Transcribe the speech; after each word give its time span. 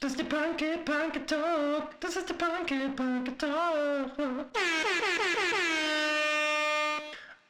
Das 0.00 0.12
ist 0.12 0.18
der 0.18 0.24
Punky 0.24 0.78
Punky 0.82 1.20
Talk. 1.26 2.00
Das 2.00 2.16
ist 2.16 2.26
der 2.26 2.34
Punky 2.34 2.88
Punky 2.96 3.32
Talk. 3.36 4.10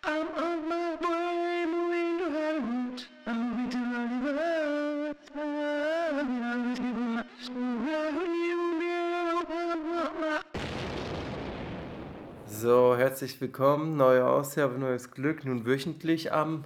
I'm 0.03 0.27
on 0.37 0.69
my 0.69 0.99
way, 1.01 1.65
moving 1.65 2.19
to 2.19 2.25
Hollywood. 2.35 3.07
I'm 3.27 3.35
moving 3.39 3.71
to 3.71 3.79
Hollywood. 3.79 5.17
So, 12.47 12.97
herzlich 12.97 13.41
willkommen. 13.41 13.97
Neue 13.97 14.27
Ausgabe, 14.27 14.77
neues 14.77 15.13
Glück. 15.13 15.45
Nun 15.45 15.65
wöchentlich 15.67 16.33
am 16.33 16.65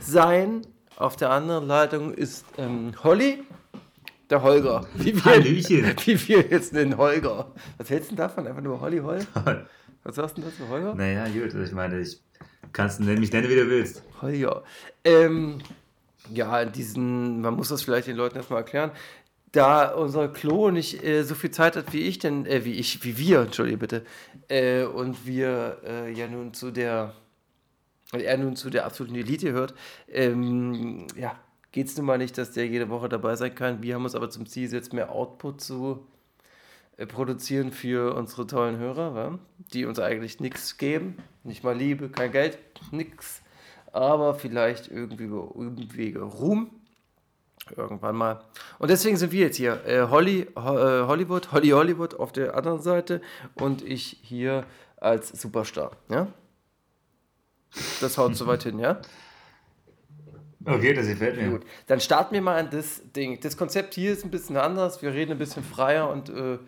Sein. 0.00 0.62
Auf 0.96 1.16
der 1.16 1.30
anderen 1.30 1.66
Leitung 1.66 2.14
ist 2.14 2.46
ähm, 2.56 2.92
Holly, 3.04 3.44
der 4.30 4.42
Holger. 4.42 4.86
Wie 4.94 5.14
wir, 5.14 5.24
Hallöchen. 5.24 5.84
Wie 6.04 6.28
wir 6.28 6.40
jetzt 6.50 6.72
nennen 6.72 6.96
Holger. 6.96 7.52
Was 7.78 7.90
hältst 7.90 8.10
du 8.10 8.16
denn 8.16 8.24
davon? 8.24 8.46
Einfach 8.46 8.62
nur 8.62 8.80
Holly 8.80 8.98
Hol? 8.98 9.20
Was 10.04 10.16
sagst 10.16 10.36
du 10.36 10.42
denn 10.42 10.50
dazu, 10.50 10.68
Holger? 10.68 10.94
Naja, 10.94 11.26
gut, 11.28 11.54
ich 11.54 11.72
meine, 11.72 12.00
ich 12.00 12.20
kannst 12.72 13.00
du 13.00 13.04
mich 13.04 13.32
nennen, 13.32 13.48
wie 13.48 13.54
du 13.54 13.68
willst. 13.68 14.02
Holger. 14.20 14.62
Ähm, 15.04 15.58
ja, 16.30 16.64
diesen, 16.64 17.40
man 17.40 17.54
muss 17.54 17.68
das 17.68 17.82
vielleicht 17.82 18.06
den 18.06 18.16
Leuten 18.16 18.36
erstmal 18.36 18.60
erklären. 18.60 18.90
Da 19.52 19.92
unser 19.92 20.28
Klo 20.28 20.70
nicht 20.70 21.04
äh, 21.04 21.24
so 21.24 21.34
viel 21.34 21.50
Zeit 21.50 21.76
hat 21.76 21.92
wie 21.92 22.02
ich, 22.02 22.18
denn, 22.18 22.46
äh, 22.46 22.64
wie 22.64 22.72
ich, 22.72 23.04
wie 23.04 23.18
wir, 23.18 23.40
entschuldige 23.42 23.76
bitte, 23.76 24.04
äh, 24.48 24.84
und 24.84 25.26
wir 25.26 25.78
äh, 25.84 26.12
ja 26.12 26.26
nun 26.26 26.54
zu 26.54 26.70
der, 26.70 27.14
weil 28.12 28.22
er 28.22 28.38
nun 28.38 28.56
zu 28.56 28.70
der 28.70 28.86
absoluten 28.86 29.14
Elite 29.14 29.52
hört, 29.52 29.74
ähm, 30.08 31.06
ja, 31.16 31.38
geht 31.72 31.88
es 31.88 31.96
nun 31.96 32.06
mal 32.06 32.18
nicht, 32.18 32.38
dass 32.38 32.52
der 32.52 32.66
jede 32.66 32.88
Woche 32.90 33.08
dabei 33.08 33.34
sein 33.34 33.54
kann. 33.54 33.82
Wir 33.82 33.94
haben 33.94 34.04
uns 34.04 34.14
aber 34.14 34.30
zum 34.30 34.46
Ziel 34.46 34.64
gesetzt, 34.64 34.92
mehr 34.92 35.10
Output 35.10 35.60
zu 35.60 36.06
äh, 36.98 37.06
produzieren 37.06 37.72
für 37.72 38.14
unsere 38.14 38.46
tollen 38.46 38.78
Hörer, 38.78 39.14
wa? 39.14 39.38
die 39.72 39.86
uns 39.86 39.98
eigentlich 39.98 40.38
nichts 40.38 40.76
geben. 40.76 41.16
Nicht 41.42 41.64
mal 41.64 41.76
Liebe, 41.76 42.10
kein 42.10 42.30
Geld, 42.30 42.58
nix. 42.92 43.42
Aber 43.90 44.34
vielleicht 44.34 44.90
irgendwie 44.90 45.24
über 45.24 45.54
Umwege 45.54 46.22
Ruhm. 46.22 46.70
Irgendwann 47.76 48.16
mal. 48.16 48.44
Und 48.78 48.90
deswegen 48.90 49.16
sind 49.16 49.32
wir 49.32 49.42
jetzt 49.42 49.56
hier. 49.56 49.84
Äh, 49.86 50.08
Holly, 50.08 50.48
Ho 50.56 50.76
äh, 50.76 51.06
Hollywood, 51.06 51.52
Holly 51.52 51.68
Hollywood 51.70 52.14
auf 52.14 52.32
der 52.32 52.56
anderen 52.56 52.82
Seite 52.82 53.22
und 53.54 53.82
ich 53.82 54.18
hier 54.22 54.64
als 54.96 55.28
Superstar. 55.28 55.92
Ja? 56.08 56.26
Das 58.00 58.18
haut 58.18 58.36
soweit 58.36 58.64
hin, 58.64 58.78
ja? 58.78 59.00
Okay, 60.64 60.94
das 60.94 61.06
gefällt 61.06 61.36
mir. 61.36 61.50
Gut, 61.50 61.62
dann 61.86 62.00
starten 62.00 62.34
wir 62.34 62.42
mal 62.42 62.58
an 62.58 62.70
das 62.70 63.02
Ding. 63.12 63.40
Das 63.40 63.56
Konzept 63.56 63.94
hier 63.94 64.12
ist 64.12 64.24
ein 64.24 64.30
bisschen 64.30 64.56
anders. 64.56 65.02
Wir 65.02 65.12
reden 65.12 65.32
ein 65.32 65.38
bisschen 65.38 65.64
freier 65.64 66.10
und 66.10 66.28
äh, 66.28 66.58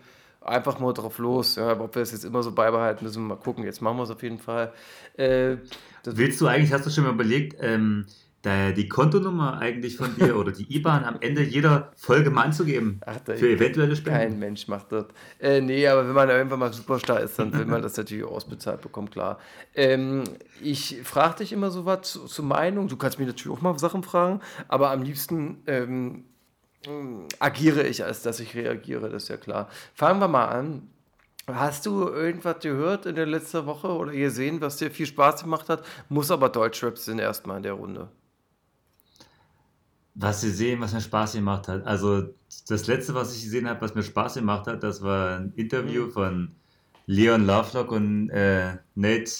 einfach 0.41 0.79
mal 0.79 0.93
drauf 0.93 1.17
los. 1.17 1.55
Ja, 1.55 1.79
ob 1.79 1.95
wir 1.95 2.01
es 2.01 2.11
jetzt 2.11 2.25
immer 2.25 2.43
so 2.43 2.51
beibehalten, 2.51 3.05
müssen 3.05 3.23
wir 3.23 3.35
mal 3.35 3.41
gucken. 3.41 3.63
Jetzt 3.63 3.81
machen 3.81 3.97
wir 3.97 4.03
es 4.03 4.11
auf 4.11 4.23
jeden 4.23 4.39
Fall. 4.39 4.73
Äh, 5.17 5.57
Willst 6.03 6.39
du 6.41 6.47
eigentlich, 6.47 6.71
hast 6.71 6.85
du 6.85 6.89
schon 6.89 7.03
mal 7.03 7.13
überlegt, 7.13 7.57
ähm, 7.61 8.05
die 8.45 8.87
Kontonummer 8.87 9.59
eigentlich 9.59 9.97
von 9.97 10.15
dir 10.15 10.37
oder 10.37 10.51
die 10.51 10.75
IBAN 10.75 11.03
am 11.03 11.17
Ende 11.19 11.41
jeder 11.41 11.91
Folge 11.95 12.29
mal 12.29 12.43
anzugeben 12.43 12.99
Ach, 13.05 13.17
für 13.25 13.49
eventuelle 13.49 13.95
Spenden? 13.95 14.19
Kein 14.19 14.39
Mensch 14.39 14.67
macht 14.67 14.91
das. 14.91 15.05
Äh, 15.39 15.61
nee, 15.61 15.87
aber 15.87 16.07
wenn 16.07 16.13
man 16.13 16.29
irgendwann 16.29 16.59
mal 16.59 16.71
Superstar 16.73 17.21
ist, 17.21 17.39
dann 17.39 17.51
will 17.53 17.65
man 17.65 17.81
das 17.81 17.97
natürlich 17.97 18.23
ausbezahlt 18.23 18.81
bekommen, 18.81 19.09
klar. 19.09 19.39
Ähm, 19.73 20.23
ich 20.61 21.01
frage 21.03 21.37
dich 21.37 21.53
immer 21.53 21.71
so 21.71 21.85
was 21.85 22.11
zu, 22.11 22.25
zu 22.25 22.43
Meinung. 22.43 22.87
Du 22.87 22.97
kannst 22.97 23.17
mich 23.19 23.27
natürlich 23.27 23.57
auch 23.57 23.61
mal 23.61 23.77
Sachen 23.79 24.03
fragen, 24.03 24.41
aber 24.67 24.91
am 24.91 25.01
liebsten 25.01 25.63
ähm, 25.67 26.25
agiere 27.39 27.83
ich, 27.83 28.03
als 28.03 28.21
dass 28.21 28.39
ich 28.39 28.55
reagiere, 28.55 29.09
das 29.09 29.23
ist 29.23 29.29
ja 29.29 29.37
klar. 29.37 29.69
Fangen 29.93 30.19
wir 30.19 30.27
mal 30.27 30.45
an. 30.45 30.89
Hast 31.47 31.85
du 31.85 32.07
irgendwas 32.07 32.59
gehört 32.61 33.05
in 33.05 33.15
der 33.15 33.27
letzten 33.27 33.65
Woche 33.67 33.87
oder 33.89 34.11
gesehen, 34.11 34.61
was 34.61 34.77
dir 34.77 34.89
viel 34.89 35.05
Spaß 35.05 35.43
gemacht 35.43 35.69
hat? 35.69 35.85
Muss 36.09 36.31
aber 36.31 36.49
Deutschrap 36.49 36.97
sind 36.97 37.19
erstmal 37.19 37.57
in 37.57 37.63
der 37.63 37.73
Runde. 37.73 38.09
Was 40.15 40.41
sie 40.41 40.49
sehen, 40.51 40.79
was 40.79 40.93
mir 40.93 41.01
Spaß 41.01 41.33
gemacht 41.33 41.67
hat. 41.67 41.85
Also 41.85 42.33
das 42.69 42.87
letzte, 42.87 43.13
was 43.13 43.35
ich 43.35 43.43
gesehen 43.43 43.67
habe, 43.67 43.81
was 43.81 43.95
mir 43.95 44.03
Spaß 44.03 44.35
gemacht 44.35 44.65
hat, 44.67 44.81
das 44.81 45.01
war 45.01 45.37
ein 45.39 45.51
Interview 45.55 46.09
von 46.09 46.55
Leon 47.05 47.45
Lovelock 47.45 47.91
und 47.91 48.29
äh, 48.29 48.77
Nate. 48.95 49.31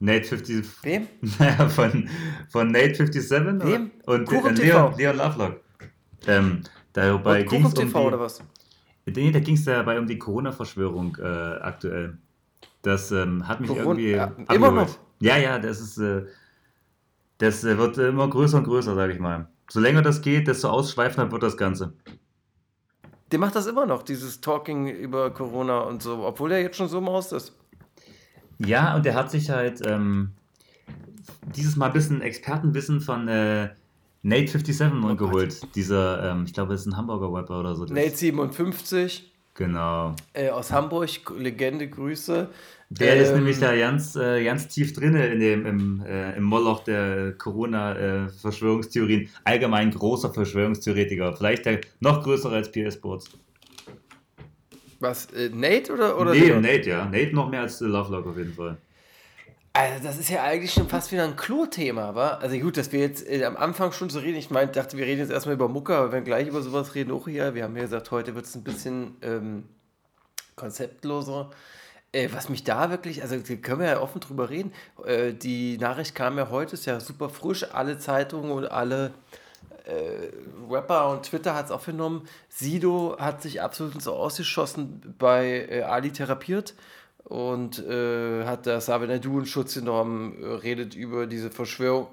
Nate 0.00 0.24
50. 0.24 0.84
Wem? 0.84 1.08
Naja, 1.38 1.68
von, 1.70 2.08
von 2.48 2.70
Nate 2.70 2.94
57 3.06 3.66
Wem? 3.66 3.90
und 4.06 4.26
Kuchen 4.26 4.56
äh. 4.56 4.60
Leon, 4.60 4.94
Leon 4.96 5.16
Lovelock. 5.16 5.60
Ähm, 6.26 6.62
dabei 6.92 7.42
ging 7.42 7.64
es 7.64 7.74
um 7.74 7.86
TV 7.86 8.00
die, 8.00 8.06
oder 8.06 8.20
was? 8.20 8.42
Nee, 9.06 9.30
da 9.30 9.40
ging 9.40 9.54
es 9.54 9.64
dabei 9.64 9.98
um 9.98 10.06
die 10.06 10.18
Corona-Verschwörung 10.18 11.16
äh, 11.20 11.24
aktuell. 11.24 12.18
Das 12.82 13.12
ähm, 13.12 13.46
hat 13.46 13.60
mich 13.60 13.68
Corona- 13.70 13.84
irgendwie 13.84 14.10
ja, 14.10 14.24
abgeholt. 14.24 14.52
immer 14.54 14.70
noch? 14.70 14.98
Ja, 15.20 15.36
ja, 15.36 15.58
das 15.58 15.80
ist 15.80 15.98
äh, 15.98 16.24
das 17.40 17.64
äh, 17.64 17.76
wird 17.76 17.98
immer 17.98 18.28
größer 18.28 18.58
und 18.58 18.64
größer, 18.64 18.94
sage 18.94 19.12
ich 19.12 19.18
mal. 19.18 19.48
So 19.68 19.80
länger 19.80 20.02
das 20.02 20.22
geht, 20.22 20.46
desto 20.48 20.68
ausschweifender 20.68 21.30
wird 21.32 21.42
das 21.42 21.56
Ganze. 21.56 21.94
Der 23.32 23.38
macht 23.38 23.54
das 23.54 23.66
immer 23.66 23.86
noch, 23.86 24.02
dieses 24.02 24.40
Talking 24.40 24.88
über 24.88 25.30
Corona 25.30 25.80
und 25.80 26.02
so, 26.02 26.24
obwohl 26.24 26.52
er 26.52 26.60
jetzt 26.60 26.76
schon 26.76 26.88
so 26.88 26.98
im 26.98 27.06
Haus 27.06 27.32
ist. 27.32 27.56
Ja, 28.58 28.94
und 28.96 29.06
er 29.06 29.14
hat 29.14 29.30
sich 29.30 29.50
halt 29.50 29.80
ähm, 29.86 30.32
dieses 31.54 31.76
Mal 31.76 31.86
ein 31.86 31.92
bisschen 31.92 32.20
Expertenwissen 32.20 33.00
von 33.00 33.28
äh, 33.28 33.70
Nate 34.22 34.48
57 34.48 35.16
geholt. 35.16 35.74
Dieser, 35.76 36.30
ähm, 36.30 36.44
ich 36.44 36.52
glaube, 36.52 36.72
das 36.72 36.82
ist 36.82 36.86
ein 36.88 36.96
Hamburger 36.96 37.32
Rapper 37.32 37.60
oder 37.60 37.74
so. 37.74 37.84
Nate 37.84 38.16
57 38.16 39.32
Genau. 39.54 40.14
äh, 40.32 40.50
aus 40.50 40.72
Hamburg, 40.72 41.08
Legende, 41.36 41.88
Grüße. 41.88 42.48
Der 42.92 43.16
ist 43.16 43.28
Ähm, 43.28 43.36
nämlich 43.36 43.60
da 43.60 43.76
ganz, 43.76 44.16
äh, 44.16 44.42
ganz 44.42 44.66
tief 44.66 44.92
drin 44.92 45.14
in 45.14 45.38
dem, 45.38 45.64
im, 45.64 46.04
äh, 46.04 46.36
im 46.36 46.42
Moloch 46.42 46.82
der 46.82 47.32
Corona-Verschwörungstheorien. 47.38 49.28
Allgemein 49.44 49.92
großer 49.92 50.34
Verschwörungstheoretiker. 50.34 51.36
Vielleicht 51.36 51.66
der 51.66 51.80
noch 52.00 52.24
größere 52.24 52.56
als 52.56 52.72
PS 52.72 52.94
Sports. 52.94 53.30
Was, 54.98 55.26
äh, 55.26 55.50
Nate 55.50 55.92
oder, 55.92 56.18
oder 56.18 56.32
nee, 56.32 56.40
Leon? 56.40 56.62
Nate, 56.62 56.90
ja. 56.90 57.04
Nate 57.04 57.32
noch 57.32 57.48
mehr 57.48 57.60
als 57.60 57.80
äh, 57.80 57.84
Lovelock 57.84 58.26
auf 58.26 58.36
jeden 58.36 58.54
Fall. 58.54 58.76
Also 59.72 60.02
das 60.02 60.18
ist 60.18 60.28
ja 60.28 60.42
eigentlich 60.42 60.72
schon 60.72 60.88
fast 60.88 61.12
wieder 61.12 61.22
ein 61.22 61.36
Klo-Thema, 61.36 62.16
wa? 62.16 62.30
Also 62.38 62.58
gut, 62.58 62.76
dass 62.76 62.90
wir 62.90 62.98
jetzt 62.98 63.24
äh, 63.26 63.44
am 63.44 63.56
Anfang 63.56 63.92
schon 63.92 64.10
so 64.10 64.18
reden. 64.18 64.36
Ich 64.36 64.50
meinte, 64.50 64.80
dachte, 64.80 64.96
wir 64.98 65.06
reden 65.06 65.20
jetzt 65.20 65.30
erstmal 65.30 65.54
über 65.54 65.68
Mucke, 65.68 65.94
aber 65.94 66.10
wenn 66.10 66.24
wir 66.24 66.32
gleich 66.32 66.48
über 66.48 66.60
sowas 66.60 66.96
reden, 66.96 67.12
auch 67.12 67.28
hier. 67.28 67.54
Wir 67.54 67.62
haben 67.62 67.76
ja 67.76 67.82
gesagt, 67.82 68.10
heute 68.10 68.34
wird 68.34 68.46
es 68.46 68.56
ein 68.56 68.64
bisschen 68.64 69.14
ähm, 69.22 69.64
konzeptloser. 70.56 71.50
Äh, 72.12 72.28
was 72.32 72.48
mich 72.48 72.64
da 72.64 72.90
wirklich, 72.90 73.22
also 73.22 73.36
können 73.62 73.80
wir 73.80 73.86
ja 73.86 74.00
offen 74.00 74.20
drüber 74.20 74.50
reden. 74.50 74.72
Äh, 75.04 75.32
die 75.32 75.78
Nachricht 75.78 76.14
kam 76.14 76.38
ja 76.38 76.50
heute, 76.50 76.74
ist 76.74 76.86
ja 76.86 76.98
super 76.98 77.28
frisch. 77.28 77.66
Alle 77.72 77.98
Zeitungen 77.98 78.50
und 78.50 78.70
alle 78.70 79.12
äh, 79.84 80.30
Rapper 80.68 81.10
und 81.10 81.24
Twitter 81.24 81.54
hat 81.54 81.66
es 81.66 81.70
aufgenommen. 81.70 82.26
Sido 82.48 83.16
hat 83.18 83.42
sich 83.42 83.62
absolut 83.62 84.00
so 84.02 84.14
ausgeschossen 84.14 85.14
bei 85.18 85.68
äh, 85.70 85.82
Ali 85.82 86.12
therapiert 86.12 86.74
und 87.24 87.78
äh, 87.86 88.44
hat 88.44 88.66
da 88.66 88.80
Sabine 88.80 89.20
Du 89.20 89.38
in 89.38 89.46
Schutz 89.46 89.74
genommen, 89.74 90.42
redet 90.42 90.96
über 90.96 91.26
diese 91.26 91.50
Verschwörung. 91.50 92.08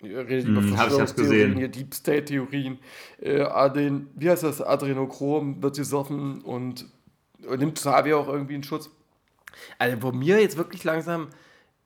Redet 0.00 0.46
über 0.46 0.60
Hm, 0.60 0.76
hab's 0.76 0.94
Verschwörungstheorien, 0.94 1.72
Deep 1.72 1.94
State-Theorien. 1.94 2.78
Äh, 3.20 3.40
Aden, 3.42 4.08
wie 4.14 4.30
heißt 4.30 4.42
das? 4.42 4.60
Adrenochrom 4.60 5.62
wird 5.62 5.76
gesoffen 5.76 6.42
und, 6.42 6.86
und 7.46 7.58
nimmt 7.58 7.76
Xavier 7.76 8.18
auch 8.18 8.28
irgendwie 8.28 8.54
in 8.54 8.62
Schutz. 8.62 8.90
Also, 9.78 10.02
wo 10.02 10.12
mir 10.12 10.40
jetzt 10.40 10.56
wirklich 10.56 10.84
langsam 10.84 11.28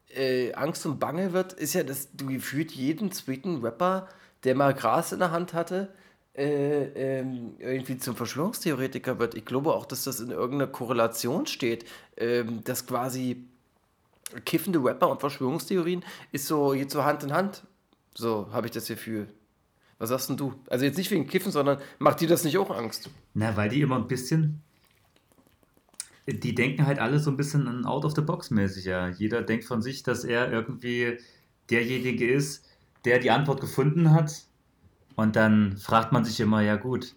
äh, 0.09 0.53
Angst 0.55 0.87
und 0.87 0.99
Bange 0.99 1.33
wird, 1.33 1.53
ist 1.53 1.75
ja, 1.75 1.83
dass 1.83 2.13
du 2.13 2.27
gefühlt 2.27 2.73
jeden 2.73 3.13
zweiten 3.13 3.63
Rapper, 3.63 4.09
der 4.45 4.55
mal 4.55 4.75
Gras 4.75 5.13
in 5.13 5.19
der 5.19 5.31
Hand 5.31 5.53
hatte, 5.55 5.93
äh, 6.35 7.19
ähm, 7.19 7.55
irgendwie 7.59 7.99
zum 7.99 8.15
Verschwörungstheoretiker 8.15 9.19
wird. 9.19 9.35
Ich 9.35 9.45
glaube 9.45 9.75
auch, 9.75 9.87
dass 9.87 10.05
das 10.05 10.21
in 10.21 10.31
irgendeiner 10.31 10.71
Korrelation 10.71 11.47
steht, 11.47 11.85
ähm, 12.17 12.63
dass 12.65 12.87
quasi 12.87 13.49
kiffende 14.45 14.79
Rapper 14.83 15.09
und 15.11 15.21
Verschwörungstheorien 15.21 16.05
ist 16.33 16.47
so, 16.47 16.71
geht 16.71 16.91
so 16.91 17.05
Hand 17.05 17.25
in 17.25 17.33
Hand. 17.33 17.65
So 18.15 18.49
habe 18.53 18.67
ich 18.67 18.73
das 18.73 18.87
Gefühl. 18.87 19.29
Was 19.99 20.11
sagst 20.11 20.29
denn 20.29 20.37
du? 20.37 20.55
Also 20.69 20.85
jetzt 20.85 20.97
nicht 20.97 21.11
wegen 21.11 21.27
Kiffen, 21.27 21.51
sondern 21.51 21.79
macht 21.99 22.21
dir 22.21 22.29
das 22.29 22.45
nicht 22.45 22.57
auch 22.57 22.71
Angst? 22.71 23.11
Na, 23.35 23.57
weil 23.57 23.69
die 23.69 23.81
immer 23.81 23.97
ein 23.97 24.07
bisschen. 24.07 24.63
Die 26.31 26.55
denken 26.55 26.85
halt 26.85 26.99
alle 26.99 27.19
so 27.19 27.31
ein 27.31 27.37
bisschen 27.37 27.87
out 27.87 28.05
of 28.05 28.15
the 28.15 28.21
box 28.21 28.51
mäßig, 28.51 28.85
ja. 28.85 29.09
Jeder 29.09 29.43
denkt 29.43 29.65
von 29.65 29.81
sich, 29.81 30.03
dass 30.03 30.25
er 30.25 30.53
irgendwie 30.53 31.19
derjenige 31.71 32.31
ist, 32.31 32.67
der 33.05 33.19
die 33.19 33.31
Antwort 33.31 33.61
gefunden 33.61 34.13
hat. 34.13 34.45
Und 35.17 35.37
dann 35.37 35.77
fragt 35.79 36.13
man 36.13 36.25
sich 36.25 36.39
immer, 36.41 36.61
ja 36.61 36.77
gut, 36.77 37.17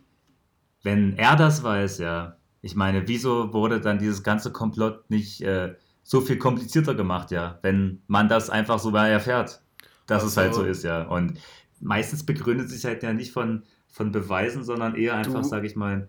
wenn 0.84 1.18
er 1.18 1.36
das 1.36 1.64
weiß, 1.64 2.00
ja. 2.00 2.38
Ich 2.62 2.76
meine, 2.76 3.08
wieso 3.08 3.54
wurde 3.54 3.82
dann 3.82 4.00
dieses 4.00 4.24
ganze 4.24 4.52
Komplott 4.52 5.10
nicht 5.10 5.42
äh, 5.42 5.76
so 6.04 6.22
viel 6.22 6.38
komplizierter 6.38 6.96
gemacht, 6.96 7.32
ja? 7.32 7.60
Wenn 7.62 8.02
man 8.08 8.30
das 8.30 8.50
einfach 8.50 8.80
so 8.80 8.92
erfährt, 8.92 9.62
dass 10.08 10.24
Ach 10.24 10.28
es 10.28 10.38
halt 10.38 10.54
so. 10.54 10.64
ist, 10.64 10.84
ja. 10.84 11.04
Und 11.04 11.40
meistens 11.80 12.26
begründet 12.26 12.70
sich 12.70 12.86
halt 12.86 13.04
ja 13.04 13.14
nicht 13.14 13.32
von, 13.32 13.64
von 13.88 14.12
Beweisen, 14.12 14.64
sondern 14.64 14.96
eher 14.96 15.16
einfach, 15.16 15.44
sage 15.44 15.68
ich 15.68 15.76
mal, 15.76 16.08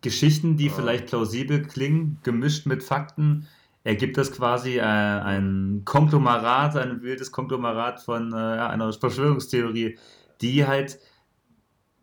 Geschichten, 0.00 0.56
die 0.56 0.70
vielleicht 0.70 1.06
plausibel 1.06 1.62
klingen, 1.62 2.18
gemischt 2.22 2.66
mit 2.66 2.82
Fakten. 2.82 3.46
Ergibt 3.82 4.18
das 4.18 4.32
quasi 4.32 4.78
äh, 4.78 4.82
ein 4.82 5.82
Konglomerat, 5.84 6.76
ein 6.76 7.02
wildes 7.02 7.32
Konglomerat 7.32 8.00
von 8.00 8.32
äh, 8.32 8.36
ja, 8.36 8.68
einer 8.68 8.92
Verschwörungstheorie, 8.92 9.98
die 10.40 10.66
halt 10.66 10.98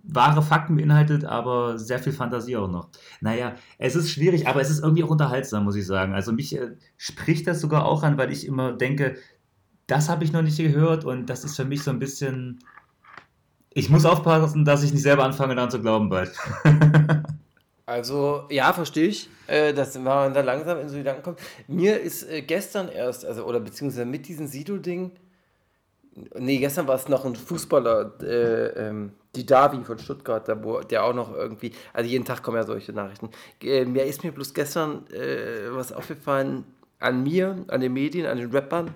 wahre 0.07 0.41
Fakten 0.41 0.75
beinhaltet, 0.77 1.25
aber 1.25 1.77
sehr 1.77 1.99
viel 1.99 2.13
Fantasie 2.13 2.55
auch 2.57 2.69
noch. 2.69 2.89
Naja, 3.21 3.55
es 3.77 3.95
ist 3.95 4.09
schwierig, 4.09 4.47
aber 4.47 4.61
es 4.61 4.69
ist 4.69 4.81
irgendwie 4.81 5.03
auch 5.03 5.09
unterhaltsam, 5.09 5.65
muss 5.65 5.75
ich 5.75 5.85
sagen. 5.85 6.13
Also 6.13 6.31
mich 6.31 6.55
äh, 6.55 6.75
spricht 6.97 7.45
das 7.47 7.61
sogar 7.61 7.85
auch 7.85 8.03
an, 8.03 8.17
weil 8.17 8.31
ich 8.31 8.47
immer 8.47 8.73
denke, 8.73 9.17
das 9.85 10.09
habe 10.09 10.23
ich 10.23 10.31
noch 10.31 10.41
nicht 10.41 10.57
gehört 10.57 11.05
und 11.05 11.27
das 11.27 11.43
ist 11.43 11.55
für 11.55 11.65
mich 11.65 11.83
so 11.83 11.91
ein 11.91 11.99
bisschen. 11.99 12.59
Ich 13.73 13.89
muss 13.89 14.05
aufpassen, 14.05 14.65
dass 14.65 14.83
ich 14.83 14.91
nicht 14.91 15.03
selber 15.03 15.23
anfange, 15.23 15.55
daran 15.55 15.69
zu 15.69 15.79
glauben 15.79 16.09
bald. 16.09 16.31
Also, 17.97 18.43
ja, 18.51 18.73
verstehe 18.73 19.07
ich, 19.07 19.27
äh, 19.47 19.73
dass 19.73 19.97
man 19.97 20.31
da 20.31 20.41
langsam 20.41 20.79
in 20.79 20.87
so 20.87 20.97
Gedanken 20.97 21.23
kommt. 21.23 21.39
Mir 21.67 21.99
ist 21.99 22.29
äh, 22.29 22.43
gestern 22.43 22.89
erst, 22.89 23.25
also, 23.25 23.43
oder 23.43 23.59
beziehungsweise 23.59 24.05
mit 24.05 24.27
diesem 24.27 24.45
Sido-Ding, 24.45 25.13
nee, 26.35 26.59
gestern 26.59 26.85
war 26.87 26.93
es 26.93 27.07
noch 27.07 27.25
ein 27.25 27.35
Fußballer, 27.35 28.13
äh, 28.21 28.87
ähm, 28.87 29.13
die 29.35 29.47
Davi 29.47 29.83
von 29.83 29.97
Stuttgart, 29.97 30.47
der 30.47 31.03
auch 31.03 31.13
noch 31.15 31.33
irgendwie, 31.33 31.71
also 31.91 32.07
jeden 32.07 32.23
Tag 32.23 32.43
kommen 32.43 32.57
ja 32.57 32.63
solche 32.63 32.93
Nachrichten. 32.93 33.31
Äh, 33.63 33.85
mir 33.85 34.03
ist 34.03 34.23
mir 34.23 34.31
bloß 34.31 34.53
gestern 34.53 35.07
äh, 35.07 35.71
was 35.71 35.91
aufgefallen 35.91 36.65
an 36.99 37.23
mir, 37.23 37.65
an 37.67 37.81
den 37.81 37.93
Medien, 37.93 38.27
an 38.27 38.37
den 38.37 38.51
Rappern 38.51 38.93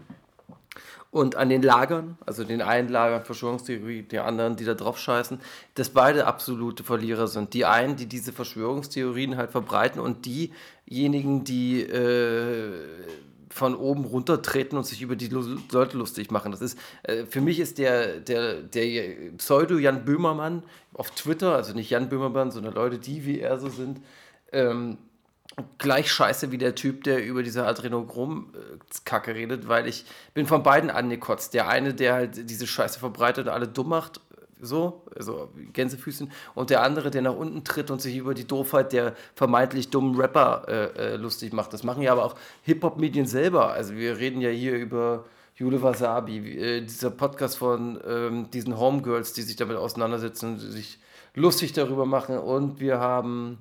und 1.12 1.36
an 1.36 1.50
den 1.50 1.62
Lagern, 1.62 2.18
also 2.26 2.46
den 2.46 2.62
einen 2.62 2.88
Lagern 2.88 3.26
Verschwörungstheorie, 3.26 4.04
die 4.04 4.20
anderen, 4.20 4.56
die 4.56 4.64
da 4.64 4.74
drauf 4.74 4.98
scheißen, 4.98 5.40
dass 5.76 5.90
beide 5.90 6.26
absolute 6.26 6.86
Verlierer 6.86 7.28
sind. 7.28 7.54
Die 7.54 7.66
einen, 7.66 7.98
die 7.98 8.06
diese 8.06 8.32
Verschwörungstheorien 8.32 9.36
halt 9.36 9.52
verbreiten 9.52 10.00
und 10.00 10.26
diejenigen, 10.26 11.44
die 11.44 11.82
äh, 11.82 12.72
von 13.50 13.76
oben 13.76 14.06
runtertreten 14.06 14.78
und 14.78 14.86
sich 14.86 15.02
über 15.02 15.18
die 15.18 15.28
Leute 15.28 15.98
lustig 15.98 16.32
machen. 16.32 16.54
Das 16.54 16.62
ist, 16.62 16.80
äh, 17.04 17.26
für 17.26 17.42
mich 17.42 17.60
ist 17.60 17.78
der, 17.78 18.22
der, 18.22 18.62
der 18.62 19.32
Pseudo-Jan 19.38 20.06
Böhmermann 20.06 20.64
auf 20.94 21.12
Twitter, 21.12 21.56
also 21.56 21.74
nicht 21.74 21.90
Jan 21.90 22.08
Böhmermann, 22.08 22.52
sondern 22.52 22.74
Leute, 22.74 22.98
die 22.98 23.26
wie 23.26 23.42
er 23.42 23.60
so 23.60 23.68
sind, 23.68 24.00
ähm, 24.54 24.98
gleich 25.78 26.12
scheiße 26.12 26.52
wie 26.52 26.58
der 26.58 26.76
Typ, 26.76 27.04
der 27.04 27.26
über 27.26 27.44
diese 27.44 27.66
Adrenochrom-Kacke 27.66 29.36
redet, 29.36 29.68
weil 29.68 29.88
ich 29.88 30.06
bin 30.34 30.48
von 30.48 30.64
beiden 30.64 30.90
angekotzt. 30.90 31.54
Der 31.54 31.68
eine, 31.68 31.94
der 31.94 32.14
halt 32.14 32.50
diese 32.50 32.68
Scheiße 32.68 33.00
verbreitet 33.00 33.48
und 33.48 33.54
alle 33.54 33.68
dumm 33.68 33.90
macht, 33.90 34.22
so, 34.62 35.04
also 35.16 35.50
Gänsefüßchen, 35.74 36.32
und 36.54 36.70
der 36.70 36.84
andere, 36.84 37.10
der 37.12 37.24
nach 37.24 37.36
unten 37.36 37.64
tritt 37.64 37.90
und 37.92 38.02
sich 38.02 38.16
über 38.16 38.34
die 38.34 38.46
Doofheit 38.46 38.94
der 38.94 39.16
vermeintlich 39.36 39.90
dummen 39.90 40.16
Rapper 40.16 40.66
äh, 40.68 41.14
äh, 41.14 41.16
lustig 41.16 41.52
macht. 41.52 41.74
Das 41.74 41.84
machen 41.84 42.04
ja 42.04 42.12
aber 42.12 42.26
auch 42.26 42.36
Hip-Hop-Medien 42.64 43.26
selber. 43.26 43.72
Also 43.72 43.96
wir 43.96 44.18
reden 44.18 44.40
ja 44.40 44.50
hier 44.50 44.76
über 44.76 45.26
Jule 45.56 45.82
Wasabi, 45.82 46.58
äh, 46.58 46.82
dieser 46.82 47.10
Podcast 47.10 47.58
von 47.58 48.00
ähm, 48.08 48.50
diesen 48.52 48.78
Homegirls, 48.78 49.34
die 49.34 49.42
sich 49.42 49.56
damit 49.56 49.78
auseinandersetzen 49.78 50.54
und 50.54 50.60
sich 50.60 51.00
lustig 51.34 51.74
darüber 51.74 52.06
machen. 52.06 52.38
Und 52.38 52.80
wir 52.80 53.00
haben 53.00 53.58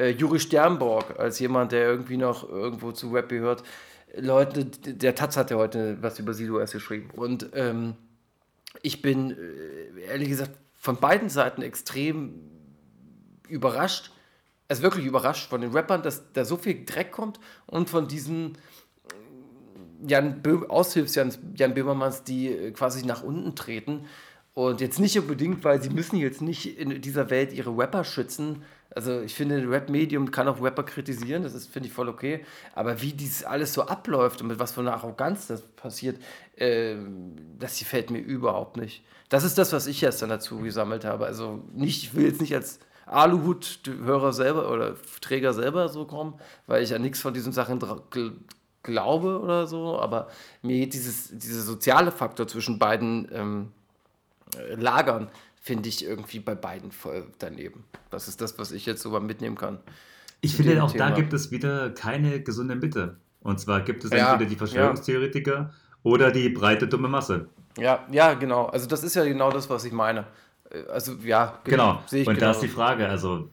äh, 0.00 0.10
Juri 0.10 0.40
Sternborg 0.40 1.18
als 1.18 1.38
jemand, 1.38 1.72
der 1.72 1.84
irgendwie 1.84 2.16
noch 2.16 2.48
irgendwo 2.48 2.92
zu 2.92 3.10
Rap 3.10 3.28
gehört. 3.28 3.62
Leute, 4.16 4.64
der 4.64 5.14
Taz 5.14 5.36
hat 5.36 5.50
ja 5.50 5.56
heute 5.56 5.98
was 6.00 6.18
über 6.18 6.34
Sido 6.34 6.58
erst 6.58 6.72
geschrieben. 6.72 7.10
Und 7.14 7.50
ähm, 7.54 7.94
ich 8.82 9.02
bin 9.02 9.32
äh, 9.32 10.00
ehrlich 10.08 10.30
gesagt 10.30 10.52
von 10.78 10.96
beiden 10.96 11.28
Seiten 11.28 11.62
extrem 11.62 12.40
überrascht, 13.48 14.10
also 14.68 14.82
wirklich 14.82 15.04
überrascht 15.04 15.50
von 15.50 15.60
den 15.60 15.72
Rappern, 15.72 16.02
dass 16.02 16.32
da 16.32 16.44
so 16.44 16.56
viel 16.56 16.84
Dreck 16.84 17.12
kommt 17.12 17.38
und 17.66 17.90
von 17.90 18.08
diesen 18.08 18.56
Jan 20.06 20.40
Böhm, 20.42 20.68
Aushilfs 20.70 21.14
Jan, 21.14 21.32
Jan 21.54 21.74
Böhmermanns, 21.74 22.24
die 22.24 22.48
äh, 22.48 22.70
quasi 22.72 23.04
nach 23.04 23.22
unten 23.22 23.54
treten. 23.54 24.06
Und 24.54 24.80
jetzt 24.80 24.98
nicht 24.98 25.18
unbedingt, 25.18 25.62
weil 25.62 25.80
sie 25.80 25.90
müssen 25.90 26.16
jetzt 26.16 26.42
nicht 26.42 26.78
in 26.78 27.00
dieser 27.00 27.30
Welt 27.30 27.52
ihre 27.52 27.76
Rapper 27.76 28.04
schützen. 28.04 28.62
Also 28.94 29.20
ich 29.20 29.34
finde, 29.34 29.70
Rap-Medium 29.70 30.30
kann 30.30 30.48
auch 30.48 30.60
Rapper 30.60 30.82
kritisieren, 30.82 31.44
das 31.44 31.66
finde 31.66 31.88
ich, 31.88 31.94
voll 31.94 32.08
okay. 32.08 32.44
Aber 32.74 33.00
wie 33.00 33.12
dieses 33.12 33.44
alles 33.44 33.72
so 33.72 33.82
abläuft 33.82 34.42
und 34.42 34.48
mit 34.48 34.58
was 34.58 34.72
für 34.72 34.80
einer 34.80 34.94
Arroganz 34.94 35.46
das 35.46 35.62
passiert, 35.62 36.20
äh, 36.56 36.96
das 37.58 37.78
gefällt 37.78 38.10
mir 38.10 38.18
überhaupt 38.18 38.76
nicht. 38.76 39.04
Das 39.28 39.44
ist 39.44 39.58
das, 39.58 39.72
was 39.72 39.86
ich 39.86 40.00
jetzt 40.00 40.22
dann 40.22 40.28
dazu 40.28 40.58
gesammelt 40.58 41.04
habe. 41.04 41.26
Also 41.26 41.62
nicht, 41.72 42.02
ich 42.02 42.14
will 42.14 42.26
jetzt 42.26 42.40
nicht 42.40 42.54
als 42.54 42.80
Aluhut-Hörer 43.06 44.32
selber 44.32 44.70
oder 44.70 44.96
Träger 45.20 45.52
selber 45.52 45.88
so 45.88 46.04
kommen, 46.04 46.34
weil 46.66 46.82
ich 46.82 46.90
ja 46.90 46.98
nichts 46.98 47.20
von 47.20 47.34
diesen 47.34 47.52
Sachen 47.52 47.80
glaube 48.82 49.40
oder 49.40 49.66
so, 49.66 50.00
aber 50.00 50.28
mir 50.62 50.78
geht 50.78 50.94
dieses, 50.94 51.28
dieser 51.36 51.60
soziale 51.60 52.12
Faktor 52.12 52.48
zwischen 52.48 52.78
beiden 52.78 53.28
ähm, 53.32 53.72
äh, 54.56 54.74
Lagern, 54.74 55.28
finde 55.60 55.88
ich 55.88 56.04
irgendwie 56.04 56.40
bei 56.40 56.54
beiden 56.54 56.90
voll 56.90 57.26
daneben. 57.38 57.84
Das 58.10 58.28
ist 58.28 58.40
das, 58.40 58.58
was 58.58 58.72
ich 58.72 58.86
jetzt 58.86 59.02
so 59.02 59.10
mal 59.10 59.20
mitnehmen 59.20 59.56
kann. 59.56 59.78
Ich 60.40 60.56
finde, 60.56 60.82
auch 60.82 60.90
da 60.92 61.06
Thema. 61.06 61.16
gibt 61.16 61.32
es 61.34 61.50
wieder 61.50 61.90
keine 61.90 62.40
gesunde 62.42 62.74
Mitte. 62.74 63.16
Und 63.42 63.60
zwar 63.60 63.82
gibt 63.82 64.04
es 64.04 64.10
Ja, 64.10 64.32
entweder 64.32 64.48
die 64.48 64.56
Verschwörungstheoretiker 64.56 65.72
oder 66.02 66.30
die 66.30 66.48
breite 66.48 66.88
dumme 66.88 67.08
Masse. 67.08 67.48
Ja, 67.78 68.06
ja, 68.10 68.34
genau. 68.34 68.66
Also 68.66 68.86
das 68.86 69.04
ist 69.04 69.14
ja 69.14 69.24
genau 69.24 69.50
das, 69.50 69.68
was 69.70 69.84
ich 69.84 69.92
meine. 69.92 70.26
Äh, 70.70 70.82
Also 70.90 71.12
ja, 71.22 71.58
Genau. 71.64 72.02
ich 72.10 72.26
und 72.26 72.34
genau. 72.34 72.46
da 72.46 72.50
ist 72.52 72.60
die 72.60 72.68
Frage, 72.68 73.08
also 73.08 73.50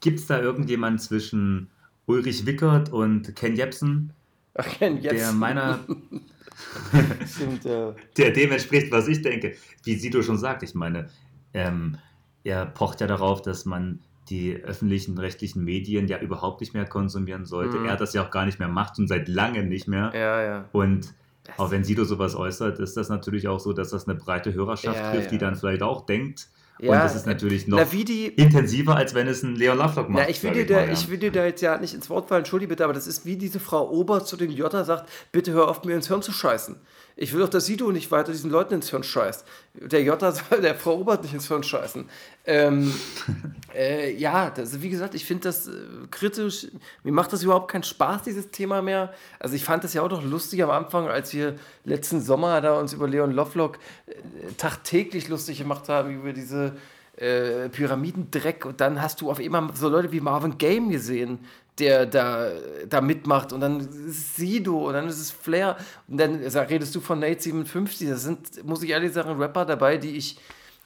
gibt 0.00 0.20
es 0.20 0.26
da 0.26 0.40
irgendjemand 0.40 1.00
zwischen 1.02 1.68
Ulrich 2.06 2.46
Wickert 2.46 2.92
und 2.92 3.34
Ken 3.34 3.56
Jebsen, 3.56 4.12
Ach, 4.54 4.66
Ken, 4.66 5.00
jetzt. 5.00 5.14
der 5.20 5.32
meiner, 5.32 5.80
Stimmt, 7.26 7.64
ja. 7.64 7.94
der 8.16 8.30
dem 8.30 8.52
entspricht, 8.52 8.90
was 8.92 9.08
ich 9.08 9.22
denke? 9.22 9.56
Wie 9.82 9.96
Sido 9.96 10.22
schon 10.22 10.38
sagt, 10.38 10.62
ich 10.62 10.74
meine, 10.74 11.08
ähm, 11.54 11.98
er 12.42 12.66
pocht 12.66 13.00
ja 13.00 13.06
darauf, 13.06 13.40
dass 13.42 13.64
man 13.64 14.00
die 14.28 14.56
öffentlichen 14.56 15.18
rechtlichen 15.18 15.64
Medien 15.64 16.08
ja 16.08 16.18
überhaupt 16.18 16.60
nicht 16.60 16.74
mehr 16.74 16.86
konsumieren 16.86 17.44
sollte. 17.44 17.78
Mhm. 17.78 17.86
Er 17.86 17.96
das 17.96 18.14
ja 18.14 18.24
auch 18.24 18.30
gar 18.30 18.46
nicht 18.46 18.58
mehr 18.58 18.68
macht 18.68 18.98
und 18.98 19.06
seit 19.06 19.28
langem 19.28 19.68
nicht 19.68 19.86
mehr. 19.86 20.12
Ja, 20.14 20.42
ja. 20.42 20.64
Und 20.72 21.14
auch 21.58 21.70
wenn 21.70 21.84
Sido 21.84 22.04
sowas 22.04 22.34
äußert, 22.34 22.78
ist 22.78 22.96
das 22.96 23.08
natürlich 23.10 23.48
auch 23.48 23.60
so, 23.60 23.72
dass 23.72 23.90
das 23.90 24.08
eine 24.08 24.18
breite 24.18 24.54
Hörerschaft 24.54 24.96
Ja, 24.96 25.10
trifft, 25.10 25.30
die 25.30 25.36
ja. 25.36 25.40
dann 25.40 25.56
vielleicht 25.56 25.82
auch 25.82 26.06
denkt. 26.06 26.48
und 26.78 26.86
Ja, 26.86 27.02
das 27.02 27.14
ist 27.14 27.26
natürlich 27.26 27.68
noch 27.68 27.78
Na, 27.78 27.84
die, 27.84 28.28
intensiver, 28.28 28.96
als 28.96 29.14
wenn 29.14 29.26
es 29.28 29.42
ein 29.42 29.54
Leon 29.54 29.76
Lovelock 29.76 30.08
macht. 30.08 30.22
Na, 30.24 30.30
ich 30.30 30.42
will, 30.42 30.52
dir 30.52 30.66
da, 30.66 30.90
ich 30.90 31.10
will 31.10 31.18
dir 31.18 31.30
da 31.30 31.44
jetzt 31.44 31.60
ja 31.60 31.76
nicht 31.78 31.92
ins 31.92 32.08
Wort 32.08 32.28
fallen, 32.28 32.40
entschuldige 32.40 32.70
bitte, 32.70 32.84
aber 32.84 32.94
das 32.94 33.06
ist 33.06 33.26
wie 33.26 33.36
diese 33.36 33.60
Frau 33.60 33.90
Ober 33.90 34.24
zu 34.24 34.38
dem 34.38 34.50
Jota 34.50 34.84
sagt, 34.84 35.08
bitte 35.32 35.52
hör 35.52 35.68
auf, 35.68 35.84
mir 35.84 35.94
ins 35.94 36.08
Hirn 36.08 36.22
zu 36.22 36.32
scheißen. 36.32 36.76
Ich 37.16 37.32
will 37.32 37.40
doch, 37.40 37.48
dass 37.48 37.66
Sido 37.66 37.92
nicht 37.92 38.10
weiter 38.10 38.32
diesen 38.32 38.50
Leuten 38.50 38.74
ins 38.74 38.90
Hirn 38.90 39.04
scheißt. 39.04 39.44
Der 39.74 40.02
Jota 40.02 40.32
soll 40.32 40.60
der 40.60 40.74
Frau 40.74 40.98
Obert 40.98 41.22
nicht 41.22 41.34
ins 41.34 41.46
Hirn 41.46 41.62
scheißen. 41.62 42.06
Ähm, 42.44 42.92
äh, 43.74 44.12
ja, 44.14 44.50
das, 44.50 44.82
wie 44.82 44.90
gesagt, 44.90 45.14
ich 45.14 45.24
finde 45.24 45.44
das 45.44 45.68
äh, 45.68 45.72
kritisch. 46.10 46.66
Mir 47.04 47.12
macht 47.12 47.32
das 47.32 47.42
überhaupt 47.42 47.70
keinen 47.70 47.84
Spaß, 47.84 48.22
dieses 48.22 48.50
Thema 48.50 48.82
mehr. 48.82 49.14
Also 49.38 49.54
ich 49.54 49.64
fand 49.64 49.84
das 49.84 49.94
ja 49.94 50.02
auch 50.02 50.10
noch 50.10 50.24
lustig 50.24 50.62
am 50.62 50.70
Anfang, 50.70 51.06
als 51.06 51.32
wir 51.32 51.54
letzten 51.84 52.20
Sommer 52.20 52.60
da 52.60 52.78
uns 52.78 52.92
über 52.92 53.06
Leon 53.06 53.30
Lovelock 53.30 53.78
äh, 54.06 54.52
tagtäglich 54.56 55.28
lustig 55.28 55.58
gemacht 55.58 55.88
haben, 55.88 56.10
über 56.10 56.32
diese 56.32 56.72
äh, 57.16 57.68
Pyramidendreck 57.68 58.66
und 58.66 58.80
dann 58.80 59.00
hast 59.00 59.20
du 59.20 59.30
auf 59.30 59.38
einmal 59.38 59.70
so 59.74 59.88
Leute 59.88 60.10
wie 60.10 60.20
Marvin 60.20 60.58
Game 60.58 60.90
gesehen, 60.90 61.38
der 61.78 62.06
da, 62.06 62.50
da 62.88 63.00
mitmacht 63.00 63.52
und 63.52 63.60
dann 63.60 63.80
ist 63.80 64.36
Sido 64.36 64.88
und 64.88 64.94
dann 64.94 65.08
ist 65.08 65.18
es 65.18 65.30
Flair 65.30 65.76
und 66.06 66.18
dann 66.18 66.36
redest 66.36 66.94
du 66.94 67.00
von 67.00 67.18
Nate 67.18 67.40
57, 67.40 68.08
das 68.08 68.22
sind, 68.22 68.64
muss 68.64 68.82
ich 68.82 68.90
ehrlich 68.90 69.12
sagen, 69.12 69.40
Rapper 69.40 69.64
dabei, 69.64 69.96
die 69.96 70.16
ich 70.16 70.38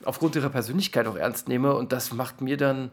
aufgrund 0.04 0.36
ihrer 0.36 0.48
Persönlichkeit 0.48 1.06
auch 1.06 1.16
ernst 1.16 1.48
nehme 1.48 1.74
und 1.74 1.92
das 1.92 2.12
macht 2.12 2.40
mir 2.40 2.56
dann 2.56 2.90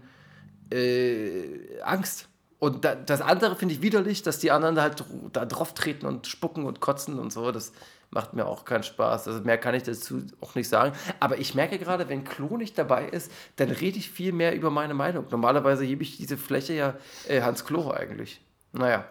äh, 0.72 1.80
Angst. 1.84 2.28
Und 2.58 2.86
da, 2.86 2.96
das 2.96 3.22
andere 3.22 3.56
finde 3.56 3.76
ich 3.76 3.82
widerlich, 3.82 4.24
dass 4.24 4.40
die 4.40 4.50
anderen 4.50 4.80
halt 4.82 5.04
da 5.34 5.46
drauf 5.46 5.74
treten 5.74 6.06
und 6.06 6.26
spucken 6.26 6.66
und 6.66 6.80
kotzen 6.80 7.20
und 7.20 7.32
so. 7.32 7.52
Das 7.52 7.74
macht 8.12 8.34
mir 8.34 8.46
auch 8.46 8.66
keinen 8.66 8.84
Spaß. 8.84 9.28
Also 9.28 9.42
mehr 9.42 9.58
kann 9.58 9.76
ich 9.76 9.84
dazu 9.84 10.22
auch 10.42 10.56
nicht 10.56 10.70
sagen. 10.70 10.96
Aber 11.20 11.38
ich 11.38 11.56
merke 11.56 11.78
gerade, 11.78 12.08
wenn 12.10 12.24
Klo 12.24 12.58
nicht 12.58 12.78
dabei 12.78 13.08
ist, 13.08 13.32
dann 13.58 13.70
rede 13.70 13.98
ich 13.98 14.10
viel 14.10 14.32
mehr 14.32 14.56
über 14.56 14.70
meine 14.70 14.94
Meinung. 14.94 15.26
Normalerweise 15.30 15.86
gebe 15.86 16.04
ich 16.04 16.18
diese 16.18 16.38
Fläche 16.38 16.74
ja 16.74 16.96
äh, 17.28 17.42
Hans 17.42 17.66
Klo 17.66 17.92
eigentlich. 17.92 18.42
Naja, 18.72 19.06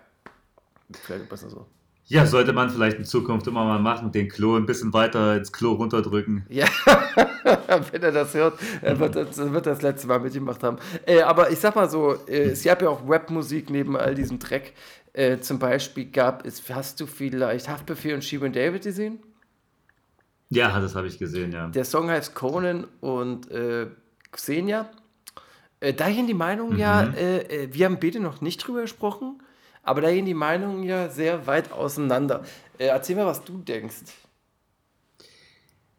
vielleicht 0.92 1.28
besser 1.28 1.50
so. 1.50 1.66
Ja, 2.06 2.26
sollte 2.26 2.52
man 2.52 2.68
vielleicht 2.68 2.98
in 2.98 3.06
Zukunft 3.06 3.46
immer 3.46 3.64
mal 3.64 3.78
machen, 3.78 4.12
den 4.12 4.28
Klo 4.28 4.56
ein 4.56 4.66
bisschen 4.66 4.92
weiter 4.92 5.38
ins 5.38 5.52
Klo 5.52 5.72
runterdrücken. 5.72 6.44
Ja, 6.50 6.66
wenn 7.92 8.02
er 8.02 8.12
das 8.12 8.34
hört, 8.34 8.58
er 8.82 8.98
wird 9.00 9.16
das, 9.16 9.38
er 9.38 9.52
wird 9.54 9.64
das 9.64 9.80
letzte 9.80 10.06
Mal 10.08 10.20
mitgemacht 10.20 10.62
haben. 10.62 10.76
Äh, 11.06 11.22
aber 11.22 11.50
ich 11.50 11.58
sag 11.58 11.74
mal 11.74 11.88
so, 11.88 12.14
äh, 12.28 12.50
es 12.50 12.62
gab 12.62 12.82
ja 12.82 12.90
auch 12.90 13.08
Rap-Musik 13.08 13.70
neben 13.70 13.96
all 13.96 14.14
diesem 14.14 14.38
Dreck. 14.38 14.74
Äh, 15.14 15.38
zum 15.40 15.58
Beispiel 15.58 16.10
gab 16.10 16.44
es, 16.46 16.68
hast 16.70 17.00
du 17.00 17.06
vielleicht 17.06 17.68
Haftbefehl 17.68 18.14
und 18.14 18.24
Shirin 18.24 18.52
David 18.52 18.84
gesehen? 18.84 19.20
Ja, 20.50 20.78
das 20.80 20.94
habe 20.94 21.08
ich 21.08 21.18
gesehen, 21.18 21.52
ja. 21.52 21.68
Der 21.68 21.84
Song 21.84 22.10
heißt 22.10 22.34
Conan 22.34 22.86
und 23.00 23.50
äh, 23.50 23.88
Xenia. 24.32 24.90
Äh, 25.80 25.94
da 25.94 26.10
gehen 26.10 26.26
die 26.26 26.34
Meinungen 26.34 26.76
ja, 26.76 27.10
Mhm. 27.10 27.14
äh, 27.14 27.38
äh, 27.64 27.74
wir 27.74 27.86
haben 27.86 27.98
beide 28.00 28.20
noch 28.20 28.40
nicht 28.40 28.58
drüber 28.66 28.82
gesprochen, 28.82 29.42
aber 29.82 30.00
da 30.02 30.10
gehen 30.12 30.26
die 30.26 30.34
Meinungen 30.34 30.84
ja 30.84 31.08
sehr 31.10 31.46
weit 31.46 31.72
auseinander. 31.72 32.44
Äh, 32.78 32.86
erzähl 32.86 33.16
mal, 33.16 33.26
was 33.26 33.44
du 33.44 33.58
denkst. 33.58 34.04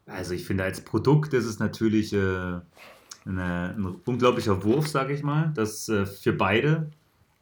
Also 0.07 0.33
ich 0.33 0.45
finde, 0.45 0.63
als 0.63 0.81
Produkt 0.81 1.33
ist 1.33 1.45
es 1.45 1.59
natürlich 1.59 2.13
äh, 2.13 2.17
eine, 2.17 2.63
ein 3.25 3.85
unglaublicher 4.05 4.63
Wurf, 4.63 4.87
sage 4.87 5.13
ich 5.13 5.23
mal. 5.23 5.51
Das 5.55 5.89
äh, 5.89 6.05
für 6.05 6.33
beide, 6.33 6.91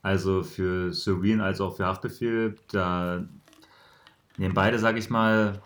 also 0.04 0.44
für 0.44 0.94
Serene 0.94 1.44
als 1.44 1.62
auch 1.62 1.78
für 1.78 1.88
Haftbefehl, 1.88 2.58
da 2.72 3.26
nehmen 4.38 4.54
beide, 4.54 4.80
sage 4.80 5.00
ich 5.00 5.10
mal, 5.10 5.62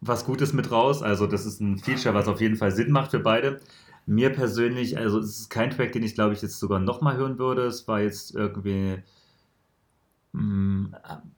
was 0.00 0.26
Gutes 0.26 0.52
mit 0.52 0.70
raus. 0.72 1.02
Also 1.02 1.26
das 1.26 1.46
ist 1.46 1.60
ein 1.60 1.78
Feature, 1.78 2.14
was 2.14 2.28
auf 2.28 2.40
jeden 2.40 2.56
Fall 2.56 2.72
Sinn 2.72 2.92
macht 2.92 3.12
für 3.12 3.20
beide. 3.20 3.60
Mir 4.06 4.30
persönlich, 4.30 4.98
also 4.98 5.20
es 5.20 5.40
ist 5.40 5.50
kein 5.50 5.70
Track, 5.70 5.92
den 5.92 6.02
ich 6.04 6.14
glaube 6.14 6.34
ich 6.34 6.42
jetzt 6.42 6.60
sogar 6.60 6.80
nochmal 6.80 7.16
hören 7.16 7.38
würde. 7.38 7.66
Es 7.66 7.88
war 7.88 8.00
jetzt 8.02 8.34
irgendwie 8.34 9.02
Mm, 10.32 10.86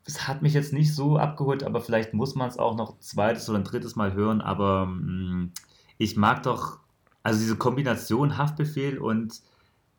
Es 0.04 0.26
hat 0.26 0.42
mich 0.42 0.54
jetzt 0.54 0.72
nicht 0.72 0.94
so 0.94 1.18
abgeholt, 1.18 1.62
aber 1.64 1.80
vielleicht 1.80 2.14
muss 2.14 2.34
man 2.34 2.48
es 2.48 2.58
auch 2.58 2.76
noch 2.76 2.98
zweites 3.00 3.48
oder 3.48 3.58
ein 3.58 3.64
drittes 3.64 3.94
Mal 3.96 4.14
hören. 4.14 4.40
Aber 4.40 4.86
mm, 4.86 5.52
ich 5.98 6.16
mag 6.16 6.42
doch, 6.44 6.80
also 7.22 7.38
diese 7.40 7.56
Kombination 7.56 8.38
Haftbefehl 8.38 8.98
und 8.98 9.42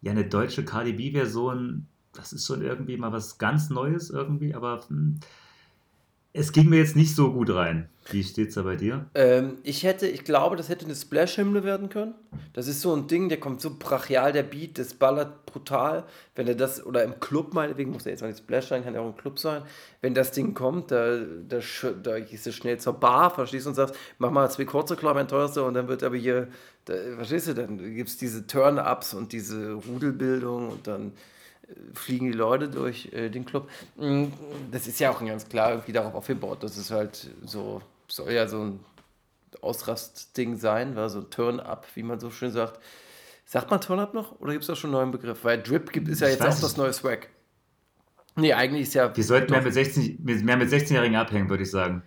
ja, 0.02 0.12
eine 0.12 0.26
deutsche 0.28 0.66
Cardi 0.66 0.94
B-Version, 0.94 1.88
das 2.18 2.34
ist 2.34 2.46
schon 2.46 2.62
irgendwie 2.62 2.98
mal 2.98 3.12
was 3.12 3.38
ganz 3.38 3.70
Neues 3.70 4.10
irgendwie, 4.10 4.56
aber 4.56 4.84
mm, 4.90 5.20
es 6.34 6.52
ging 6.52 6.70
mir 6.70 6.78
jetzt 6.78 6.96
nicht 6.96 7.16
so 7.16 7.32
gut 7.32 7.54
rein. 7.54 7.90
Wie 8.12 8.24
steht's 8.24 8.56
da 8.56 8.62
bei 8.62 8.76
dir? 8.76 9.08
Ähm, 9.16 9.58
ich 9.64 9.84
hätte, 9.84 10.08
ich 10.08 10.24
glaube, 10.24 10.56
das 10.56 10.70
hätte 10.70 10.86
eine 10.86 10.96
Splash-Hymne 10.96 11.64
werden 11.64 11.90
können. 11.90 12.14
Das 12.54 12.68
ist 12.68 12.82
so 12.82 12.96
ein 12.96 13.08
Ding, 13.08 13.28
der 13.28 13.40
kommt 13.40 13.60
so 13.60 13.76
brachial, 13.78 14.32
der 14.32 14.44
Beat, 14.44 14.78
das 14.78 14.94
ballert 14.94 15.46
brutal. 15.46 16.06
Wenn 16.36 16.48
er 16.48 16.56
das, 16.56 16.86
oder 16.86 17.04
im 17.04 17.20
Club 17.20 17.54
meinetwegen, 17.54 17.92
muss 17.92 18.06
er 18.06 18.12
jetzt 18.12 18.22
mal 18.22 18.28
nicht 18.28 18.38
Splash 18.38 18.68
sein, 18.68 18.84
kann 18.84 18.94
ja 18.94 19.02
auch 19.02 19.08
ein 19.08 19.18
Club 19.18 19.40
sein. 19.40 19.64
Wenn 20.02 20.14
das 20.14 20.32
Ding 20.32 20.54
kommt, 20.54 20.92
da, 20.92 21.18
da, 21.18 21.60
da 22.04 22.20
gehst 22.20 22.46
du 22.46 22.54
schnell 22.54 22.78
zur 22.78 22.94
Bar, 22.94 23.34
verstehst 23.34 23.66
du, 23.66 23.70
und 23.72 23.76
sagst, 23.76 23.96
mach 24.20 24.32
mal 24.32 24.50
zwei 24.50 24.66
kurze, 24.66 24.96
klar, 24.96 25.16
mein 25.16 25.28
teuerster, 25.28 25.66
und 25.66 25.74
dann 25.74 25.88
wird 25.88 26.04
aber 26.04 26.18
hier, 26.18 26.48
da, 26.86 26.94
verstehst 27.16 27.48
du, 27.48 27.56
dann 27.56 27.78
gibt 27.78 28.10
es 28.10 28.18
diese 28.18 28.48
Turn-Ups 28.48 29.16
und 29.16 29.34
diese 29.34 29.74
Rudelbildung 29.74 30.70
und 30.70 30.88
dann 30.88 31.14
fliegen 31.94 32.28
die 32.32 32.38
Leute 32.38 32.70
durch 32.70 33.10
äh, 33.14 33.30
den 33.30 33.46
Club. 33.46 33.70
Mm, 33.98 34.26
Das 34.72 34.88
ist 34.88 35.00
ja 35.00 35.12
auch 35.12 35.24
ganz 35.26 35.48
klar 35.50 35.72
irgendwie 35.72 35.92
darauf 35.92 36.14
aufgebaut. 36.16 36.60
Das 36.64 36.78
ist 36.78 36.92
halt 36.92 37.30
so, 37.46 37.82
soll 38.08 38.32
ja 38.32 38.48
so 38.48 38.62
ein 38.64 38.80
Ausrastding 39.62 40.56
sein, 40.58 40.96
war 40.96 41.10
so 41.10 41.20
ein 41.20 41.30
Turn-up, 41.30 41.86
wie 41.96 42.04
man 42.04 42.20
so 42.20 42.30
schön 42.32 42.52
sagt. 42.52 42.80
Sagt 43.46 43.72
man 43.72 43.80
Turn-up 43.82 44.14
noch 44.14 44.40
oder 44.40 44.52
gibt 44.52 44.64
es 44.64 44.68
da 44.68 44.76
schon 44.76 44.90
einen 44.90 45.00
neuen 45.00 45.12
Begriff? 45.12 45.44
Weil 45.44 45.62
Drip 45.62 45.92
gibt 45.92 46.08
ist 46.10 46.20
ja 46.22 46.28
Ich 46.28 46.34
jetzt 46.34 46.44
auch 46.46 46.60
das 46.60 46.78
neue 46.78 46.92
Swag. 46.94 47.30
Nee, 48.36 48.54
eigentlich 48.54 48.84
ist 48.84 48.94
ja. 48.94 49.16
Wir 49.16 49.24
sollten 49.24 49.52
mehr 49.52 49.62
mit 49.62 49.74
16 49.74 50.20
mit- 50.24 50.44
mehr 50.44 50.58
mit 50.58 50.70
16-Jährigen 50.70 51.16
abhängen, 51.16 51.50
würde 51.50 51.64
ich 51.64 51.72
sagen. 51.72 52.04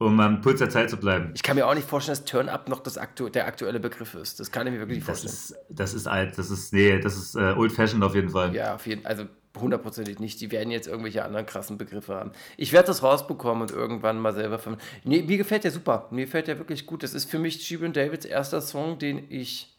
Um 0.00 0.20
am 0.20 0.40
Puls 0.40 0.60
der 0.60 0.70
Zeit 0.70 0.90
zu 0.90 0.96
bleiben. 0.96 1.32
Ich 1.34 1.42
kann 1.42 1.56
mir 1.56 1.66
auch 1.66 1.74
nicht 1.74 1.88
vorstellen, 1.88 2.16
dass 2.16 2.24
Turn-up 2.24 2.68
noch 2.68 2.80
das 2.80 2.98
aktu 2.98 3.28
der 3.28 3.46
aktuelle 3.46 3.80
Begriff 3.80 4.14
ist. 4.14 4.38
Das 4.38 4.52
kann 4.52 4.66
ich 4.68 4.72
mir 4.72 4.78
wirklich 4.78 4.98
nicht 4.98 5.08
Das 5.08 5.22
vorstellen. 5.22 5.60
ist, 5.68 5.76
das 5.76 5.94
ist 5.94 6.06
alt, 6.06 6.38
das 6.38 6.50
ist, 6.50 6.72
nee, 6.72 7.00
das 7.00 7.16
ist 7.16 7.34
äh, 7.34 7.54
old-fashioned 7.56 8.04
auf 8.04 8.14
jeden 8.14 8.28
Fall. 8.28 8.54
Ja, 8.54 8.76
auf 8.76 8.86
jeden 8.86 9.04
also 9.04 9.24
hundertprozentig 9.58 10.20
nicht. 10.20 10.40
Die 10.40 10.52
werden 10.52 10.70
jetzt 10.70 10.86
irgendwelche 10.86 11.24
anderen 11.24 11.46
krassen 11.46 11.78
Begriffe 11.78 12.14
haben. 12.14 12.30
Ich 12.56 12.72
werde 12.72 12.86
das 12.86 13.02
rausbekommen 13.02 13.62
und 13.62 13.72
irgendwann 13.72 14.20
mal 14.20 14.32
selber 14.34 14.60
von. 14.60 14.76
Nee, 15.02 15.22
mir 15.22 15.36
gefällt 15.36 15.64
der 15.64 15.72
super. 15.72 16.06
Mir 16.12 16.26
gefällt 16.26 16.46
der 16.46 16.58
wirklich 16.58 16.86
gut. 16.86 17.02
Das 17.02 17.12
ist 17.12 17.28
für 17.28 17.40
mich 17.40 17.66
Shirin 17.66 17.92
Davids 17.92 18.24
erster 18.24 18.60
Song, 18.60 19.00
den 19.00 19.28
ich 19.30 19.76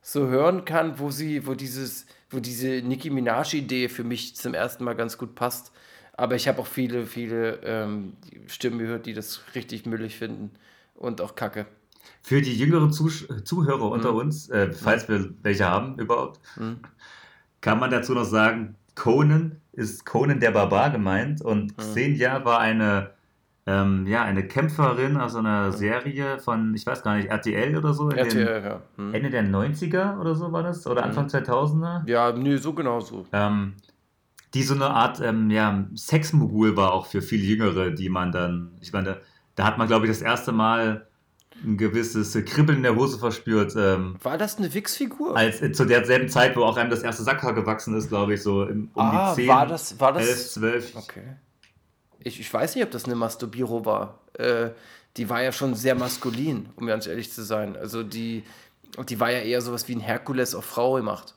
so 0.00 0.28
hören 0.28 0.64
kann, 0.64 0.98
wo 1.00 1.10
sie, 1.10 1.46
wo 1.46 1.54
dieses, 1.54 2.06
wo 2.30 2.38
diese 2.38 2.68
Nicki 2.82 3.10
Minaj-Idee 3.10 3.88
für 3.88 4.04
mich 4.04 4.36
zum 4.36 4.54
ersten 4.54 4.84
Mal 4.84 4.94
ganz 4.94 5.18
gut 5.18 5.34
passt. 5.34 5.72
Aber 6.16 6.36
ich 6.36 6.46
habe 6.48 6.60
auch 6.60 6.66
viele, 6.66 7.06
viele 7.06 7.60
ähm, 7.64 8.12
Stimmen 8.46 8.78
gehört, 8.78 9.06
die 9.06 9.14
das 9.14 9.42
richtig 9.54 9.84
müllig 9.86 10.16
finden 10.16 10.50
und 10.94 11.20
auch 11.20 11.34
kacke. 11.34 11.66
Für 12.22 12.40
die 12.40 12.56
jüngeren 12.56 12.92
Zusch 12.92 13.26
Zuhörer 13.44 13.90
unter 13.90 14.12
Mhm. 14.12 14.18
uns, 14.18 14.48
äh, 14.50 14.72
falls 14.72 15.08
wir 15.08 15.30
welche 15.42 15.64
haben 15.68 15.98
überhaupt, 15.98 16.38
kann 17.60 17.78
man 17.80 17.90
dazu 17.90 18.14
noch 18.14 18.24
sagen, 18.24 18.76
Conan 18.94 19.60
ist 19.72 20.04
Conan 20.06 20.38
der 20.38 20.52
Barbar 20.52 20.90
gemeint 20.90 21.40
Mhm. 21.40 21.46
und 21.46 21.76
Xenia 21.78 22.44
war 22.44 22.60
eine, 22.60 23.10
ähm, 23.66 24.06
ja, 24.06 24.22
eine 24.22 24.46
Kämpferin 24.46 25.16
aus 25.16 25.34
einer 25.34 25.72
Serie 25.72 26.38
von, 26.38 26.74
ich 26.74 26.86
weiß 26.86 27.02
gar 27.02 27.16
nicht, 27.16 27.28
RTL 27.30 27.76
oder 27.76 27.92
so, 27.94 28.10
in 28.10 28.16
den 28.16 28.26
RTL, 28.26 28.62
ja. 28.64 28.82
Hm. 28.96 29.14
Ende 29.14 29.30
der 29.30 29.42
90er 29.42 30.20
oder 30.20 30.34
so 30.34 30.52
war 30.52 30.62
das, 30.62 30.86
oder 30.86 31.02
Anfang 31.02 31.26
2000er. 31.28 32.02
Ja, 32.06 32.30
nee, 32.32 32.56
so 32.58 32.72
genau 32.74 33.00
so. 33.00 33.26
ähm, 33.32 33.72
die 34.54 34.62
so 34.62 34.74
eine 34.74 34.90
Art 34.90 35.20
ähm, 35.20 35.50
ja, 35.50 35.84
Sexmogul 35.96 36.76
war 36.76 36.92
auch 36.92 37.06
für 37.06 37.20
viel 37.20 37.44
Jüngere, 37.44 37.90
die 37.90 38.08
man 38.08 38.32
dann, 38.32 38.72
ich 38.80 38.92
meine, 38.92 39.20
da 39.56 39.64
hat 39.64 39.78
man, 39.78 39.88
glaube 39.88 40.06
ich, 40.06 40.12
das 40.12 40.22
erste 40.22 40.52
Mal 40.52 41.06
ein 41.64 41.76
gewisses 41.76 42.32
Kribbeln 42.44 42.78
in 42.78 42.82
der 42.82 42.96
Hose 42.96 43.18
verspürt, 43.18 43.74
ähm, 43.76 44.16
War 44.22 44.38
das 44.38 44.58
eine 44.58 44.72
Wix-Figur? 44.72 45.36
als 45.36 45.60
äh, 45.62 45.72
zu 45.72 45.84
derselben 45.84 46.28
Zeit, 46.28 46.56
wo 46.56 46.64
auch 46.64 46.76
einem 46.76 46.90
das 46.90 47.02
erste 47.02 47.22
Sackhaar 47.22 47.54
gewachsen 47.54 47.96
ist, 47.96 48.08
glaube 48.08 48.34
ich, 48.34 48.42
so 48.42 48.64
im, 48.64 48.90
um 48.94 49.02
ah, 49.02 49.34
die 49.34 49.42
10, 49.42 49.48
war 49.48 49.66
das, 49.66 50.00
war 50.00 50.12
das 50.12 50.26
11, 50.26 50.50
12. 50.50 50.96
Okay. 50.96 51.36
Ich, 52.20 52.40
ich 52.40 52.52
weiß 52.52 52.74
nicht, 52.74 52.84
ob 52.84 52.90
das 52.90 53.04
eine 53.04 53.14
Masturbiro 53.14 53.84
war. 53.84 54.20
Äh, 54.34 54.70
die 55.16 55.28
war 55.28 55.42
ja 55.42 55.52
schon 55.52 55.74
sehr 55.74 55.94
maskulin, 55.94 56.68
um 56.76 56.86
ganz 56.86 57.06
ehrlich 57.06 57.32
zu 57.32 57.44
sein. 57.44 57.76
Also 57.76 58.02
die, 58.02 58.42
die 59.08 59.20
war 59.20 59.30
ja 59.30 59.40
eher 59.40 59.60
sowas 59.60 59.86
wie 59.88 59.94
ein 59.94 60.00
Herkules 60.00 60.54
auf 60.54 60.64
Frau 60.64 60.94
gemacht. 60.94 61.34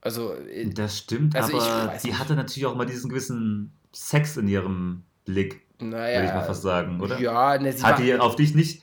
Also, 0.00 0.34
äh, 0.34 0.68
Das 0.70 0.98
stimmt, 0.98 1.36
Also 1.36 1.58
aber 1.60 1.94
die 2.02 2.08
nicht. 2.08 2.18
hatte 2.18 2.34
natürlich 2.34 2.66
auch 2.66 2.74
mal 2.74 2.86
diesen 2.86 3.10
gewissen 3.10 3.72
Sex 3.92 4.36
in 4.36 4.48
ihrem 4.48 5.02
Blick, 5.24 5.60
naja. 5.78 6.18
würde 6.20 6.28
ich 6.28 6.34
mal 6.34 6.44
fast 6.44 6.62
sagen, 6.62 7.00
oder? 7.00 7.20
Ja, 7.20 7.58
ne, 7.58 7.72
sie 7.72 7.82
Hat 7.82 7.98
die 7.98 8.14
auf 8.18 8.36
dich 8.36 8.54
nicht 8.54 8.82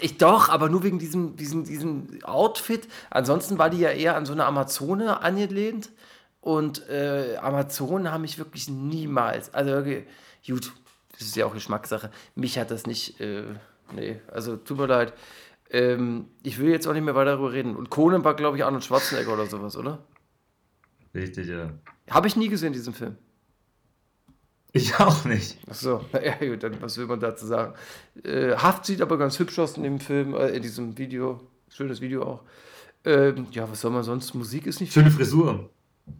ich 0.00 0.18
doch, 0.18 0.48
aber 0.48 0.68
nur 0.68 0.82
wegen 0.82 0.98
diesem, 0.98 1.36
diesem, 1.36 1.64
diesem 1.64 2.08
Outfit. 2.24 2.88
Ansonsten 3.10 3.58
war 3.58 3.70
die 3.70 3.78
ja 3.78 3.90
eher 3.90 4.16
an 4.16 4.26
so 4.26 4.32
eine 4.32 4.44
Amazone 4.44 5.20
angelehnt. 5.22 5.90
Und 6.40 6.88
äh, 6.88 7.36
Amazonen 7.40 8.10
haben 8.10 8.22
mich 8.22 8.38
wirklich 8.38 8.68
niemals, 8.68 9.52
also 9.52 9.82
gut, 10.46 10.72
das 11.12 11.22
ist 11.22 11.36
ja 11.36 11.44
auch 11.46 11.52
Geschmackssache. 11.52 12.10
Mich 12.36 12.58
hat 12.58 12.70
das 12.70 12.86
nicht, 12.86 13.20
äh, 13.20 13.42
nee, 13.92 14.20
also 14.32 14.56
tut 14.56 14.78
mir 14.78 14.86
leid. 14.86 15.12
Ähm, 15.70 16.26
ich 16.42 16.58
will 16.58 16.70
jetzt 16.70 16.86
auch 16.86 16.94
nicht 16.94 17.04
mehr 17.04 17.14
weiter 17.14 17.32
darüber 17.32 17.52
reden. 17.52 17.76
Und 17.76 17.90
Conan 17.90 18.24
war, 18.24 18.34
glaube 18.34 18.56
ich, 18.56 18.64
Arnold 18.64 18.84
Schwarzenegger 18.84 19.34
oder 19.34 19.46
sowas, 19.46 19.76
oder? 19.76 19.98
richtig, 21.14 21.48
ja. 21.48 21.70
Habe 22.10 22.26
ich 22.28 22.36
nie 22.36 22.48
gesehen, 22.48 22.72
diesen 22.72 22.94
Film. 22.94 23.16
Ich 24.72 24.98
auch 25.00 25.24
nicht. 25.24 25.58
Ach 25.68 25.74
so, 25.74 26.04
ja 26.24 26.34
gut, 26.36 26.62
dann 26.62 26.80
was 26.80 26.96
will 26.98 27.06
man 27.06 27.18
dazu 27.20 27.46
sagen? 27.46 27.74
Äh, 28.22 28.54
Haft 28.56 28.86
sieht 28.86 29.00
aber 29.00 29.18
ganz 29.18 29.38
hübsch 29.38 29.58
aus 29.58 29.76
in 29.76 29.82
dem 29.82 29.98
Film, 30.00 30.34
äh, 30.34 30.48
in 30.50 30.62
diesem 30.62 30.96
Video. 30.96 31.40
Schönes 31.70 32.00
Video 32.00 32.22
auch. 32.22 32.42
Ähm, 33.04 33.46
ja, 33.50 33.68
was 33.70 33.80
soll 33.80 33.90
man 33.90 34.04
sonst? 34.04 34.34
Musik 34.34 34.66
ist 34.66 34.80
nicht 34.80 34.92
Schöne 34.92 35.10
Frisur. 35.10 35.70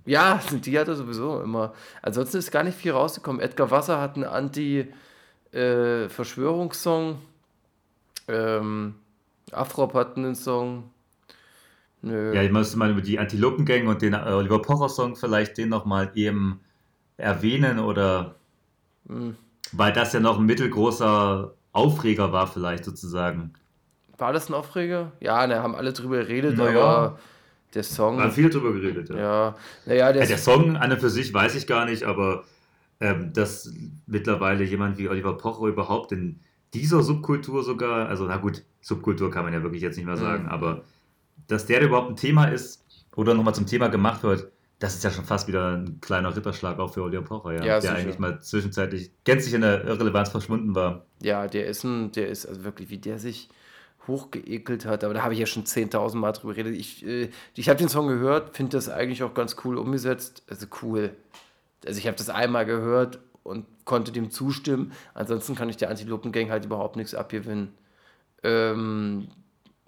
Ja, 0.04 0.40
die 0.52 0.78
hat 0.78 0.88
er 0.88 0.96
sowieso 0.96 1.40
immer. 1.40 1.72
Ansonsten 2.02 2.36
ist 2.38 2.50
gar 2.50 2.64
nicht 2.64 2.76
viel 2.76 2.92
rausgekommen. 2.92 3.40
Edgar 3.40 3.70
Wasser 3.70 4.00
hat 4.00 4.16
einen 4.16 4.24
Anti-Verschwörungssong. 4.24 7.18
ähm, 8.28 8.94
Afrop 9.52 9.94
hat 9.94 10.16
einen 10.16 10.34
Song. 10.34 10.90
Nö. 12.02 12.32
Ja, 12.34 12.42
ich 12.42 12.52
müsste 12.52 12.78
mal 12.78 12.90
über 12.90 13.00
die 13.00 13.18
Antilopen-Gang 13.18 13.88
und 13.88 14.02
den 14.02 14.14
äh, 14.14 14.18
Oliver 14.18 14.62
Pocher-Song 14.62 15.16
vielleicht 15.16 15.58
den 15.58 15.68
nochmal 15.68 16.10
eben 16.14 16.60
erwähnen 17.16 17.78
oder 17.80 18.36
Hm. 19.08 19.36
weil 19.72 19.92
das 19.92 20.12
ja 20.12 20.20
noch 20.20 20.38
ein 20.38 20.44
mittelgroßer 20.46 21.52
Aufreger 21.72 22.30
war 22.32 22.46
vielleicht 22.46 22.84
sozusagen. 22.84 23.54
War 24.18 24.32
das 24.32 24.48
ein 24.48 24.54
Aufreger? 24.54 25.12
Ja, 25.20 25.46
ne, 25.46 25.62
haben 25.62 25.74
alle 25.74 25.92
drüber 25.92 26.18
geredet, 26.18 26.54
Na 26.58 26.70
ja. 26.70 26.80
aber 26.80 27.18
der 27.74 27.82
Song. 27.84 28.16
Wir 28.18 28.24
haben 28.24 28.32
viel 28.32 28.50
drüber 28.50 28.72
geredet, 28.72 29.08
ja. 29.10 29.16
ja, 29.16 29.56
naja, 29.86 30.12
der, 30.12 30.22
Ja, 30.22 30.28
der 30.28 30.38
Song 30.38 30.76
an 30.76 30.92
und 30.92 31.00
für 31.00 31.10
sich 31.10 31.32
weiß 31.32 31.54
ich 31.54 31.66
gar 31.66 31.84
nicht, 31.86 32.02
aber 32.04 32.44
ähm, 33.00 33.32
dass 33.32 33.72
mittlerweile 34.06 34.64
jemand 34.64 34.98
wie 34.98 35.08
Oliver 35.08 35.36
Pocher 35.36 35.66
überhaupt 35.66 36.12
in 36.12 36.40
dieser 36.74 37.02
Subkultur 37.02 37.62
sogar, 37.64 38.08
also 38.08 38.24
na 38.26 38.36
gut, 38.36 38.62
Subkultur 38.80 39.30
kann 39.30 39.44
man 39.44 39.52
ja 39.52 39.62
wirklich 39.62 39.82
jetzt 39.82 39.96
nicht 39.96 40.06
mehr 40.06 40.16
sagen, 40.16 40.44
Mhm. 40.44 40.48
aber 40.50 40.84
dass 41.46 41.66
der 41.66 41.80
überhaupt 41.82 42.10
ein 42.10 42.16
Thema 42.16 42.46
ist 42.46 42.84
oder 43.16 43.34
nochmal 43.34 43.54
zum 43.54 43.66
Thema 43.66 43.88
gemacht 43.88 44.22
wird, 44.22 44.50
das 44.78 44.94
ist 44.94 45.02
ja 45.02 45.10
schon 45.10 45.24
fast 45.24 45.48
wieder 45.48 45.76
ein 45.76 46.00
kleiner 46.00 46.34
Ritterschlag 46.36 46.78
auch 46.78 46.92
für 46.94 47.02
Oliver 47.02 47.22
Pocher, 47.22 47.52
ja, 47.54 47.64
Ja, 47.64 47.80
der 47.80 47.94
eigentlich 47.94 48.18
mal 48.18 48.40
zwischenzeitlich 48.40 49.10
gänzlich 49.24 49.54
in 49.54 49.62
der 49.62 49.84
Irrelevanz 49.84 50.28
verschwunden 50.28 50.74
war. 50.74 51.04
Ja, 51.20 51.46
der 51.48 51.66
ist 51.66 51.82
ein, 51.84 52.12
der 52.12 52.28
ist, 52.28 52.46
also 52.46 52.62
wirklich, 52.64 52.88
wie 52.90 52.98
der 52.98 53.18
sich 53.18 53.48
hochgeekelt 54.06 54.86
hat, 54.86 55.04
aber 55.04 55.14
da 55.14 55.22
habe 55.22 55.34
ich 55.34 55.40
ja 55.40 55.46
schon 55.46 55.64
10.000 55.64 56.16
Mal 56.16 56.32
drüber 56.32 56.54
geredet. 56.54 56.78
Ich, 56.78 57.04
äh, 57.06 57.28
ich 57.54 57.68
habe 57.68 57.78
den 57.78 57.88
Song 57.88 58.06
gehört, 58.08 58.56
finde 58.56 58.76
das 58.76 58.88
eigentlich 58.88 59.22
auch 59.22 59.34
ganz 59.34 59.56
cool 59.64 59.76
umgesetzt. 59.78 60.42
Also 60.48 60.66
cool. 60.82 61.10
Also 61.86 61.98
ich 61.98 62.06
habe 62.06 62.16
das 62.16 62.30
einmal 62.30 62.64
gehört 62.64 63.18
und 63.48 63.66
konnte 63.84 64.12
dem 64.12 64.30
zustimmen. 64.30 64.92
Ansonsten 65.14 65.54
kann 65.54 65.68
ich 65.68 65.76
der 65.76 65.90
Antilopen 65.90 66.32
Gang 66.32 66.50
halt 66.50 66.64
überhaupt 66.64 66.96
nichts 66.96 67.14
abgewinnen. 67.14 67.74
Ähm, 68.42 69.28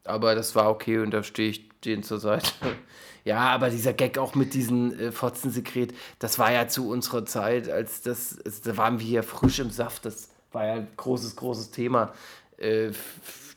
Aber 0.05 0.35
das 0.35 0.55
war 0.55 0.71
okay 0.71 0.99
und 0.99 1.11
da 1.13 1.23
stehe 1.23 1.51
ich 1.51 1.69
denen 1.81 2.03
zur 2.03 2.19
Seite. 2.21 2.51
Ja, 3.23 3.51
aber 3.51 3.69
dieser 3.69 3.93
Gag 3.93 4.17
auch 4.17 4.35
mit 4.35 4.55
diesem 4.55 4.99
äh, 4.99 5.13
Fotzensekret, 5.13 5.95
das 6.19 6.39
war 6.39 6.51
ja 6.51 6.69
zu 6.69 6.89
unserer 6.89 7.27
Zeit, 7.27 7.69
als 7.69 8.01
das, 8.01 8.39
also 8.47 8.63
da 8.65 8.79
waren 8.79 8.99
wir 8.99 9.07
ja 9.07 9.23
frisch 9.23 9.59
im 9.59 9.71
Saft, 9.71 10.07
das 10.07 10.31
war 10.53 10.67
ja 10.67 10.73
ein 10.73 10.89
großes, 10.97 11.37
großes 11.37 11.71
Thema. 11.71 12.15
Äh, 12.57 12.93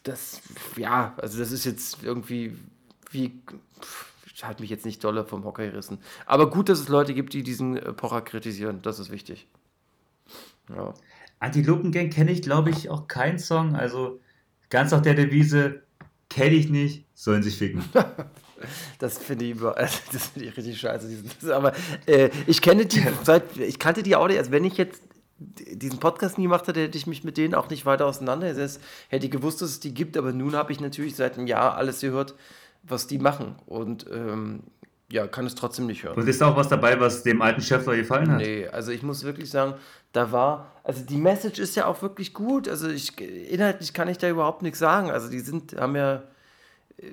das, 0.04 0.42
ja, 0.76 1.14
also 1.16 1.40
das 1.40 1.54
ist 1.54 1.64
jetzt 1.64 2.04
irgendwie, 2.04 2.58
wie, 3.10 3.42
hat 4.42 4.60
mich 4.60 4.70
jetzt 4.70 4.86
nicht 4.86 5.04
dolle 5.04 5.24
vom 5.26 5.46
Hocker 5.46 5.66
gerissen. 5.66 6.00
Aber 6.26 6.50
gut, 6.50 6.70
dass 6.70 6.80
es 6.80 6.90
Leute 6.90 7.14
gibt, 7.14 7.34
die 7.34 7.44
diesen 7.44 7.78
äh, 7.78 7.94
Pocher 7.94 8.22
kritisieren, 8.22 8.82
das 8.82 9.00
ist 9.00 9.12
wichtig. 9.12 9.48
Ja. 10.70 10.94
Antilopen-Gang 11.40 12.10
kenne 12.10 12.32
ich, 12.32 12.42
glaube 12.42 12.70
ich, 12.70 12.90
auch 12.90 13.08
keinen 13.08 13.40
Song. 13.40 13.76
Also 13.76 14.20
ganz 14.70 14.92
nach 14.92 15.02
der 15.02 15.14
Devise, 15.16 15.84
kenne 16.30 16.56
ich 16.56 16.70
nicht, 16.70 17.06
sollen 17.14 17.44
sich 17.44 17.58
ficken. 17.58 17.84
Das 18.98 19.18
finde 19.18 19.44
ich, 19.44 19.62
also 19.62 19.76
das 20.14 20.28
finde 20.28 20.48
ich 20.48 20.56
richtig 20.56 20.80
scheiße. 20.80 21.10
diesen- 21.10 21.52
aber 21.52 21.74
äh, 22.06 22.30
ich 22.48 22.62
kenne 22.62 22.86
die 22.86 23.06
seit, 23.24 23.58
ich 23.58 23.78
kannte 23.78 24.04
die 24.04 24.16
auch 24.16 24.28
nicht, 24.30 24.38
also 24.38 24.52
wenn 24.52 24.64
ich 24.64 24.78
jetzt 24.78 25.02
diesen 25.38 26.00
Podcast 26.00 26.38
nie 26.38 26.46
gemacht 26.46 26.66
hätte, 26.70 26.80
hätte 26.84 26.98
ich 26.98 27.06
mich 27.06 27.26
mit 27.26 27.36
denen 27.36 27.56
auch 27.56 27.70
nicht 27.70 27.86
weiter 27.86 28.06
auseinandergesetzt. 28.06 28.80
Hätte 29.10 29.26
ich 29.26 29.32
gewusst, 29.34 29.62
dass 29.62 29.70
es 29.72 29.80
die 29.82 29.94
gibt, 29.94 30.16
aber 30.16 30.32
nun 30.32 30.56
habe 30.56 30.72
ich 30.72 30.80
natürlich 30.80 31.18
seit 31.18 31.38
einem 31.38 31.48
Jahr 31.48 31.76
alles 31.76 32.00
gehört, 32.00 32.36
was 32.84 33.06
die 33.08 33.18
machen. 33.18 33.56
Und 33.66 34.06
ähm, 34.10 34.62
ja, 35.14 35.28
kann 35.28 35.46
es 35.46 35.54
trotzdem 35.54 35.86
nicht 35.86 36.04
hören. 36.04 36.18
Und 36.18 36.28
ist 36.28 36.42
da 36.42 36.48
auch 36.48 36.56
was 36.56 36.70
dabei, 36.70 37.00
was 37.00 37.22
dem 37.22 37.44
alten 37.44 37.62
Chef 37.62 37.86
da 37.86 37.96
gefallen 37.96 38.32
hat? 38.32 38.40
Nee, 38.40 38.68
also 38.68 38.92
ich 38.92 39.04
muss 39.04 39.24
wirklich 39.24 39.48
sagen, 39.52 39.76
da 40.12 40.32
war, 40.32 40.72
also 40.84 41.06
die 41.06 41.18
Message 41.18 41.60
ist 41.60 41.76
ja 41.76 41.86
auch 41.86 42.02
wirklich 42.02 42.34
gut. 42.34 42.68
Also 42.68 42.90
ich, 42.90 43.22
inhaltlich 43.22 43.94
kann 43.94 44.08
ich 44.08 44.18
da 44.18 44.28
überhaupt 44.28 44.64
nichts 44.64 44.80
sagen. 44.80 45.12
Also 45.12 45.30
die 45.30 45.40
sind, 45.40 45.80
haben 45.80 45.96
ja, 45.96 46.24
äh, 46.98 47.12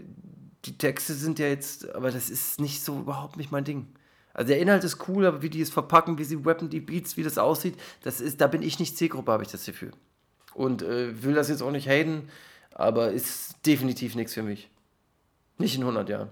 die 0.64 0.78
Texte 0.78 1.12
sind 1.12 1.38
ja 1.38 1.48
jetzt, 1.48 1.94
aber 1.94 2.10
das 2.10 2.30
ist 2.30 2.58
nicht 2.58 2.82
so 2.82 3.00
überhaupt 3.00 3.36
nicht 3.36 3.52
mein 3.52 3.64
Ding. 3.64 3.86
Also 4.32 4.48
der 4.48 4.60
Inhalt 4.60 4.82
ist 4.82 5.06
cool, 5.06 5.26
aber 5.26 5.42
wie 5.42 5.50
die 5.50 5.60
es 5.60 5.68
verpacken, 5.68 6.16
wie 6.16 6.24
sie 6.24 6.38
rappen, 6.42 6.70
die 6.70 6.80
Beats, 6.80 7.18
wie 7.18 7.22
das 7.22 7.36
aussieht, 7.36 7.74
das 8.02 8.22
ist, 8.22 8.40
da 8.40 8.46
bin 8.46 8.62
ich 8.62 8.78
nicht 8.78 8.96
Zielgruppe, 8.96 9.30
habe 9.30 9.42
ich 9.42 9.50
das 9.50 9.66
Gefühl. 9.66 9.90
Und 10.54 10.80
äh, 10.80 11.22
will 11.22 11.34
das 11.34 11.50
jetzt 11.50 11.60
auch 11.60 11.70
nicht 11.70 11.86
haten, 11.86 12.30
aber 12.72 13.12
ist 13.12 13.56
definitiv 13.66 14.14
nichts 14.14 14.32
für 14.32 14.42
mich. 14.42 14.70
Nicht 15.58 15.74
in 15.74 15.82
100 15.82 16.08
Jahren. 16.08 16.30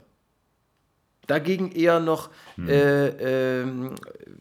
Dagegen 1.29 1.71
eher 1.71 2.01
noch, 2.01 2.31
äh, 2.59 3.61
ähm, 3.61 3.95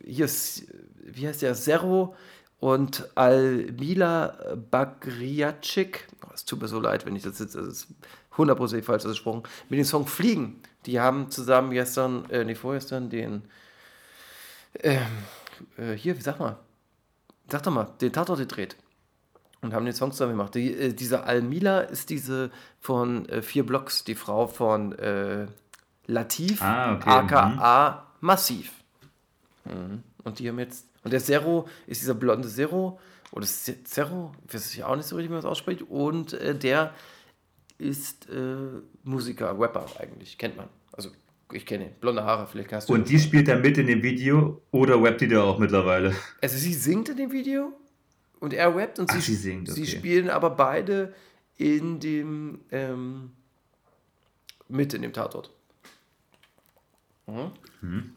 hier 0.03 0.25
ist, 0.25 0.63
wie 1.03 1.27
heißt 1.27 1.41
der, 1.43 1.53
Zero 1.53 2.15
und 2.59 3.09
Almila 3.15 4.55
Bagriacik. 4.71 6.07
Oh, 6.25 6.29
es 6.33 6.45
tut 6.45 6.61
mir 6.61 6.67
so 6.67 6.79
leid, 6.79 7.05
wenn 7.05 7.15
ich 7.15 7.23
das 7.23 7.39
jetzt, 7.39 7.55
das 7.55 7.67
ist 7.67 7.87
100% 8.35 8.81
falsch 8.83 9.05
ausgesprochen, 9.05 9.43
mit 9.69 9.77
dem 9.79 9.85
Song 9.85 10.07
Fliegen. 10.07 10.61
Die 10.85 10.99
haben 10.99 11.29
zusammen 11.29 11.71
gestern, 11.71 12.29
äh, 12.29 12.45
nee, 12.45 12.55
vorgestern 12.55 13.09
den, 13.09 13.43
ähm, 14.81 15.01
äh, 15.77 15.93
hier, 15.93 16.17
wie 16.17 16.21
sag 16.21 16.39
mal, 16.39 16.57
sag 17.49 17.63
doch 17.63 17.71
mal, 17.71 17.89
den 17.99 18.13
Tatort 18.13 18.39
gedreht 18.39 18.77
und 19.61 19.73
haben 19.73 19.85
den 19.85 19.93
Song 19.93 20.11
zusammen 20.13 20.33
gemacht. 20.33 20.55
Die, 20.55 20.73
äh, 20.73 20.93
diese 20.93 21.23
Almila 21.23 21.81
ist 21.81 22.09
diese 22.09 22.49
von 22.79 23.27
äh, 23.27 23.41
vier 23.41 23.65
Blocks, 23.65 24.03
die 24.03 24.15
Frau 24.15 24.47
von 24.47 24.97
äh, 24.97 25.47
Latif, 26.07 26.61
Ah, 26.61 26.95
okay, 26.95 27.09
aka 27.09 28.07
Massiv. 28.19 28.71
Mhm. 29.65 30.03
Und 30.23 30.39
die 30.39 30.47
haben 30.49 30.59
jetzt, 30.59 30.87
und 31.03 31.11
der 31.11 31.21
Zero 31.21 31.67
ist 31.85 32.01
dieser 32.01 32.15
blonde 32.15 32.47
Zero, 32.47 32.99
oder 33.31 33.45
Zero, 33.45 34.33
ich 34.47 34.53
weiß 34.53 34.73
ich 34.73 34.83
auch 34.83 34.95
nicht 34.95 35.05
so 35.05 35.15
richtig, 35.15 35.29
wie 35.29 35.33
man 35.33 35.41
das 35.41 35.49
ausspricht, 35.49 35.83
und 35.83 36.33
äh, 36.33 36.55
der 36.55 36.93
ist 37.77 38.29
äh, 38.29 38.55
Musiker, 39.03 39.57
Rapper 39.59 39.85
eigentlich, 39.99 40.37
kennt 40.37 40.57
man. 40.57 40.67
Also 40.91 41.11
ich 41.51 41.65
kenne 41.65 41.85
ihn, 41.85 41.91
blonde 41.99 42.23
Haare, 42.23 42.47
vielleicht 42.47 42.73
hast 42.73 42.89
du 42.89 42.93
Und 42.93 43.07
die 43.07 43.19
spielt 43.19 43.47
er 43.47 43.57
mit 43.59 43.77
in 43.77 43.87
dem 43.87 44.01
Video 44.01 44.61
oder 44.71 45.01
rappt 45.01 45.21
die 45.21 45.27
da 45.27 45.43
auch 45.43 45.59
mittlerweile? 45.59 46.15
Also 46.41 46.57
sie 46.57 46.73
singt 46.73 47.09
in 47.09 47.17
dem 47.17 47.31
Video 47.31 47.71
und 48.39 48.53
er 48.53 48.75
rappt 48.75 48.99
und 48.99 49.09
Ach, 49.11 49.15
sie, 49.15 49.21
sie 49.21 49.35
singt, 49.35 49.69
sie 49.69 49.83
okay. 49.83 49.91
spielen 49.91 50.29
aber 50.29 50.49
beide 50.49 51.13
in 51.57 51.99
dem 51.99 52.61
ähm, 52.71 53.31
mit 54.67 54.93
in 54.93 55.01
dem 55.01 55.13
Tatort. 55.13 55.51
Mhm. 57.27 58.15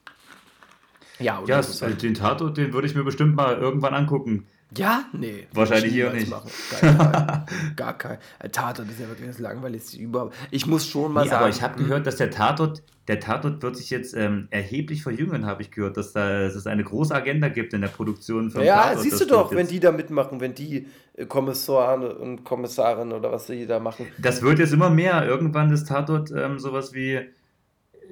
Ja, 1.18 1.42
Ja, 1.46 1.56
das 1.58 1.82
halt, 1.82 2.02
den 2.02 2.14
Tatort, 2.14 2.56
den 2.56 2.72
würde 2.72 2.86
ich 2.86 2.94
mir 2.94 3.04
bestimmt 3.04 3.34
mal 3.36 3.56
irgendwann 3.58 3.92
angucken. 3.94 4.46
ja, 4.74 5.04
nee. 5.12 5.46
Wahrscheinlich 5.52 5.92
hier 5.92 6.10
nicht. 6.12 6.30
Machen. 6.30 6.50
Gar 6.70 6.80
kein. 6.80 7.46
gar 7.76 7.98
kein. 7.98 8.18
Ein 8.38 8.52
Tatort 8.52 8.88
ist 8.88 9.00
ja 9.00 9.08
wirklich 9.08 9.26
das 9.28 9.38
langweiligste 9.38 9.98
überhaupt. 9.98 10.34
Ich 10.50 10.66
muss 10.66 10.86
schon 10.86 11.12
mal 11.12 11.24
Nee, 11.24 11.28
sagen. 11.30 11.40
aber 11.42 11.50
ich 11.50 11.60
habe 11.60 11.76
gehört, 11.82 12.06
dass 12.06 12.16
der 12.16 12.30
Tatort, 12.30 12.82
der 13.08 13.20
Tatort 13.20 13.62
wird 13.62 13.76
sich 13.76 13.90
jetzt 13.90 14.14
ähm, 14.16 14.46
erheblich 14.50 15.02
verjüngen, 15.02 15.44
habe 15.44 15.60
ich 15.62 15.70
gehört, 15.72 15.96
dass, 15.98 16.12
da, 16.12 16.40
dass 16.42 16.54
es 16.54 16.66
eine 16.66 16.84
große 16.84 17.12
Agenda 17.14 17.48
gibt 17.48 17.74
in 17.74 17.80
der 17.82 17.88
Produktion 17.88 18.50
von 18.50 18.62
Ja, 18.62 18.84
Tatort. 18.84 19.00
siehst 19.02 19.20
du 19.20 19.26
doch, 19.26 19.52
wenn 19.52 19.66
die 19.66 19.80
da 19.80 19.90
mitmachen, 19.92 20.40
wenn 20.40 20.54
die 20.54 20.86
äh, 21.16 21.26
Kommissare 21.26 22.14
und 22.16 22.44
Kommissarinnen 22.44 23.12
oder 23.12 23.30
was 23.32 23.48
sie 23.48 23.66
da 23.66 23.78
machen. 23.80 24.06
Das 24.18 24.40
wird 24.40 24.58
jetzt 24.60 24.72
immer 24.72 24.88
mehr. 24.88 25.26
Irgendwann 25.26 25.70
ist 25.72 25.88
Tatort 25.88 26.30
ähm, 26.30 26.58
sowas 26.60 26.94
wie, 26.94 27.20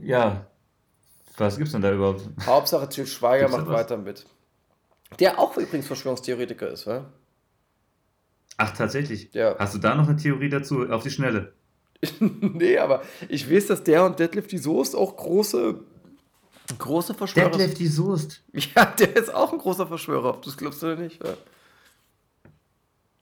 ja, 0.02 0.44
was 1.38 1.56
gibt's 1.56 1.72
denn 1.72 1.82
da 1.82 1.92
überhaupt? 1.92 2.22
Hauptsache 2.44 2.88
Til 2.88 3.06
Schweiger 3.06 3.46
Gibt's 3.46 3.58
macht 3.58 3.68
weiter 3.68 3.96
mit. 3.96 4.26
Der 5.18 5.38
auch 5.38 5.56
übrigens 5.56 5.86
Verschwörungstheoretiker 5.86 6.68
ist, 6.68 6.86
wa? 6.86 7.06
Ach, 8.56 8.76
tatsächlich. 8.76 9.32
Ja. 9.32 9.56
Hast 9.58 9.74
du 9.74 9.78
da 9.78 9.94
noch 9.94 10.08
eine 10.08 10.16
Theorie 10.16 10.48
dazu? 10.48 10.88
Auf 10.90 11.02
die 11.02 11.10
Schnelle. 11.10 11.52
nee, 12.20 12.78
aber 12.78 13.02
ich 13.28 13.50
weiß, 13.50 13.68
dass 13.68 13.82
der 13.82 14.04
und 14.04 14.18
Deadlift 14.18 14.52
die 14.52 14.58
Soest 14.58 14.94
auch 14.94 15.16
große, 15.16 15.80
große 16.78 17.14
Verschwörer 17.14 17.50
Detlef 17.50 17.74
die 17.74 17.86
Soest. 17.86 18.42
Ja, 18.52 18.84
der 18.84 19.16
ist 19.16 19.32
auch 19.32 19.52
ein 19.52 19.58
großer 19.58 19.86
Verschwörer, 19.86 20.30
ob 20.30 20.42
du 20.42 20.50
es 20.50 20.56
glaubst 20.56 20.82
oder 20.84 20.96
nicht. 20.96 21.24
Ja, 21.24 21.34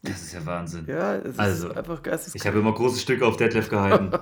Das 0.09 0.23
ist 0.23 0.33
ja 0.33 0.45
Wahnsinn. 0.47 0.85
ja 0.89 1.17
es 1.17 1.39
Also, 1.39 1.69
ist 1.69 1.77
einfach 1.77 2.03
geisteskrank. 2.03 2.43
Ich 2.43 2.47
habe 2.47 2.59
immer 2.59 2.73
große 2.75 2.99
Stücke 3.01 3.27
auf 3.27 3.37
Detlef 3.37 3.69
gehalten. 3.69 4.11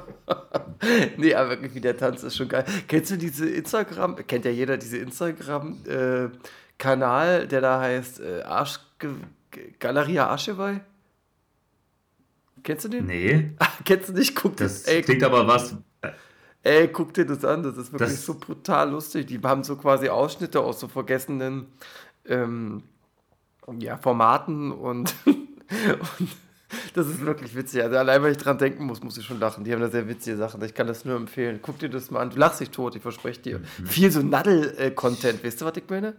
Nee, 1.16 1.34
aber 1.34 1.50
wirklich, 1.62 1.80
der 1.80 1.96
Tanz 1.96 2.22
ist 2.24 2.36
schon 2.36 2.48
geil. 2.48 2.64
Kennst 2.88 3.10
du 3.10 3.16
diese 3.16 3.48
Instagram, 3.48 4.16
kennt 4.26 4.44
ja 4.44 4.50
jeder 4.50 4.76
diese 4.76 4.98
Instagram-Kanal, 4.98 7.48
der 7.48 7.60
da 7.62 7.80
heißt 7.80 8.20
äh, 8.20 8.42
Arsch, 8.42 8.80
Galeria 9.78 10.26
Arschewei? 10.26 10.80
Kennst 12.62 12.84
du 12.84 12.88
den? 12.90 13.06
nee, 13.06 13.52
Kennst 13.86 14.10
du 14.10 14.12
nicht? 14.14 14.34
Guck 14.36 14.56
dir, 14.58 14.64
das 14.64 14.82
ey, 14.84 15.00
klingt 15.02 15.22
aber 15.22 15.46
was. 15.46 15.74
ey, 16.62 16.88
guck 16.88 17.14
dir 17.14 17.24
das 17.24 17.42
an, 17.44 17.62
das 17.62 17.78
ist 17.78 17.90
wirklich 17.92 18.10
Das- 18.10 18.26
so 18.26 18.34
brutal 18.34 18.90
lustig. 18.90 19.24
Die 19.26 19.40
haben 19.42 19.64
so 19.64 19.76
quasi 19.76 20.08
Ausschnitte 20.10 20.60
aus 20.60 20.80
so 20.80 20.88
vergessenen 20.88 21.68
ähm, 22.26 22.82
ja, 23.78 23.96
Formaten 23.96 24.70
und, 24.72 25.14
und 26.18 26.28
das 26.94 27.06
ist 27.08 27.20
wirklich 27.24 27.54
witzig. 27.54 27.82
Also 27.82 27.96
allein, 27.96 28.22
wenn 28.22 28.32
ich 28.32 28.38
dran 28.38 28.58
denken 28.58 28.84
muss, 28.84 29.02
muss 29.02 29.16
ich 29.16 29.24
schon 29.24 29.38
lachen. 29.38 29.64
Die 29.64 29.72
haben 29.72 29.80
da 29.80 29.88
sehr 29.88 30.08
witzige 30.08 30.36
Sachen. 30.36 30.62
Ich 30.62 30.74
kann 30.74 30.86
das 30.86 31.04
nur 31.04 31.16
empfehlen. 31.16 31.60
Guck 31.62 31.78
dir 31.78 31.88
das 31.88 32.10
mal 32.10 32.20
an. 32.20 32.30
Du 32.30 32.38
lachst 32.38 32.60
dich 32.60 32.70
tot, 32.70 32.96
ich 32.96 33.02
verspreche 33.02 33.40
dir. 33.40 33.58
Mhm. 33.78 33.86
Viel 33.86 34.10
so 34.10 34.22
Nadel-Content, 34.22 35.44
weißt 35.44 35.60
du, 35.60 35.64
was 35.66 35.76
ich 35.76 35.84
meine? 35.88 36.14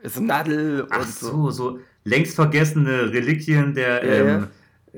Ist 0.00 0.20
Nadel 0.20 0.82
und 0.82 0.92
Ach 0.92 1.06
so. 1.06 1.30
so, 1.30 1.50
so 1.50 1.80
längst 2.04 2.34
vergessene 2.36 3.12
Reliquien 3.12 3.74
der, 3.74 4.04
Ja, 4.04 4.24
ähm, 4.36 4.48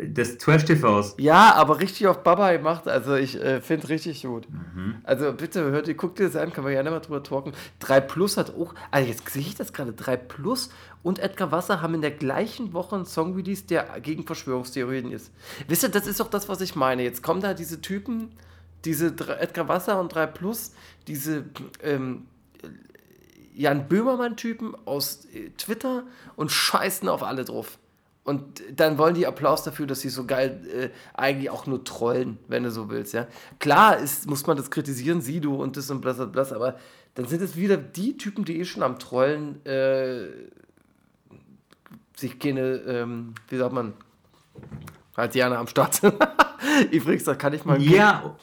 des 0.00 0.38
Trash-TVs. 0.38 1.16
Ja, 1.18 1.54
aber 1.54 1.80
richtig 1.80 2.06
auf 2.06 2.22
Baba 2.22 2.52
gemacht. 2.52 2.86
Also 2.86 3.14
ich 3.16 3.40
äh, 3.40 3.60
finde 3.60 3.88
richtig 3.88 4.22
gut. 4.22 4.48
Mhm. 4.50 4.96
Also 5.04 5.32
bitte, 5.32 5.70
hört 5.70 5.88
ihr, 5.88 5.94
guckt 5.94 6.18
dir 6.18 6.24
das 6.24 6.36
an, 6.36 6.52
können 6.52 6.66
wir 6.66 6.72
gerne 6.72 6.90
mal 6.90 7.00
drüber 7.00 7.22
talken. 7.22 7.52
3 7.80 8.00
Plus 8.00 8.36
hat 8.36 8.54
auch, 8.54 8.74
also 8.90 9.08
jetzt 9.08 9.28
sehe 9.28 9.42
ich 9.42 9.54
das 9.54 9.72
gerade, 9.72 9.92
3 9.92 10.16
Plus 10.16 10.70
und 11.02 11.18
Edgar 11.18 11.50
Wasser 11.50 11.82
haben 11.82 11.94
in 11.94 12.00
der 12.00 12.12
gleichen 12.12 12.72
Woche 12.72 12.96
einen 12.96 13.06
Song 13.06 13.34
released, 13.34 13.70
der 13.70 14.00
gegen 14.00 14.24
Verschwörungstheorien 14.24 15.10
ist. 15.10 15.32
Wisst 15.66 15.82
ihr, 15.82 15.88
das 15.88 16.06
ist 16.06 16.20
doch 16.20 16.30
das, 16.30 16.48
was 16.48 16.60
ich 16.60 16.76
meine. 16.76 17.02
Jetzt 17.02 17.22
kommen 17.22 17.40
da 17.40 17.54
diese 17.54 17.80
Typen, 17.80 18.30
diese 18.84 19.08
Edgar 19.40 19.68
Wasser 19.68 20.00
und 20.00 20.14
3 20.14 20.26
Plus, 20.26 20.72
diese 21.06 21.44
ähm, 21.82 22.26
Jan 23.54 23.88
Böhmermann-Typen 23.88 24.76
aus 24.86 25.24
äh, 25.34 25.50
Twitter 25.58 26.04
und 26.36 26.52
scheißen 26.52 27.08
auf 27.08 27.24
alle 27.24 27.44
drauf. 27.44 27.78
Und 28.24 28.62
dann 28.74 28.98
wollen 28.98 29.14
die 29.14 29.26
Applaus 29.26 29.62
dafür, 29.62 29.86
dass 29.86 30.00
sie 30.00 30.10
so 30.10 30.26
geil 30.26 30.60
äh, 30.70 30.88
eigentlich 31.14 31.48
auch 31.48 31.66
nur 31.66 31.82
trollen, 31.84 32.36
wenn 32.46 32.62
du 32.62 32.70
so 32.70 32.90
willst, 32.90 33.14
ja. 33.14 33.26
Klar 33.58 33.96
ist, 33.98 34.28
muss 34.28 34.46
man 34.46 34.56
das 34.58 34.70
kritisieren, 34.70 35.22
Sido 35.22 35.54
und 35.56 35.76
das 35.78 35.90
und 35.90 36.02
blas, 36.02 36.16
blas, 36.18 36.30
blas, 36.30 36.52
aber 36.52 36.76
dann 37.14 37.26
sind 37.26 37.40
es 37.40 37.56
wieder 37.56 37.76
die 37.78 38.18
Typen, 38.18 38.44
die 38.44 38.60
eh 38.60 38.64
schon 38.66 38.82
am 38.82 38.98
Trollen 38.98 39.64
äh, 39.64 40.26
sich 42.16 42.38
keine, 42.38 42.76
ähm, 42.86 43.34
wie 43.48 43.56
sagt 43.56 43.72
man, 43.72 43.94
halt 45.16 45.32
gerne 45.32 45.56
am 45.58 45.66
Start 45.66 45.94
sind. 45.94 46.14
Übrigens, 46.90 47.24
da 47.24 47.34
kann 47.34 47.52
ich 47.54 47.64
mal. 47.64 47.80
Ja, 47.80 48.36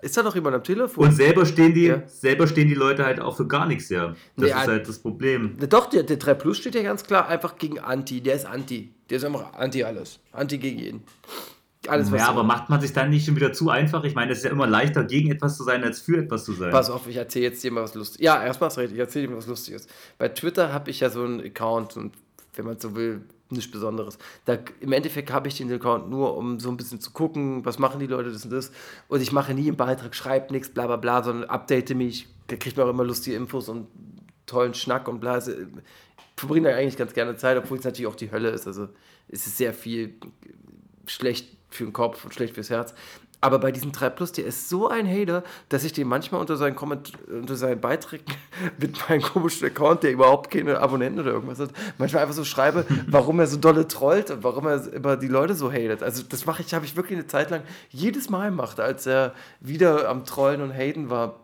Ist 0.00 0.16
da 0.16 0.22
noch 0.22 0.34
jemand 0.34 0.56
am 0.56 0.64
Telefon? 0.64 1.06
und 1.06 1.12
selber 1.12 1.46
stehen 1.46 1.74
die, 1.74 1.84
Ja. 1.86 2.02
selber 2.08 2.46
stehen 2.48 2.68
die 2.68 2.74
Leute 2.74 3.04
halt 3.04 3.20
auch 3.20 3.36
für 3.36 3.46
gar 3.46 3.66
nichts, 3.66 3.88
ja. 3.88 4.14
Das 4.36 4.50
Ja. 4.50 4.62
ist 4.62 4.68
halt 4.68 4.88
das 4.88 4.98
Problem. 4.98 5.56
Doch, 5.68 5.86
der, 5.86 6.02
der 6.02 6.16
3 6.16 6.34
Plus 6.34 6.58
steht 6.58 6.74
ja 6.74 6.82
ganz 6.82 7.04
klar 7.04 7.28
einfach 7.28 7.56
gegen 7.56 7.78
Anti. 7.78 8.20
Der 8.20 8.34
ist 8.34 8.46
Anti. 8.46 8.92
Der 9.12 9.18
ist 9.18 9.24
einfach 9.24 9.52
Anti 9.52 9.84
alles. 9.84 10.20
Anti 10.32 10.56
gegen 10.56 10.78
jeden. 10.78 11.02
Alles, 11.86 12.10
was 12.10 12.20
ja, 12.20 12.28
aber 12.28 12.44
macht 12.44 12.70
man 12.70 12.80
sich 12.80 12.94
dann 12.94 13.10
nicht 13.10 13.26
schon 13.26 13.36
wieder 13.36 13.52
zu 13.52 13.68
einfach? 13.68 14.04
Ich 14.04 14.14
meine, 14.14 14.32
es 14.32 14.38
ist 14.38 14.44
ja 14.44 14.50
immer 14.50 14.66
leichter, 14.66 15.04
gegen 15.04 15.30
etwas 15.30 15.58
zu 15.58 15.64
sein, 15.64 15.84
als 15.84 16.00
für 16.00 16.16
etwas 16.16 16.46
zu 16.46 16.54
sein. 16.54 16.70
Pass 16.70 16.88
auf, 16.88 17.06
ich 17.06 17.16
erzähle 17.16 17.46
jetzt 17.46 17.62
dir 17.62 17.72
mal 17.72 17.82
was 17.82 17.94
Lustiges. 17.94 18.24
Ja, 18.24 18.42
erstmal 18.42 18.68
hast 18.68 18.78
du 18.78 18.80
recht, 18.80 18.94
ich 18.94 18.98
erzähle 18.98 19.26
dir 19.26 19.32
mal 19.32 19.36
was 19.36 19.46
Lustiges. 19.48 19.86
Bei 20.16 20.28
Twitter 20.28 20.72
habe 20.72 20.88
ich 20.88 21.00
ja 21.00 21.10
so 21.10 21.24
einen 21.24 21.42
Account 21.42 21.98
und 21.98 22.14
wenn 22.54 22.64
man 22.64 22.80
so 22.80 22.96
will, 22.96 23.20
nichts 23.50 23.70
Besonderes. 23.70 24.16
Da, 24.46 24.56
Im 24.80 24.92
Endeffekt 24.92 25.30
habe 25.30 25.48
ich 25.48 25.58
den 25.58 25.70
Account 25.70 26.08
nur, 26.08 26.34
um 26.38 26.58
so 26.58 26.70
ein 26.70 26.78
bisschen 26.78 26.98
zu 26.98 27.10
gucken, 27.10 27.66
was 27.66 27.78
machen 27.78 28.00
die 28.00 28.06
Leute, 28.06 28.32
das 28.32 28.44
und 28.44 28.50
das. 28.50 28.72
Und 29.08 29.20
ich 29.20 29.30
mache 29.30 29.52
nie 29.52 29.68
einen 29.68 29.76
Beitrag, 29.76 30.14
schreibe 30.14 30.54
nichts, 30.54 30.70
bla 30.70 30.86
bla 30.86 30.96
bla, 30.96 31.22
sondern 31.22 31.50
update 31.50 31.94
mich. 31.94 32.28
Da 32.46 32.56
kriegt 32.56 32.78
man 32.78 32.86
auch 32.86 32.90
immer 32.90 33.04
lustige 33.04 33.36
Infos 33.36 33.68
und 33.68 33.88
tollen 34.46 34.72
Schnack 34.72 35.06
und 35.06 35.20
bla. 35.20 35.42
Verbringe 36.36 36.70
da 36.70 36.76
eigentlich 36.76 36.96
ganz 36.96 37.14
gerne 37.14 37.36
Zeit, 37.36 37.56
obwohl 37.56 37.78
es 37.78 37.84
natürlich 37.84 38.06
auch 38.06 38.16
die 38.16 38.30
Hölle 38.30 38.50
ist. 38.50 38.66
Also 38.66 38.88
es 39.28 39.46
ist 39.46 39.56
sehr 39.58 39.74
viel 39.74 40.14
schlecht 41.06 41.56
für 41.70 41.84
den 41.84 41.92
Kopf 41.92 42.24
und 42.24 42.34
schlecht 42.34 42.54
fürs 42.54 42.70
Herz. 42.70 42.94
Aber 43.42 43.58
bei 43.58 43.72
diesem 43.72 43.90
3 43.90 44.08
Plus, 44.10 44.30
der 44.30 44.46
ist 44.46 44.68
so 44.68 44.88
ein 44.88 45.04
Hater, 45.04 45.42
dass 45.68 45.82
ich 45.82 45.92
den 45.92 46.06
manchmal 46.06 46.40
unter 46.40 46.56
seinen, 46.56 46.76
Komment 46.76 47.12
unter 47.28 47.56
seinen 47.56 47.80
Beiträgen 47.80 48.24
mit 48.78 49.08
meinem 49.08 49.20
komischen 49.20 49.66
Account, 49.66 50.04
der 50.04 50.12
überhaupt 50.12 50.48
keine 50.52 50.78
Abonnenten 50.78 51.20
oder 51.20 51.32
irgendwas 51.32 51.58
hat, 51.58 51.70
manchmal 51.98 52.22
einfach 52.22 52.36
so 52.36 52.44
schreibe, 52.44 52.86
warum 53.08 53.40
er 53.40 53.48
so 53.48 53.56
dolle 53.56 53.88
trollt 53.88 54.30
und 54.30 54.44
warum 54.44 54.66
er 54.66 54.92
immer 54.92 55.16
die 55.16 55.26
Leute 55.26 55.54
so 55.54 55.72
hatet. 55.72 56.04
Also 56.04 56.22
das 56.22 56.46
mache 56.46 56.62
ich, 56.62 56.72
habe 56.72 56.84
ich 56.84 56.94
wirklich 56.94 57.18
eine 57.18 57.26
Zeit 57.26 57.50
lang 57.50 57.64
jedes 57.90 58.30
Mal 58.30 58.50
gemacht, 58.50 58.78
als 58.78 59.06
er 59.06 59.34
wieder 59.60 60.08
am 60.08 60.24
Trollen 60.24 60.62
und 60.62 60.72
Haten 60.72 61.10
war. 61.10 61.40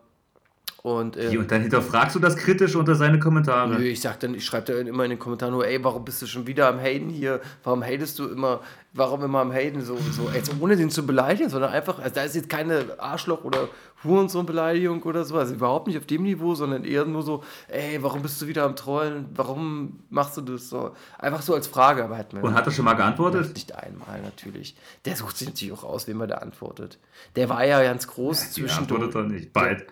Und, 0.81 1.17
äh, 1.17 1.37
Und 1.37 1.51
dann 1.51 1.61
hinterfragst 1.61 2.15
du 2.15 2.19
das 2.19 2.37
kritisch 2.37 2.75
unter 2.75 2.95
seine 2.95 3.19
Kommentare. 3.19 3.69
Nö, 3.77 3.83
ich 3.83 3.99
sag 3.99 4.19
dann, 4.21 4.33
ich 4.33 4.45
schreibe 4.45 4.71
da 4.71 4.79
immer 4.79 5.03
in 5.03 5.09
den 5.09 5.19
Kommentaren 5.19 5.53
nur, 5.53 5.67
ey, 5.67 5.83
warum 5.83 6.05
bist 6.05 6.21
du 6.21 6.25
schon 6.25 6.47
wieder 6.47 6.69
am 6.69 6.79
Haten 6.79 7.09
hier? 7.09 7.41
Warum 7.65 7.83
hatest 7.83 8.17
du 8.19 8.27
immer, 8.29 8.61
warum 8.93 9.21
immer 9.23 9.39
am 9.39 9.51
Haten? 9.51 9.81
So, 9.81 9.97
so 10.11 10.29
jetzt 10.33 10.51
ohne 10.59 10.77
den 10.77 10.89
zu 10.89 11.05
beleidigen, 11.05 11.49
sondern 11.49 11.71
einfach, 11.71 11.99
also 11.99 12.15
da 12.15 12.23
ist 12.23 12.35
jetzt 12.35 12.47
keine 12.49 12.85
Arschloch- 12.97 13.43
oder 13.43 13.67
Hurensohn-Beleidigung 14.05 15.03
oder 15.03 15.25
so, 15.25 15.37
also 15.37 15.53
überhaupt 15.53 15.87
nicht 15.87 15.97
auf 15.97 16.05
dem 16.05 16.23
Niveau, 16.23 16.55
sondern 16.55 16.83
eher 16.85 17.03
nur 17.05 17.23
so, 17.23 17.43
ey, 17.67 18.01
warum 18.01 18.21
bist 18.21 18.41
du 18.41 18.47
wieder 18.47 18.63
am 18.63 18.75
Trollen? 18.75 19.25
Warum 19.35 19.99
machst 20.09 20.37
du 20.37 20.41
das 20.41 20.69
so? 20.69 20.91
Einfach 21.17 21.41
so 21.41 21.53
als 21.53 21.67
Frage, 21.67 22.03
aber 22.03 22.17
hat 22.17 22.33
mir 22.33 22.41
Und 22.41 22.53
hat 22.53 22.65
er 22.65 22.71
schon 22.71 22.85
mal 22.85 22.93
geantwortet? 22.93 23.53
nicht 23.53 23.75
einmal 23.75 24.21
natürlich. 24.21 24.75
Der 25.05 25.15
sucht 25.15 25.37
sich 25.37 25.47
natürlich 25.49 25.73
auch 25.73 25.83
aus, 25.83 26.07
wem 26.07 26.21
er 26.21 26.27
da 26.27 26.35
antwortet. 26.35 26.99
Der 27.35 27.49
war 27.49 27.65
ja 27.65 27.81
ganz 27.83 28.07
groß 28.07 28.39
Die 28.53 28.61
zwischendurch. 28.61 29.01
antwortet 29.03 29.15
er 29.15 29.23
nicht. 29.23 29.53
Bald. 29.53 29.79
Der 29.81 29.87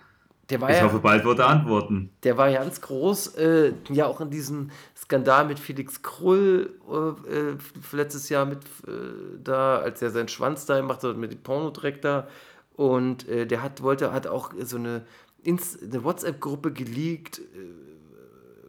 war 0.61 0.69
Ich 0.69 0.77
ja, 0.77 0.83
hoffe, 0.83 0.99
bald 0.99 1.25
wird 1.25 1.39
er 1.39 1.47
antworten. 1.47 2.09
der 2.23 2.37
war 2.37 2.51
ganz 2.51 2.79
groß, 2.81 3.35
äh, 3.35 3.73
ja 3.89 4.05
auch 4.05 4.21
in 4.21 4.29
diesem 4.29 4.69
Skandal 4.95 5.45
mit 5.45 5.59
Felix 5.59 6.01
Krull 6.01 6.73
äh, 6.89 7.29
äh, 7.51 7.57
letztes 7.91 8.29
Jahr 8.29 8.45
mit 8.45 8.59
äh, 8.87 8.91
da, 9.43 9.79
als 9.79 10.01
er 10.01 10.09
seinen 10.11 10.29
Schwanz 10.29 10.65
da 10.65 10.77
gemacht 10.79 11.03
hat 11.03 11.17
mit 11.17 11.31
dem 11.33 11.39
Pornodreck 11.43 12.01
da. 12.01 12.27
Und 12.75 13.27
äh, 13.27 13.45
der 13.45 13.61
hat, 13.63 13.81
wollte, 13.83 14.13
hat 14.13 14.27
auch 14.27 14.51
so 14.63 14.77
eine, 14.77 15.05
Inst- 15.43 15.83
eine 15.83 16.03
WhatsApp-Gruppe 16.03 16.71
geleakt, 16.71 17.39
äh, 17.39 17.41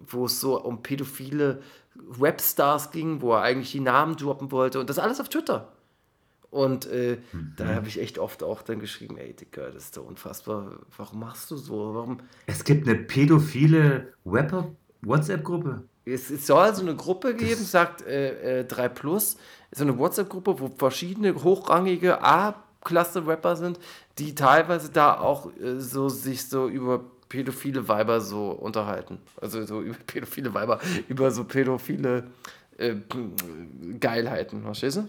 wo 0.07 0.25
es 0.27 0.41
so 0.41 0.61
um 0.61 0.83
pädophile 0.83 1.61
Webstars 1.95 2.91
ging, 2.91 3.21
wo 3.21 3.35
er 3.35 3.43
eigentlich 3.43 3.73
die 3.73 3.81
Namen 3.81 4.17
droppen 4.17 4.51
wollte. 4.51 4.81
Und 4.81 4.88
das 4.88 4.99
alles 4.99 5.21
auf 5.21 5.29
Twitter. 5.29 5.69
Und 6.51 6.87
äh, 6.87 7.19
da 7.57 7.67
habe 7.75 7.89
ich 7.89 8.01
echt 8.01 8.19
oft 8.19 8.43
auch 8.43 8.63
dann 8.63 8.81
geschrieben, 8.81 9.19
ey 9.19 9.35
Dicker, 9.35 9.71
das 9.71 9.85
ist 9.85 9.97
doch 9.99 10.07
unfassbar. 10.07 10.79
Warum 10.97 11.21
machst 11.21 11.51
du 11.51 11.57
so? 11.57 11.95
Warum, 11.95 12.21
Es 12.47 12.65
gibt 12.65 12.89
eine 12.89 12.97
pädophile 12.99 14.13
Rapper- 14.25 14.71
WhatsApp-Gruppe. 15.03 15.85
Es, 16.05 16.31
es 16.31 16.47
soll 16.47 16.75
so 16.75 16.83
eine 16.83 16.97
Gruppe 16.97 17.35
geben, 17.35 17.63
sagt 17.63 18.03
äh, 18.07 18.61
äh, 18.61 18.65
3 18.65 18.89
Plus, 18.89 19.37
so 19.73 19.85
eine 19.85 19.97
WhatsApp-Gruppe, 19.99 20.59
wo 20.59 20.69
verschiedene 20.77 21.35
hochrangige 21.45 22.23
A-Klasse-Rapper 22.23 23.55
sind, 23.57 23.79
die 24.19 24.35
teilweise 24.35 24.91
da 24.91 25.19
auch 25.21 25.55
äh, 25.61 25.79
so 25.79 26.09
sich 26.09 26.49
so 26.49 26.67
über 26.69 27.05
pädophile 27.29 27.87
Weiber 27.89 28.21
so 28.23 28.51
unterhalten. 28.51 29.19
Also 29.41 29.65
so 29.67 29.81
über 29.83 29.99
pädophile 30.07 30.53
Weiber, 30.55 30.81
über 31.09 31.31
so 31.31 31.45
pädophile 31.45 32.25
äh, 32.79 32.95
Geilheiten, 34.01 34.63
verstehst 34.63 34.97
du? 34.97 35.09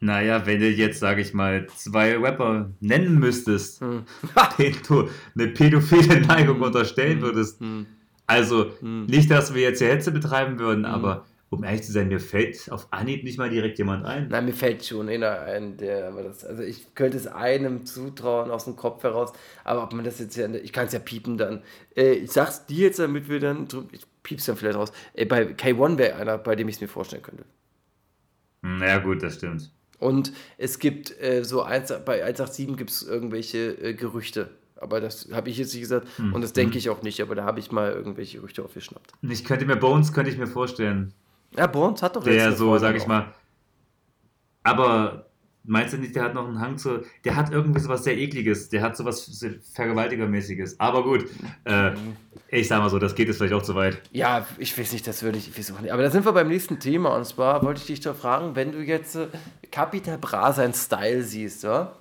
Naja, 0.00 0.44
wenn 0.46 0.60
du 0.60 0.68
jetzt, 0.68 1.00
sage 1.00 1.22
ich 1.22 1.32
mal, 1.32 1.66
zwei 1.68 2.16
Rapper 2.18 2.70
nennen 2.80 3.18
müsstest, 3.18 3.80
Hm. 3.80 4.04
denen 4.58 4.76
du 4.86 5.08
eine 5.34 5.48
pädophile 5.48 6.20
Neigung 6.20 6.60
unterstellen 6.60 7.20
würdest. 7.22 7.60
Hm. 7.60 7.86
Also, 8.26 8.72
nicht, 8.80 9.30
dass 9.30 9.54
wir 9.54 9.62
jetzt 9.62 9.78
hier 9.78 9.88
Hetze 9.88 10.10
betreiben 10.10 10.58
würden, 10.58 10.84
aber 10.84 11.24
um 11.48 11.62
ehrlich 11.62 11.84
zu 11.84 11.92
sein, 11.92 12.08
mir 12.08 12.18
fällt 12.18 12.70
auf 12.72 12.88
Anhieb 12.90 13.22
nicht 13.22 13.38
mal 13.38 13.48
direkt 13.48 13.78
jemand 13.78 14.04
ein. 14.04 14.26
Nein, 14.28 14.46
mir 14.46 14.52
fällt 14.52 14.84
schon 14.84 15.08
einer 15.08 15.42
ein, 15.42 15.76
der, 15.76 16.08
aber 16.08 16.24
das, 16.24 16.44
also 16.44 16.62
ich 16.64 16.92
könnte 16.96 17.16
es 17.16 17.28
einem 17.28 17.86
zutrauen 17.86 18.50
aus 18.50 18.64
dem 18.64 18.74
Kopf 18.74 19.04
heraus, 19.04 19.32
aber 19.62 19.84
ob 19.84 19.92
man 19.92 20.04
das 20.04 20.18
jetzt 20.18 20.36
ja, 20.36 20.52
ich 20.52 20.72
kann 20.72 20.86
es 20.88 20.92
ja 20.92 20.98
piepen 20.98 21.38
dann. 21.38 21.62
Äh, 21.96 22.14
ich 22.14 22.32
sag's 22.32 22.66
dir 22.66 22.86
jetzt, 22.88 22.98
damit 22.98 23.28
wir 23.28 23.38
dann, 23.38 23.68
ich 23.92 24.04
piep's 24.24 24.44
dann 24.46 24.56
vielleicht 24.56 24.76
raus. 24.76 24.90
Äh, 25.14 25.24
bei 25.26 25.44
K1 25.52 25.96
wäre 25.98 26.16
einer, 26.16 26.36
bei 26.36 26.56
dem 26.56 26.68
ich 26.68 26.74
es 26.74 26.80
mir 26.80 26.88
vorstellen 26.88 27.22
könnte. 27.22 27.44
Hm, 28.64 28.78
Naja, 28.78 28.98
gut, 28.98 29.22
das 29.22 29.36
stimmt. 29.36 29.70
Und 29.98 30.32
es 30.58 30.78
gibt 30.78 31.20
äh, 31.20 31.44
so, 31.44 31.62
1, 31.62 31.92
bei 32.04 32.22
187 32.22 32.76
gibt 32.76 32.90
es 32.90 33.02
irgendwelche 33.02 33.70
äh, 33.82 33.94
Gerüchte. 33.94 34.50
Aber 34.78 35.00
das 35.00 35.28
habe 35.32 35.48
ich 35.48 35.56
jetzt 35.56 35.72
nicht 35.72 35.82
gesagt 35.82 36.06
und 36.18 36.42
das 36.42 36.52
denke 36.52 36.76
ich 36.76 36.90
auch 36.90 37.00
nicht, 37.00 37.22
aber 37.22 37.34
da 37.34 37.44
habe 37.44 37.60
ich 37.60 37.72
mal 37.72 37.92
irgendwelche 37.92 38.36
Gerüchte 38.36 38.62
aufgeschnappt. 38.62 39.10
Ich 39.22 39.42
könnte 39.42 39.64
mir 39.64 39.76
Bones, 39.76 40.12
könnte 40.12 40.30
ich 40.30 40.36
mir 40.36 40.46
vorstellen. 40.46 41.14
Ja, 41.56 41.66
Bones 41.66 42.02
hat 42.02 42.14
doch 42.14 42.22
Der 42.22 42.52
so, 42.52 42.66
Freundin 42.66 42.80
sag 42.80 42.96
ich 42.96 43.06
mal. 43.06 43.32
Aber 44.64 45.25
meinst 45.66 45.92
du 45.94 45.98
nicht, 45.98 46.14
der 46.14 46.24
hat 46.24 46.34
noch 46.34 46.46
einen 46.46 46.60
Hang 46.60 46.78
zu. 46.78 47.02
Der 47.24 47.36
hat 47.36 47.50
irgendwie 47.52 47.80
sowas 47.80 48.04
sehr 48.04 48.16
ekliges. 48.16 48.68
Der 48.68 48.82
hat 48.82 48.96
sowas 48.96 49.44
Vergewaltigermäßiges. 49.74 50.80
Aber 50.80 51.02
gut, 51.02 51.26
äh, 51.64 51.92
ich 52.48 52.68
sag 52.68 52.78
mal 52.80 52.90
so, 52.90 52.98
das 52.98 53.14
geht 53.14 53.28
jetzt 53.28 53.38
vielleicht 53.38 53.54
auch 53.54 53.62
zu 53.62 53.74
weit. 53.74 54.00
Ja, 54.12 54.46
ich 54.58 54.78
weiß 54.78 54.92
nicht, 54.92 55.06
das 55.06 55.22
würde 55.22 55.38
ich, 55.38 55.48
ich 55.48 55.58
weiß 55.58 55.72
auch 55.72 55.80
nicht. 55.80 55.92
Aber 55.92 56.02
da 56.02 56.10
sind 56.10 56.24
wir 56.24 56.32
beim 56.32 56.48
nächsten 56.48 56.78
Thema. 56.80 57.14
Und 57.16 57.24
zwar 57.26 57.62
wollte 57.62 57.80
ich 57.80 57.86
dich 57.86 58.00
doch 58.00 58.16
fragen, 58.16 58.54
wenn 58.56 58.72
du 58.72 58.82
jetzt 58.82 59.16
äh, 59.16 59.28
Capital 59.70 60.18
Bra 60.18 60.52
sein 60.52 60.72
Style 60.74 61.22
siehst, 61.22 61.62
ja? 61.64 61.92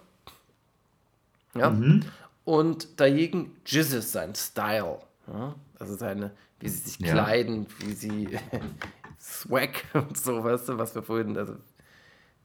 Ja. 1.56 1.70
Mhm. 1.70 2.04
Und 2.44 3.00
dagegen 3.00 3.56
Jizzes 3.66 4.12
sein 4.12 4.36
Style. 4.36 5.00
Ja? 5.28 5.56
Also 5.80 5.96
seine, 5.96 6.32
wie 6.60 6.70
sie 6.70 6.90
sich 6.90 7.00
Ja. 7.00 7.14
kleiden, 7.14 7.66
wie 7.80 7.94
sie 7.94 8.30
Swag 9.20 9.84
und 9.94 10.18
so, 10.18 10.44
weißt 10.44 10.70
du, 10.70 10.78
was 10.78 10.94
wir 10.94 11.02
vorhin, 11.02 11.36
also 11.38 11.56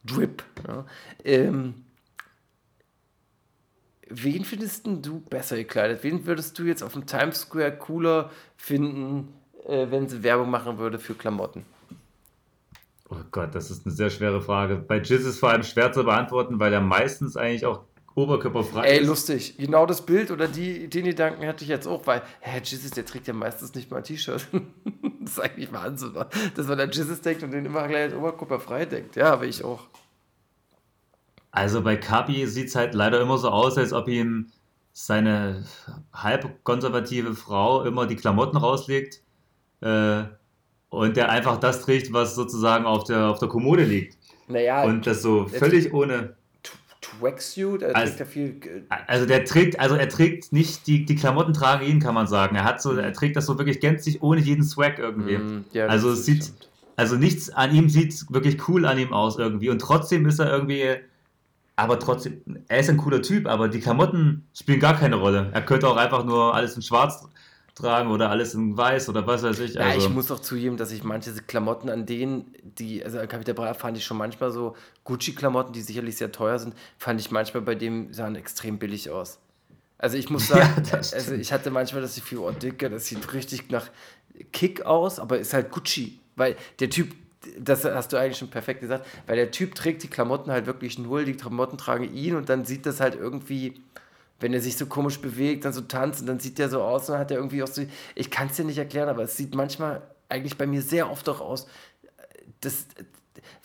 Drip. 0.05 0.43
Ja? 0.67 0.87
Ähm, 1.25 1.85
wen 4.09 4.45
findest 4.45 4.87
du 4.87 5.21
besser 5.21 5.57
gekleidet? 5.57 6.03
Wen 6.03 6.27
würdest 6.27 6.59
du 6.59 6.65
jetzt 6.65 6.83
auf 6.83 6.93
dem 6.93 7.07
Times 7.07 7.43
Square 7.43 7.77
cooler 7.79 8.31
finden, 8.57 9.35
äh, 9.67 9.91
wenn 9.91 10.09
sie 10.09 10.23
Werbung 10.23 10.51
machen 10.51 10.79
würde 10.79 10.99
für 10.99 11.15
Klamotten? 11.15 11.65
Oh 13.09 13.17
Gott, 13.33 13.55
das 13.55 13.71
ist 13.71 13.85
eine 13.87 13.95
sehr 13.95 14.11
schwere 14.11 14.41
Frage. 14.41 14.77
Bei 14.77 14.99
Jizz 14.99 15.25
ist 15.25 15.41
vor 15.41 15.51
allem 15.51 15.65
schwer 15.65 15.93
zu 15.93 16.05
beantworten, 16.05 16.61
weil 16.61 16.73
er 16.73 16.81
meistens 16.81 17.37
eigentlich 17.37 17.67
auch 17.67 17.85
oberkörperfrei 18.15 18.87
Ey, 18.87 19.01
ist. 19.01 19.07
lustig. 19.07 19.57
Genau 19.59 19.87
das 19.87 20.05
Bild 20.05 20.31
oder 20.31 20.49
die, 20.49 20.89
den 20.89 21.05
Gedanken 21.05 21.47
hatte 21.47 21.65
ich 21.65 21.71
jetzt 21.71 21.87
auch, 21.87 22.07
weil, 22.07 22.23
hä, 22.41 22.61
Jesus, 22.63 22.91
der 22.91 23.07
trägt 23.07 23.29
ja 23.29 23.35
meistens 23.35 23.75
nicht 23.75 23.91
mal 23.91 23.99
ein 23.99 24.05
T-Shirt. 24.05 24.47
das 25.21 25.33
ist 25.33 25.41
eigentlich 25.41 25.73
Wahnsinn, 25.73 26.15
wa? 26.15 26.29
dass 26.55 26.67
man 26.67 26.81
an 26.81 26.91
Jesus 26.91 27.21
denkt 27.21 27.43
und 27.43 27.53
den 27.53 27.65
immer 27.65 27.87
gleich 27.89 28.05
als 28.05 28.15
oberkörperfrei 28.15 28.87
denkt. 28.87 29.17
Ja, 29.17 29.33
aber 29.33 29.45
ich 29.45 29.65
auch. 29.65 29.89
Also 31.53 31.83
bei 31.83 31.97
Kapi 31.97 32.47
sieht 32.47 32.69
es 32.69 32.77
halt 32.77 32.95
leider 32.95 33.21
immer 33.21 33.39
so 33.39 33.49
aus, 33.49 33.77
als 33.77 33.93
ob 33.93 34.09
ihm 34.09 34.51
seine 34.93 35.65
halb 36.13 36.63
konservative 36.65 37.35
Frau 37.35 37.83
immer 37.85 38.07
die 38.07 38.17
Klamotten 38.17 38.57
rauslegt 38.57 39.23
äh, 39.81 40.25
und 40.91 41.17
der 41.17 41.31
einfach 41.31 41.59
das 41.59 41.83
trägt, 41.83 42.13
was 42.13 42.35
sozusagen 42.35 42.87
auf 42.87 43.05
der, 43.05 43.29
auf 43.29 43.39
der 43.39 43.49
Kommode 43.49 43.85
liegt. 43.85 44.19
Naja, 44.49 44.83
Und 44.83 45.07
das 45.07 45.23
so 45.23 45.47
völlig 45.47 45.93
ohne. 45.95 46.37
Tracksuit, 47.01 47.83
er 47.83 47.97
Also- 47.97 48.09
trägt 48.09 48.21
ja 48.21 48.27
viel. 48.27 48.61
Also 49.07 49.27
der 49.27 49.45
trägt, 49.45 49.81
also 49.81 49.95
er 49.95 50.09
trägt 50.09 50.53
nicht, 50.53 50.87
die, 50.87 51.05
die 51.05 51.15
Klamotten 51.17 51.53
tragen 51.53 51.87
ihn, 51.87 52.01
kann 52.01 52.15
man 52.15 52.27
sagen. 52.27 52.57
Er 52.57 52.65
hat 52.65 52.83
so, 52.83 52.93
er 52.95 53.13
trägt 53.13 53.37
das 53.37 53.47
so 53.47 53.57
wirklich 53.59 53.81
gänzlich 53.81 54.23
ohne 54.23 54.41
jeden 54.41 54.65
Swag 54.65 54.99
irgendwie. 54.99 55.39
mm, 55.39 55.65
ja, 55.73 55.87
Also 55.87 56.11
es 56.11 56.27
sieht, 56.27 56.45
stimmt. 56.45 56.69
also 56.97 57.17
nichts 57.17 57.51
an 57.51 57.75
ihm 57.75 57.89
sieht 57.89 58.27
wirklich 58.31 58.69
cool 58.69 58.85
an 58.85 58.99
ihm 58.99 59.13
aus 59.13 59.39
irgendwie. 59.39 59.71
Und 59.71 59.81
trotzdem 59.81 60.27
ist 60.27 60.39
er 60.41 60.51
irgendwie, 60.53 60.97
aber 61.77 61.99
trotzdem, 61.99 62.43
er 62.69 62.81
ist 62.81 62.91
ein 62.91 62.99
cooler 62.99 63.23
Typ, 63.23 63.47
aber 63.47 63.69
die 63.69 63.81
Klamotten 63.81 64.45
spielen 64.55 64.81
gar 64.81 64.95
keine 64.99 65.17
Rolle. 65.17 65.49
Er 65.53 65.63
könnte 65.63 65.89
auch 65.89 65.97
einfach 65.97 66.25
nur 66.27 66.55
alles 66.55 66.77
in 66.77 66.83
schwarz 66.83 67.27
tragen 67.81 68.11
oder 68.11 68.31
alles 68.31 68.55
in 68.55 68.77
weiß 68.77 69.09
oder 69.09 69.27
was 69.27 69.43
weiß 69.43 69.59
ich. 69.61 69.75
Ja, 69.75 69.83
Also, 69.83 70.07
ich 70.07 70.13
muss 70.13 70.31
auch 70.31 70.41
zugeben, 70.41 70.77
dass 70.77 70.93
ich 70.93 71.05
manche 71.05 71.33
Klamotten 71.47 71.89
an 71.89 72.07
denen, 72.07 72.55
die, 72.63 73.05
also 73.05 73.19
Capital 73.19 73.55
Bra 73.55 73.75
fand 73.75 73.97
ich 73.97 74.05
schon 74.05 74.17
manchmal 74.17 74.51
so 74.51 74.77
Gucci-Klamotten, 75.05 75.73
die 75.73 75.83
sicherlich 75.83 76.17
sehr 76.17 76.33
teuer 76.33 76.59
sind, 76.59 76.75
fand 76.99 77.21
ich 77.21 77.31
manchmal 77.31 77.63
bei 77.63 77.75
dem 77.75 78.13
sahen 78.13 78.37
extrem 78.37 78.79
billig 78.79 79.11
aus. 79.11 79.39
Also 79.99 80.17
ich 80.17 80.31
muss 80.31 80.49
sagen, 80.49 80.83
Ja, 80.91 80.99
also 80.99 81.35
ich 81.35 81.53
hatte 81.53 81.71
manchmal 81.71 82.03
das 82.03 82.15
Gefühl, 82.15 82.39
oh 82.39 82.51
Dicker, 82.51 82.89
das 82.89 83.07
sieht 83.07 83.33
richtig 83.33 83.71
nach 83.71 83.89
Kick 84.53 84.87
aus, 84.87 85.19
aber 85.19 85.39
ist 85.39 85.53
halt 85.53 85.71
Gucci, 85.71 86.19
weil 86.37 86.57
der 86.79 86.91
Typ 86.91 87.15
das 87.59 87.85
hast 87.85 88.13
du 88.13 88.19
eigentlich 88.19 88.39
schon 88.39 88.51
perfekt 88.51 88.81
gesagt, 88.81 89.07
weil 89.27 89.37
der 89.37 89.51
Typ 89.51 89.75
trägt 89.75 90.03
die 90.03 90.09
Klamotten 90.09 90.51
halt 90.51 90.67
wirklich 90.67 90.99
null, 90.99 91.25
die 91.25 91.35
Klamotten 91.35 91.79
tragen 91.79 92.13
ihn 92.15 92.37
und 92.37 92.49
dann 92.49 92.65
sieht 92.65 92.85
das 92.87 93.01
halt 93.01 93.15
irgendwie, 93.15 93.81
wenn 94.41 94.53
er 94.55 94.61
sich 94.61 94.77
so 94.77 94.87
komisch 94.87 95.21
bewegt, 95.21 95.65
dann 95.65 95.73
so 95.73 95.83
tanzt 95.83 96.21
und 96.21 96.27
dann 96.27 96.41
sieht 96.41 96.59
der 96.59 96.69
so 96.69 96.83
aus 96.83 97.09
und 97.09 97.13
dann 97.13 97.21
hat 97.21 97.31
er 97.31 97.37
irgendwie 97.37 97.63
auch 97.63 97.69
so, 97.69 97.83
ich 98.15 98.31
kann 98.31 98.49
es 98.49 98.57
dir 98.57 98.65
nicht 98.65 98.79
erklären, 98.79 99.09
aber 99.09 99.23
es 99.23 99.37
sieht 99.37 99.55
manchmal 99.55 100.03
eigentlich 100.29 100.57
bei 100.57 100.67
mir 100.67 100.83
sehr 100.83 101.11
oft 101.11 101.29
auch 101.29 101.41
aus, 101.41 101.67
das, 102.61 102.87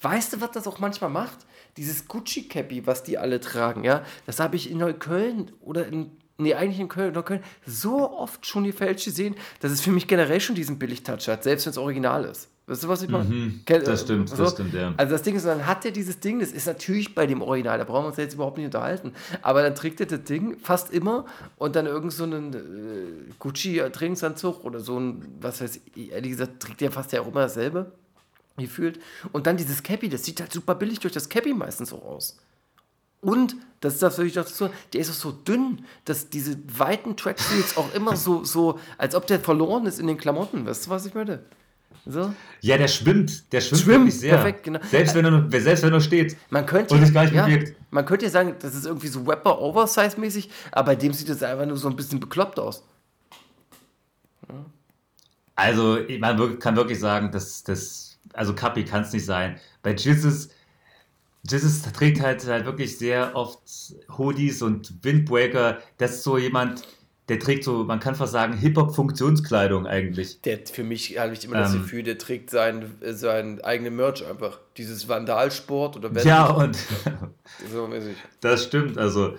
weißt 0.02 0.34
du, 0.34 0.42
was 0.42 0.52
das 0.52 0.68
auch 0.68 0.80
manchmal 0.80 1.10
macht? 1.10 1.40
Dieses 1.78 2.08
Gucci-Cappy, 2.08 2.88
was 2.88 3.04
die 3.04 3.18
alle 3.18 3.40
tragen, 3.40 3.84
ja, 3.84 4.04
das 4.26 4.40
habe 4.40 4.56
ich 4.56 4.70
in 4.70 4.78
Neukölln 4.78 5.52
oder 5.62 5.88
in 5.88 6.12
nee, 6.38 6.54
eigentlich 6.54 6.80
in 6.80 6.90
Köln, 6.90 7.14
Neukölln, 7.14 7.44
so 7.66 8.12
oft 8.12 8.46
schon 8.46 8.64
die 8.64 8.72
Fälsche 8.72 9.10
gesehen, 9.10 9.36
dass 9.62 9.72
es 9.72 9.82
für 9.82 9.92
mich 9.92 10.08
generell 10.08 10.42
schon 10.42 10.56
diesen 10.56 10.80
Billig-Touch 10.80 11.28
hat, 11.28 11.44
selbst 11.44 11.66
wenn 11.66 11.72
es 11.72 11.78
original 11.78 12.26
ist. 12.26 12.50
Weißt 12.68 12.84
du, 12.84 12.88
was 12.88 13.04
ich 13.04 13.10
meine? 13.10 13.26
Mhm, 13.26 13.62
das 13.66 14.02
stimmt, 14.02 14.30
so? 14.30 14.38
das 14.38 14.54
stimmt, 14.54 14.74
ja. 14.74 14.92
Also 14.98 15.14
das 15.14 15.22
Ding 15.22 15.36
ist, 15.36 15.46
dann 15.46 15.68
hat 15.68 15.86
er 15.86 15.92
dieses 15.92 16.20
Ding, 16.20 16.40
das 16.40 16.52
ist 16.52 16.66
natürlich 16.66 17.14
bei 17.14 17.28
dem 17.28 17.44
Original, 17.44 17.78
da 17.78 17.84
brauchen 17.84 18.06
wir 18.06 18.08
uns 18.08 18.18
jetzt 18.18 18.34
überhaupt 18.34 18.58
nicht 18.58 18.66
unterhalten, 18.66 19.14
aber 19.44 19.62
dann 19.62 19.76
trägt 19.76 20.00
er 20.00 20.08
das 20.08 20.24
Ding 20.24 20.58
fast 20.58 20.92
immer 20.92 21.26
und 21.58 21.76
dann 21.76 21.86
irgend 21.86 22.12
so 22.12 22.24
einen 22.24 22.54
äh, 22.54 23.34
Gucci-Trainingsanzug 23.38 24.66
oder 24.66 24.80
so 24.80 25.00
ein, 25.00 25.24
was 25.40 25.62
weiß 25.62 25.80
ich, 25.94 26.12
ehrlich 26.12 26.32
gesagt, 26.32 26.60
trägt 26.60 26.82
er 26.82 26.92
fast 26.92 27.12
ja 27.12 27.22
auch 27.22 27.28
immer 27.28 27.42
dasselbe, 27.42 27.92
gefühlt. 28.58 29.00
Und 29.32 29.46
dann 29.46 29.58
dieses 29.58 29.84
Cappy, 29.84 30.10
das 30.10 30.24
sieht 30.24 30.40
halt 30.40 30.52
super 30.52 30.74
billig 30.74 31.00
durch 31.00 31.14
das 31.14 31.30
Cappy 31.30 31.54
meistens 31.54 31.94
auch 31.94 32.04
aus. 32.04 32.40
Und, 33.22 33.56
das 33.82 33.96
ist 33.96 34.04
das, 34.04 34.18
was 34.18 34.26
ich 34.26 34.34
dazu 34.34 34.70
der 34.94 35.02
ist 35.02 35.12
auch 35.12 35.14
so 35.14 35.32
dünn, 35.32 35.86
dass 36.06 36.30
diese 36.30 36.58
weiten 36.68 37.16
Tracksuits 37.16 37.78
auch 37.78 37.94
immer 37.94 38.16
so, 38.16 38.44
so, 38.44 38.80
als 38.98 39.14
ob 39.14 39.28
der 39.28 39.40
verloren 39.40 39.86
ist 39.86 40.00
in 40.00 40.08
den 40.08 40.18
Klamotten. 40.18 40.66
Weißt 40.66 40.88
du, 40.88 40.90
was 40.90 41.06
ich 41.06 41.14
meine? 41.14 41.44
So. 42.06 42.34
Ja, 42.62 42.78
der 42.78 42.88
schwimmt, 42.88 43.52
der 43.52 43.62
schwimmt, 43.62 43.82
Schwimmt, 43.82 44.06
wirklich 44.06 44.20
sehr. 44.20 44.36
perfekt, 44.36 44.64
genau. 44.64 44.80
Selbst 44.90 45.16
wenn 45.16 45.26
er 45.26 45.32
nur, 45.32 45.50
selbst 45.62 45.84
wenn 45.84 45.94
er 45.94 46.02
steht. 46.02 46.38
Man 46.50 46.66
könnte, 46.66 46.94
Und 46.94 47.06
sich 47.06 47.14
gar 47.14 47.24
nicht 47.24 47.34
ja, 47.34 47.46
bewegt. 47.46 47.76
man 47.92 48.06
könnte 48.06 48.26
ja 48.26 48.32
sagen, 48.32 48.56
das 48.60 48.76
ist 48.76 48.86
irgendwie 48.86 49.08
so 49.08 49.24
Rapper 49.24 49.60
Oversize 49.60 50.20
mäßig, 50.20 50.50
aber 50.72 50.88
bei 50.88 50.96
dem 50.96 51.14
sieht 51.14 51.30
es 51.30 51.42
einfach 51.44 51.66
nur 51.66 51.78
so 51.78 51.90
ein 51.90 51.96
bisschen 51.96 52.20
bekloppt 52.20 52.60
aus. 52.60 52.84
Also, 55.56 56.00
man 56.20 56.60
kann 56.60 56.76
wirklich 56.76 57.00
sagen, 57.00 57.32
dass 57.32 57.64
das, 57.64 58.18
also 58.34 58.54
Kapi 58.54 58.84
kann 58.84 59.04
es 59.04 59.14
nicht 59.14 59.26
sein. 59.26 59.60
Bei 59.82 59.94
Jesus, 59.94 60.50
Jesus 61.50 61.82
trägt 61.82 62.22
halt, 62.22 62.46
halt 62.46 62.66
wirklich 62.66 62.98
sehr 62.98 63.36
oft 63.36 63.60
Hoodies 64.18 64.62
und 64.62 64.94
Windbreaker. 65.04 65.80
Das 65.98 66.16
ist 66.16 66.24
so 66.24 66.38
jemand, 66.38 66.84
der 67.28 67.40
trägt 67.40 67.64
so, 67.64 67.84
man 67.84 68.00
kann 68.00 68.14
fast 68.16 68.34
sagen, 68.34 68.54
Hip-Hop-Funktionskleidung 68.54 69.88
eigentlich. 69.88 70.42
Der 70.42 70.60
für 70.72 70.84
mich 70.84 71.18
habe 71.18 71.34
ich 71.34 71.44
immer 71.44 71.58
das 71.58 71.74
Ähm. 71.74 71.82
Gefühl, 71.82 72.04
der 72.04 72.18
trägt 72.20 72.50
sein, 72.52 72.92
äh, 73.02 73.14
sein 73.14 73.62
eigenen 73.64 73.96
Merch 73.96 74.26
einfach. 74.28 74.60
Dieses 74.78 75.08
Vandalsport 75.08 75.96
oder 75.98 76.12
Ja, 76.24 76.46
und 76.48 76.78
so 77.74 77.88
mäßig. 77.88 78.16
das 78.42 78.64
stimmt. 78.66 78.98
Also, 79.00 79.36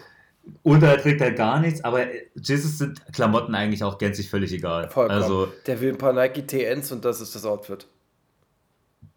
und 0.62 0.82
er 0.82 1.00
trägt 1.00 1.20
halt 1.20 1.36
gar 1.36 1.60
nichts, 1.60 1.82
aber 1.84 2.06
Jesus 2.34 2.78
sind 2.78 3.00
Klamotten 3.12 3.54
eigentlich 3.54 3.82
auch 3.84 3.98
gänzlich 3.98 4.30
völlig 4.30 4.52
egal. 4.52 4.90
Vollkommen. 4.90 5.22
Also, 5.22 5.48
der 5.66 5.80
will 5.80 5.90
ein 5.90 5.98
paar 5.98 6.12
Nike 6.12 6.46
TNs 6.46 6.90
und 6.92 7.04
das 7.04 7.20
ist 7.20 7.34
das 7.36 7.44
Outfit. 7.44 7.86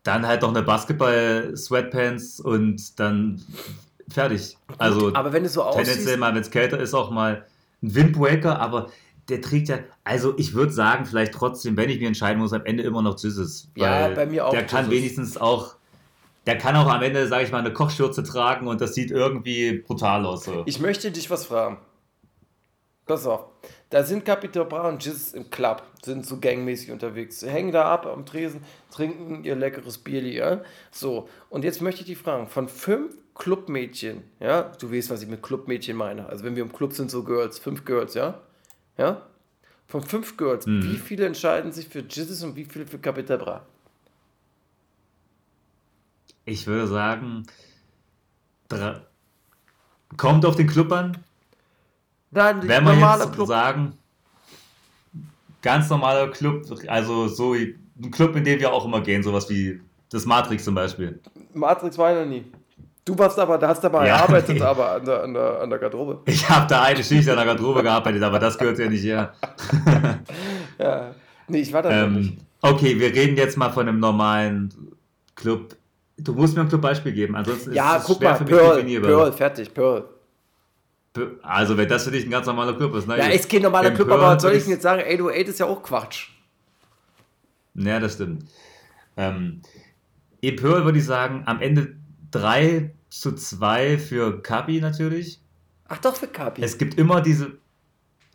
dann 0.04 0.26
halt 0.28 0.42
noch 0.44 0.50
eine 0.50 0.62
Basketball-Sweatpants 0.64 2.40
und 2.40 3.00
dann 3.00 3.42
fertig. 4.10 4.58
Also, 4.78 5.14
aber 5.14 5.34
wenn 5.34 5.44
du 5.44 5.50
so 5.50 5.62
tendenziell 5.64 5.98
aussiehst, 5.98 6.20
mal, 6.20 6.34
wenn 6.34 6.42
es 6.42 6.52
kälter 6.52 6.80
ist, 6.80 6.94
auch 6.94 7.12
mal 7.12 7.46
ein 7.82 7.96
Windbreaker, 7.96 8.60
aber 8.60 8.90
der 9.30 9.42
trägt 9.42 9.70
ja, 9.70 9.80
also 10.04 10.34
ich 10.38 10.54
würde 10.54 10.72
sagen, 10.72 11.06
vielleicht 11.06 11.34
trotzdem, 11.34 11.78
wenn 11.78 11.90
ich 11.90 12.00
mir 12.00 12.08
entscheiden 12.08 12.42
muss, 12.42 12.54
am 12.54 12.66
Ende 12.66 12.84
immer 12.84 13.02
noch 13.02 13.18
Jesus. 13.20 13.70
Ja, 13.76 14.10
bei 14.10 14.26
mir 14.26 14.46
auch 14.46 14.52
Der 14.52 14.66
kann 14.66 14.90
Jesus. 14.90 14.98
wenigstens 14.98 15.38
auch, 15.38 15.76
der 16.46 16.58
kann 16.58 16.76
auch 16.76 16.88
am 16.88 17.02
Ende, 17.02 17.28
sage 17.28 17.44
ich 17.44 17.52
mal, 17.52 17.60
eine 17.60 17.72
Kochschürze 17.72 18.24
tragen 18.24 18.68
und 18.68 18.82
das 18.82 18.96
sieht 18.96 19.12
irgendwie 19.12 19.80
brutal 19.80 20.26
aus. 20.26 20.46
So. 20.46 20.64
ich 20.66 20.80
möchte 20.80 21.12
dich 21.12 21.30
was 21.30 21.46
fragen. 21.46 21.78
Pass 23.06 23.26
auf. 23.26 23.46
Da 23.90 24.04
sind 24.04 24.24
Capital 24.24 24.66
Bra 24.66 24.88
und 24.88 25.04
Jizz 25.04 25.34
im 25.34 25.50
Club, 25.50 25.82
sind 26.04 26.26
so 26.28 26.40
gangmäßig 26.40 26.92
unterwegs, 26.92 27.42
hängen 27.42 27.72
da 27.72 27.86
ab 27.86 28.06
am 28.06 28.24
Tresen, 28.24 28.62
trinken 28.92 29.44
ihr 29.44 29.56
leckeres 29.56 29.98
Bierli, 29.98 30.38
ja? 30.38 30.62
So, 30.92 31.28
und 31.50 31.64
jetzt 31.64 31.82
möchte 31.82 32.02
ich 32.02 32.08
dich 32.08 32.18
fragen, 32.20 32.48
von 32.48 32.68
fünf 32.68 33.16
Clubmädchen, 33.40 34.24
ja, 34.40 34.64
du 34.80 34.92
weißt, 34.92 35.10
was 35.10 35.24
ich 35.24 35.30
mit 35.30 35.42
Clubmädchen 35.42 35.96
meine, 35.98 36.28
also 36.28 36.44
wenn 36.44 36.56
wir 36.56 36.62
im 36.62 36.74
Club 36.74 36.94
sind, 36.94 37.10
so 37.10 37.24
Girls, 37.24 37.58
fünf 37.58 37.86
Girls, 37.86 38.14
ja? 38.14 38.40
Ja? 38.98 39.22
Von 39.88 40.04
fünf 40.04 40.38
Girls, 40.38 40.68
wie 40.68 40.98
viele 40.98 41.26
entscheiden 41.26 41.72
sich 41.72 41.88
für 41.88 42.00
Jizzes 42.00 42.44
und 42.44 42.56
wie 42.56 42.66
viele 42.66 42.86
für 42.86 43.00
Capital 43.00 43.40
Bra? 43.40 43.66
Ich 46.46 46.68
würde 46.68 46.88
sagen, 46.88 47.46
drei, 48.68 49.02
kommt 50.18 50.46
auf 50.46 50.56
den 50.56 50.68
Club 50.68 50.92
an, 50.92 51.18
Nein, 52.32 52.62
wenn 52.68 52.84
wir 52.84 52.94
normaler 52.94 53.24
jetzt 53.24 53.34
Club. 53.34 53.48
sagen, 53.48 53.98
ganz 55.62 55.90
normaler 55.90 56.30
Club, 56.30 56.66
also 56.88 57.28
so 57.28 57.54
ein 57.54 58.12
Club, 58.12 58.36
in 58.36 58.44
den 58.44 58.60
wir 58.60 58.72
auch 58.74 58.86
immer 58.86 59.02
gehen, 59.02 59.24
sowas 59.24 59.50
wie 59.50 59.80
das 60.10 60.26
Matrix 60.26 60.66
zum 60.66 60.76
Beispiel. 60.76 61.20
Matrix 61.54 61.98
war 61.98 62.12
ja 62.12 62.26
nie. 62.26 62.46
Du 63.10 63.18
warst 63.18 63.40
aber, 63.40 63.58
da 63.58 63.70
hast 63.70 63.84
aber 63.84 64.06
Ja, 64.06 64.18
gearbeitet, 64.18 64.62
aber 64.62 64.92
an 64.92 65.04
der, 65.06 65.24
an, 65.24 65.34
der, 65.34 65.62
an 65.62 65.70
der 65.72 65.80
Garderobe. 65.80 66.20
Ich 66.32 66.48
habe 66.48 66.68
da 66.68 66.84
eine 66.84 67.04
Schicht 67.04 67.28
an 67.28 67.38
der 67.38 67.46
Garderobe 67.46 67.82
gearbeitet, 67.82 68.22
aber 68.22 68.38
das 68.38 68.56
gehört 68.56 68.78
ja 68.78 68.88
nicht 68.88 69.04
her. 69.04 69.34
Ja. 70.78 71.16
Nee, 71.48 71.62
ich 71.62 71.74
war 71.74 71.82
da 71.82 71.90
Ähm, 71.90 72.14
nicht. 72.14 72.38
okay, 72.62 73.00
wir 73.00 73.12
reden 73.12 73.36
jetzt 73.36 73.58
mal 73.58 73.72
von 73.72 73.88
einem 73.88 74.00
normalen 74.00 74.72
Club. 75.36 75.76
Du 76.20 76.34
musst 76.34 76.56
mir 76.56 76.62
ein 76.62 76.70
Clubbeispiel 76.70 77.12
geben, 77.14 77.36
ansonsten 77.36 77.74
Ja, 77.74 77.96
ist 77.96 78.02
es 78.04 78.08
guck 78.08 78.18
schwer 78.20 78.30
mal, 78.30 78.36
für 78.38 78.44
mich 78.44 78.54
Pearl, 78.54 78.76
definierbar. 78.76 79.10
Pearl, 79.10 79.34
fertig, 79.34 79.74
Pearl. 79.74 80.04
Also, 81.42 81.76
wenn 81.76 81.90
das 81.90 82.04
für 82.04 82.12
dich 82.12 82.26
ein 82.26 82.30
ganz 82.30 82.46
normaler 82.46 82.74
Club 82.78 82.94
ist, 82.94 83.08
na 83.08 83.18
Ja, 83.18 83.26
ist 83.30 83.50
kein 83.50 83.64
normaler 83.64 83.90
Im 83.90 83.96
Club, 83.96 84.08
Pearl 84.10 84.22
aber 84.22 84.36
was 84.36 84.42
soll 84.44 84.54
ich 84.54 84.64
denn 84.64 84.74
jetzt 84.74 84.84
sagen? 84.84 85.02
808 85.02 85.48
ist 85.50 85.60
ja 85.60 85.66
auch 85.66 85.82
Quatsch. 85.82 86.30
Ja, 87.74 88.00
das 88.00 88.14
stimmt. 88.14 88.46
Ähm, 89.18 89.62
in 90.42 90.56
Pearl 90.56 90.86
würde 90.86 91.00
ich 91.00 91.06
sagen, 91.06 91.42
am 91.48 91.60
Ende 91.60 91.96
3 92.32 92.92
zu 93.10 93.34
2 93.34 93.98
für 93.98 94.42
Kapi 94.42 94.82
natürlich. 94.82 95.42
Ach 95.88 95.98
doch, 95.98 96.16
für 96.16 96.28
Kapi. 96.28 96.62
Es 96.62 96.78
gibt 96.78 96.96
immer 96.96 97.22
diese. 97.22 97.58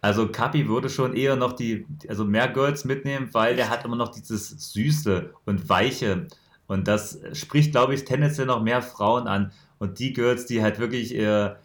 Also 0.00 0.28
Kapi 0.28 0.68
würde 0.68 0.90
schon 0.90 1.14
eher 1.14 1.36
noch 1.36 1.52
die, 1.52 1.86
also 2.08 2.24
mehr 2.24 2.48
Girls 2.48 2.84
mitnehmen, 2.84 3.30
weil 3.32 3.56
der 3.56 3.70
hat 3.70 3.84
immer 3.86 3.96
noch 3.96 4.10
dieses 4.10 4.50
Süße 4.72 5.32
und 5.46 5.68
Weiche. 5.70 6.26
Und 6.66 6.88
das 6.88 7.18
spricht, 7.32 7.72
glaube 7.72 7.94
ich, 7.94 8.04
tendenziell 8.04 8.46
noch 8.46 8.62
mehr 8.62 8.82
Frauen 8.82 9.26
an. 9.26 9.52
Und 9.78 9.98
die 9.98 10.12
Girls, 10.12 10.44
die 10.46 10.62
halt 10.62 10.78
wirklich 10.78 11.14
eher 11.14 11.58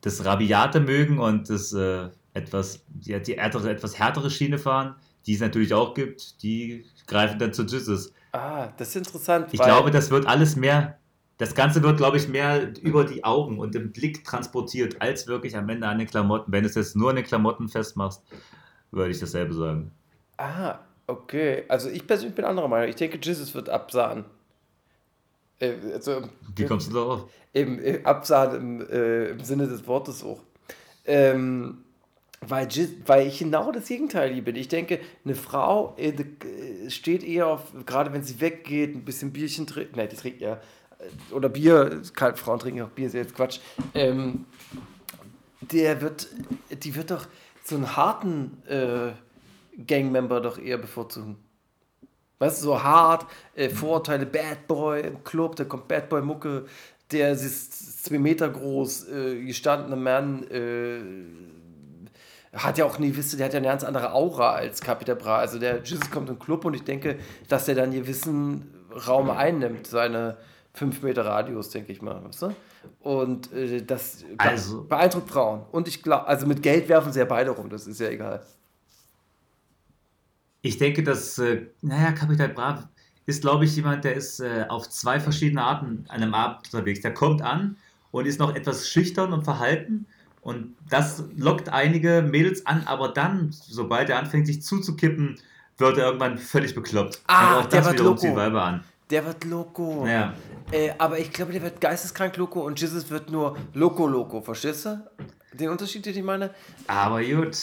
das 0.00 0.24
Rabiate 0.24 0.80
mögen 0.80 1.18
und 1.18 1.50
das 1.50 1.72
äh, 1.72 2.08
etwas, 2.34 2.84
die, 2.88 3.20
die 3.20 3.34
härtere, 3.34 3.70
etwas 3.70 3.98
härtere 3.98 4.30
Schiene 4.30 4.58
fahren, 4.58 4.94
die 5.26 5.34
es 5.34 5.40
natürlich 5.40 5.74
auch 5.74 5.94
gibt, 5.94 6.42
die 6.42 6.84
greifen 7.06 7.38
dann 7.38 7.52
zu 7.52 7.62
Jizzes. 7.62 8.12
ah, 8.32 8.68
das 8.76 8.88
ist 8.88 8.96
interessant. 8.96 9.48
Ich 9.52 9.60
glaube, 9.60 9.90
das 9.90 10.10
wird 10.10 10.26
alles 10.26 10.56
mehr, 10.56 10.98
das 11.42 11.56
Ganze 11.56 11.82
wird, 11.82 11.96
glaube 11.96 12.18
ich, 12.18 12.28
mehr 12.28 12.72
über 12.82 13.04
die 13.04 13.24
Augen 13.24 13.58
und 13.58 13.74
im 13.74 13.90
Blick 13.90 14.22
transportiert, 14.24 15.02
als 15.02 15.26
wirklich 15.26 15.56
am 15.56 15.68
Ende 15.68 15.88
an 15.88 15.98
den 15.98 16.06
Klamotten. 16.06 16.52
Wenn 16.52 16.62
du 16.62 16.68
es 16.68 16.76
jetzt 16.76 16.94
nur 16.94 17.10
an 17.10 17.16
den 17.16 17.24
Klamotten 17.24 17.68
festmachst, 17.68 18.22
würde 18.92 19.10
ich 19.10 19.18
dasselbe 19.18 19.52
sagen. 19.52 19.90
Ah, 20.36 20.78
okay. 21.08 21.64
Also 21.66 21.90
ich 21.90 22.06
persönlich 22.06 22.36
bin 22.36 22.44
anderer 22.44 22.68
Meinung. 22.68 22.88
Ich 22.88 22.94
denke, 22.94 23.18
Jesus 23.20 23.52
wird 23.56 23.68
absahen. 23.68 24.24
Äh, 25.58 25.72
also, 25.92 26.22
Wie 26.54 26.64
kommst 26.64 26.90
du 26.90 26.94
darauf? 26.94 27.28
Im, 27.52 27.80
im 27.80 28.06
Absahen 28.06 28.54
im, 28.54 28.88
äh, 28.88 29.30
im 29.30 29.40
Sinne 29.40 29.66
des 29.66 29.84
Wortes 29.88 30.22
auch. 30.22 30.38
Ähm, 31.04 31.78
weil, 32.40 32.68
weil 33.04 33.26
ich 33.26 33.40
genau 33.40 33.72
das 33.72 33.88
Gegenteil 33.88 34.32
liebe. 34.32 34.52
Ich 34.52 34.68
denke, 34.68 35.00
eine 35.24 35.34
Frau 35.34 35.96
äh, 35.96 36.12
steht 36.88 37.24
eher 37.24 37.48
auf, 37.48 37.72
gerade 37.84 38.12
wenn 38.12 38.22
sie 38.22 38.40
weggeht, 38.40 38.94
ein 38.94 39.04
bisschen 39.04 39.32
Bierchen 39.32 39.66
trinkt. 39.66 39.96
Nein, 39.96 40.08
die 40.08 40.16
trinkt 40.16 40.40
ja. 40.40 40.60
Oder 41.30 41.48
Bier, 41.48 42.02
kann, 42.14 42.36
Frauen 42.36 42.58
trinken 42.58 42.82
auch 42.82 42.88
Bier, 42.88 43.06
ist 43.06 43.14
jetzt 43.14 43.34
Quatsch. 43.34 43.60
Ähm, 43.94 44.46
der 45.60 46.00
wird, 46.00 46.28
die 46.70 46.94
wird 46.94 47.10
doch 47.10 47.26
so 47.64 47.76
einen 47.76 47.96
harten 47.96 48.62
äh, 48.66 49.12
Gangmember 49.86 50.40
doch 50.40 50.58
eher 50.58 50.78
bevorzugen. 50.78 51.36
Weißt 52.38 52.60
du, 52.60 52.66
so 52.66 52.82
hart, 52.82 53.26
äh, 53.54 53.68
Vorurteile, 53.68 54.26
Bad 54.26 54.66
Boy 54.66 55.02
im 55.02 55.22
Club, 55.22 55.56
da 55.56 55.64
kommt 55.64 55.86
Bad 55.86 56.08
Boy 56.08 56.22
Mucke, 56.22 56.66
der 57.12 57.32
ist 57.32 58.04
zwei 58.04 58.18
Meter 58.18 58.48
groß, 58.48 59.08
äh, 59.08 59.44
gestandener 59.44 59.96
Mann, 59.96 60.44
äh, 60.50 61.00
hat 62.52 62.78
ja 62.78 62.84
auch 62.84 62.98
nie, 62.98 63.14
wisst 63.16 63.32
ihr, 63.32 63.38
der 63.38 63.46
hat 63.46 63.54
ja 63.54 63.58
eine 63.58 63.68
ganz 63.68 63.84
andere 63.84 64.12
Aura 64.12 64.52
als 64.52 64.80
Capital 64.80 65.16
Bra. 65.16 65.38
Also 65.38 65.58
der 65.58 65.82
Jesus 65.82 66.10
kommt 66.10 66.28
im 66.28 66.38
Club 66.38 66.64
und 66.64 66.74
ich 66.74 66.84
denke, 66.84 67.18
dass 67.48 67.66
der 67.66 67.74
dann 67.74 67.92
gewissen 67.92 68.74
Raum 69.06 69.30
einnimmt, 69.30 69.86
seine 69.86 70.36
5 70.74 71.02
Meter 71.02 71.24
Radius, 71.24 71.70
denke 71.70 71.92
ich 71.92 72.00
mal, 72.02 72.24
weißt 72.24 72.42
du? 72.42 72.54
Und 73.00 73.52
äh, 73.52 73.82
das 73.82 74.24
Also- 74.38 74.84
beeindruckt 74.84 75.30
Frauen. 75.30 75.62
Und 75.70 75.88
ich 75.88 76.02
glaube, 76.02 76.26
also 76.26 76.46
mit 76.46 76.62
Geld 76.62 76.88
werfen 76.88 77.12
sie 77.12 77.18
ja 77.18 77.24
beide 77.24 77.50
rum, 77.50 77.68
das 77.68 77.86
ist 77.86 78.00
ja 78.00 78.08
egal. 78.08 78.42
Ich 80.62 80.78
denke, 80.78 81.02
dass, 81.02 81.38
äh, 81.38 81.66
naja, 81.80 82.12
Capital 82.12 82.48
Bra, 82.50 82.88
ist, 83.26 83.42
glaube 83.42 83.64
ich, 83.64 83.76
jemand, 83.76 84.04
der 84.04 84.14
ist 84.14 84.40
äh, 84.40 84.64
auf 84.68 84.88
zwei 84.88 85.20
verschiedene 85.20 85.62
Arten 85.62 86.04
an 86.08 86.22
einem 86.22 86.34
Abend 86.34 86.66
unterwegs. 86.72 87.00
Der 87.02 87.14
kommt 87.14 87.40
an 87.42 87.76
und 88.10 88.26
ist 88.26 88.40
noch 88.40 88.54
etwas 88.54 88.88
schüchtern 88.88 89.32
und 89.32 89.44
verhalten. 89.44 90.06
Und 90.40 90.74
das 90.90 91.22
lockt 91.36 91.68
einige 91.68 92.22
Mädels 92.22 92.66
an, 92.66 92.82
aber 92.86 93.08
dann, 93.08 93.50
sobald 93.52 94.10
er 94.10 94.18
anfängt, 94.18 94.46
sich 94.48 94.62
zuzukippen, 94.62 95.38
wird 95.78 95.98
er 95.98 96.06
irgendwann 96.06 96.36
völlig 96.36 96.74
bekloppt. 96.74 97.20
Ah, 97.28 97.58
und 97.58 97.64
auch 97.64 97.68
der 97.68 97.80
das 97.80 97.90
wird 97.90 98.00
wiederum 98.00 98.16
Loco. 98.16 98.36
Weiber 98.36 98.62
an. 98.62 98.84
Der 99.10 99.24
wird 99.26 99.44
Loco. 99.44 100.06
Ja. 100.06 100.34
Äh, 100.70 100.92
aber 100.98 101.18
ich 101.18 101.32
glaube, 101.32 101.52
der 101.52 101.62
wird 101.62 101.80
geisteskrank 101.80 102.36
Loco 102.36 102.60
und 102.60 102.80
Jesus 102.80 103.10
wird 103.10 103.30
nur 103.30 103.56
Loco 103.74 104.06
Loco. 104.06 104.40
Verstehst 104.40 104.86
du? 104.86 105.06
Den 105.52 105.68
Unterschied, 105.68 106.06
den 106.06 106.16
ich 106.16 106.22
meine? 106.22 106.50
Aber 106.86 107.22
gut. 107.22 107.56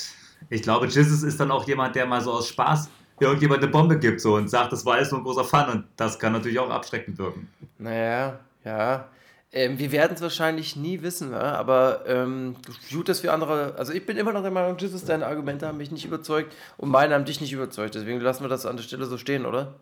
Ich 0.50 0.62
glaube, 0.62 0.88
Jesus 0.88 1.24
ist 1.24 1.40
dann 1.40 1.52
auch 1.52 1.68
jemand, 1.68 1.96
der 1.96 2.06
mal 2.06 2.22
so 2.22 2.32
aus 2.32 2.48
Spaß 2.50 2.90
irgendjemand 3.20 3.62
eine 3.62 3.72
Bombe 3.72 4.00
gibt 4.00 4.22
so 4.22 4.36
und 4.36 4.50
sagt, 4.50 4.72
das 4.72 4.86
war 4.86 4.96
alles 4.96 5.12
nur 5.12 5.22
ein 5.22 5.24
großer 5.24 5.44
Fun 5.44 5.66
und 5.70 5.86
das 5.98 6.18
kann 6.20 6.34
natürlich 6.34 6.60
auch 6.60 6.70
abschreckend 6.70 7.18
wirken. 7.18 7.50
Naja, 7.78 8.40
ja. 8.64 9.10
Ähm, 9.52 9.80
wir 9.80 9.92
werden 9.92 10.14
es 10.14 10.22
wahrscheinlich 10.22 10.76
nie 10.76 11.02
wissen, 11.02 11.32
ne? 11.32 11.42
aber 11.42 12.04
ähm, 12.06 12.56
gut, 12.92 13.10
dass 13.10 13.24
wir 13.24 13.34
andere. 13.34 13.74
Also, 13.78 13.94
ich 13.94 14.06
bin 14.06 14.16
immer 14.16 14.32
noch 14.32 14.44
der 14.44 14.52
Meinung, 14.52 14.78
Jesus, 14.78 15.06
deine 15.06 15.26
Argumente 15.26 15.68
haben 15.68 15.80
mich 15.80 15.90
nicht 15.90 16.06
überzeugt 16.06 16.56
und 16.78 16.90
meine 16.90 17.16
haben 17.16 17.26
dich 17.26 17.42
nicht 17.42 17.52
überzeugt. 17.52 17.96
Deswegen 17.96 18.20
lassen 18.20 18.44
wir 18.44 18.50
das 18.50 18.68
an 18.68 18.78
der 18.78 18.84
Stelle 18.84 19.06
so 19.06 19.18
stehen, 19.18 19.48
oder? 19.48 19.74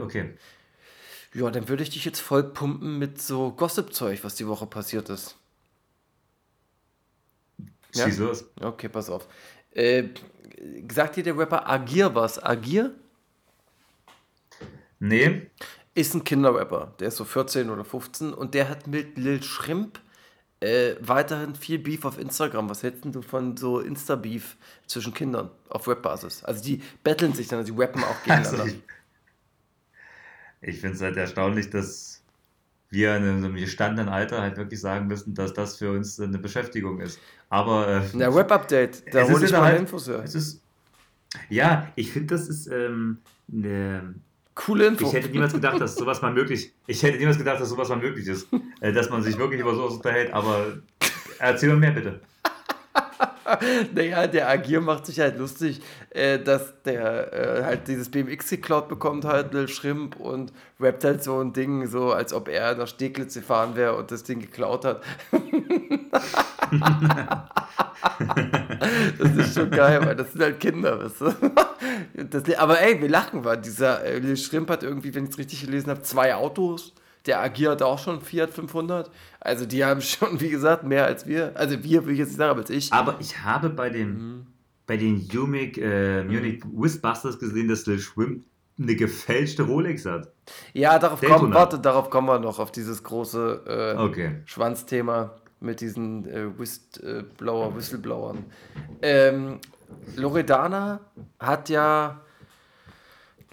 Okay. 0.00 0.34
Ja, 1.34 1.50
dann 1.50 1.68
würde 1.68 1.82
ich 1.82 1.90
dich 1.90 2.04
jetzt 2.04 2.20
voll 2.20 2.44
pumpen 2.44 2.98
mit 2.98 3.20
so 3.20 3.50
Gossip-Zeug, 3.52 4.22
was 4.22 4.36
die 4.36 4.46
Woche 4.46 4.66
passiert 4.66 5.08
ist. 5.08 5.36
Ja? 7.94 8.06
Schieß 8.06 8.18
los. 8.18 8.44
Okay, 8.60 8.88
pass 8.88 9.10
auf. 9.10 9.26
Äh, 9.72 10.04
sagt 10.92 11.16
dir 11.16 11.24
der 11.24 11.36
Rapper 11.36 11.68
Agir 11.68 12.14
was? 12.14 12.42
Agir 12.42 12.94
Nee. 15.00 15.50
ist 15.94 16.14
ein 16.14 16.24
Kinderrapper. 16.24 16.94
Der 17.00 17.08
ist 17.08 17.16
so 17.16 17.24
14 17.24 17.68
oder 17.70 17.84
15 17.84 18.32
und 18.32 18.54
der 18.54 18.68
hat 18.68 18.86
mit 18.86 19.18
Lil 19.18 19.42
Shrimp 19.42 20.00
äh, 20.60 20.94
weiterhin 21.00 21.54
viel 21.56 21.78
Beef 21.78 22.04
auf 22.04 22.18
Instagram. 22.18 22.70
Was 22.70 22.82
hältst 22.82 23.04
denn 23.04 23.12
du 23.12 23.22
von 23.22 23.56
so 23.56 23.80
Insta-Beef 23.80 24.56
zwischen 24.86 25.12
Kindern 25.12 25.50
auf 25.68 25.86
Rap-Basis? 25.88 26.44
Also 26.44 26.62
die 26.62 26.80
betteln 27.02 27.32
sich 27.34 27.48
dann, 27.48 27.58
also 27.58 27.72
die 27.74 27.80
rappen 27.80 28.02
auch 28.02 28.18
gegeneinander. 28.22 28.62
Also 28.62 28.74
ich 28.76 28.82
ich 30.66 30.80
finde 30.80 30.96
es 30.96 31.02
halt 31.02 31.16
erstaunlich, 31.16 31.70
dass 31.70 32.22
wir 32.90 33.16
in 33.16 33.24
einem 33.24 33.54
gestandenen 33.56 34.08
Alter 34.12 34.40
halt 34.40 34.56
wirklich 34.56 34.80
sagen 34.80 35.06
müssen, 35.06 35.34
dass 35.34 35.52
das 35.52 35.76
für 35.76 35.90
uns 35.90 36.20
eine 36.20 36.38
Beschäftigung 36.38 37.00
ist. 37.00 37.18
Aber 37.48 37.88
äh, 37.88 38.02
Na, 38.14 38.28
Rap-Update, 38.28 39.14
da 39.14 39.28
hole 39.28 39.44
ich 39.44 39.52
mal 39.52 39.62
halt- 39.62 39.80
Infos 39.80 40.06
her. 40.08 40.22
es 40.24 40.34
ist. 40.34 40.60
Ja, 41.48 41.88
ich 41.96 42.12
finde, 42.12 42.34
das 42.34 42.48
ist 42.48 42.68
ähm, 42.68 43.18
eine. 43.52 44.14
Coole 44.54 44.86
Info. 44.86 45.04
Ich 45.04 45.12
hätte 45.12 45.28
niemals 45.30 45.52
gedacht, 45.52 45.80
dass 45.80 45.96
sowas 45.96 46.22
mal 46.22 46.32
möglich. 46.32 46.72
Ich 46.86 47.02
hätte 47.02 47.18
niemals 47.18 47.38
gedacht, 47.38 47.60
dass 47.60 47.68
sowas 47.68 47.88
mal 47.88 47.98
möglich 47.98 48.28
ist, 48.28 48.46
äh, 48.80 48.92
dass 48.92 49.10
man 49.10 49.20
sich 49.20 49.36
wirklich 49.36 49.60
über 49.60 49.74
sowas 49.74 49.94
unterhält. 49.94 50.32
Aber 50.32 50.78
erzähl 51.40 51.70
mir 51.70 51.76
mehr 51.76 51.90
bitte. 51.90 52.20
Naja, 53.94 54.26
der 54.26 54.48
Agir 54.48 54.80
macht 54.80 55.06
sich 55.06 55.20
halt 55.20 55.38
lustig, 55.38 55.80
äh, 56.10 56.38
dass 56.38 56.82
der 56.82 57.32
äh, 57.32 57.62
halt 57.64 57.88
dieses 57.88 58.10
BMX 58.10 58.50
geklaut 58.50 58.88
bekommt, 58.88 59.24
halt 59.24 59.54
Lil 59.54 59.68
Shrimp 59.68 60.16
und 60.16 60.52
rappt 60.80 61.04
halt 61.04 61.22
so 61.22 61.40
ein 61.40 61.52
Ding, 61.52 61.86
so 61.86 62.12
als 62.12 62.32
ob 62.32 62.48
er 62.48 62.74
nach 62.74 62.88
Steglitz 62.88 63.34
gefahren 63.34 63.76
wäre 63.76 63.96
und 63.96 64.10
das 64.10 64.24
Ding 64.24 64.40
geklaut 64.40 64.84
hat. 64.84 65.02
das 69.18 69.36
ist 69.36 69.54
schon 69.54 69.70
geil, 69.70 70.04
weil 70.04 70.16
das 70.16 70.32
sind 70.32 70.42
halt 70.42 70.60
Kinder, 70.60 71.02
weißt 71.02 71.20
du? 71.20 71.34
Das, 72.30 72.42
aber 72.56 72.80
ey, 72.80 73.00
wir 73.00 73.08
lachen, 73.08 73.44
weil 73.44 73.58
dieser 73.58 74.02
äh, 74.04 74.18
Lil 74.18 74.36
Shrimp 74.36 74.70
hat 74.70 74.82
irgendwie, 74.82 75.14
wenn 75.14 75.24
ich 75.24 75.30
es 75.30 75.38
richtig 75.38 75.64
gelesen 75.64 75.90
habe, 75.90 76.02
zwei 76.02 76.34
Autos. 76.34 76.92
Der 77.26 77.40
Agir 77.40 77.70
hat 77.70 77.82
auch 77.82 77.98
schon 77.98 78.20
Fiat 78.20 78.50
500. 78.50 79.10
Also 79.40 79.66
die 79.66 79.84
haben 79.84 80.00
schon, 80.02 80.40
wie 80.40 80.50
gesagt, 80.50 80.84
mehr 80.84 81.06
als 81.06 81.26
wir. 81.26 81.52
Also 81.54 81.82
wir, 81.82 82.06
will 82.06 82.12
ich 82.12 82.18
jetzt 82.18 82.28
nicht 82.28 82.38
sagen, 82.38 82.50
aber 82.50 82.60
als 82.60 82.70
ich. 82.70 82.92
Aber 82.92 83.16
ich 83.20 83.40
habe 83.42 83.70
bei 83.70 83.90
dem 83.90 84.46
bei 84.86 84.96
den 84.96 85.26
Munich, 85.32 85.80
äh, 85.80 86.22
Munich 86.24 86.62
Whistbusters 86.72 87.38
gesehen, 87.38 87.68
dass 87.68 87.86
Lil 87.86 87.98
Schwimmt 87.98 88.44
eine 88.78 88.96
gefälschte 88.96 89.62
Rolex 89.62 90.04
hat. 90.04 90.30
Ja, 90.72 90.98
darauf 90.98 91.20
Daytona. 91.20 91.40
kommen, 91.40 91.54
warte, 91.54 91.78
darauf 91.78 92.10
kommen 92.10 92.28
wir 92.28 92.38
noch, 92.38 92.58
auf 92.58 92.72
dieses 92.72 93.02
große 93.02 93.94
äh, 93.96 93.98
Okay. 93.98 94.42
Schwanzthema 94.44 95.30
mit 95.60 95.80
diesen 95.80 96.26
äh, 96.26 96.58
Whistleblower, 96.58 97.74
Whistleblowern. 97.76 98.44
Ähm, 99.00 99.60
Loredana 100.16 101.00
hat 101.38 101.68
ja 101.68 102.20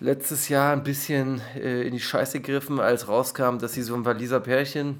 letztes 0.02 0.50
Jahr 0.50 0.74
ein 0.74 0.84
bisschen 0.84 1.42
äh, 1.56 1.84
in 1.84 1.94
die 1.94 2.00
Scheiße 2.00 2.42
gegriffen, 2.42 2.80
als 2.80 3.08
rauskam, 3.08 3.60
dass 3.60 3.74
sie 3.74 3.84
so 3.84 3.94
ein 3.96 4.04
Waliser 4.04 4.42
Pärchen 4.42 5.00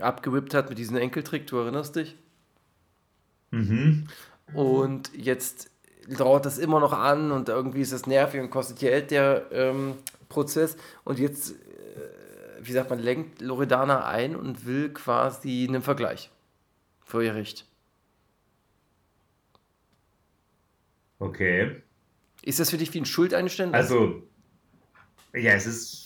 abgewippt 0.00 0.54
hat 0.54 0.70
mit 0.70 0.78
diesem 0.78 0.96
Enkeltrick, 0.96 1.46
du 1.48 1.58
erinnerst 1.58 1.96
dich? 1.96 2.16
Mhm. 3.50 4.06
Und 4.54 5.10
jetzt 5.14 5.70
dauert 6.08 6.46
das 6.46 6.58
immer 6.58 6.80
noch 6.80 6.92
an 6.92 7.32
und 7.32 7.48
irgendwie 7.48 7.80
ist 7.80 7.92
das 7.92 8.06
nervig 8.06 8.40
und 8.40 8.50
kostet 8.50 8.78
Geld, 8.78 9.10
der 9.10 9.46
ähm, 9.50 9.94
Prozess. 10.28 10.76
Und 11.04 11.18
jetzt, 11.18 11.50
äh, 11.50 11.54
wie 12.60 12.72
sagt 12.72 12.90
man, 12.90 13.00
lenkt 13.00 13.40
Loredana 13.40 14.06
ein 14.06 14.36
und 14.36 14.66
will 14.66 14.90
quasi 14.90 15.66
einen 15.68 15.82
Vergleich 15.82 16.30
vor 17.00 17.22
Gericht. 17.22 17.66
Okay. 21.18 21.82
Ist 22.42 22.60
das 22.60 22.70
für 22.70 22.76
dich 22.76 22.92
wie 22.92 23.00
ein 23.00 23.04
Schuldeinständnis? 23.06 23.80
Also, 23.80 24.22
ja, 25.34 25.52
es 25.52 25.66
ist. 25.66 25.98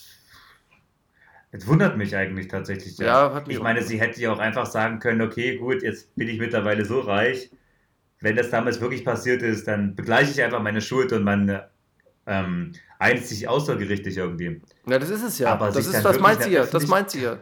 Es 1.53 1.67
wundert 1.67 1.97
mich 1.97 2.15
eigentlich 2.15 2.49
tatsächlich. 2.49 2.99
Ja, 2.99 3.33
hat 3.33 3.47
mich 3.47 3.57
ich 3.57 3.63
meine, 3.63 3.83
sie 3.83 3.99
hätte 3.99 4.21
ja 4.21 4.33
auch 4.33 4.39
einfach 4.39 4.67
sagen 4.67 4.99
können: 4.99 5.23
Okay, 5.23 5.57
gut, 5.57 5.83
jetzt 5.83 6.15
bin 6.15 6.29
ich 6.29 6.39
mittlerweile 6.39 6.85
so 6.85 7.01
reich. 7.01 7.51
Wenn 8.21 8.37
das 8.37 8.51
damals 8.51 8.81
wirklich 8.81 9.05
passiert 9.05 9.43
ist, 9.43 9.67
dann 9.67 9.95
begleiche 9.95 10.33
ich 10.33 10.43
einfach 10.43 10.63
meine 10.63 10.81
Schuld 10.81 11.13
und 11.13 11.23
man 11.25 11.63
ähm, 12.27 12.73
einigt 12.99 13.27
sich 13.27 13.49
außergerichtlich 13.49 14.17
irgendwie. 14.17 14.61
Na, 14.85 14.99
das 14.99 15.11
ist 15.11 15.23
es 15.23 15.39
ja. 15.39 15.53
Aber 15.53 15.71
das 15.71 15.87
ist, 15.87 16.05
das 16.05 16.19
meint 16.19 16.43
sie 16.43 16.51
ja. 16.51 16.67
Das 16.67 16.87
meint 16.87 17.11
sie 17.11 17.23
ja. 17.23 17.39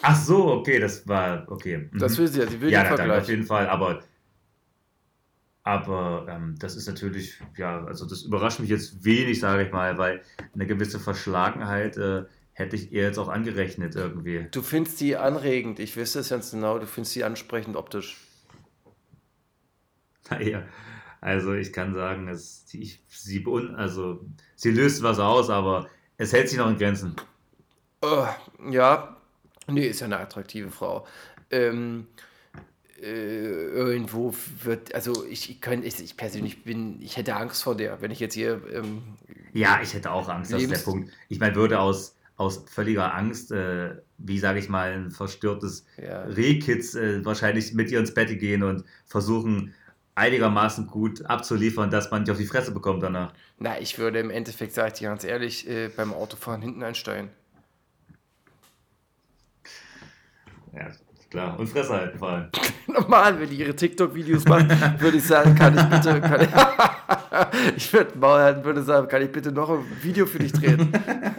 Ach 0.00 0.16
so, 0.16 0.46
okay, 0.52 0.78
das 0.78 1.06
war 1.08 1.44
okay. 1.48 1.88
Mhm. 1.90 1.98
Das 1.98 2.16
will 2.18 2.28
sie 2.28 2.40
ja. 2.40 2.46
Sie 2.46 2.60
will 2.60 2.70
ja, 2.70 2.82
den 2.84 2.90
na, 2.90 2.96
dann 2.96 3.10
auf 3.10 3.16
Vergleich. 3.16 3.28
jeden 3.28 3.44
Fall, 3.44 3.66
aber, 3.66 4.00
aber 5.68 6.24
ähm, 6.30 6.54
das 6.58 6.76
ist 6.76 6.88
natürlich, 6.88 7.38
ja, 7.58 7.84
also 7.84 8.06
das 8.06 8.22
überrascht 8.22 8.58
mich 8.58 8.70
jetzt 8.70 9.04
wenig, 9.04 9.38
sage 9.38 9.66
ich 9.66 9.70
mal, 9.70 9.98
weil 9.98 10.22
eine 10.54 10.66
gewisse 10.66 10.98
Verschlagenheit 10.98 11.98
äh, 11.98 12.24
hätte 12.54 12.74
ich 12.74 12.90
ihr 12.90 13.02
jetzt 13.02 13.18
auch 13.18 13.28
angerechnet 13.28 13.94
irgendwie. 13.94 14.46
Du 14.50 14.62
findest 14.62 14.98
die 14.98 15.18
anregend. 15.18 15.78
Ich 15.78 15.94
wüsste 15.94 16.20
es 16.20 16.30
ganz 16.30 16.52
genau. 16.52 16.78
Du 16.78 16.86
findest 16.86 17.12
sie 17.12 17.22
ansprechend 17.22 17.76
optisch. 17.76 18.16
Naja, 20.30 20.62
also 21.20 21.52
ich 21.52 21.72
kann 21.72 21.92
sagen, 21.92 22.28
es, 22.28 22.66
ich, 22.72 23.02
sie, 23.08 23.44
also, 23.76 24.24
sie 24.56 24.70
löst 24.70 25.02
was 25.02 25.18
aus, 25.18 25.50
aber 25.50 25.88
es 26.16 26.32
hält 26.32 26.48
sich 26.48 26.58
noch 26.58 26.70
in 26.70 26.78
Grenzen. 26.78 27.14
Oh, 28.00 28.26
ja, 28.70 29.16
nee, 29.66 29.86
ist 29.86 30.00
ja 30.00 30.06
eine 30.06 30.18
attraktive 30.18 30.70
Frau. 30.70 31.06
Ähm, 31.50 32.08
äh, 32.16 32.27
irgendwo 33.00 34.34
wird, 34.62 34.94
also 34.94 35.24
ich, 35.24 35.50
ich 35.50 35.60
könnte, 35.60 35.86
ich, 35.86 36.02
ich 36.02 36.16
persönlich 36.16 36.64
bin, 36.64 37.00
ich 37.00 37.16
hätte 37.16 37.36
Angst 37.36 37.62
vor 37.62 37.76
der, 37.76 38.00
wenn 38.00 38.10
ich 38.10 38.20
jetzt 38.20 38.34
hier, 38.34 38.60
ähm, 38.72 39.02
Ja, 39.52 39.80
ich 39.82 39.94
hätte 39.94 40.10
auch 40.10 40.28
Angst, 40.28 40.52
das 40.52 40.62
ist 40.62 40.70
der 40.70 40.78
Punkt. 40.78 41.12
Ich 41.28 41.38
meine, 41.38 41.54
würde 41.54 41.78
aus, 41.78 42.16
aus 42.36 42.64
völliger 42.68 43.14
Angst, 43.14 43.52
äh, 43.52 43.96
wie 44.18 44.38
sage 44.38 44.58
ich 44.58 44.68
mal, 44.68 44.92
ein 44.92 45.10
verstörtes 45.10 45.86
ja, 45.96 46.22
Rehkids 46.22 46.94
äh, 46.94 47.24
wahrscheinlich 47.24 47.72
mit 47.72 47.90
ihr 47.90 48.00
ins 48.00 48.14
Bett 48.14 48.36
gehen 48.38 48.62
und 48.62 48.84
versuchen 49.06 49.74
einigermaßen 50.16 50.88
gut 50.88 51.24
abzuliefern, 51.26 51.90
dass 51.90 52.10
man 52.10 52.22
nicht 52.22 52.30
auf 52.30 52.38
die 52.38 52.46
Fresse 52.46 52.72
bekommt 52.72 53.02
danach. 53.04 53.32
na, 53.58 53.80
ich 53.80 53.98
würde 53.98 54.18
im 54.18 54.30
Endeffekt, 54.30 54.72
sag 54.74 54.88
ich 54.88 54.92
dir 54.94 55.08
ganz 55.08 55.22
ehrlich, 55.22 55.68
äh, 55.68 55.88
beim 55.88 56.12
Autofahren 56.12 56.62
hinten 56.62 56.82
einsteigen. 56.82 57.30
Ja, 60.72 60.90
klar. 61.30 61.58
Und 61.58 61.68
Fresse 61.68 61.92
halten 61.92 62.18
vor 62.18 62.30
allem. 62.30 62.48
Normal, 62.86 63.40
wenn 63.40 63.50
die 63.50 63.56
ihre 63.56 63.74
TikTok-Videos 63.74 64.44
macht, 64.46 64.68
würde 65.00 65.18
ich 65.18 65.24
sagen, 65.24 65.54
kann 65.54 65.76
ich 65.76 65.84
bitte, 65.84 66.20
kann 66.20 66.40
ich, 66.40 66.48
ich 67.76 67.92
würde 67.92 68.18
Maul 68.18 68.40
halten, 68.40 68.64
würde 68.64 68.82
sagen, 68.82 69.08
kann 69.08 69.22
ich 69.22 69.30
bitte 69.30 69.52
noch 69.52 69.70
ein 69.70 69.84
Video 70.02 70.26
für 70.26 70.38
dich 70.38 70.52
drehen? 70.52 70.92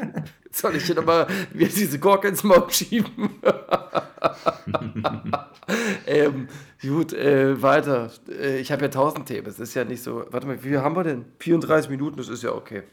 Soll 0.51 0.75
ich 0.75 0.85
hier 0.85 0.95
nochmal 0.95 1.27
diese 1.53 1.99
Gurke 1.99 2.27
ins 2.27 2.43
Maul 2.43 2.69
schieben? 2.69 3.29
ähm, 6.05 6.47
gut, 6.81 7.13
äh, 7.13 7.61
weiter. 7.61 8.11
Äh, 8.29 8.59
ich 8.59 8.71
habe 8.71 8.81
ja 8.83 8.87
1000 8.87 9.25
Themen, 9.25 9.47
es 9.47 9.59
ist 9.59 9.73
ja 9.73 9.83
nicht 9.83 10.03
so. 10.03 10.25
Warte 10.29 10.47
mal, 10.47 10.63
wie 10.63 10.69
viel 10.69 10.81
haben 10.81 10.95
wir 10.95 11.03
denn? 11.03 11.25
34 11.39 11.89
Minuten, 11.89 12.17
das 12.17 12.29
ist 12.29 12.43
ja 12.43 12.51
okay. 12.51 12.83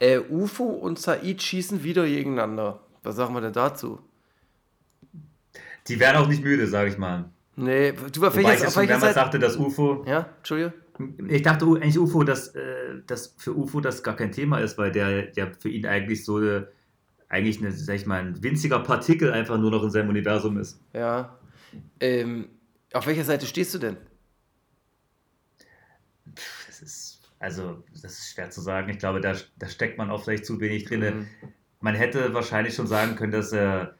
Äh, 0.00 0.20
UFO 0.30 0.64
und 0.64 0.98
Said 0.98 1.42
schießen 1.42 1.82
wieder 1.82 2.06
gegeneinander. 2.06 2.80
Was 3.02 3.16
sagen 3.16 3.34
wir 3.34 3.40
denn 3.40 3.52
dazu? 3.52 3.98
Die 5.88 6.00
werden 6.00 6.16
auch 6.16 6.28
nicht 6.28 6.42
müde, 6.42 6.66
sage 6.66 6.90
ich 6.90 6.98
mal. 6.98 7.30
Nee, 7.56 7.92
du 7.92 8.26
auf 8.26 8.36
Wobei 8.36 8.54
ich 8.54 8.60
das 8.60 8.68
auf 8.68 8.76
welcher 8.76 9.00
Seite? 9.00 9.14
sagte, 9.14 9.38
dass 9.38 9.56
UFO. 9.56 10.04
Ja, 10.06 10.28
Entschuldige. 10.38 10.74
Ich 11.28 11.42
dachte 11.42 11.64
eigentlich 11.64 11.98
UFO, 11.98 12.24
dass, 12.24 12.54
äh, 12.54 13.02
dass 13.06 13.34
für 13.36 13.56
UFO 13.56 13.80
das 13.80 14.02
gar 14.02 14.16
kein 14.16 14.32
Thema 14.32 14.58
ist, 14.58 14.78
weil 14.78 14.92
der 14.92 15.32
ja 15.34 15.50
für 15.58 15.68
ihn 15.68 15.86
eigentlich 15.86 16.24
so 16.24 16.36
eine, 16.36 16.68
eigentlich 17.28 17.58
eine, 17.58 17.72
sag 17.72 17.96
ich 17.96 18.06
mal, 18.06 18.20
ein 18.20 18.42
winziger 18.42 18.80
Partikel 18.80 19.32
einfach 19.32 19.58
nur 19.58 19.70
noch 19.70 19.82
in 19.82 19.90
seinem 19.90 20.08
Universum 20.08 20.58
ist. 20.58 20.80
Ja. 20.92 21.38
Ähm, 22.00 22.48
auf 22.92 23.06
welcher 23.06 23.24
Seite 23.24 23.46
stehst 23.46 23.74
du 23.74 23.78
denn? 23.78 23.96
Das 26.66 26.80
ist, 26.80 27.20
also, 27.38 27.82
das 27.92 28.12
ist 28.12 28.32
schwer 28.32 28.50
zu 28.50 28.60
sagen. 28.60 28.88
Ich 28.88 28.98
glaube, 28.98 29.20
da, 29.20 29.34
da 29.56 29.68
steckt 29.68 29.98
man 29.98 30.10
auch 30.10 30.24
vielleicht 30.24 30.46
zu 30.46 30.60
wenig 30.60 30.84
drin. 30.84 31.00
Mhm. 31.00 31.26
Man 31.80 31.94
hätte 31.94 32.34
wahrscheinlich 32.34 32.74
schon 32.74 32.86
sagen 32.86 33.16
können, 33.16 33.32
dass 33.32 33.52
er. 33.52 33.97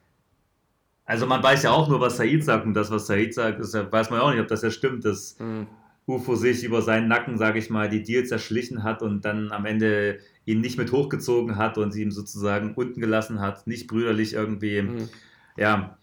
Also 1.08 1.24
man 1.24 1.42
weiß 1.42 1.62
ja 1.62 1.70
auch 1.70 1.88
nur, 1.88 2.00
was 2.02 2.18
Said 2.18 2.44
sagt 2.44 2.66
und 2.66 2.74
das, 2.74 2.90
was 2.90 3.06
Said 3.06 3.32
sagt, 3.32 3.60
ist, 3.60 3.72
weiß 3.72 4.10
man 4.10 4.20
ja 4.20 4.26
auch 4.26 4.30
nicht, 4.30 4.40
ob 4.42 4.46
das 4.48 4.60
ja 4.60 4.70
stimmt, 4.70 5.06
dass 5.06 5.38
Mhm. 5.40 5.66
UFO 6.06 6.34
sich 6.36 6.64
über 6.64 6.82
seinen 6.82 7.08
Nacken, 7.08 7.38
sage 7.38 7.58
ich 7.58 7.70
mal, 7.70 7.88
die 7.88 8.02
Deals 8.02 8.30
erschlichen 8.30 8.82
hat 8.82 9.00
und 9.02 9.24
dann 9.24 9.50
am 9.50 9.64
Ende 9.64 10.18
ihn 10.44 10.60
nicht 10.60 10.76
mit 10.78 10.92
hochgezogen 10.92 11.56
hat 11.56 11.78
und 11.78 11.92
sie 11.92 12.02
ihm 12.02 12.10
sozusagen 12.10 12.74
unten 12.74 13.00
gelassen 13.00 13.40
hat, 13.40 13.66
nicht 13.66 13.86
brüderlich 13.88 14.34
irgendwie, 14.34 14.82
Mhm. 14.82 15.08
ja, 15.56 15.96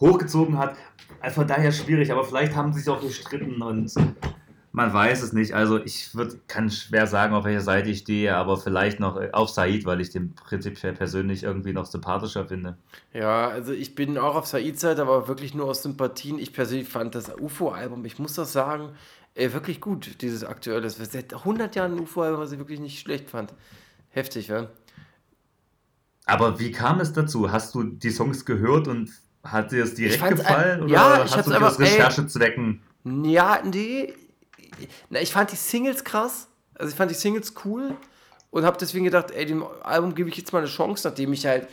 hochgezogen 0.00 0.58
hat. 0.58 0.76
Also 1.20 1.36
Von 1.36 1.46
daher 1.48 1.70
schwierig, 1.72 2.10
aber 2.12 2.24
vielleicht 2.24 2.54
haben 2.56 2.72
sie 2.72 2.80
sich 2.80 2.88
auch 2.88 3.00
gestritten 3.00 3.62
und 3.62 3.92
man 4.78 4.92
weiß 4.92 5.24
es 5.24 5.32
nicht. 5.32 5.54
Also 5.54 5.82
ich 5.82 6.14
würd, 6.14 6.38
kann 6.46 6.70
schwer 6.70 7.08
sagen, 7.08 7.34
auf 7.34 7.44
welcher 7.44 7.62
Seite 7.62 7.90
ich 7.90 7.98
stehe, 7.98 8.36
aber 8.36 8.56
vielleicht 8.56 9.00
noch 9.00 9.20
äh, 9.20 9.30
auf 9.32 9.50
Said, 9.50 9.84
weil 9.86 10.00
ich 10.00 10.10
den 10.10 10.36
prinzipiell 10.36 10.92
persönlich 10.92 11.42
irgendwie 11.42 11.72
noch 11.72 11.84
sympathischer 11.84 12.46
finde. 12.46 12.78
Ja, 13.12 13.48
also 13.48 13.72
ich 13.72 13.96
bin 13.96 14.16
auch 14.18 14.36
auf 14.36 14.46
Saids 14.46 14.80
Seite, 14.80 15.02
aber 15.02 15.26
wirklich 15.26 15.52
nur 15.52 15.66
aus 15.66 15.82
Sympathien. 15.82 16.38
Ich 16.38 16.52
persönlich 16.52 16.88
fand 16.88 17.16
das 17.16 17.28
UFO-Album, 17.40 18.04
ich 18.04 18.20
muss 18.20 18.34
das 18.34 18.52
sagen, 18.52 18.90
äh, 19.34 19.52
wirklich 19.52 19.80
gut, 19.80 20.22
dieses 20.22 20.44
aktuelle. 20.44 20.82
Das 20.82 21.00
war 21.00 21.06
seit 21.06 21.34
100 21.34 21.74
Jahren 21.74 21.94
ein 21.94 21.98
UFO-Album, 22.00 22.38
was 22.40 22.52
ich 22.52 22.58
wirklich 22.60 22.78
nicht 22.78 23.00
schlecht 23.00 23.30
fand. 23.30 23.52
Heftig, 24.10 24.46
ja? 24.46 24.68
Aber 26.24 26.60
wie 26.60 26.70
kam 26.70 27.00
es 27.00 27.12
dazu? 27.12 27.50
Hast 27.50 27.74
du 27.74 27.82
die 27.82 28.10
Songs 28.10 28.44
gehört 28.44 28.86
und 28.86 29.10
hat 29.42 29.72
dir 29.72 29.82
es 29.82 29.94
direkt 29.94 30.36
gefallen? 30.36 30.82
ein- 30.82 30.82
oder 30.84 30.92
ja, 30.92 31.24
ich 31.24 31.36
hast 31.36 31.48
du 31.48 31.52
einfach- 31.52 31.66
aus 31.72 31.80
Recherchezwecken... 31.80 32.80
Ja, 33.24 33.60
nee. 33.64 34.14
Na, 35.10 35.20
ich 35.20 35.32
fand 35.32 35.52
die 35.52 35.56
Singles 35.56 36.04
krass. 36.04 36.48
Also 36.74 36.90
ich 36.90 36.96
fand 36.96 37.10
die 37.10 37.14
Singles 37.16 37.54
cool 37.64 37.96
und 38.50 38.64
habe 38.64 38.78
deswegen 38.78 39.04
gedacht, 39.04 39.30
ey, 39.30 39.46
dem 39.46 39.64
Album 39.82 40.14
gebe 40.14 40.28
ich 40.28 40.36
jetzt 40.36 40.52
mal 40.52 40.60
eine 40.60 40.68
Chance, 40.68 41.08
nachdem 41.08 41.32
ich 41.32 41.44
halt, 41.46 41.68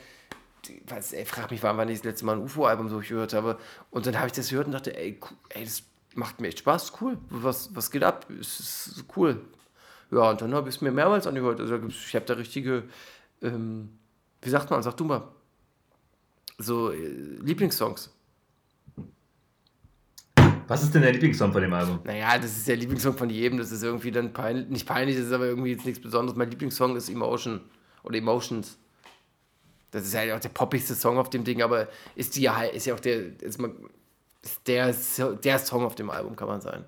weiß, 0.88 1.14
ey, 1.14 1.26
frag 1.26 1.52
mich, 1.52 1.62
wann 1.64 1.78
nicht 1.88 2.00
das 2.00 2.06
letzte 2.06 2.26
Mal 2.26 2.34
ein 2.34 2.42
UFO-Album 2.42 2.90
so 2.90 3.00
gehört 3.00 3.34
habe. 3.34 3.58
Und 3.92 4.06
dann 4.08 4.18
habe 4.18 4.28
ich 4.28 4.34
das 4.34 4.50
gehört 4.50 4.68
und 4.68 4.74
dachte, 4.74 4.96
ey, 4.98 5.20
ey, 5.50 5.64
das 5.64 5.84
macht 6.16 6.42
mir 6.42 6.48
echt 6.48 6.60
Spaß, 6.60 6.94
cool. 7.02 7.18
Was, 7.30 7.76
was 7.76 7.92
geht 7.92 8.04
ab? 8.04 8.26
Es 8.40 8.60
ist 8.60 9.06
cool. 9.16 9.42
Ja, 10.12 10.30
und 10.30 10.42
dann 10.42 10.54
habe 10.54 10.70
ich 10.70 10.76
es 10.76 10.82
mir 10.82 10.92
mehrmals 10.92 11.28
angehört. 11.28 11.60
Also 11.60 11.76
ich 11.88 12.16
habe 12.16 12.26
da 12.26 12.34
richtige, 12.36 12.84
ähm, 13.42 13.98
wie 14.42 14.50
sagt 14.50 14.70
man, 14.70 14.82
sag 14.84 14.98
du 14.98 15.04
mal, 15.04 15.28
so 16.58 16.92
äh, 16.92 16.98
Lieblingssongs. 16.98 18.15
Was 20.68 20.84
ist 20.84 20.94
denn 20.96 21.02
der 21.04 21.12
Lieblingssong 21.14 21.52
von 21.52 21.62
dem 21.62 21.74
Album? 21.74 22.00
Naja, 22.04 22.38
das 22.38 22.58
ist 22.58 22.68
der 22.68 22.76
Lieblingssong 22.78 23.16
von 23.18 23.30
jedem. 23.30 23.58
Das 23.58 23.72
ist 23.72 23.84
irgendwie 23.84 24.12
dann 24.12 24.34
peinlich. 24.34 24.68
Nicht 24.70 24.88
peinlich, 24.88 25.16
das 25.18 25.26
ist 25.28 25.32
aber 25.32 25.46
irgendwie 25.46 25.72
jetzt 25.72 25.86
nichts 25.86 26.02
Besonderes. 26.02 26.38
Mein 26.38 26.50
Lieblingssong 26.50 26.96
ist 26.96 27.10
Emotion 27.10 27.62
oder 28.04 28.18
Emotions. 28.18 28.78
Das 29.92 30.06
ist 30.06 30.16
halt 30.16 30.32
auch 30.34 30.40
der 30.40 30.50
poppigste 30.50 30.96
Song 30.96 31.18
auf 31.18 31.30
dem 31.30 31.44
Ding, 31.44 31.62
aber 31.62 31.88
ist, 32.16 32.36
die, 32.36 32.42
ja 32.42 32.58
halt- 32.58 32.74
ist 32.74 32.86
ja 32.86 32.96
auch 32.96 33.00
der, 33.00 33.42
ist 33.42 33.60
mal, 33.62 33.72
ist 34.44 34.68
der, 34.68 34.94
der 35.44 35.60
Song 35.60 35.86
auf 35.86 35.96
dem 35.96 36.10
Album, 36.10 36.36
kann 36.36 36.48
man 36.48 36.62
sagen. 36.62 36.84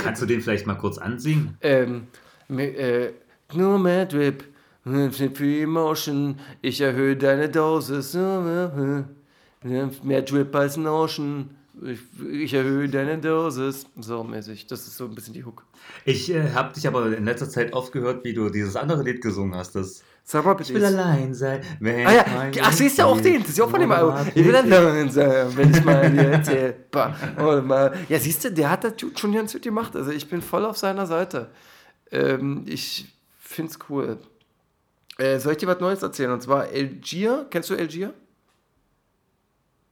Kannst 0.00 0.22
du 0.22 0.26
den 0.26 0.40
vielleicht 0.40 0.66
mal 0.66 0.74
kurz 0.74 0.98
ansingen? 0.98 1.56
ähm, 1.62 2.06
äh, 2.48 3.10
nur 3.54 3.78
mehr 3.78 4.06
Drip, 4.06 4.44
für 4.84 5.62
Emotion, 5.62 6.38
ich 6.62 6.80
erhöhe 6.80 7.16
deine 7.16 7.48
Dosis, 7.48 8.14
mehr, 8.14 10.22
Drip 10.22 10.54
als 10.54 10.78
Ocean, 10.78 11.50
ich, 11.82 12.00
ich 12.24 12.54
erhöhe 12.54 12.88
deine 12.88 13.18
Dosis, 13.18 13.86
so 13.98 14.24
mäßig, 14.24 14.66
das 14.66 14.86
ist 14.86 14.96
so 14.96 15.04
ein 15.04 15.14
bisschen 15.14 15.34
die 15.34 15.44
Hook. 15.44 15.64
Ich 16.04 16.32
äh, 16.32 16.52
habe 16.52 16.72
dich 16.74 16.86
aber 16.86 17.16
in 17.16 17.24
letzter 17.24 17.48
Zeit 17.48 17.72
oft 17.72 17.92
gehört, 17.92 18.24
wie 18.24 18.34
du 18.34 18.48
dieses 18.48 18.76
andere 18.76 19.02
Lied 19.02 19.20
gesungen 19.20 19.54
hast. 19.54 19.74
Das 19.74 20.02
Sag 20.28 20.44
mal 20.44 20.54
bitte. 20.54 20.72
ich 20.72 20.76
will 20.76 20.84
allein 20.84 21.32
sein. 21.34 21.60
Wenn 21.78 22.04
Ah 22.04 22.12
ja, 22.12 22.24
ach, 22.62 22.72
siehst 22.72 22.98
du 22.98 23.04
auch 23.04 23.20
den, 23.20 23.40
das 23.40 23.50
ist 23.50 23.58
ja 23.58 23.64
auch 23.64 23.70
von 23.70 23.80
dem 23.80 23.92
Album. 23.92 24.14
Ich 24.34 24.44
will 24.44 24.56
allein 24.56 25.08
sein, 25.08 25.56
wenn 25.56 25.70
ich 25.70 25.84
mal 25.84 26.10
dir 26.10 26.30
erzähl. 26.30 26.74
Bah, 26.90 27.14
oder 27.36 27.62
mal. 27.62 27.96
Ja, 28.08 28.18
siehst 28.18 28.44
du, 28.44 28.50
der 28.50 28.70
hat 28.70 28.82
das 28.82 28.94
schon 29.16 29.32
ganz 29.32 29.52
gut 29.52 29.62
gemacht. 29.62 29.94
Also 29.94 30.10
ich 30.10 30.28
bin 30.28 30.42
voll 30.42 30.64
auf 30.64 30.76
seiner 30.76 31.06
Seite. 31.06 31.50
Ähm, 32.10 32.64
ich 32.66 33.14
find's 33.38 33.78
cool. 33.88 34.18
Äh, 35.18 35.38
soll 35.38 35.52
ich 35.52 35.58
dir 35.58 35.68
was 35.68 35.78
Neues 35.78 36.02
erzählen? 36.02 36.32
Und 36.32 36.42
zwar 36.42 36.62
Algier. 36.62 37.46
Kennst 37.50 37.70
du 37.70 37.76
Algier? 37.76 38.12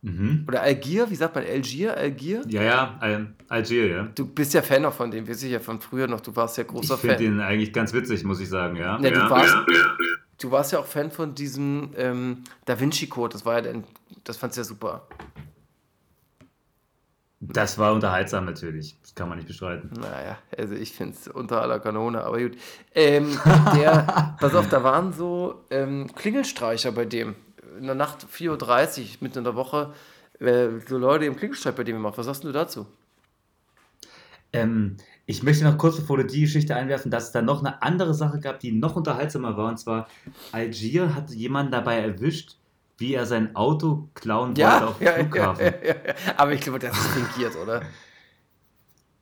Mhm. 0.05 0.45
Oder 0.47 0.61
Algier? 0.61 1.09
Wie 1.09 1.15
sagt 1.15 1.35
man? 1.35 1.45
Algier? 1.45 1.97
Algier? 1.97 2.43
Ja, 2.47 2.63
ja, 2.63 2.97
Al 3.01 3.29
Algier, 3.49 3.87
ja. 3.87 4.03
Du 4.15 4.27
bist 4.27 4.53
ja 4.53 4.61
Fan 4.61 4.85
auch 4.85 4.93
von 4.93 5.11
dem, 5.11 5.27
weiß 5.27 5.43
ich 5.45 5.53
ja 5.53 5.61
von 5.61 5.81
früher 5.81 6.07
noch. 6.07 6.21
Du 6.21 6.37
warst 6.37 6.59
ja 6.59 6.63
Ich 6.63 6.69
großer 6.69 6.99
finde 6.99 7.17
Fan. 7.17 7.25
den 7.25 7.41
eigentlich 7.41 7.73
ganz 7.73 7.95
witzig, 7.95 8.23
muss 8.23 8.39
ich 8.39 8.51
sagen, 8.51 8.77
ja. 8.77 9.01
Ja, 9.01 9.11
du, 9.11 9.19
ja. 9.19 9.31
warst, 9.31 9.57
du 10.39 10.51
warst 10.51 10.73
ja 10.73 10.81
auch 10.81 10.85
Fan 10.85 11.11
von 11.11 11.35
diesem 11.35 11.89
ähm, 11.97 12.45
Da 12.67 12.79
Vinci 12.79 13.07
Code. 13.07 13.33
Das 13.33 13.47
war 13.47 13.55
ja 13.55 13.61
dein, 13.63 13.85
das 14.25 14.37
fandst 14.37 14.59
du 14.59 14.61
ja 14.61 14.65
super. 14.67 15.09
Das 17.41 17.79
war 17.79 17.95
unterhaltsam 17.95 18.45
natürlich. 18.45 18.97
Das 19.01 19.15
kann 19.15 19.31
man 19.31 19.39
nicht 19.39 19.49
bestreiten. 19.49 19.89
Naja, 19.99 20.37
also 20.57 20.75
ich 20.75 20.93
finde 20.93 21.15
es 21.15 21.29
unter 21.29 21.63
aller 21.63 21.81
Kanone, 21.81 22.23
aber 22.25 22.41
gut. 22.41 22.59
Ähm, 22.95 23.39
der, 23.75 24.37
pass 24.41 24.55
auf, 24.55 24.69
da 24.69 24.83
waren 24.83 25.15
so 25.15 25.65
ähm, 25.71 26.11
Klingelstreicher 26.15 26.93
bei 26.93 27.07
dem. 27.07 27.37
In 27.79 27.87
der 27.87 27.95
Nacht 27.95 28.27
4.30 28.27 29.01
Uhr, 29.01 29.07
mitten 29.21 29.39
in 29.39 29.45
der 29.45 29.55
Woche, 29.57 29.93
äh, 30.41 30.69
so 30.89 30.99
Leute 30.99 31.25
im 31.25 31.37
Klingelstreich 31.37 31.75
bei 31.75 31.85
dem 31.85 31.97
gemacht. 31.97 32.19
Was 32.19 32.27
sagst 32.27 32.45
du 32.45 32.53
dazu? 32.53 32.87
Ähm, 34.53 34.97
ich 35.27 35.43
möchte 35.43 35.65
noch 35.65 35.79
kurz, 35.79 35.97
bevor 35.97 36.19
du 36.19 36.25
die 36.25 36.43
Geschichte 36.43 36.77
einwerfen, 36.77 37.11
dass 37.11 37.25
es 37.25 37.33
da 37.33 37.43
noch 37.43 37.61
eine 37.61 37.83
andere 37.83 38.15
Sache 38.15 38.39
gab, 38.41 38.61
die 38.61 38.73
noch 38.73 38.95
unterhaltsamer 38.97 39.57
war. 39.57 39.69
Und 39.71 39.79
zwar, 39.79 40.09
Algier 40.53 41.15
hat 41.15 41.31
jemanden 41.31 41.73
dabei 41.73 41.99
erwischt, 41.99 42.57
wie 42.99 43.15
er 43.15 43.27
sein 43.27 43.57
Auto 43.57 44.09
klauen 44.15 44.57
wollte 44.57 44.61
Ja, 44.61 44.87
auf 44.87 44.99
dem 44.99 45.07
ja, 45.07 45.13
Flughafen. 45.15 45.65
ja. 45.85 45.95
Aber 46.37 46.53
ich 46.53 46.61
glaube, 46.61 46.79
das 46.79 46.97
ist 46.97 47.09
fingiert, 47.09 47.57
oder? 47.57 47.83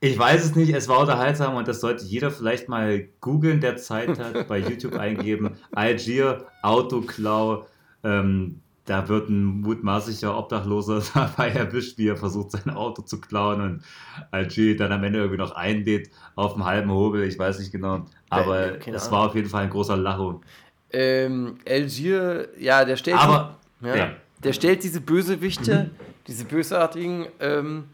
Ich 0.00 0.18
weiß 0.18 0.44
es 0.44 0.56
nicht, 0.56 0.74
es 0.74 0.88
war 0.88 0.98
unterhaltsam 0.98 1.54
und 1.54 1.68
das 1.68 1.80
sollte 1.80 2.04
jeder 2.04 2.32
vielleicht 2.32 2.68
mal 2.68 3.08
googeln, 3.20 3.60
der 3.60 3.76
Zeit 3.76 4.18
hat, 4.18 4.48
bei 4.48 4.58
YouTube 4.58 4.94
eingeben. 4.96 5.56
Algier, 5.70 6.46
Autoklau. 6.62 7.66
Ähm, 8.04 8.60
da 8.84 9.08
wird 9.08 9.28
ein 9.28 9.60
mutmaßlicher 9.60 10.36
Obdachloser 10.36 11.02
dabei 11.14 11.50
erwischt, 11.50 11.98
wie 11.98 12.08
er 12.08 12.16
versucht, 12.16 12.50
sein 12.50 12.70
Auto 12.70 13.02
zu 13.02 13.20
klauen 13.20 13.60
und 13.60 13.82
Algier 14.32 14.76
dann 14.76 14.90
am 14.90 15.04
Ende 15.04 15.20
irgendwie 15.20 15.38
noch 15.38 15.52
einlädt 15.52 16.10
auf 16.34 16.54
dem 16.54 16.64
halben 16.64 16.90
Hobel. 16.90 17.22
Ich 17.22 17.38
weiß 17.38 17.60
nicht 17.60 17.70
genau. 17.70 18.06
Aber 18.28 18.72
Ja, 18.72 18.76
keine 18.78 18.96
es 18.96 19.04
Ahnung. 19.06 19.18
war 19.18 19.26
auf 19.28 19.34
jeden 19.36 19.48
Fall 19.48 19.64
ein 19.64 19.70
großer 19.70 19.96
Lacho. 19.96 20.40
Ähm, 20.90 21.58
Algier, 21.68 22.48
ja, 22.58 22.84
der 22.84 22.96
stellt. 22.96 23.18
Aber, 23.18 23.56
Ja. 23.80 23.96
ja. 23.96 24.10
Der 24.42 24.52
stellt 24.52 24.82
diese 24.82 25.00
Bösewichte, 25.00 25.90
diese 26.26 26.44
bösartigen 26.44 27.26
ähm, 27.38 27.84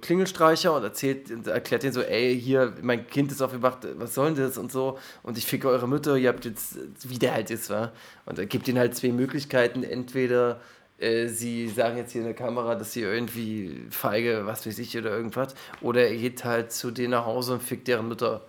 Klingelstreicher 0.00 0.74
und 0.74 0.82
erzählt, 0.82 1.46
erklärt 1.46 1.82
denen 1.82 1.92
so, 1.92 2.02
ey, 2.02 2.38
hier, 2.38 2.74
mein 2.82 3.06
Kind 3.06 3.32
ist 3.32 3.40
aufgewacht, 3.40 3.86
was 3.96 4.14
soll 4.14 4.34
denn 4.34 4.44
das 4.44 4.58
und 4.58 4.70
so 4.70 4.98
und 5.22 5.38
ich 5.38 5.46
ficke 5.46 5.68
eure 5.68 5.88
Mütter, 5.88 6.16
ihr 6.16 6.28
habt 6.28 6.44
jetzt, 6.44 6.78
wie 7.08 7.18
der 7.18 7.32
halt 7.32 7.50
ist, 7.50 7.70
wa? 7.70 7.92
Und 8.26 8.38
er 8.38 8.46
gibt 8.46 8.68
ihnen 8.68 8.78
halt 8.78 8.94
zwei 8.94 9.12
Möglichkeiten, 9.12 9.82
entweder 9.82 10.60
äh, 10.98 11.28
sie 11.28 11.68
sagen 11.68 11.96
jetzt 11.96 12.12
hier 12.12 12.20
in 12.20 12.26
der 12.26 12.34
Kamera, 12.34 12.74
dass 12.74 12.92
sie 12.92 13.02
irgendwie 13.02 13.86
feige, 13.90 14.42
was 14.44 14.66
weiß 14.66 14.78
ich, 14.78 14.96
oder 14.98 15.10
irgendwas, 15.10 15.54
oder 15.80 16.06
er 16.06 16.16
geht 16.16 16.44
halt 16.44 16.72
zu 16.72 16.90
denen 16.90 17.12
nach 17.12 17.24
Hause 17.24 17.54
und 17.54 17.62
fickt 17.62 17.88
deren 17.88 18.08
Mütter. 18.08 18.46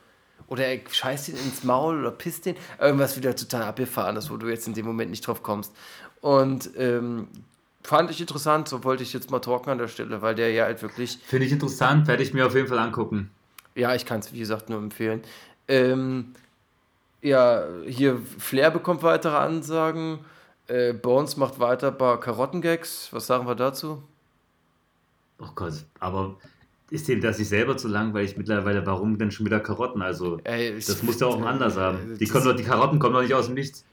Oder 0.48 0.66
er 0.66 0.80
scheißt 0.90 1.30
ihn 1.30 1.38
ins 1.38 1.64
Maul 1.64 2.00
oder 2.00 2.12
pisst 2.12 2.48
ihn. 2.48 2.56
Irgendwas 2.80 3.16
wieder 3.16 3.36
total 3.36 3.64
abgefahren 3.64 4.18
ist, 4.18 4.32
wo 4.32 4.38
du 4.38 4.48
jetzt 4.48 4.68
in 4.68 4.74
dem 4.74 4.86
Moment 4.86 5.12
nicht 5.12 5.28
drauf 5.28 5.44
kommst. 5.44 5.72
Und 6.22 6.72
ähm, 6.76 7.28
fand 7.90 8.12
ich 8.12 8.22
interessant, 8.22 8.70
so 8.70 8.84
wollte 8.84 9.02
ich 9.02 9.14
jetzt 9.14 9.32
mal 9.32 9.40
talken 9.40 9.72
an 9.72 9.80
der 9.80 9.88
Stelle, 9.88 10.22
weil 10.22 10.36
der 10.36 10.52
ja 10.52 10.66
halt 10.66 10.82
wirklich, 10.84 11.18
Finde 11.26 11.48
ich 11.48 11.52
interessant, 11.52 12.08
werde 12.08 12.22
ich 12.22 12.34
mir 12.36 12.46
auf 12.46 12.54
jeden 12.54 12.68
Fall 12.68 12.78
angucken. 12.78 13.32
ja, 13.76 13.96
ich 13.96 14.06
kann 14.06 14.20
es 14.20 14.32
wie 14.32 14.40
gesagt 14.40 14.70
nur 14.70 14.78
empfehlen. 14.78 15.22
Ähm, 15.68 16.34
ja, 17.22 17.64
hier 17.88 18.22
Flair 18.38 18.70
bekommt 18.70 19.02
weitere 19.02 19.36
Ansagen. 19.38 20.20
Äh, 20.68 20.94
Bones 20.94 21.36
macht 21.36 21.60
weiter 21.60 21.88
ein 21.88 21.98
paar 21.98 22.20
Karottengags. 22.20 23.10
Was 23.12 23.26
sagen 23.26 23.48
wir 23.48 23.56
dazu? 23.56 24.04
Oh 25.40 25.50
Gott, 25.56 25.74
aber 26.00 26.36
ist 26.92 27.08
dem 27.08 27.22
das 27.22 27.40
nicht 27.40 27.50
selber 27.50 27.76
zu 27.76 27.88
langweilig 27.88 28.38
mittlerweile? 28.38 28.86
Warum 28.86 29.18
denn 29.18 29.32
schon 29.32 29.46
wieder 29.48 29.60
Karotten? 29.60 30.02
Also, 30.02 30.40
Ey, 30.44 30.76
das 30.76 31.02
muss 31.02 31.20
ja 31.20 31.28
auch 31.28 31.42
anders 31.46 31.76
haben. 31.76 32.18
Die, 32.20 32.28
kommen 32.28 32.46
doch, 32.46 32.56
die 32.56 32.64
Karotten 32.64 33.00
kommen 33.00 33.16
doch 33.16 33.22
nicht 33.22 33.34
aus 33.34 33.46
dem 33.48 33.56
Nichts. 33.56 33.84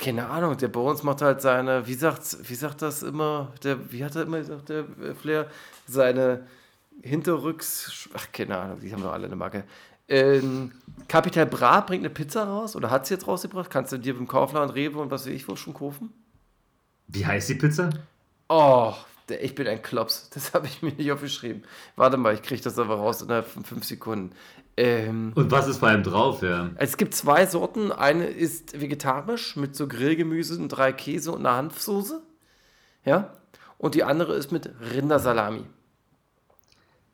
Keine 0.00 0.28
Ahnung, 0.28 0.56
der 0.56 0.68
Bones 0.68 1.02
macht 1.02 1.22
halt 1.22 1.40
seine, 1.40 1.86
wie 1.86 1.94
sagt's, 1.94 2.38
wie 2.42 2.54
sagt 2.54 2.82
das 2.82 3.02
immer, 3.02 3.52
der, 3.62 3.92
wie 3.92 4.04
hat 4.04 4.16
er 4.16 4.22
immer 4.22 4.38
gesagt, 4.38 4.68
der 4.68 4.84
äh, 5.00 5.14
Flair, 5.14 5.48
seine 5.86 6.46
Hinterrücks, 7.02 8.08
ach, 8.14 8.26
keine 8.32 8.58
Ahnung, 8.58 8.80
die 8.80 8.92
haben 8.92 9.02
doch 9.02 9.12
alle 9.12 9.26
eine 9.26 9.36
Marke. 9.36 9.64
Ähm, 10.08 10.72
Capital 11.08 11.46
Bra 11.46 11.80
bringt 11.80 12.02
eine 12.02 12.12
Pizza 12.12 12.44
raus 12.44 12.76
oder 12.76 12.90
hat 12.90 13.06
sie 13.06 13.14
jetzt 13.14 13.26
rausgebracht? 13.26 13.70
Kannst 13.70 13.92
du 13.92 13.98
dir 13.98 14.14
im 14.16 14.28
Kaufland, 14.28 14.74
Rewe 14.74 14.98
und 14.98 15.10
was 15.10 15.26
weiß 15.26 15.32
ich 15.32 15.48
wo 15.48 15.56
schon 15.56 15.74
kaufen? 15.74 16.12
Wie 17.08 17.24
heißt 17.24 17.48
die 17.48 17.54
Pizza? 17.54 17.90
Oh, 18.48 18.92
der, 19.28 19.42
ich 19.42 19.54
bin 19.54 19.66
ein 19.66 19.82
Klops. 19.82 20.30
Das 20.34 20.52
habe 20.52 20.66
ich 20.66 20.82
mir 20.82 20.92
nicht 20.92 21.10
aufgeschrieben. 21.10 21.64
Warte 21.96 22.16
mal, 22.16 22.34
ich 22.34 22.42
kriege 22.42 22.62
das 22.62 22.78
aber 22.78 22.96
raus 22.96 23.22
innerhalb 23.22 23.46
von 23.46 23.64
fünf 23.64 23.84
Sekunden. 23.84 24.34
Ähm, 24.76 25.32
Und 25.34 25.50
was 25.50 25.68
ist 25.68 25.80
bei 25.80 25.94
ihm 25.94 26.02
drauf, 26.02 26.42
ja? 26.42 26.70
es 26.76 26.96
gibt 26.96 27.14
zwei 27.14 27.46
Sorten. 27.46 27.92
Eine 27.92 28.26
ist 28.26 28.80
vegetarisch 28.80 29.54
mit 29.56 29.76
so 29.76 29.86
Grillgemüse 29.86 30.58
und 30.60 30.68
drei 30.68 30.92
Käse 30.92 31.30
und 31.32 31.46
einer 31.46 31.56
Hanfsoße. 31.56 32.22
Ja. 33.04 33.34
Und 33.78 33.94
die 33.94 34.02
andere 34.04 34.34
ist 34.34 34.50
mit 34.50 34.70
Rindersalami. 34.92 35.64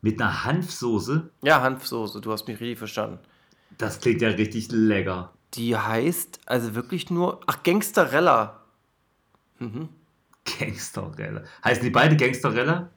Mit 0.01 0.21
einer 0.21 0.45
Hanfsoße? 0.45 1.31
Ja, 1.43 1.61
Hanfsoße, 1.61 2.21
du 2.21 2.33
hast 2.33 2.49
mich 2.49 2.61
richtig 2.61 2.79
verstanden. 2.79 3.19
Das 3.77 4.01
klingt 4.01 4.23
ja 4.23 4.29
richtig 4.31 4.71
lecker. 4.73 5.33
Die 5.55 5.77
heißt 5.77 6.41
also 6.47 6.75
wirklich 6.75 7.11
nur. 7.11 7.41
Ach, 7.47 7.63
Gangsterella. 7.63 8.63
Gangsterrella. 10.59 11.43
Heißen 11.65 11.83
die 11.83 11.91
beide 11.91 12.17
Gangsterrella? 12.17 12.89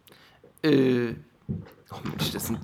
Äh. 0.61 1.15
Oh 1.47 1.99
Mensch, 2.03 2.31
das 2.31 2.47
sind. 2.47 2.59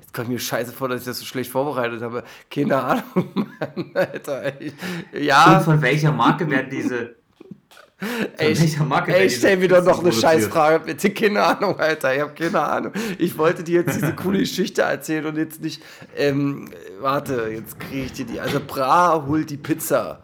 Jetzt 0.00 0.12
kommt 0.12 0.28
mir 0.28 0.38
scheiße 0.38 0.72
vor, 0.72 0.88
dass 0.88 1.00
ich 1.00 1.06
das 1.06 1.18
so 1.18 1.24
schlecht 1.24 1.50
vorbereitet 1.50 2.02
habe. 2.02 2.24
Keine 2.50 2.82
Ahnung, 2.82 3.04
Mann, 3.34 3.90
Alter. 3.94 4.60
Ich, 4.60 4.74
Und 5.12 5.22
ja, 5.22 5.60
von 5.60 5.80
welcher 5.80 6.12
Marke 6.12 6.48
werden 6.50 6.68
diese. 6.70 7.16
Von 7.98 8.08
ey, 8.36 8.58
welcher 8.58 8.84
Marke 8.84 9.16
ey 9.16 9.30
stell 9.30 9.56
mir 9.56 9.68
doch 9.68 9.84
noch 9.84 10.00
eine? 10.00 10.12
Scheißfrage, 10.12 10.84
bitte. 10.84 11.10
Keine 11.10 11.42
Ahnung, 11.42 11.78
Alter. 11.78 12.14
Ich 12.14 12.20
habe 12.20 12.34
keine 12.34 12.60
Ahnung. 12.60 12.92
Ich 13.18 13.38
wollte 13.38 13.64
dir 13.64 13.82
jetzt 13.82 13.96
diese 13.96 14.14
coole 14.14 14.40
Geschichte 14.40 14.82
erzählen 14.82 15.26
und 15.26 15.36
jetzt 15.36 15.62
nicht. 15.62 15.82
Ähm, 16.16 16.68
warte, 17.00 17.48
jetzt 17.50 17.80
kriege 17.80 18.06
ich 18.06 18.12
dir 18.12 18.26
die. 18.26 18.40
Also, 18.40 18.60
Bra 18.60 19.24
holt 19.26 19.48
die 19.48 19.56
Pizza. 19.56 20.22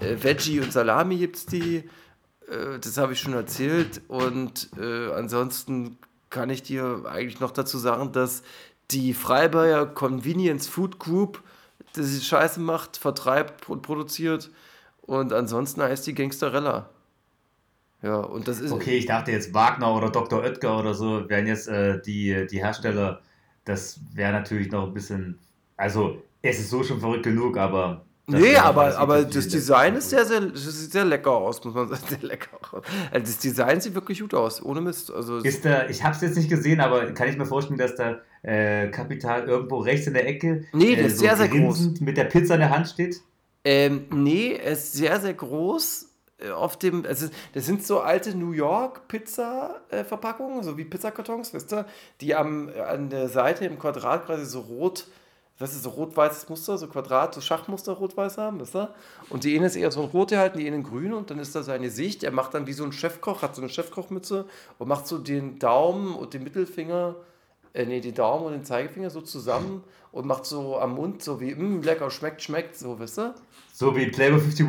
Äh, 0.00 0.16
Veggie 0.22 0.60
und 0.60 0.72
Salami 0.72 1.18
gibt's 1.18 1.46
die. 1.46 1.76
Äh, 2.48 2.78
das 2.80 2.96
habe 2.96 3.12
ich 3.12 3.20
schon 3.20 3.34
erzählt. 3.34 4.00
Und 4.08 4.70
äh, 4.80 5.12
ansonsten 5.12 5.98
kann 6.30 6.48
ich 6.50 6.62
dir 6.62 7.04
eigentlich 7.06 7.40
noch 7.40 7.50
dazu 7.50 7.78
sagen, 7.78 8.12
dass 8.12 8.42
die 8.90 9.14
Freiburger 9.14 9.86
Convenience 9.86 10.68
Food 10.68 10.98
Group 10.98 11.42
diese 11.96 12.20
Scheiße 12.20 12.60
macht, 12.60 12.96
vertreibt 12.96 13.68
und 13.68 13.82
produziert. 13.82 14.50
Und 15.02 15.32
ansonsten 15.32 15.82
heißt 15.82 16.06
die 16.06 16.14
Gangsterella. 16.14 16.88
Ja, 18.02 18.16
und 18.16 18.48
das 18.48 18.60
ist. 18.60 18.72
Okay, 18.72 18.96
ich 18.96 19.06
dachte 19.06 19.32
jetzt 19.32 19.52
Wagner 19.52 19.94
oder 19.94 20.10
Dr. 20.10 20.40
Oetker 20.40 20.78
oder 20.78 20.94
so 20.94 21.28
wären 21.28 21.46
jetzt 21.46 21.68
äh, 21.68 22.00
die, 22.00 22.46
die 22.50 22.58
Hersteller. 22.58 23.20
Das 23.64 24.00
wäre 24.14 24.32
natürlich 24.32 24.70
noch 24.70 24.86
ein 24.86 24.94
bisschen. 24.94 25.38
Also, 25.76 26.22
es 26.42 26.58
ist 26.58 26.70
so 26.70 26.82
schon 26.82 27.00
verrückt 27.00 27.24
genug, 27.24 27.56
aber. 27.58 28.06
Das 28.30 28.40
Nee, 28.40 28.56
aber, 28.56 28.96
aber 28.98 29.24
das 29.24 29.48
Design 29.48 29.96
ist 29.96 30.10
sehr, 30.10 30.24
sehr, 30.24 30.40
das 30.40 30.62
sieht 30.62 30.92
sehr 30.92 31.04
lecker 31.04 31.32
aus, 31.32 31.62
muss 31.64 31.74
man 31.74 31.88
sagen. 31.90 32.02
Sehr 32.08 32.18
lecker 32.28 32.56
aus. 32.72 32.82
Also 33.10 33.26
das 33.26 33.38
Design 33.38 33.80
sieht 33.80 33.94
wirklich 33.94 34.20
gut 34.20 34.34
aus, 34.34 34.62
ohne 34.64 34.80
Mist. 34.80 35.12
Also 35.12 35.38
Ist 35.38 35.64
da, 35.64 35.88
ich 35.88 36.02
habe 36.04 36.14
es 36.14 36.22
jetzt 36.22 36.36
nicht 36.36 36.48
gesehen, 36.50 36.80
aber 36.80 37.12
kann 37.12 37.28
ich 37.28 37.36
mir 37.36 37.46
vorstellen, 37.46 37.78
dass 37.78 37.94
da 37.96 38.18
äh, 38.42 38.88
Kapital 38.90 39.48
irgendwo 39.48 39.78
rechts 39.78 40.06
in 40.06 40.14
der 40.14 40.26
Ecke 40.26 40.64
Nee, 40.72 40.94
der 40.96 41.04
äh, 41.04 41.06
ist 41.08 41.18
sehr, 41.18 41.36
sehr 41.36 41.48
groß. 41.48 42.00
mit 42.00 42.16
der 42.16 42.24
Pizza 42.24 42.54
in 42.54 42.60
der 42.60 42.70
Hand 42.70 42.88
steht? 42.88 43.20
Ähm, 43.64 44.06
nee, 44.10 44.54
er 44.54 44.72
ist 44.72 44.94
sehr, 44.94 45.20
sehr 45.20 45.34
groß. 45.34 46.06
äh, 46.38 46.50
Auf 46.50 46.78
dem, 46.78 47.04
also 47.04 47.26
das 47.52 47.66
sind 47.66 47.84
so 47.86 48.00
alte 48.00 48.34
New 48.36 48.52
York 48.52 49.06
Pizza-Verpackungen, 49.08 50.62
so 50.62 50.76
wie 50.78 50.84
Pizzakartons, 50.84 51.52
wisst 51.52 51.72
ihr, 51.72 51.86
die 52.20 52.34
am, 52.34 52.70
an 52.88 53.10
der 53.10 53.28
Seite 53.28 53.64
im 53.66 53.78
Quadrat 53.78 54.26
quasi 54.26 54.44
so 54.46 54.60
rot, 54.60 55.06
was 55.60 55.74
ist 55.74 55.82
so 55.82 55.90
rot-weißes 55.90 56.48
Muster, 56.48 56.78
so 56.78 56.86
Quadrat, 56.86 57.34
so 57.34 57.40
Schachmuster 57.40 57.92
rot-weiß 57.92 58.38
haben, 58.38 58.60
wisst 58.60 58.74
ihr? 58.74 58.94
Und 59.28 59.44
die 59.44 59.56
eine 59.56 59.66
ist 59.66 59.76
eher 59.76 59.92
so 59.92 60.00
ein 60.00 60.08
rote 60.08 60.38
halten, 60.38 60.58
die 60.58 60.66
eine 60.66 60.76
in 60.76 60.82
grün 60.82 61.12
und 61.12 61.30
dann 61.30 61.38
ist 61.38 61.54
da 61.54 61.62
seine 61.62 61.90
Sicht. 61.90 62.24
Er 62.24 62.32
macht 62.32 62.54
dann 62.54 62.66
wie 62.66 62.72
so 62.72 62.82
ein 62.84 62.92
Chefkoch, 62.92 63.42
hat 63.42 63.54
so 63.54 63.60
eine 63.60 63.68
Chefkochmütze 63.68 64.46
und 64.78 64.88
macht 64.88 65.06
so 65.06 65.18
den 65.18 65.58
Daumen 65.58 66.14
und 66.14 66.32
den 66.32 66.42
Mittelfinger, 66.44 67.14
äh, 67.74 67.84
nee, 67.84 68.00
den 68.00 68.14
Daumen 68.14 68.46
und 68.46 68.52
den 68.52 68.64
Zeigefinger 68.64 69.10
so 69.10 69.20
zusammen 69.20 69.84
und 70.12 70.26
macht 70.26 70.46
so 70.46 70.78
am 70.78 70.94
Mund 70.94 71.22
so 71.22 71.40
wie, 71.40 71.54
mh, 71.54 71.84
lecker, 71.84 72.10
schmeckt, 72.10 72.42
schmeckt, 72.42 72.76
so, 72.76 72.98
wisst 72.98 73.18
ihr? 73.18 73.34
So 73.72 73.94
wie 73.94 74.06
Playboy 74.06 74.40
51 74.40 74.66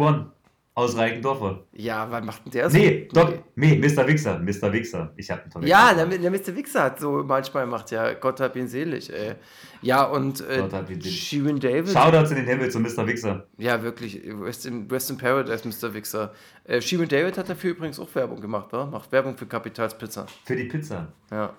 aus 0.82 0.98
Reikendorfer. 0.98 1.60
Ja, 1.74 2.08
wann 2.10 2.26
macht 2.26 2.46
denn 2.46 2.52
der 2.52 2.70
so? 2.70 2.78
Nee, 2.78 3.08
doch, 3.14 3.34
nee, 3.56 3.78
Mr. 3.78 4.08
Wichser, 4.08 4.40
Mr. 4.40 4.72
Wichser. 4.74 5.12
Ich 5.16 5.30
habe 5.32 5.42
einen 5.56 5.68
Ja, 5.68 5.94
der, 5.94 6.06
der 6.06 6.32
Mr. 6.32 6.56
Wichser 6.56 6.84
hat 6.84 7.00
so 7.00 7.24
manchmal 7.24 7.66
macht, 7.68 7.92
ja, 7.92 8.14
Gott 8.14 8.40
hab 8.40 8.56
ihn 8.56 8.68
selig, 8.68 9.12
ey. 9.14 9.36
Ja, 9.82 10.04
und 10.04 10.42
äh, 10.42 10.64
hab. 10.72 10.88
Shirin 11.04 11.60
David. 11.60 11.90
Shoutouts 11.90 12.32
in 12.32 12.38
den 12.38 12.46
Himmel 12.46 12.70
zu 12.70 12.80
Mr. 12.80 13.08
Wichser. 13.08 13.48
Ja, 13.58 13.82
wirklich, 13.82 14.22
Rest 14.42 14.66
in, 14.66 14.88
Rest 14.92 15.10
in 15.10 15.18
Paradise, 15.18 15.68
Mr. 15.68 15.94
Wichser. 15.94 16.34
Äh, 16.66 16.82
Shirin 16.82 17.08
David 17.10 17.38
hat 17.38 17.50
dafür 17.50 17.72
übrigens 17.72 18.00
auch 18.00 18.14
Werbung 18.14 18.42
gemacht, 18.42 18.68
wa? 18.72 18.86
Macht 18.86 19.12
Werbung 19.12 19.38
für 19.38 19.46
Kapitals 19.46 19.98
Pizza. 19.98 20.26
Für 20.46 20.56
die 20.56 20.66
Pizza. 20.66 21.08
Ja. 21.32 21.54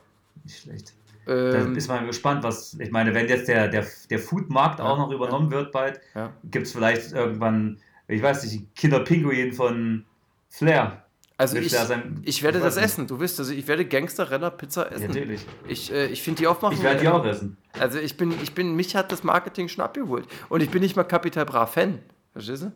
Nicht 0.44 0.60
schlecht. 0.62 0.94
Da 1.24 1.32
Ähm, 1.34 1.76
ist 1.76 1.86
man 1.86 2.06
gespannt, 2.06 2.42
was. 2.42 2.76
Ich 2.80 2.90
meine, 2.90 3.14
wenn 3.14 3.28
jetzt 3.28 3.46
der, 3.46 3.68
der, 3.68 3.86
der 4.10 4.18
Foodmarkt 4.18 4.80
Ja. 4.80 4.86
auch 4.86 4.98
noch 4.98 5.12
übernommen 5.12 5.52
wird 5.52 5.70
bald, 5.70 6.00
ja. 6.16 6.32
gibt 6.50 6.66
es 6.66 6.72
vielleicht 6.72 7.12
irgendwann, 7.12 7.78
ich 8.08 8.22
weiß 8.22 8.44
nicht, 8.44 8.74
Kinderpinguin 8.74 9.52
von 9.52 10.04
Flair. 10.48 11.04
Also 11.38 11.56
ich, 11.56 11.70
sein- 11.72 12.20
ich 12.24 12.42
werde 12.42 12.58
ich 12.58 12.64
das 12.64 12.76
nicht. 12.76 12.84
essen, 12.84 13.06
du 13.08 13.18
wisst, 13.18 13.40
also 13.40 13.52
ich 13.52 13.66
werde 13.66 13.84
Gangster-Renner 13.84 14.50
Pizza 14.52 14.84
Ja, 14.84 14.90
essen. 14.96 15.08
natürlich. 15.08 15.44
Ich, 15.66 15.90
äh, 15.92 16.06
ich 16.06 16.22
finde 16.22 16.40
die 16.42 16.46
Aufmachung. 16.46 16.76
Ich 16.76 16.82
werde 16.84 17.00
die 17.00 17.08
auch 17.08 17.24
essen. 17.24 17.56
Also 17.78 17.98
ich 17.98 18.16
bin, 18.16 18.32
ich 18.42 18.52
bin, 18.54 18.76
mich 18.76 18.94
hat 18.94 19.10
das 19.10 19.24
Marketing 19.24 19.68
schon 19.68 19.82
abgeholt. 19.82 20.26
Und 20.50 20.62
ich 20.62 20.70
bin 20.70 20.82
nicht 20.82 20.94
mal 20.94 21.02
Capital 21.04 21.44
Bra 21.44 21.66
Fan. 21.66 21.98
Verstehst 22.32 22.62
du? 22.64 22.72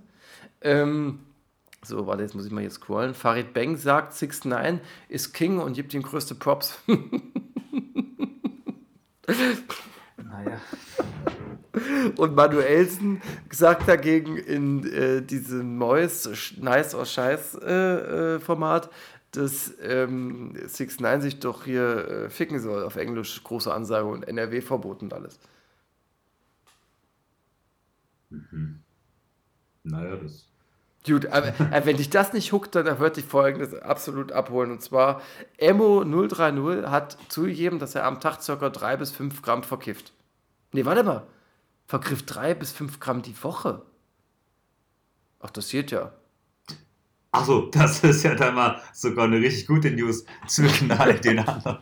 Ähm, 0.62 1.20
so, 1.84 2.06
warte, 2.08 2.22
jetzt 2.22 2.34
muss 2.34 2.46
ich 2.46 2.50
mal 2.50 2.62
hier 2.62 2.70
scrollen. 2.70 3.14
Farid 3.14 3.52
Bang 3.54 3.76
sagt, 3.76 4.14
6 4.14 4.46
9 4.46 4.80
ist 5.08 5.32
King 5.32 5.58
und 5.60 5.74
gibt 5.74 5.94
ihm 5.94 6.02
größte 6.02 6.34
Props. 6.34 6.78
Naja. 10.16 10.60
Und 12.16 12.34
Manuelsen 12.34 13.20
sagt 13.50 13.88
dagegen 13.88 14.36
in 14.36 14.86
äh, 14.92 15.22
diesem 15.22 15.78
neues 15.78 16.54
Nice 16.58 16.94
or 16.94 17.04
Scheiß 17.04 17.54
äh, 17.62 18.36
äh, 18.36 18.40
Format, 18.40 18.90
dass 19.32 19.74
ähm, 19.82 20.54
6 20.66 21.00
9 21.00 21.20
sich 21.20 21.40
doch 21.40 21.64
hier 21.64 22.08
äh, 22.08 22.30
ficken 22.30 22.60
soll 22.60 22.84
auf 22.84 22.96
Englisch, 22.96 23.42
große 23.42 23.72
Ansage 23.72 24.06
und 24.06 24.26
NRW 24.26 24.60
verboten 24.60 25.06
und 25.06 25.14
alles. 25.14 25.38
Naja, 29.82 30.16
das. 30.16 30.46
Gut, 31.06 31.26
aber 31.26 31.48
äh, 31.48 31.82
wenn 31.84 31.96
dich 31.96 32.10
das 32.10 32.32
nicht 32.32 32.52
huckt, 32.52 32.74
dann 32.74 32.98
wird 32.98 33.16
dich 33.16 33.24
folgendes 33.24 33.74
absolut 33.74 34.32
abholen. 34.32 34.72
Und 34.72 34.82
zwar, 34.82 35.22
Emo030 35.60 36.86
hat 36.86 37.16
zugegeben, 37.28 37.78
dass 37.78 37.94
er 37.94 38.04
am 38.04 38.18
Tag 38.18 38.44
ca. 38.44 38.68
3 38.68 38.96
bis 38.96 39.12
5 39.12 39.42
Gramm 39.42 39.62
verkifft. 39.62 40.12
Nee, 40.72 40.84
warte 40.84 41.04
mal. 41.04 41.26
Verkifft 41.87 42.34
3 42.34 42.55
bis 42.55 42.72
5 42.72 43.01
Gramm 43.01 43.22
die 43.22 43.43
Woche. 43.43 43.82
Ach, 45.41 45.51
das 45.51 45.70
geht 45.70 45.91
ja. 45.91 46.12
Achso, 47.30 47.66
das 47.70 48.03
ist 48.03 48.22
ja 48.22 48.34
dann 48.34 48.55
mal 48.55 48.80
sogar 48.95 49.26
eine 49.26 49.37
richtig 49.37 49.66
gute 49.66 49.91
News 49.91 50.24
zwischen 50.47 50.91
all 50.91 51.20
den 51.20 51.41
anderen. 51.41 51.78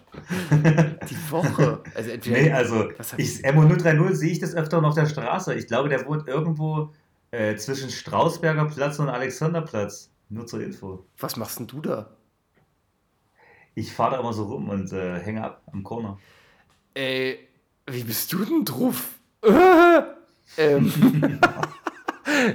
Die 1.09 1.31
Woche. 1.31 1.81
Also 1.95 2.11
entweder, 2.11 2.41
Nee, 2.41 2.53
also 2.53 2.91
ich, 3.17 3.45
MO030 3.45 4.15
sehe 4.15 4.33
ich 4.33 4.41
das 4.41 4.55
öfter 4.55 4.83
auf 4.83 4.95
der 4.95 5.07
Straße. 5.07 5.55
Ich 5.55 5.69
glaube, 5.69 5.89
der 5.89 6.05
wohnt 6.07 6.27
irgendwo 6.27 6.93
äh, 7.31 7.55
zwischen 7.57 7.91
Strausberger 7.91 8.65
Platz 8.65 8.99
und 8.99 9.09
Alexanderplatz. 9.09 10.11
Nur 10.29 10.47
zur 10.47 10.61
Info. 10.63 11.07
was 11.19 11.37
machst 11.37 11.61
denn 11.61 11.67
du 11.69 11.81
da? 11.81 12.11
Ich 13.77 13.93
fahre 13.93 14.13
da 14.13 14.21
immer 14.21 14.33
so 14.33 14.45
rum 14.45 14.69
und 14.69 14.93
äh, 14.93 15.21
hänge 15.21 15.45
ab 15.45 15.63
am 15.73 15.83
Corner. 15.85 16.19
Ey, 16.95 17.39
wie 17.87 18.05
bist 18.05 18.33
du 18.33 18.45
denn 18.45 18.65
drauf? 18.65 19.14
ähm, 20.59 20.93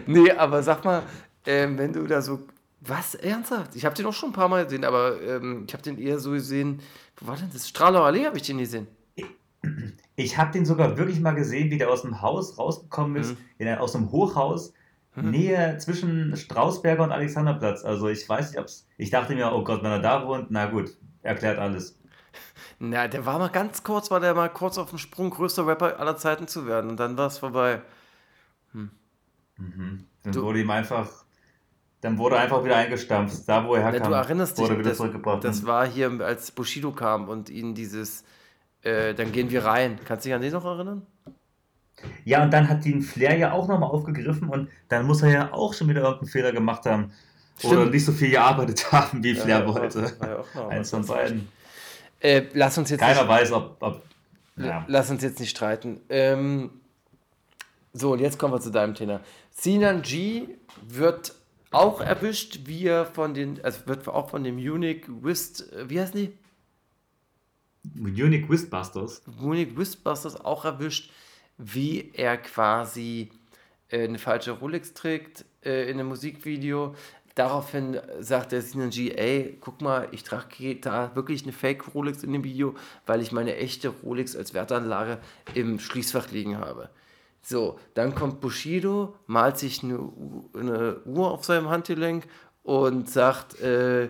nee, 0.07 0.31
aber 0.31 0.63
sag 0.63 0.83
mal, 0.83 1.03
ähm, 1.45 1.77
wenn 1.77 1.93
du 1.93 2.05
da 2.07 2.21
so. 2.21 2.39
Was? 2.81 3.15
Ernsthaft? 3.15 3.75
Ich 3.75 3.83
habe 3.85 3.93
den 3.95 4.05
auch 4.05 4.13
schon 4.13 4.29
ein 4.29 4.33
paar 4.33 4.47
Mal 4.47 4.63
gesehen, 4.63 4.85
aber 4.85 5.21
ähm, 5.21 5.65
ich 5.67 5.73
habe 5.73 5.83
den 5.83 5.97
eher 5.97 6.17
so 6.17 6.31
gesehen. 6.31 6.79
Wo 7.17 7.27
war 7.27 7.35
denn 7.35 7.49
das? 7.51 7.67
Strahler 7.67 8.01
Allee 8.03 8.25
habe 8.25 8.37
ich 8.37 8.43
den 8.43 8.57
gesehen. 8.57 8.87
Ich 10.15 10.37
habe 10.37 10.51
den 10.51 10.65
sogar 10.65 10.97
wirklich 10.97 11.19
mal 11.19 11.33
gesehen, 11.35 11.69
wie 11.71 11.77
der 11.77 11.89
aus 11.89 12.03
dem 12.03 12.21
Haus 12.21 12.57
rausgekommen 12.57 13.17
ist, 13.17 13.31
Mhm. 13.31 13.37
in 13.57 13.67
aus 13.75 13.91
dem 13.91 14.11
Hochhaus, 14.11 14.73
Mhm. 15.15 15.31
Nähe 15.31 15.77
zwischen 15.79 16.35
Strausberger 16.37 17.03
und 17.03 17.11
Alexanderplatz. 17.11 17.83
Also 17.83 18.07
ich 18.07 18.27
weiß 18.27 18.51
nicht, 18.51 18.59
ob's. 18.59 18.87
Ich 18.97 19.09
dachte 19.09 19.35
mir, 19.35 19.51
oh 19.51 19.63
Gott, 19.63 19.83
wenn 19.83 19.91
er 19.91 19.99
da 19.99 20.25
wohnt, 20.25 20.47
na 20.49 20.67
gut, 20.67 20.95
erklärt 21.23 21.59
alles. 21.59 21.98
Na, 22.79 23.07
der 23.07 23.25
war 23.25 23.37
mal 23.39 23.49
ganz 23.49 23.83
kurz, 23.83 24.09
war 24.09 24.19
der 24.21 24.33
mal 24.33 24.49
kurz 24.49 24.77
auf 24.77 24.89
dem 24.89 24.97
Sprung, 24.99 25.29
größter 25.31 25.67
Rapper 25.67 25.99
aller 25.99 26.15
Zeiten 26.17 26.47
zu 26.47 26.65
werden. 26.65 26.89
Und 26.89 26.97
dann 26.97 27.17
war 27.17 27.27
es 27.27 27.37
vorbei. 27.37 27.81
Mhm. 29.57 30.05
Dann 30.23 30.33
Du- 30.33 30.43
wurde 30.43 30.61
ihm 30.61 30.69
einfach 30.69 31.07
dann 32.01 32.17
wurde 32.17 32.35
er 32.37 32.43
einfach 32.43 32.63
wieder 32.63 32.77
eingestampft. 32.77 33.41
Da, 33.45 33.65
wo 33.65 33.75
er 33.75 33.81
Na, 33.83 33.91
herkam, 33.91 34.11
du 34.11 34.15
erinnerst 34.17 34.57
dich, 34.57 34.63
wurde 34.63 34.75
er 34.75 34.79
wieder 34.79 34.89
das, 34.91 34.97
zurückgebracht. 34.99 35.43
das 35.43 35.65
war 35.65 35.85
hier, 35.85 36.09
als 36.21 36.49
Bushido 36.51 36.93
kam 36.93 37.27
und 37.27 37.49
ihnen 37.49 37.75
dieses, 37.75 38.23
äh, 38.83 39.13
dann 39.13 39.33
gehen 39.33 39.49
wir 39.51 39.65
rein. 39.65 39.99
Kannst 40.05 40.23
du 40.23 40.29
dich 40.29 40.33
an 40.35 40.41
den 40.41 40.53
noch 40.53 40.63
erinnern? 40.63 41.05
Ja, 42.23 42.41
und 42.41 42.51
dann 42.53 42.69
hat 42.69 42.85
den 42.85 43.01
Flair 43.01 43.35
ja 43.37 43.51
auch 43.51 43.67
nochmal 43.67 43.89
aufgegriffen 43.89 44.47
und 44.47 44.69
dann 44.87 45.05
muss 45.05 45.21
er 45.23 45.29
ja 45.31 45.51
auch 45.53 45.73
schon 45.73 45.89
wieder 45.89 45.99
irgendeinen 46.03 46.29
Fehler 46.29 46.53
gemacht 46.53 46.85
haben. 46.85 47.11
Oder 47.63 47.79
Stimmt. 47.79 47.91
nicht 47.91 48.05
so 48.05 48.13
viel 48.13 48.29
gearbeitet 48.29 48.89
haben, 48.93 49.21
wie 49.21 49.35
Flair 49.35 49.59
Ja, 49.59 49.67
wollte. 49.67 50.13
ja 50.21 50.37
auch 50.39 50.53
noch 50.55 50.69
Eins 50.69 50.91
von 50.91 51.05
beiden. 51.05 51.49
Äh, 52.19 52.43
lass 52.53 52.77
uns 52.77 52.89
jetzt 52.89 52.99
Keiner 52.99 53.21
nicht, 53.21 53.29
weiß, 53.29 53.51
ob. 53.51 53.77
ob 53.79 54.03
ja. 54.57 54.85
lass 54.87 55.09
uns 55.09 55.23
jetzt 55.23 55.39
nicht 55.39 55.51
streiten. 55.51 56.01
Ähm, 56.09 56.71
so, 57.93 58.13
und 58.13 58.19
jetzt 58.19 58.37
kommen 58.37 58.53
wir 58.53 58.59
zu 58.59 58.71
deinem 58.71 58.93
Thema. 58.93 59.21
Sinan 59.51 60.01
G 60.01 60.47
wird 60.87 61.33
auch 61.71 62.01
erwischt, 62.01 62.61
wie 62.65 62.85
er 62.85 63.05
von 63.05 63.33
den, 63.33 63.63
also 63.63 63.87
wird 63.87 64.07
auch 64.07 64.29
von 64.29 64.43
dem 64.43 64.57
Unique 64.57 65.07
Wist, 65.23 65.71
äh, 65.73 65.89
wie 65.89 65.99
heißen 65.99 66.15
die? 66.15 66.33
Unique 67.95 68.49
Wistbusters. 68.49 69.21
Munich 69.39 69.75
Wistbusters 69.77 70.39
auch 70.43 70.65
erwischt, 70.65 71.11
wie 71.57 72.11
er 72.13 72.37
quasi 72.37 73.29
äh, 73.89 74.03
eine 74.03 74.19
falsche 74.19 74.51
Rolex 74.51 74.93
trägt 74.93 75.45
äh, 75.63 75.89
in 75.89 75.99
einem 75.99 76.09
Musikvideo. 76.09 76.95
Daraufhin 77.39 78.01
sagt 78.19 78.51
der 78.51 78.61
Sinan 78.61 78.89
G, 78.89 79.11
ey, 79.11 79.57
guck 79.61 79.79
mal, 79.79 80.09
ich 80.11 80.25
trage 80.25 80.75
da 80.75 81.15
wirklich 81.15 81.43
eine 81.43 81.53
Fake 81.53 81.95
Rolex 81.95 82.21
in 82.21 82.33
dem 82.33 82.43
Video, 82.43 82.75
weil 83.05 83.21
ich 83.21 83.31
meine 83.31 83.55
echte 83.55 83.87
Rolex 83.87 84.35
als 84.35 84.53
Wertanlage 84.53 85.19
im 85.53 85.79
Schließfach 85.79 86.31
liegen 86.31 86.57
habe. 86.57 86.89
So, 87.41 87.79
dann 87.93 88.13
kommt 88.13 88.41
Bushido, 88.41 89.15
malt 89.25 89.57
sich 89.57 89.81
eine, 89.83 89.99
eine 90.53 90.99
Uhr 91.05 91.31
auf 91.31 91.45
seinem 91.45 91.69
Handgelenk 91.69 92.27
und 92.63 93.09
sagt, 93.09 93.61
äh, 93.61 94.09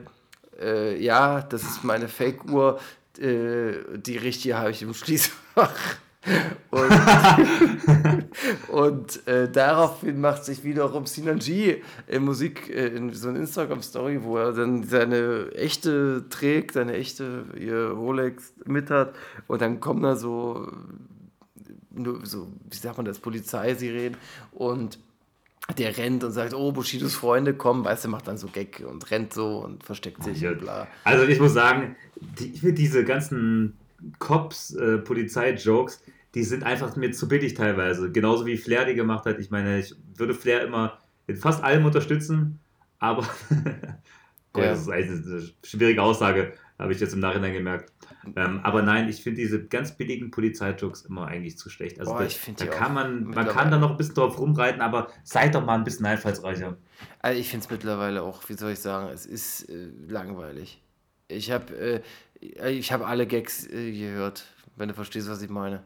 äh, 0.59 0.99
ja, 0.99 1.41
das 1.43 1.61
ist 1.61 1.83
meine 1.83 2.07
Fake-Uhr, 2.07 2.79
äh, 3.19 3.73
die 3.95 4.17
richtige 4.17 4.57
habe 4.57 4.71
ich 4.71 4.81
im 4.81 4.95
Schließfach. 4.95 5.77
Und, 6.71 6.91
und 8.69 9.27
äh, 9.27 9.49
daraufhin 9.51 10.21
macht 10.21 10.45
sich 10.45 10.63
wiederum 10.63 11.07
Sinan 11.07 11.39
G 11.39 11.81
in 12.07 12.23
Musik, 12.23 12.69
äh, 12.69 12.87
in 12.87 13.11
so 13.13 13.29
eine 13.29 13.39
Instagram-Story, 13.39 14.19
wo 14.23 14.37
er 14.37 14.51
dann 14.53 14.83
seine 14.83 15.51
echte 15.53 16.25
trägt, 16.29 16.73
seine 16.73 16.93
echte 16.93 17.45
ihr 17.59 17.89
Rolex 17.89 18.53
mit 18.65 18.91
hat. 18.91 19.15
Und 19.47 19.61
dann 19.61 19.79
kommen 19.79 20.03
da 20.03 20.15
so, 20.15 20.71
so, 22.23 22.47
wie 22.69 22.77
sagt 22.77 22.97
man 22.97 23.05
das, 23.05 23.17
Polizeisirenen 23.19 24.17
und 24.51 24.99
der 25.77 25.97
rennt 25.97 26.23
und 26.23 26.31
sagt, 26.31 26.53
oh, 26.53 26.71
Bushidos 26.71 27.15
Freunde 27.15 27.53
kommen, 27.53 27.83
weißt 27.83 28.05
du, 28.05 28.09
macht 28.09 28.27
dann 28.27 28.37
so 28.37 28.47
Gag 28.47 28.83
und 28.87 29.09
rennt 29.11 29.33
so 29.33 29.59
und 29.59 29.83
versteckt 29.83 30.23
sich 30.23 30.41
Ja. 30.41 30.51
und 30.51 30.59
bla. 30.59 30.87
Also 31.03 31.25
ich 31.25 31.39
muss 31.39 31.53
sagen, 31.53 31.95
die, 32.15 32.73
diese 32.73 33.03
ganzen 33.03 33.77
Cops, 34.19 34.73
äh, 34.75 34.97
Polizei-Jokes, 34.99 36.01
die 36.35 36.43
sind 36.43 36.63
einfach 36.63 36.95
mir 36.95 37.11
zu 37.11 37.27
billig 37.27 37.53
teilweise. 37.55 38.11
Genauso 38.11 38.45
wie 38.45 38.57
Flair 38.57 38.85
die 38.85 38.95
gemacht 38.95 39.25
hat. 39.25 39.39
Ich 39.39 39.49
meine, 39.49 39.79
ich 39.79 39.95
würde 40.15 40.33
Flair 40.33 40.63
immer 40.63 40.99
in 41.27 41.37
fast 41.37 41.63
allem 41.63 41.85
unterstützen, 41.85 42.59
aber 42.99 43.27
Ja. 44.57 44.71
das 44.71 44.81
ist 44.81 44.89
eigentlich 44.89 45.25
eine 45.25 45.49
schwierige 45.63 46.01
Aussage, 46.01 46.53
habe 46.77 46.91
ich 46.91 46.99
jetzt 46.99 47.13
im 47.13 47.19
Nachhinein 47.19 47.53
gemerkt. 47.53 47.93
Ähm, 48.35 48.59
aber 48.63 48.81
nein, 48.81 49.07
ich 49.07 49.21
finde 49.21 49.41
diese 49.41 49.65
ganz 49.65 49.95
billigen 49.95 50.31
Polizeijokes 50.31 51.03
immer 51.03 51.27
eigentlich 51.27 51.57
zu 51.57 51.69
schlecht. 51.69 51.99
Also 51.99 52.11
Boah, 52.11 52.19
da, 52.19 52.25
ich 52.25 52.37
find 52.37 52.59
da 52.59 52.65
kann 52.65 52.93
man, 52.93 53.25
man 53.25 53.47
kann 53.47 53.71
da 53.71 53.77
noch 53.77 53.91
ein 53.91 53.97
bisschen 53.97 54.15
drauf 54.15 54.39
rumreiten, 54.39 54.81
aber 54.81 55.09
seid 55.23 55.55
doch 55.55 55.65
mal 55.65 55.75
ein 55.75 55.83
bisschen 55.83 56.05
einfallsreicher. 56.05 56.77
Also 57.19 57.39
ich 57.39 57.49
finde 57.49 57.65
es 57.65 57.71
mittlerweile 57.71 58.23
auch, 58.23 58.47
wie 58.49 58.53
soll 58.53 58.71
ich 58.71 58.79
sagen, 58.79 59.09
es 59.13 59.25
ist 59.25 59.69
äh, 59.69 59.89
langweilig. 60.07 60.81
Ich 61.27 61.51
habe 61.51 61.75
äh, 61.77 62.01
ich 62.39 62.91
hab 62.91 63.07
alle 63.07 63.27
Gags 63.27 63.67
äh, 63.67 63.91
gehört, 63.91 64.45
wenn 64.75 64.89
du 64.89 64.95
verstehst, 64.95 65.29
was 65.29 65.41
ich 65.41 65.49
meine. 65.49 65.83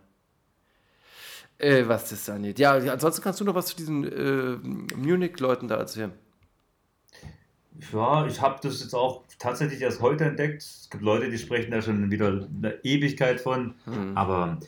Äh, 1.58 1.88
was 1.88 2.10
das 2.10 2.30
angeht. 2.30 2.60
Ja, 2.60 2.78
ja, 2.78 2.94
ansonsten 2.94 3.22
kannst 3.22 3.40
du 3.40 3.46
noch 3.46 3.56
was 3.56 3.68
zu 3.68 3.76
diesen 3.76 4.04
äh, 4.04 4.58
Munich-Leuten 4.98 5.68
da 5.68 5.76
erzählen. 5.76 6.12
Ja, 7.92 8.26
ich 8.28 8.42
habe 8.42 8.60
das 8.62 8.82
jetzt 8.82 8.94
auch 8.94 9.24
tatsächlich 9.40 9.82
erst 9.82 10.02
heute 10.02 10.26
entdeckt. 10.26 10.62
Es 10.62 10.90
gibt 10.90 11.04
Leute, 11.04 11.30
die 11.30 11.38
sprechen 11.38 11.72
da 11.72 11.82
schon 11.82 12.12
wieder 12.12 12.28
eine 12.28 12.84
Ewigkeit 12.84 13.42
von. 13.42 13.76
Hm. 13.86 14.16
Aber 14.16 14.60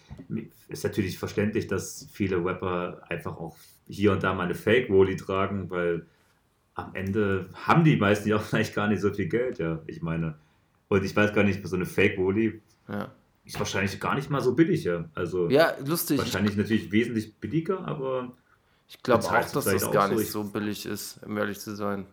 ist 0.68 0.84
natürlich 0.84 1.18
verständlich, 1.18 1.68
dass 1.68 2.08
viele 2.12 2.44
Rapper 2.44 3.04
einfach 3.10 3.38
auch 3.38 3.56
hier 3.88 4.12
und 4.12 4.24
da 4.24 4.34
mal 4.34 4.44
eine 4.44 4.56
Fake-Woli 4.56 5.16
tragen, 5.16 5.70
weil 5.70 6.06
am 6.74 6.94
Ende 6.96 7.50
haben 7.54 7.84
die 7.84 7.96
meisten 7.96 8.28
ja 8.28 8.38
auch 8.38 8.42
vielleicht 8.44 8.74
gar 8.74 8.88
nicht 8.88 9.02
so 9.02 9.14
viel 9.14 9.28
Geld, 9.28 9.60
ja. 9.60 9.80
Ich 9.88 10.02
meine, 10.02 10.36
und 10.88 11.04
ich 11.04 11.16
weiß 11.16 11.34
gar 11.34 11.44
nicht, 11.44 11.66
so 11.66 11.76
eine 11.76 11.86
Fake-Woli 11.86 12.62
Ja, 12.88 13.12
ist 13.46 13.60
wahrscheinlich 13.60 14.00
gar 14.00 14.16
nicht 14.16 14.30
mal 14.30 14.42
so 14.42 14.54
billig, 14.56 14.84
ja. 14.84 15.06
Also 15.14 15.50
ja 15.50 15.74
lustig. 15.86 16.18
wahrscheinlich 16.20 16.56
natürlich 16.58 16.92
wesentlich 16.92 17.36
billiger, 17.38 17.86
aber 17.88 18.34
Ich 18.88 19.02
glaube 19.04 19.24
auch, 19.24 19.32
dass 19.32 19.52
das 19.66 19.92
gar 19.92 20.08
so. 20.10 20.14
nicht 20.16 20.24
Ich- 20.24 20.32
so 20.32 20.44
billig 20.44 20.86
ist, 20.86 21.20
um 21.26 21.38
ehrlich 21.38 21.60
zu 21.60 21.76
sein. 21.76 22.06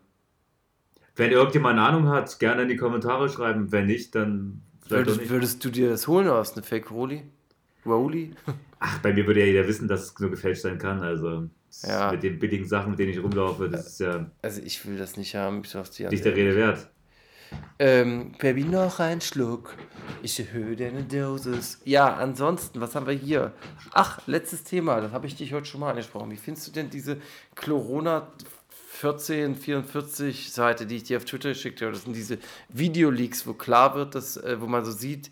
wenn 1.17 1.31
irgendjemand 1.31 1.79
eine 1.79 1.89
Ahnung 1.89 2.09
hat, 2.09 2.39
gerne 2.39 2.63
in 2.63 2.69
die 2.69 2.77
Kommentare 2.77 3.29
schreiben. 3.29 3.71
Wenn 3.73 3.87
nicht, 3.87 4.15
dann 4.15 4.63
Würdest, 4.89 5.21
nicht. 5.21 5.31
würdest 5.31 5.65
du 5.65 5.71
dir 5.71 5.91
das 5.91 6.09
holen 6.09 6.27
oder 6.27 6.39
hast 6.39 6.53
du 6.53 6.61
eine 6.61 6.67
Fake 6.67 6.91
Rolli? 6.91 7.23
Rolli? 7.85 8.35
Ach, 8.79 8.99
bei 9.01 9.13
mir 9.13 9.27
würde 9.27 9.41
ja 9.41 9.47
jeder 9.47 9.67
wissen, 9.69 9.89
dass 9.89 10.03
es 10.05 10.19
nur 10.19 10.31
gefälscht 10.31 10.63
sein 10.63 10.79
kann. 10.79 11.01
Also 11.03 11.49
Ja. 11.87 12.11
mit 12.13 12.23
den 12.23 12.39
billigen 12.39 12.67
Sachen, 12.67 12.91
mit 12.91 12.99
denen 12.99 13.13
ich 13.13 13.23
rumlaufe, 13.23 13.69
das 13.69 13.87
ist 13.89 14.01
ja 14.01 14.31
Also 14.43 14.61
ich 14.63 14.85
will 14.87 14.97
das 14.99 15.17
nicht 15.17 15.35
haben, 15.35 15.61
ich 15.65 15.71
sag's 15.71 15.91
dir. 15.93 16.09
nicht 16.11 16.25
der 16.25 16.35
Rede 16.37 16.55
wert. 16.57 16.91
Ähm, 17.79 18.33
Baby, 18.39 18.65
noch 18.65 19.01
ein 19.01 19.21
Schluck. 19.21 19.75
Ich 20.23 20.39
erhöhe 20.39 20.77
deine 20.77 21.03
Dosis. 21.03 21.81
Ja, 21.85 22.15
ansonsten, 22.15 22.81
was 22.81 22.95
haben 22.95 23.07
wir 23.07 23.15
hier? 23.15 23.53
Ach, 23.93 24.21
letztes 24.27 24.65
Thema, 24.65 25.01
das 25.01 25.13
habe 25.13 25.27
ich 25.27 25.37
dich 25.37 25.53
heute 25.53 25.67
schon 25.67 25.81
mal 25.81 25.91
angesprochen. 25.91 26.31
Wie 26.31 26.37
findest 26.37 26.69
du 26.69 26.73
denn 26.73 26.91
diese 26.91 27.19
Corona 27.55 28.29
1444 29.03 30.53
Seite, 30.53 30.87
die 30.87 30.97
ich 30.97 31.03
dir 31.05 31.17
auf 31.17 31.25
Twitter 31.25 31.51
geschickt 31.51 31.83
habe? 31.83 31.93
Das 31.93 32.05
sind 32.05 32.15
diese 32.15 32.39
Videoleaks, 32.69 33.47
wo 33.47 33.55
klar 33.55 33.95
wird, 33.95 34.15
dass, 34.15 34.37
äh, 34.37 34.61
wo 34.61 34.67
man 34.67 34.85
so 34.85 34.93
sieht, 34.93 35.31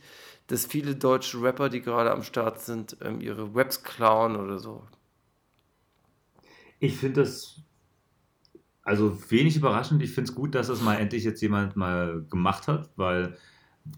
dass 0.48 0.66
viele 0.66 0.96
deutsche 0.96 1.40
Rapper, 1.40 1.68
die 1.68 1.80
gerade 1.80 2.10
am 2.10 2.24
Start 2.24 2.60
sind, 2.60 2.96
ähm, 3.02 3.20
ihre 3.20 3.54
Raps 3.54 3.84
klauen 3.84 4.34
oder 4.34 4.58
so. 4.58 4.82
Ich 6.80 6.96
finde 6.96 7.20
das 7.20 7.60
also 8.82 9.18
wenig 9.30 9.56
überraschend. 9.56 10.02
Ich 10.02 10.12
finde 10.12 10.30
es 10.30 10.34
gut, 10.34 10.54
dass 10.54 10.68
das 10.68 10.80
mal 10.82 10.96
endlich 10.96 11.24
jetzt 11.24 11.40
jemand 11.42 11.76
mal 11.76 12.24
gemacht 12.30 12.68
hat, 12.68 12.90
weil 12.96 13.36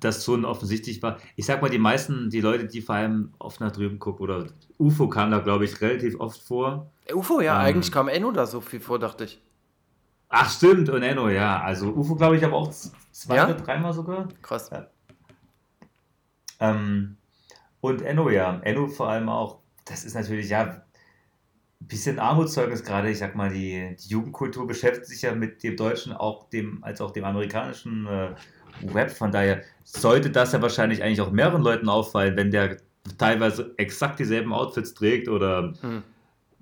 das 0.01 0.25
schon 0.25 0.45
offensichtlich 0.45 1.03
war. 1.03 1.19
Ich 1.37 1.47
sag 1.47 1.61
mal, 1.61 1.69
die 1.71 1.79
meisten, 1.79 2.31
die 2.31 2.41
Leute, 2.41 2.67
die 2.67 2.81
vor 2.81 2.95
allem 2.95 3.33
oft 3.39 3.61
nach 3.61 3.73
drüben 3.73 3.99
gucken, 3.99 4.23
oder 4.25 4.47
UFO 4.79 5.09
kam 5.09 5.31
da, 5.31 5.41
glaube 5.41 5.65
ich, 5.65 5.81
relativ 5.81 6.19
oft 6.21 6.41
vor. 6.41 6.91
Äh, 7.07 7.15
UFO, 7.15 7.41
ja, 7.41 7.55
Ähm. 7.61 7.67
eigentlich 7.67 7.91
kam 7.93 8.09
Enno 8.09 8.31
da 8.33 8.47
so 8.47 8.61
viel 8.61 8.81
vor, 8.81 8.99
dachte 8.99 9.25
ich. 9.25 9.43
Ach, 10.29 10.51
stimmt, 10.51 10.89
und 10.89 11.03
Enno, 11.03 11.29
ja. 11.29 11.61
Also 11.61 11.93
UFO, 11.93 12.15
glaube 12.15 12.37
ich, 12.37 12.45
aber 12.45 12.57
auch 12.57 12.71
zwei 13.11 13.37
Ja? 13.37 13.45
oder 13.45 13.55
dreimal 13.55 13.93
sogar. 13.93 14.29
Krass. 14.41 14.71
Ähm, 16.61 17.17
und 17.81 18.03
Enno, 18.03 18.31
ja. 18.31 18.61
Enno 18.63 18.87
vor 18.87 19.09
allem 19.11 19.29
auch, 19.29 19.59
das 19.85 20.05
ist 20.05 20.15
natürlich, 20.15 20.49
ja, 20.49 20.83
bisschen 21.87 22.19
Armutszeugnis 22.19 22.83
gerade. 22.85 23.11
Ich 23.11 23.19
sag 23.19 23.35
mal, 23.35 23.51
die, 23.51 23.97
die 23.97 24.09
Jugendkultur 24.09 24.67
beschäftigt 24.67 25.07
sich 25.07 25.23
ja 25.23 25.35
mit 25.35 25.63
dem 25.63 25.77
deutschen, 25.77 26.13
auch 26.13 26.49
dem, 26.51 26.83
als 26.83 27.01
auch 27.01 27.11
dem 27.11 27.25
amerikanischen 27.25 28.07
äh, 28.07 28.31
Rap. 28.93 29.11
Von 29.11 29.33
daher 29.33 29.63
sollte 29.85 30.31
das 30.31 30.53
ja 30.53 30.63
wahrscheinlich 30.63 31.03
eigentlich 31.03 31.21
auch 31.21 31.31
mehreren 31.31 31.63
Leuten 31.63 31.89
auffallen, 31.89 32.37
wenn 32.37 32.51
der 32.51 32.79
teilweise 33.19 33.75
exakt 33.77 34.19
dieselben 34.19 34.53
Outfits 34.53 34.95
trägt 34.95 35.29
oder, 35.29 35.75
Hm. 35.81 36.03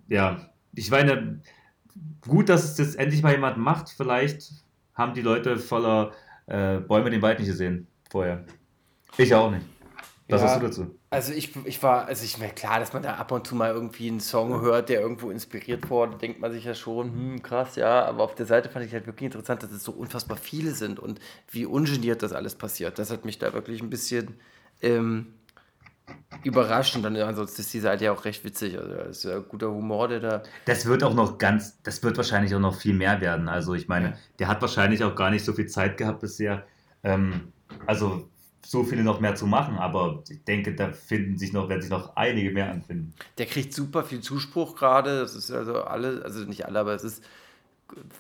ja, 0.09 0.51
ich 0.75 0.91
meine, 0.91 1.41
gut, 2.27 2.49
dass 2.49 2.65
es 2.65 2.77
das 2.77 2.95
endlich 2.95 3.23
mal 3.23 3.33
jemand 3.33 3.59
macht. 3.59 3.91
Vielleicht 3.91 4.51
haben 4.95 5.15
die 5.15 5.23
Leute 5.23 5.57
voller 5.57 6.13
äh, 6.47 6.79
Bäume 6.79 7.11
den 7.11 7.23
Wald 7.23 7.39
nicht 7.39 7.49
gesehen 7.49 7.87
vorher. 8.11 8.45
Ich 9.17 9.35
auch 9.35 9.51
nicht. 9.51 9.67
Was 10.31 10.41
Ja. 10.43 10.47
hast 10.49 10.63
du 10.63 10.67
dazu? 10.67 10.95
Also 11.13 11.33
ich, 11.33 11.57
ich 11.67 11.83
war, 11.83 12.07
also 12.07 12.25
ich 12.25 12.39
mir 12.39 12.51
klar, 12.51 12.79
dass 12.79 12.93
man 12.93 13.03
da 13.03 13.15
ab 13.15 13.33
und 13.33 13.45
zu 13.45 13.57
mal 13.57 13.73
irgendwie 13.73 14.09
einen 14.09 14.21
Song 14.21 14.61
hört, 14.61 14.89
der 14.89 15.01
irgendwo 15.01 15.31
inspiriert 15.31 15.91
wurde, 15.91 16.17
denkt 16.19 16.39
man 16.41 16.53
sich 16.53 16.65
ja 16.65 16.75
schon, 16.75 17.13
hm, 17.13 17.43
krass, 17.43 17.75
ja, 17.75 18.05
aber 18.05 18.23
auf 18.23 18.37
der 18.37 18.47
Seite 18.47 18.69
fand 18.69 18.87
ich 18.87 18.93
halt 18.93 19.07
wirklich 19.09 19.27
interessant, 19.27 19.63
dass 19.65 19.73
es 19.73 19.83
so 19.83 19.91
unfassbar 19.91 20.37
viele 20.37 20.71
sind 20.73 21.01
und 21.01 21.19
wie 21.51 21.67
ungeniert 21.67 22.23
das 22.23 22.33
alles 22.33 22.55
passiert. 22.55 22.99
Das 23.01 23.11
hat 23.11 23.25
mich 23.25 23.39
da 23.41 23.53
wirklich 23.53 23.83
ein 23.83 23.91
bisschen 23.91 24.39
ähm, 24.83 25.35
überrascht 26.45 26.97
und 26.97 27.03
dann 27.03 27.17
ansonsten 27.17 27.61
ist 27.61 27.75
die 27.75 27.81
Seite 27.81 28.05
ja 28.05 28.13
auch 28.13 28.25
recht 28.25 28.45
witzig, 28.45 28.79
also 28.79 28.95
das 28.95 29.19
ist 29.19 29.25
ja 29.25 29.39
guter 29.41 29.71
Humor, 29.71 30.09
der 30.09 30.21
da, 30.21 30.43
Das 30.65 30.87
wird 30.87 31.03
auch 31.03 31.15
noch 31.15 31.39
ganz, 31.39 31.83
das 31.83 32.03
wird 32.03 32.17
wahrscheinlich 32.17 32.55
auch 32.55 32.61
noch 32.61 32.77
viel 32.77 32.95
mehr 32.95 33.21
werden. 33.21 33.49
Also 33.49 33.75
ich 33.75 33.89
meine, 33.89 34.17
der 34.39 34.49
hat 34.49 34.61
wahrscheinlich 34.63 35.03
auch 35.05 35.15
gar 35.15 35.31
nicht 35.31 35.45
so 35.45 35.53
viel 35.53 35.67
Zeit 35.67 35.97
gehabt 35.97 36.21
bisher. 36.21 36.67
Ähm, 37.03 37.53
also 37.87 38.29
so 38.65 38.85
viele 38.85 39.03
noch 39.03 39.21
mehr 39.21 39.35
zu 39.35 39.47
machen, 39.47 39.79
aber 39.79 40.23
ich 40.29 40.45
denke, 40.45 40.75
da 40.75 40.93
finden 40.93 41.39
sich 41.39 41.53
noch, 41.53 41.69
werden 41.69 41.83
sich 41.83 41.91
noch 41.91 42.17
einige 42.17 42.51
mehr 42.51 42.71
anfinden. 42.71 43.15
der 43.39 43.47
kriegt 43.47 43.73
super 43.73 44.05
viel 44.05 44.21
Zuspruch 44.21 44.77
gerade, 44.77 45.21
das 45.21 45.35
ist 45.35 45.51
also 45.51 45.83
alle, 45.83 46.23
also 46.25 46.41
nicht 46.41 46.67
alle, 46.67 46.79
aber 46.79 46.95
es 46.95 47.05
ist 47.05 47.23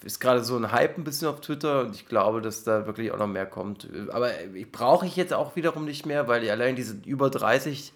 ist 0.04 0.20
gerade 0.20 0.42
so 0.42 0.56
ein 0.56 0.72
Hype 0.72 0.98
ein 0.98 1.04
bisschen 1.04 1.28
auf 1.28 1.40
Twitter 1.40 1.82
und 1.82 1.94
ich 1.94 2.06
glaube, 2.06 2.40
dass 2.40 2.64
da 2.64 2.86
wirklich 2.86 3.12
auch 3.12 3.18
noch 3.18 3.26
mehr 3.26 3.46
kommt. 3.46 3.88
Aber 4.10 4.30
brauche 4.72 5.06
ich 5.06 5.16
jetzt 5.16 5.32
auch 5.32 5.56
wiederum 5.56 5.84
nicht 5.84 6.06
mehr, 6.06 6.28
weil 6.28 6.48
allein 6.50 6.76
diese 6.76 6.96
über 7.04 7.30
30 7.30 7.92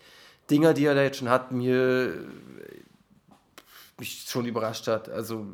Dinger, 0.50 0.74
die 0.74 0.84
er 0.84 0.94
da 0.94 1.02
jetzt 1.02 1.18
schon 1.18 1.30
hat, 1.30 1.52
mir 1.52 2.14
mich 3.98 4.24
schon 4.28 4.46
überrascht 4.46 4.86
hat. 4.88 5.08
Also, 5.08 5.46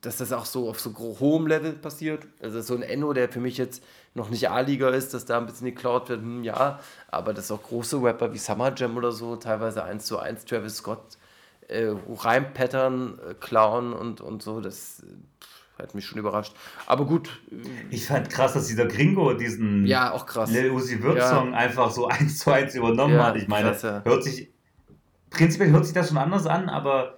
dass 0.00 0.16
das 0.16 0.32
auch 0.32 0.46
so 0.46 0.68
auf 0.68 0.80
so 0.80 0.94
hohem 0.98 1.46
Level 1.46 1.72
passiert. 1.72 2.26
Also 2.40 2.60
so 2.60 2.74
ein 2.74 2.82
Enno, 2.82 3.12
der 3.12 3.28
für 3.28 3.40
mich 3.40 3.58
jetzt 3.58 3.82
noch 4.14 4.30
nicht 4.30 4.48
A-Liga 4.50 4.88
ist, 4.90 5.14
dass 5.14 5.24
da 5.24 5.38
ein 5.38 5.46
bisschen 5.46 5.66
geklaut 5.66 6.08
wird, 6.08 6.22
hm, 6.22 6.42
ja, 6.42 6.80
aber 7.08 7.34
dass 7.34 7.50
auch 7.50 7.62
große 7.62 8.02
Rapper 8.02 8.32
wie 8.32 8.38
Summer 8.38 8.72
Jam 8.74 8.96
oder 8.96 9.12
so, 9.12 9.36
teilweise 9.36 9.84
1 9.84 10.04
zu 10.04 10.18
1 10.18 10.46
Travis 10.46 10.76
Scott 10.76 11.18
äh, 11.68 11.92
Reimpattern 12.08 13.18
äh, 13.18 13.34
klauen 13.34 13.92
und, 13.92 14.20
und 14.20 14.42
so, 14.42 14.60
das 14.60 15.00
äh, 15.00 15.82
hat 15.82 15.94
mich 15.94 16.06
schon 16.06 16.18
überrascht. 16.18 16.54
Aber 16.86 17.04
gut. 17.04 17.28
Äh, 17.50 17.56
ich 17.90 18.06
fand 18.06 18.30
krass, 18.30 18.54
dass 18.54 18.66
dieser 18.66 18.86
Gringo 18.86 19.34
diesen 19.34 19.86
ja, 19.86 20.12
auch 20.12 20.26
krass. 20.26 20.50
Lil 20.50 20.70
Uzi 20.70 20.98
Vert 20.98 21.22
Song 21.22 21.52
ja. 21.52 21.58
einfach 21.58 21.90
so 21.90 22.06
1 22.08 22.38
zu 22.38 22.50
1 22.50 22.74
übernommen 22.74 23.14
ja, 23.14 23.26
hat. 23.26 23.36
Ich 23.36 23.48
meine, 23.48 23.70
krass, 23.70 24.04
hört 24.04 24.24
sich, 24.24 24.50
prinzipiell 25.30 25.70
hört 25.70 25.84
sich 25.84 25.94
das 25.94 26.08
schon 26.08 26.18
anders 26.18 26.46
an, 26.46 26.68
aber 26.68 27.16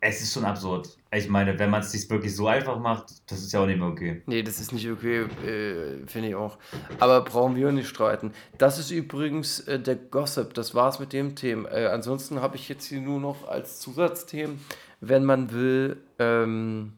es 0.00 0.22
ist 0.22 0.32
schon 0.32 0.44
absurd. 0.44 0.96
Ich 1.12 1.28
meine, 1.28 1.58
wenn 1.58 1.70
man 1.70 1.80
es 1.80 1.90
sich 1.90 2.08
wirklich 2.08 2.34
so 2.36 2.46
einfach 2.46 2.78
macht, 2.78 3.30
das 3.30 3.40
ist 3.40 3.52
ja 3.52 3.60
auch 3.60 3.66
nicht 3.66 3.78
mehr 3.78 3.88
okay. 3.88 4.22
Nee, 4.26 4.42
das 4.42 4.60
ist 4.60 4.72
nicht 4.72 4.88
okay, 4.88 5.22
äh, 5.44 6.06
finde 6.06 6.28
ich 6.28 6.34
auch. 6.34 6.58
Aber 7.00 7.22
brauchen 7.22 7.56
wir 7.56 7.72
nicht 7.72 7.88
streiten. 7.88 8.32
Das 8.58 8.78
ist 8.78 8.90
übrigens 8.90 9.60
äh, 9.60 9.80
der 9.80 9.96
Gossip, 9.96 10.54
das 10.54 10.74
war's 10.74 11.00
mit 11.00 11.12
dem 11.12 11.34
Thema. 11.34 11.68
Äh, 11.70 11.86
ansonsten 11.86 12.40
habe 12.40 12.56
ich 12.56 12.68
jetzt 12.68 12.84
hier 12.84 13.00
nur 13.00 13.20
noch 13.20 13.48
als 13.48 13.80
Zusatzthemen, 13.80 14.60
wenn 15.00 15.24
man 15.24 15.50
will, 15.50 15.96
ähm, 16.20 16.92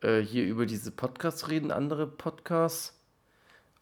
äh, 0.00 0.20
hier 0.20 0.46
über 0.46 0.64
diese 0.64 0.90
Podcasts 0.90 1.48
reden, 1.50 1.70
andere 1.70 2.06
Podcasts. 2.06 2.94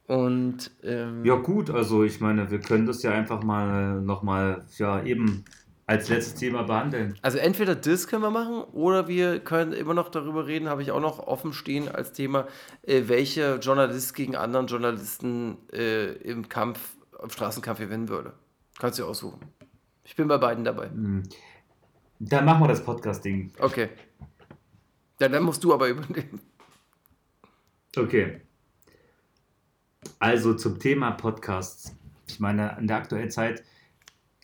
Und 0.09 0.71
ähm, 0.83 1.25
ja 1.25 1.35
gut, 1.37 1.71
also 1.71 2.05
ich 2.05 2.21
meine, 2.21 2.51
wir 2.51 2.61
können 2.61 2.87
das 2.87 3.03
ja 3.03 3.11
einfach 3.11 3.43
mal 3.43 4.01
nochmal, 4.01 4.65
ja 4.79 5.03
eben 5.03 5.45
als 5.87 6.09
letztes 6.09 6.35
Thema 6.35 6.65
behandeln. 6.65 7.17
Also 7.23 7.39
entweder 7.39 7.77
das 7.77 8.09
können 8.09 8.23
wir 8.23 8.31
machen 8.31 8.65
oder 8.73 9.07
wir 9.07 9.39
können 9.39 9.73
immer 9.73 9.95
noch 9.95 10.09
darüber 10.09 10.47
reden, 10.47 10.69
habe 10.69 10.83
ich 10.83 10.91
auch 10.91 11.01
noch 11.01 11.21
offen 11.21 11.53
stehen 11.53 11.89
als 11.89 12.13
Thema, 12.13 12.49
äh, 12.83 13.05
welcher 13.07 13.59
Journalist 13.61 14.15
gegen 14.15 14.35
anderen 14.35 14.67
Journalisten 14.67 15.59
äh, 15.73 16.13
im 16.15 16.49
Kampf, 16.49 16.97
im 17.23 17.31
Straßenkampf 17.31 17.79
gewinnen 17.79 18.09
würde. 18.09 18.33
Kannst 18.79 18.99
du 18.99 19.05
dir 19.05 19.09
aussuchen. 19.09 19.41
Ich 20.03 20.17
bin 20.17 20.27
bei 20.29 20.39
beiden 20.39 20.65
dabei. 20.65 20.89
Hm. 20.91 21.23
Dann 22.19 22.45
machen 22.45 22.63
wir 22.63 22.69
das 22.69 22.85
Podcast-Ding. 22.85 23.53
Okay. 23.59 23.91
Ja, 25.21 25.29
dann 25.29 25.43
musst 25.45 25.63
du 25.63 25.73
aber 25.73 25.89
übernehmen. 25.89 26.41
Okay. 27.97 28.41
Also 30.19 30.55
zum 30.55 30.79
Thema 30.79 31.13
Podcasts. 31.13 31.95
Ich 32.27 32.41
meine, 32.41 32.77
in 32.79 32.87
der 32.87 32.97
aktuellen 32.97 33.31
Zeit 33.31 33.63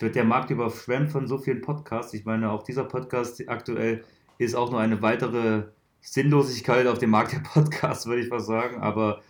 wird 0.03 0.15
der 0.15 0.25
Markt 0.25 0.51
überschwemmt 0.51 1.11
von 1.11 1.27
so 1.27 1.39
vielen 1.39 1.61
Podcasts. 1.61 2.13
Ich 2.15 2.25
meine, 2.25 2.51
auch 2.51 2.63
dieser 2.63 2.85
Podcast 2.85 3.49
aktuell 3.49 4.05
ist 4.39 4.55
auch 4.55 4.71
nur 4.71 4.81
eine 4.81 5.01
weitere 5.03 5.65
Sinnlosigkeit 6.01 6.87
auf 6.87 6.99
dem 6.99 7.11
Markt 7.11 7.33
der 7.33 7.39
Podcasts, 7.39 8.07
würde 8.07 8.23
ich 8.23 8.31
mal 8.31 8.41
sagen. 8.41 8.83
Aber 8.83 9.23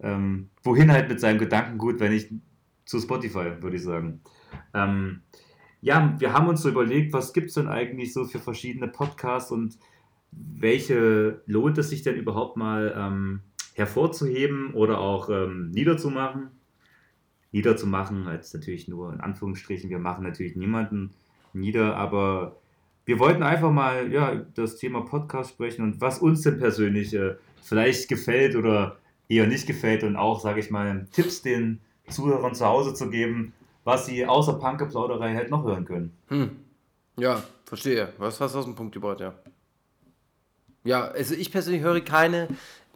ähm, 0.00 0.50
wohin 0.62 0.92
halt 0.92 1.08
mit 1.08 1.20
seinem 1.20 1.38
Gedankengut, 1.38 2.00
wenn 2.00 2.12
ich 2.12 2.32
zu 2.84 3.00
Spotify, 3.00 3.60
würde 3.60 3.76
ich 3.76 3.82
sagen. 3.82 4.20
Ähm, 4.74 5.22
ja, 5.80 6.14
wir 6.18 6.32
haben 6.32 6.48
uns 6.48 6.62
so 6.62 6.68
überlegt, 6.68 7.12
was 7.12 7.32
gibt 7.32 7.48
es 7.48 7.54
denn 7.54 7.68
eigentlich 7.68 8.12
so 8.12 8.24
für 8.24 8.38
verschiedene 8.38 8.88
Podcasts 8.88 9.50
und 9.50 9.78
welche 10.30 11.42
lohnt 11.46 11.78
es 11.78 11.90
sich 11.90 12.02
denn 12.02 12.16
überhaupt 12.16 12.56
mal 12.56 12.94
ähm, 12.96 13.40
hervorzuheben 13.74 14.74
oder 14.74 14.98
auch 14.98 15.30
ähm, 15.30 15.70
niederzumachen? 15.70 16.50
Niederzumachen, 17.52 18.26
als 18.26 18.52
natürlich 18.52 18.88
nur 18.88 19.12
in 19.12 19.20
Anführungsstrichen, 19.20 19.90
wir 19.90 19.98
machen 19.98 20.24
natürlich 20.24 20.56
niemanden 20.56 21.10
nieder, 21.52 21.96
aber 21.96 22.56
wir 23.04 23.18
wollten 23.18 23.42
einfach 23.42 23.70
mal 23.70 24.12
ja, 24.12 24.34
das 24.54 24.76
Thema 24.76 25.00
Podcast 25.00 25.50
sprechen 25.50 25.82
und 25.82 26.00
was 26.00 26.18
uns 26.18 26.42
denn 26.42 26.58
persönlich 26.58 27.14
äh, 27.14 27.36
vielleicht 27.62 28.08
gefällt 28.08 28.54
oder 28.54 28.98
eher 29.28 29.46
nicht 29.46 29.66
gefällt 29.66 30.04
und 30.04 30.16
auch, 30.16 30.40
sage 30.40 30.60
ich 30.60 30.70
mal, 30.70 31.06
Tipps 31.12 31.42
den 31.42 31.80
Zuhörern 32.08 32.54
zu 32.54 32.66
Hause 32.66 32.94
zu 32.94 33.10
geben, 33.10 33.52
was 33.84 34.06
sie 34.06 34.26
außer 34.26 34.54
Punkeplauderei 34.54 35.34
halt 35.34 35.50
noch 35.50 35.64
hören 35.64 35.84
können. 35.84 36.12
Hm. 36.28 36.50
Ja, 37.18 37.42
verstehe. 37.64 38.12
Was 38.18 38.40
hast 38.40 38.54
du 38.54 38.58
aus 38.58 38.64
dem 38.64 38.74
Punkt 38.74 38.92
gebaut, 38.92 39.20
ja. 39.20 39.34
Ja, 40.84 41.04
also 41.08 41.34
ich 41.34 41.50
persönlich 41.50 41.82
höre 41.82 42.00
keine 42.00 42.48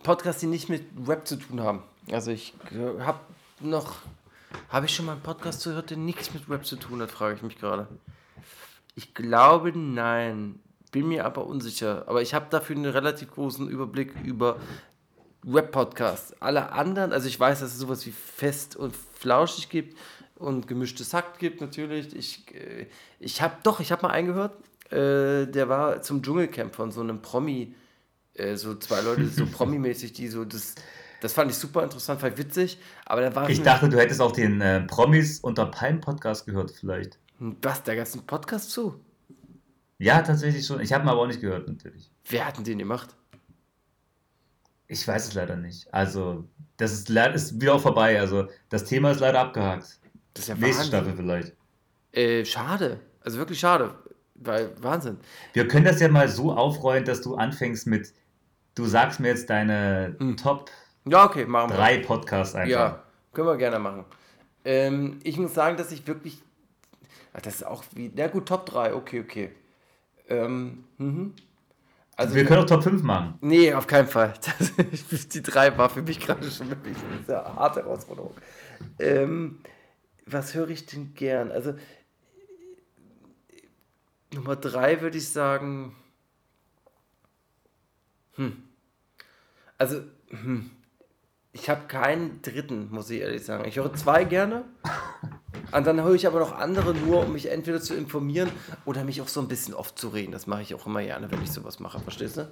Podcasts, 0.03 0.40
die 0.40 0.46
nicht 0.46 0.68
mit 0.68 0.84
Rap 1.07 1.26
zu 1.26 1.36
tun 1.36 1.61
haben. 1.61 1.82
Also 2.11 2.30
ich 2.30 2.55
habe 3.00 3.20
noch 3.61 3.96
habe 4.68 4.86
ich 4.86 4.94
schon 4.94 5.07
mal 5.07 5.12
einen 5.12 5.22
Podcast 5.22 5.64
gehört, 5.64 5.90
der 5.90 5.96
nichts 5.96 6.32
mit 6.34 6.48
Rap 6.48 6.64
zu 6.64 6.76
tun 6.76 7.03
hat, 7.03 7.11
frage 7.11 7.36
ich 7.36 7.42
mich 7.42 7.59
gerade. 7.59 7.88
Ich 8.94 9.14
glaube, 9.14 9.76
nein. 9.76 10.59
Bin 10.90 11.09
mir 11.09 11.24
aber 11.24 11.46
unsicher. 11.46 12.05
Aber 12.07 12.20
ich 12.20 12.34
habe 12.34 12.46
dafür 12.50 12.76
einen 12.76 12.86
relativ 12.86 13.30
großen 13.30 13.68
Überblick 13.68 14.14
über 14.24 14.59
Rap-Podcasts. 15.46 16.34
Alle 16.40 16.72
anderen, 16.72 17.12
also 17.12 17.26
ich 17.26 17.38
weiß, 17.40 17.61
dass 17.61 17.72
es 17.72 17.78
sowas 17.78 18.07
wie 18.07 18.12
Fest 18.12 18.76
und 18.76 18.94
Flauschig 18.94 19.68
gibt 19.70 19.98
und 20.36 20.68
gemischtes 20.68 21.14
Hack 21.14 21.38
gibt 21.38 21.61
natürlich. 21.61 22.14
Ich, 22.14 22.55
äh, 22.55 22.86
ich 23.18 23.40
habe 23.40 23.57
doch, 23.62 23.80
ich 23.80 23.90
habe 23.90 24.03
mal 24.03 24.12
eingehört, 24.12 24.55
äh, 24.90 25.46
der 25.46 25.68
war 25.68 26.03
zum 26.03 26.22
Dschungelcamp 26.22 26.74
von 26.76 26.92
so 26.92 27.00
einem 27.00 27.22
Promi, 27.22 27.74
äh, 28.34 28.57
so 28.57 28.74
zwei 28.74 29.00
Leute, 29.00 29.26
so 29.28 29.46
Promi-mäßig, 29.46 30.12
die 30.12 30.28
so 30.28 30.44
das 30.44 30.74
das 31.23 31.33
fand 31.33 31.53
ich 31.53 31.57
super 31.57 31.85
interessant, 31.85 32.20
fand 32.20 32.33
ich 32.33 32.39
witzig. 32.45 32.79
Aber 33.07 33.20
da 33.20 33.33
war 33.35 33.49
ich 33.49 33.62
dachte, 33.62 33.89
du 33.89 33.97
hättest 33.97 34.20
auch 34.20 34.33
den 34.33 34.61
äh, 34.61 34.81
Promis 34.81 35.39
unter 35.39 35.66
Palm 35.66 36.01
Podcast 36.01 36.47
gehört, 36.47 36.73
vielleicht. 36.73 37.20
Was, 37.39 37.85
da 37.85 37.95
gab 37.95 38.07
es 38.07 38.14
einen 38.14 38.27
Podcast 38.27 38.73
zu? 38.73 39.01
Ja, 39.99 40.20
tatsächlich 40.23 40.66
schon. 40.66 40.81
Ich 40.81 40.93
habe 40.93 41.05
ihn 41.05 41.09
aber 41.09 41.20
auch 41.20 41.29
nicht 41.29 41.41
gehört, 41.41 41.68
natürlich. 41.68 42.11
Wer 42.29 42.45
hat 42.45 42.57
denn 42.57 42.64
den 42.64 42.81
gemacht? 42.81 43.14
Ich 44.89 45.07
weiß 45.07 45.29
es 45.29 45.35
leider 45.35 45.55
nicht. 45.55 45.95
Also, 45.95 46.49
das 46.77 46.93
ist, 46.93 47.09
ist 47.09 47.61
wieder 47.61 47.75
auch 47.75 47.81
vorbei. 47.81 48.18
Also, 48.18 48.49
das 48.68 48.85
Thema 48.85 49.12
ist 49.12 49.20
leider 49.20 49.39
abgehakt. 49.39 50.01
Das 50.35 50.43
ist 50.43 50.49
ja 50.49 50.57
Nächste 50.57 50.87
Staffel 50.87 51.14
vielleicht. 51.14 51.53
Äh, 52.11 52.45
schade. 52.45 52.99
Also 53.20 53.39
wirklich 53.39 53.61
schade. 53.61 53.95
Weil, 54.35 54.73
Wahnsinn. 54.83 55.18
Wir 55.53 55.68
können 55.68 55.85
das 55.85 56.01
ja 56.01 56.09
mal 56.09 56.29
so 56.29 56.53
aufrollen, 56.53 57.05
dass 57.05 57.20
du 57.20 57.37
anfängst 57.37 57.87
mit, 57.87 58.12
du 58.75 58.87
sagst 58.87 59.20
mir 59.20 59.29
jetzt 59.29 59.49
deine 59.51 60.16
hm. 60.18 60.37
Top 60.37 60.68
ja, 61.05 61.24
okay, 61.24 61.46
machen 61.46 61.70
wir. 61.70 61.76
Drei 61.76 61.98
Podcasts 61.98 62.55
einfach. 62.55 62.70
Ja, 62.70 63.03
können 63.32 63.48
wir 63.48 63.57
gerne 63.57 63.78
machen. 63.78 64.05
Ähm, 64.64 65.18
ich 65.24 65.36
muss 65.38 65.55
sagen, 65.55 65.76
dass 65.76 65.90
ich 65.90 66.07
wirklich. 66.07 66.40
Ach, 67.32 67.40
das 67.40 67.57
ist 67.57 67.66
auch 67.66 67.82
wie. 67.94 68.12
Na 68.14 68.28
gut, 68.28 68.46
Top 68.46 68.66
3, 68.66 68.94
okay, 68.94 69.20
okay. 69.20 69.50
Ähm, 70.28 70.84
mhm. 70.98 71.34
Also, 72.16 72.34
wir 72.34 72.44
können 72.44 72.62
auch 72.62 72.66
Top 72.66 72.84
5 72.84 73.03
machen. 73.03 73.34
Nee, 73.40 73.74
auf 73.74 73.86
keinen 73.86 74.07
Fall. 74.07 74.34
Das, 75.11 75.28
die 75.28 75.42
3 75.42 75.76
war 75.76 75.90
für 75.90 76.03
mich 76.03 76.20
gerade 76.20 76.48
schon 76.50 76.70
wirklich 76.70 76.96
eine 76.96 77.24
sehr 77.24 77.55
harte 77.57 77.82
Herausforderung. 77.82 78.34
Ähm, 78.98 79.61
was 80.26 80.55
höre 80.55 80.68
ich 80.68 80.86
denn 80.86 81.14
gern? 81.14 81.50
Also, 81.50 81.74
Nummer 84.32 84.57
3 84.57 85.00
würde 85.00 85.18
ich 85.18 85.28
sagen. 85.28 85.96
Hm. 88.36 88.62
Also, 89.78 90.03
hm 90.28 90.70
ich 91.53 91.68
habe 91.68 91.86
keinen 91.86 92.40
dritten, 92.42 92.88
muss 92.90 93.11
ich 93.11 93.20
ehrlich 93.20 93.44
sagen. 93.44 93.64
Ich 93.66 93.76
höre 93.76 93.92
zwei 93.94 94.24
gerne. 94.24 94.64
Und 95.70 95.86
dann 95.86 96.03
höre 96.03 96.14
ich 96.14 96.26
aber 96.26 96.40
noch 96.40 96.53
andere 96.53 96.94
nur, 96.94 97.24
um 97.24 97.32
mich 97.32 97.50
entweder 97.50 97.80
zu 97.80 97.94
informieren 97.94 98.50
oder 98.84 99.05
mich 99.05 99.22
auch 99.22 99.28
so 99.28 99.40
ein 99.40 99.48
bisschen 99.48 99.74
oft 99.74 99.98
zu 99.98 100.09
reden. 100.09 100.32
Das 100.32 100.46
mache 100.46 100.62
ich 100.62 100.74
auch 100.74 100.86
immer 100.86 101.03
gerne, 101.03 101.30
wenn 101.30 101.42
ich 101.42 101.53
sowas 101.53 101.78
mache. 101.80 102.00
Verstehst 102.00 102.36
du? 102.36 102.50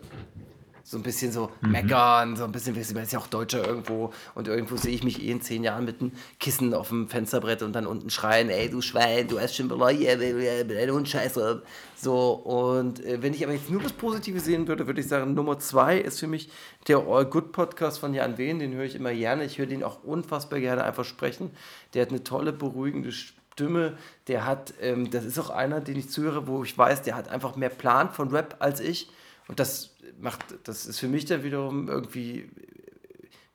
So 0.90 0.96
ein 0.96 1.04
bisschen 1.04 1.30
so 1.30 1.52
mhm. 1.60 1.70
meckern, 1.70 2.34
so 2.34 2.42
ein 2.42 2.50
bisschen, 2.50 2.74
ich 2.74 2.90
ist 2.90 3.12
ja 3.12 3.20
auch 3.20 3.28
Deutscher 3.28 3.64
irgendwo 3.64 4.12
und 4.34 4.48
irgendwo 4.48 4.74
sehe 4.74 4.92
ich 4.92 5.04
mich 5.04 5.22
eh 5.22 5.30
in 5.30 5.40
zehn 5.40 5.62
Jahren 5.62 5.84
mit 5.84 6.00
einem 6.00 6.10
Kissen 6.40 6.74
auf 6.74 6.88
dem 6.88 7.08
Fensterbrett 7.08 7.62
und 7.62 7.74
dann 7.74 7.86
unten 7.86 8.10
schreien, 8.10 8.50
ey 8.50 8.68
du 8.68 8.80
Schwein, 8.80 9.28
du 9.28 9.38
hast 9.38 9.54
schon 9.54 9.68
dein 9.68 10.90
Hund 10.90 11.08
scheiße. 11.08 11.62
So, 11.94 12.32
und 12.32 13.04
äh, 13.06 13.22
wenn 13.22 13.34
ich 13.34 13.44
aber 13.44 13.52
jetzt 13.52 13.70
nur 13.70 13.80
das 13.80 13.92
Positive 13.92 14.40
sehen 14.40 14.66
würde, 14.66 14.88
würde 14.88 15.00
ich 15.00 15.06
sagen, 15.06 15.34
Nummer 15.34 15.60
zwei 15.60 15.96
ist 15.96 16.18
für 16.18 16.26
mich 16.26 16.50
der 16.88 16.98
All 16.98 17.24
Good 17.24 17.52
Podcast 17.52 18.00
von 18.00 18.12
Jan 18.12 18.36
Wehn, 18.36 18.58
den 18.58 18.74
höre 18.74 18.84
ich 18.84 18.96
immer 18.96 19.14
gerne. 19.14 19.44
Ich 19.44 19.58
höre 19.58 19.66
den 19.66 19.84
auch 19.84 20.02
unfassbar 20.02 20.58
gerne 20.58 20.82
einfach 20.82 21.04
sprechen. 21.04 21.52
Der 21.94 22.02
hat 22.02 22.08
eine 22.08 22.24
tolle, 22.24 22.52
beruhigende 22.52 23.12
Stimme. 23.12 23.96
Der 24.26 24.44
hat, 24.44 24.74
ähm, 24.80 25.08
das 25.08 25.24
ist 25.24 25.38
auch 25.38 25.50
einer, 25.50 25.80
den 25.80 25.96
ich 25.96 26.10
zuhöre, 26.10 26.48
wo 26.48 26.64
ich 26.64 26.76
weiß, 26.76 27.02
der 27.02 27.14
hat 27.14 27.28
einfach 27.28 27.54
mehr 27.54 27.68
Plan 27.68 28.10
von 28.10 28.30
Rap 28.30 28.56
als 28.58 28.80
ich. 28.80 29.08
Und 29.46 29.60
das 29.60 29.89
macht, 30.20 30.44
das 30.64 30.86
ist 30.86 30.98
für 30.98 31.08
mich 31.08 31.24
dann 31.24 31.42
wiederum 31.42 31.88
irgendwie, 31.88 32.50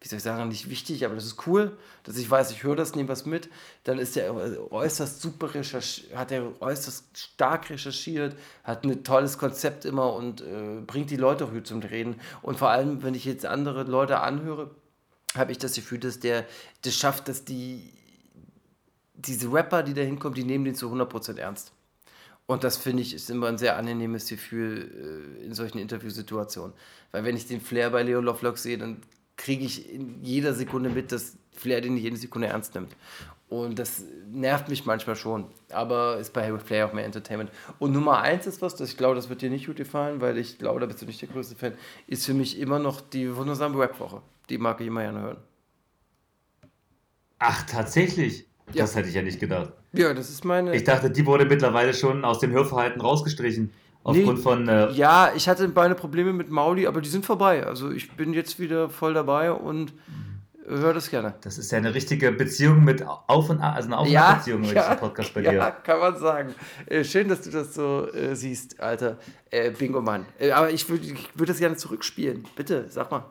wie 0.01 0.07
soll 0.07 0.17
ich 0.17 0.23
sagen, 0.23 0.47
nicht 0.49 0.69
wichtig, 0.69 1.05
aber 1.05 1.15
das 1.15 1.25
ist 1.25 1.47
cool, 1.47 1.77
dass 2.03 2.17
ich 2.17 2.29
weiß, 2.29 2.51
ich 2.51 2.63
höre 2.63 2.75
das, 2.75 2.95
nehme 2.95 3.09
was 3.09 3.25
mit. 3.25 3.49
Dann 3.83 3.99
ist 3.99 4.17
er 4.17 4.71
äußerst 4.71 5.21
super 5.21 5.53
recherchiert, 5.53 6.15
hat 6.15 6.31
er 6.31 6.61
äußerst 6.61 7.17
stark 7.17 7.69
recherchiert, 7.69 8.35
hat 8.63 8.83
ein 8.83 9.03
tolles 9.03 9.37
Konzept 9.37 9.85
immer 9.85 10.13
und 10.13 10.41
äh, 10.41 10.81
bringt 10.85 11.09
die 11.09 11.17
Leute 11.17 11.45
auch 11.45 11.63
zum 11.63 11.81
Reden. 11.81 12.19
Und 12.41 12.57
vor 12.57 12.69
allem, 12.69 13.03
wenn 13.03 13.15
ich 13.15 13.25
jetzt 13.25 13.45
andere 13.45 13.83
Leute 13.83 14.19
anhöre, 14.19 14.71
habe 15.35 15.51
ich 15.51 15.57
das 15.57 15.73
Gefühl, 15.73 15.99
dass 15.99 16.19
der 16.19 16.45
das 16.83 16.95
schafft, 16.95 17.27
dass 17.27 17.45
die 17.45 17.91
diese 19.13 19.51
Rapper, 19.51 19.83
die 19.83 19.93
da 19.93 20.01
hinkommen, 20.01 20.35
die 20.35 20.43
nehmen 20.43 20.65
den 20.65 20.75
zu 20.75 20.91
100% 20.91 21.37
ernst. 21.37 21.71
Und 22.47 22.63
das 22.63 22.77
finde 22.77 23.01
ich 23.01 23.13
ist 23.13 23.29
immer 23.29 23.47
ein 23.47 23.57
sehr 23.57 23.77
angenehmes 23.77 24.27
Gefühl 24.27 25.37
äh, 25.41 25.45
in 25.45 25.53
solchen 25.53 25.79
Interviewsituationen. 25.79 26.73
Weil 27.11 27.23
wenn 27.23 27.35
ich 27.35 27.47
den 27.47 27.61
Flair 27.61 27.89
bei 27.89 28.03
Leo 28.03 28.21
Lovelock 28.21 28.57
sehe, 28.57 28.77
dann 28.77 29.01
kriege 29.35 29.65
ich 29.65 29.91
in 29.91 30.23
jeder 30.23 30.53
Sekunde 30.53 30.89
mit, 30.89 31.11
dass 31.11 31.37
Flair 31.51 31.81
den 31.81 31.95
nicht 31.95 32.03
jede 32.03 32.17
Sekunde 32.17 32.47
ernst 32.47 32.75
nimmt. 32.75 32.95
Und 33.47 33.79
das 33.79 34.03
nervt 34.31 34.69
mich 34.69 34.85
manchmal 34.85 35.15
schon. 35.15 35.45
Aber 35.69 36.17
ist 36.17 36.33
bei 36.33 36.57
Flair 36.59 36.87
auch 36.87 36.93
mehr 36.93 37.05
Entertainment. 37.05 37.51
Und 37.79 37.93
Nummer 37.93 38.21
eins 38.21 38.47
ist 38.47 38.61
was, 38.61 38.75
das 38.75 38.89
ich 38.89 38.97
glaube, 38.97 39.15
das 39.15 39.29
wird 39.29 39.41
dir 39.41 39.49
nicht 39.49 39.67
gut 39.67 39.77
gefallen, 39.77 40.21
weil 40.21 40.37
ich 40.37 40.57
glaube, 40.57 40.79
da 40.79 40.85
bist 40.85 41.01
du 41.01 41.05
nicht 41.05 41.21
der 41.21 41.29
größte 41.29 41.55
Fan, 41.55 41.73
ist 42.07 42.25
für 42.25 42.33
mich 42.33 42.59
immer 42.59 42.79
noch 42.79 43.01
die 43.01 43.35
wundersame 43.35 43.77
Rap-Woche. 43.79 44.21
Die 44.49 44.57
mag 44.57 44.81
ich 44.81 44.87
immer 44.87 45.01
gerne 45.01 45.21
hören. 45.21 45.37
Ach, 47.39 47.63
tatsächlich? 47.63 48.47
Ja. 48.73 48.81
Das 48.83 48.95
hätte 48.95 49.09
ich 49.09 49.15
ja 49.15 49.21
nicht 49.21 49.39
gedacht. 49.39 49.71
Ja, 49.93 50.13
das 50.13 50.29
ist 50.29 50.43
meine. 50.43 50.75
Ich 50.75 50.83
dachte, 50.83 51.09
die 51.11 51.25
wurde 51.25 51.45
mittlerweile 51.45 51.93
schon 51.93 52.25
aus 52.25 52.39
dem 52.39 52.51
Hörverhalten 52.51 52.99
rausgestrichen. 53.01 53.71
Aufgrund 54.03 54.37
Nee, 54.37 54.43
von. 54.43 54.67
Äh, 54.67 54.91
Ja, 54.91 55.31
ich 55.35 55.47
hatte 55.49 55.67
meine 55.67 55.95
Probleme 55.95 56.33
mit 56.33 56.49
Mauli, 56.51 56.85
aber 56.87 57.01
die 57.01 57.09
sind 57.09 57.25
vorbei. 57.25 57.65
Also 57.65 57.91
ich 57.91 58.11
bin 58.11 58.33
jetzt 58.33 58.59
wieder 58.59 58.89
voll 58.89 59.13
dabei 59.13 59.51
und 59.51 59.93
höre 60.67 60.93
das 60.93 61.09
gerne. 61.09 61.35
Das 61.41 61.57
ist 61.57 61.71
ja 61.71 61.77
eine 61.77 61.93
richtige 61.93 62.31
Beziehung 62.31 62.83
mit 62.83 63.03
Auf 63.05 63.49
und 63.49 63.61
Ab, 63.61 63.75
also 63.75 63.87
eine 63.87 63.97
Auf- 63.99 64.07
und 64.07 64.15
Ab-Beziehung 64.17 64.61
mit 64.61 64.71
diesem 64.75 64.97
Podcast 64.97 65.33
bei 65.33 65.41
ja, 65.43 65.51
dir. 65.51 65.71
kann 65.83 65.99
man 65.99 66.17
sagen. 66.17 66.55
Äh, 66.87 67.03
schön, 67.03 67.27
dass 67.29 67.41
du 67.41 67.51
das 67.51 67.73
so 67.75 68.07
äh, 68.13 68.35
siehst, 68.35 68.79
Alter. 68.79 69.17
Äh, 69.51 69.71
Bingo 69.71 70.01
Mann. 70.01 70.25
Äh, 70.39 70.51
aber 70.51 70.71
ich 70.71 70.89
würde 70.89 71.05
ich 71.05 71.29
würd 71.35 71.49
das 71.49 71.59
gerne 71.59 71.75
zurückspielen. 71.75 72.45
Bitte, 72.55 72.85
sag 72.89 73.11
mal. 73.11 73.25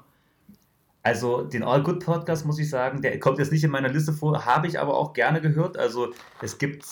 Also 1.05 1.42
den 1.42 1.62
All 1.62 1.82
Good 1.82 2.02
Podcast 2.02 2.46
muss 2.46 2.59
ich 2.59 2.70
sagen, 2.70 3.02
der 3.02 3.20
kommt 3.20 3.38
jetzt 3.38 3.52
nicht 3.52 3.62
in 3.62 3.70
meiner 3.70 3.90
Liste 3.90 4.12
vor, 4.14 4.46
habe 4.46 4.66
ich 4.66 4.80
aber 4.80 4.96
auch 4.96 5.12
gerne 5.12 5.42
gehört. 5.42 5.76
Also 5.76 6.14
es 6.40 6.57
gibt 6.57 6.84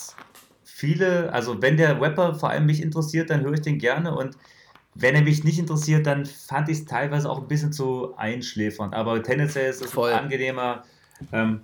viele, 0.62 1.32
also 1.32 1.62
wenn 1.62 1.78
der 1.78 1.98
Rapper 2.00 2.34
vor 2.34 2.50
allem 2.50 2.66
mich 2.66 2.82
interessiert, 2.82 3.30
dann 3.30 3.40
höre 3.40 3.54
ich 3.54 3.62
den 3.62 3.78
gerne 3.78 4.14
und 4.14 4.36
wenn 4.94 5.14
er 5.14 5.22
mich 5.22 5.44
nicht 5.44 5.58
interessiert, 5.58 6.06
dann 6.06 6.26
fand 6.26 6.68
ich 6.68 6.80
es 6.80 6.84
teilweise 6.84 7.30
auch 7.30 7.40
ein 7.40 7.48
bisschen 7.48 7.72
zu 7.72 8.14
einschläfernd. 8.16 8.92
Aber 8.92 9.22
tendenziell 9.22 9.70
ist 9.70 9.80
es 9.80 9.92
Voll. 9.92 10.12
ein 10.12 10.24
angenehmer, 10.24 10.82
ähm, 11.32 11.62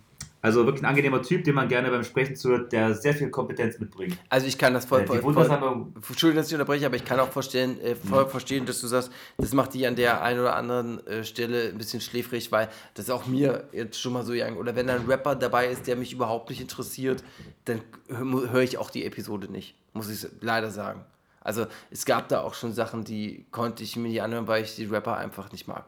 also 0.49 0.66
wirklich 0.66 0.82
ein 0.82 0.86
angenehmer 0.86 1.22
Typ, 1.22 1.44
den 1.44 1.55
man 1.55 1.68
gerne 1.68 1.90
beim 1.90 2.05
Sprechen 2.05 2.36
zuhört, 2.36 2.72
der 2.72 2.94
sehr 2.94 3.14
viel 3.14 3.30
Kompetenz 3.30 3.78
mitbringt. 3.78 4.16
Also 4.28 4.46
ich 4.46 4.59
kann 4.59 4.74
das 4.74 4.84
voll, 4.84 5.03
Äh, 5.03 5.07
voll, 5.07 5.16
voll 5.16 5.24
wundersame 5.34 5.86
Entschuldigung, 6.09 6.36
dass 6.42 6.49
ich 6.49 6.55
unterbreche, 6.55 6.86
aber 6.86 6.96
ich 6.96 7.05
kann 7.05 7.20
auch 7.20 7.30
verstehen, 7.30 7.80
äh, 7.80 7.94
voll 7.94 8.24
Mhm. 8.24 8.30
verstehen, 8.30 8.66
dass 8.66 8.80
du 8.80 8.86
sagst, 8.86 9.11
das 9.38 9.53
macht 9.53 9.74
dich 9.74 9.86
an 9.86 9.94
der 9.96 10.22
einen 10.22 10.40
oder 10.40 10.57
anderen 10.57 11.07
äh, 11.07 11.24
Stelle 11.24 11.68
ein 11.68 11.78
bisschen 11.78 12.01
schläfrig, 12.01 12.51
weil 12.51 12.68
das 12.94 13.09
auch 13.11 13.26
mir 13.26 13.68
jetzt 13.72 14.01
schon 14.01 14.12
mal 14.12 14.24
so 14.24 14.32
gegangen. 14.32 14.57
Oder 14.57 14.74
wenn 14.74 14.86
da 14.86 14.96
ein 14.96 15.07
Rapper 15.07 15.34
dabei 15.36 15.68
ist, 15.68 15.86
der 15.86 15.96
mich 15.96 16.12
überhaupt 16.12 16.51
nicht 16.51 16.61
interessiert, 16.61 17.22
dann 17.66 17.80
höre 18.09 18.51
hör 18.53 18.61
ich 18.62 18.78
auch 18.78 18.90
die 18.90 19.05
Episode 19.05 19.51
nicht, 19.51 19.74
muss 19.92 20.09
ich 20.11 20.26
leider 20.40 20.70
sagen. 20.70 21.05
Also 21.40 21.66
es 21.90 22.05
gab 22.05 22.28
da 22.28 22.40
auch 22.42 22.55
schon 22.55 22.72
Sachen, 22.72 23.05
die 23.05 23.46
konnte 23.53 23.82
ich 23.82 23.96
mir 23.96 24.09
nicht 24.09 24.22
anhören, 24.22 24.46
weil 24.49 24.64
ich 24.64 24.74
die 24.76 24.84
Rapper 24.86 25.16
einfach 25.16 25.51
nicht 25.53 25.66
mag. 25.68 25.84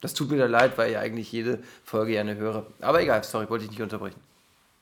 Das 0.00 0.14
tut 0.14 0.30
mir 0.30 0.36
da 0.36 0.46
leid, 0.46 0.76
weil 0.78 0.90
ich 0.90 0.98
eigentlich 0.98 1.32
jede 1.32 1.60
Folge 1.84 2.12
gerne 2.12 2.36
höre. 2.36 2.66
Aber 2.80 3.02
egal, 3.02 3.24
sorry, 3.24 3.48
wollte 3.48 3.64
ich 3.64 3.70
nicht 3.70 3.82
unterbrechen. 3.82 4.20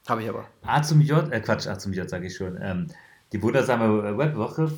Habe 0.08 0.22
ich 0.22 0.28
aber. 0.28 0.46
A 0.62 0.82
zum 0.82 1.00
J, 1.00 1.32
äh 1.32 1.40
Quatsch, 1.40 1.66
A 1.66 1.78
zum 1.78 1.92
J 1.92 2.08
sage 2.08 2.26
ich 2.26 2.36
schon. 2.36 2.58
Ähm, 2.60 2.88
die 3.32 3.42
wundersame 3.42 4.16
Webwoche 4.16 4.72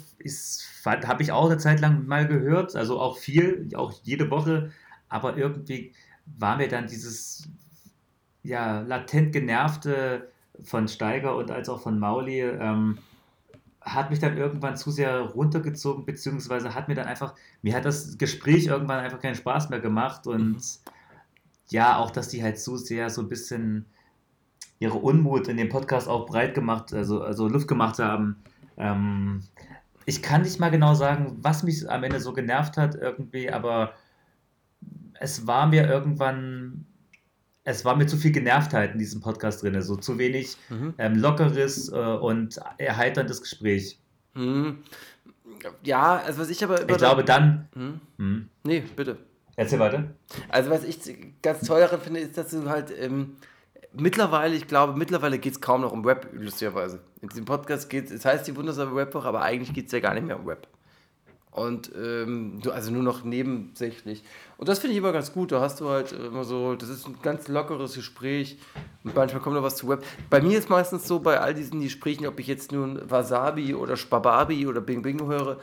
habe 0.87 1.23
ich 1.23 1.33
auch 1.33 1.47
eine 1.47 1.59
Zeit 1.59 1.81
lang 1.81 2.07
mal 2.07 2.27
gehört, 2.27 2.77
also 2.77 3.01
auch 3.01 3.19
viel, 3.19 3.69
auch 3.75 3.93
jede 4.03 4.31
Woche, 4.31 4.73
aber 5.09 5.37
irgendwie 5.37 5.93
war 6.39 6.57
mir 6.57 6.69
dann 6.69 6.87
dieses 6.87 7.49
ja, 8.43 8.81
latent 8.81 9.33
genervte 9.33 10.31
von 10.63 10.89
Steiger 10.89 11.37
und 11.37 11.51
als 11.51 11.69
auch 11.69 11.83
von 11.83 11.99
Mauli, 11.99 12.41
ähm, 12.41 12.99
hat 13.87 14.11
mich 14.11 14.19
dann 14.19 14.37
irgendwann 14.37 14.77
zu 14.77 14.91
sehr 14.91 15.21
runtergezogen, 15.21 16.05
beziehungsweise 16.05 16.75
hat 16.75 16.89
mir 16.89 16.97
dann 16.97 17.07
einfach, 17.07 17.35
mir 17.63 17.75
hat 17.75 17.85
das 17.85 18.19
Gespräch 18.19 18.67
irgendwann 18.67 18.99
einfach 18.99 19.21
keinen 19.21 19.37
Spaß 19.37 19.71
mehr 19.71 19.81
gemacht 19.81 20.27
und 20.27 20.61
ja, 21.69 21.97
auch, 21.97 22.11
dass 22.11 22.29
die 22.29 22.43
halt 22.43 22.59
so 22.59 22.77
sehr 22.77 23.11
so 23.11 23.23
ein 23.23 23.29
bisschen 23.29 23.87
ihre 24.79 24.99
Unmut 24.99 25.49
in 25.49 25.57
dem 25.57 25.69
Podcast 25.69 26.09
auch 26.09 26.27
breit 26.27 26.55
gemacht, 26.55 26.93
also, 26.93 27.23
also 27.23 27.49
Luft 27.49 27.69
gemacht 27.69 27.99
haben. 27.99 28.37
Ähm, 28.77 29.43
ich 30.05 30.23
kann 30.23 30.43
nicht 30.43 30.61
mal 30.61 30.71
genau 30.71 30.95
sagen, 30.95 31.37
was 31.41 31.63
mich 31.63 31.89
am 31.89 32.03
Ende 32.05 32.21
so 32.21 32.33
genervt 32.33 32.77
hat 32.77 32.95
irgendwie, 32.97 33.51
aber 33.51 33.93
es 35.15 35.47
war 35.47 35.67
mir 35.67 35.89
irgendwann, 35.89 36.87
es 37.67 37.85
war 37.85 37.97
mir 37.97 38.07
zu 38.07 38.17
viel 38.17 38.31
Genervtheit 38.31 38.93
in 38.93 38.99
diesem 38.99 39.21
Podcast 39.21 39.63
drin, 39.63 39.81
so 39.83 39.97
zu 39.97 40.19
wenig 40.19 40.57
Mhm. 40.71 40.95
ähm, 40.99 41.17
lockeres 41.17 41.91
äh, 41.93 41.97
und 41.97 42.59
erheiterndes 42.79 43.43
Gespräch. 43.43 43.99
Hm. 44.35 44.79
Ja, 45.83 46.17
also 46.25 46.41
was 46.41 46.49
ich 46.51 46.63
aber 46.63 46.81
Ich 46.89 46.97
glaube 46.97 47.25
dann, 47.25 47.69
Hm? 47.75 48.01
hm, 48.19 48.49
Nee, 48.65 48.85
bitte. 48.95 49.17
erzähl 49.57 49.79
weiter. 49.81 50.05
Also 50.49 50.71
was 50.71 50.85
ich 50.85 50.99
ganz 51.43 51.67
toll 51.67 51.81
daran 51.81 52.01
finde, 52.01 52.21
ist, 52.21 52.37
dass 52.39 52.51
du 52.51 52.69
halt 52.69 52.93
ähm, 52.99 53.37
mittlerweile, 53.93 54.55
ich 54.55 54.67
glaube, 54.69 54.97
mittlerweile 54.97 55.39
geht 55.39 55.53
es 55.55 55.61
kaum 55.61 55.81
noch 55.81 55.93
um 55.93 56.05
Rap, 56.05 56.29
lustigerweise. 56.33 57.01
In 57.23 57.29
diesem 57.31 57.47
Podcast 57.47 57.89
geht 57.91 58.11
es, 58.11 58.25
heißt 58.25 58.47
die 58.47 58.55
wundersame 58.55 58.95
Rap-Woche, 58.95 59.27
aber 59.27 59.43
eigentlich 59.43 59.73
geht 59.73 59.87
es 59.87 59.93
ja 59.93 60.01
gar 60.01 60.15
nicht 60.15 60.27
mehr 60.27 60.39
um 60.39 60.47
Rap. 60.47 60.69
Und 61.57 61.91
ähm, 61.97 62.61
also 62.71 62.91
nur 62.91 63.03
noch 63.03 63.25
nebensächlich. 63.25 64.23
Und 64.59 64.69
das 64.69 64.79
finde 64.79 64.93
ich 64.93 64.99
immer 64.99 65.13
ganz 65.13 65.33
gut. 65.33 65.53
Da 65.53 65.61
hast 65.63 65.81
du 65.81 65.89
halt 65.89 66.13
immer 66.13 66.45
so, 66.45 66.75
das 66.75 66.91
ist 66.91 67.07
ein 67.07 67.17
ganz 67.23 67.49
lockeres 67.49 67.95
Gespräch. 67.95 68.59
Und 69.05 69.15
manchmal 69.15 69.41
kommt 69.41 69.57
noch 69.57 69.63
was 69.63 69.77
zu 69.77 69.87
Rap. 69.89 70.05
Bei 70.29 70.43
mir 70.43 70.59
ist 70.59 70.69
meistens 70.69 71.09
so, 71.09 71.19
bei 71.19 71.41
all 71.41 71.55
diesen 71.55 71.81
Gesprächen, 71.81 72.27
ob 72.27 72.39
ich 72.41 72.47
jetzt 72.47 72.73
nun 72.73 73.01
Wasabi 73.11 73.75
oder 73.75 73.97
Spababi 73.97 74.67
oder 74.67 74.83
Bing 74.83 75.01
Bing 75.01 75.27
höre, 75.27 75.59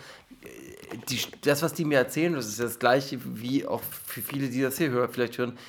die, 1.10 1.20
das, 1.42 1.62
was 1.62 1.74
die 1.74 1.86
mir 1.86 2.00
erzählen, 2.00 2.34
das 2.34 2.48
ist 2.48 2.60
das 2.60 2.80
gleiche 2.80 3.20
wie 3.24 3.68
auch 3.68 3.84
für 3.84 4.22
viele, 4.22 4.50
die 4.50 4.62
das 4.62 4.80
hier 4.80 5.08
vielleicht 5.10 5.38
hören. 5.38 5.60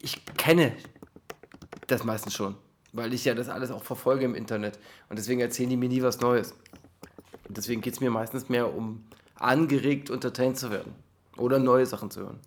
Ich 0.00 0.24
kenne 0.36 0.72
das 1.88 2.04
meistens 2.04 2.32
schon, 2.32 2.54
weil 2.92 3.12
ich 3.12 3.24
ja 3.24 3.34
das 3.34 3.48
alles 3.48 3.72
auch 3.72 3.82
verfolge 3.82 4.24
im 4.24 4.36
Internet. 4.36 4.78
Und 5.08 5.18
deswegen 5.18 5.40
erzählen 5.40 5.68
die 5.68 5.76
mir 5.76 5.88
nie 5.88 6.02
was 6.02 6.20
Neues. 6.20 6.54
Deswegen 7.48 7.80
geht 7.80 7.94
es 7.94 8.00
mir 8.00 8.10
meistens 8.10 8.48
mehr 8.48 8.74
um 8.74 9.04
angeregt 9.36 10.10
entertained 10.10 10.58
zu 10.58 10.70
werden 10.70 10.92
oder 11.36 11.58
neue 11.58 11.86
Sachen 11.86 12.10
zu 12.10 12.20
hören. 12.20 12.40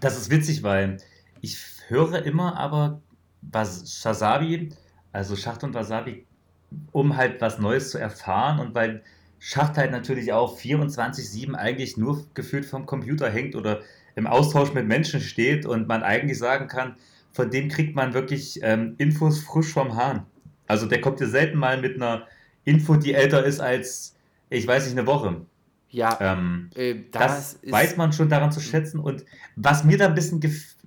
Das 0.00 0.16
ist 0.16 0.30
witzig, 0.30 0.62
weil 0.62 0.98
ich 1.40 1.58
höre 1.88 2.24
immer 2.24 2.56
aber 2.56 3.00
was 3.42 3.92
Shazabi, 4.00 4.70
also 5.12 5.36
Schacht 5.36 5.64
und 5.64 5.74
Wasabi, 5.74 6.26
um 6.92 7.16
halt 7.16 7.40
was 7.40 7.58
Neues 7.58 7.90
zu 7.90 7.98
erfahren 7.98 8.58
und 8.60 8.74
weil 8.74 9.02
Schacht 9.38 9.76
halt 9.76 9.90
natürlich 9.90 10.32
auch 10.32 10.58
24-7 10.58 11.54
eigentlich 11.54 11.96
nur 11.96 12.26
gefühlt 12.34 12.64
vom 12.64 12.86
Computer 12.86 13.30
hängt 13.30 13.54
oder 13.54 13.80
im 14.14 14.26
Austausch 14.26 14.72
mit 14.72 14.86
Menschen 14.86 15.20
steht 15.20 15.66
und 15.66 15.86
man 15.86 16.02
eigentlich 16.02 16.38
sagen 16.38 16.68
kann, 16.68 16.96
von 17.32 17.50
dem 17.50 17.68
kriegt 17.68 17.94
man 17.94 18.14
wirklich 18.14 18.60
ähm, 18.62 18.94
Infos 18.96 19.40
frisch 19.40 19.72
vom 19.72 19.94
Hahn. 19.94 20.26
Also 20.66 20.86
der 20.86 21.00
kommt 21.00 21.20
dir 21.20 21.28
selten 21.28 21.58
mal 21.58 21.80
mit 21.80 21.96
einer 21.96 22.26
Info, 22.66 22.96
die 22.96 23.14
älter 23.14 23.44
ist 23.44 23.60
als, 23.60 24.14
ich 24.50 24.66
weiß 24.66 24.84
nicht, 24.84 24.98
eine 24.98 25.06
Woche. 25.06 25.46
Ja, 25.88 26.18
Ähm, 26.20 26.68
äh, 26.74 26.96
das, 27.12 27.54
ist, 27.62 27.72
weiß 27.72 27.96
man 27.96 28.12
schon 28.12 28.28
daran 28.28 28.52
zu 28.52 28.60
schätzen. 28.60 29.00
Und 29.00 29.24
was 29.56 29.84
mir 29.84 29.96
da 29.96 30.06
ein 30.08 30.14
bisschen 30.14 30.42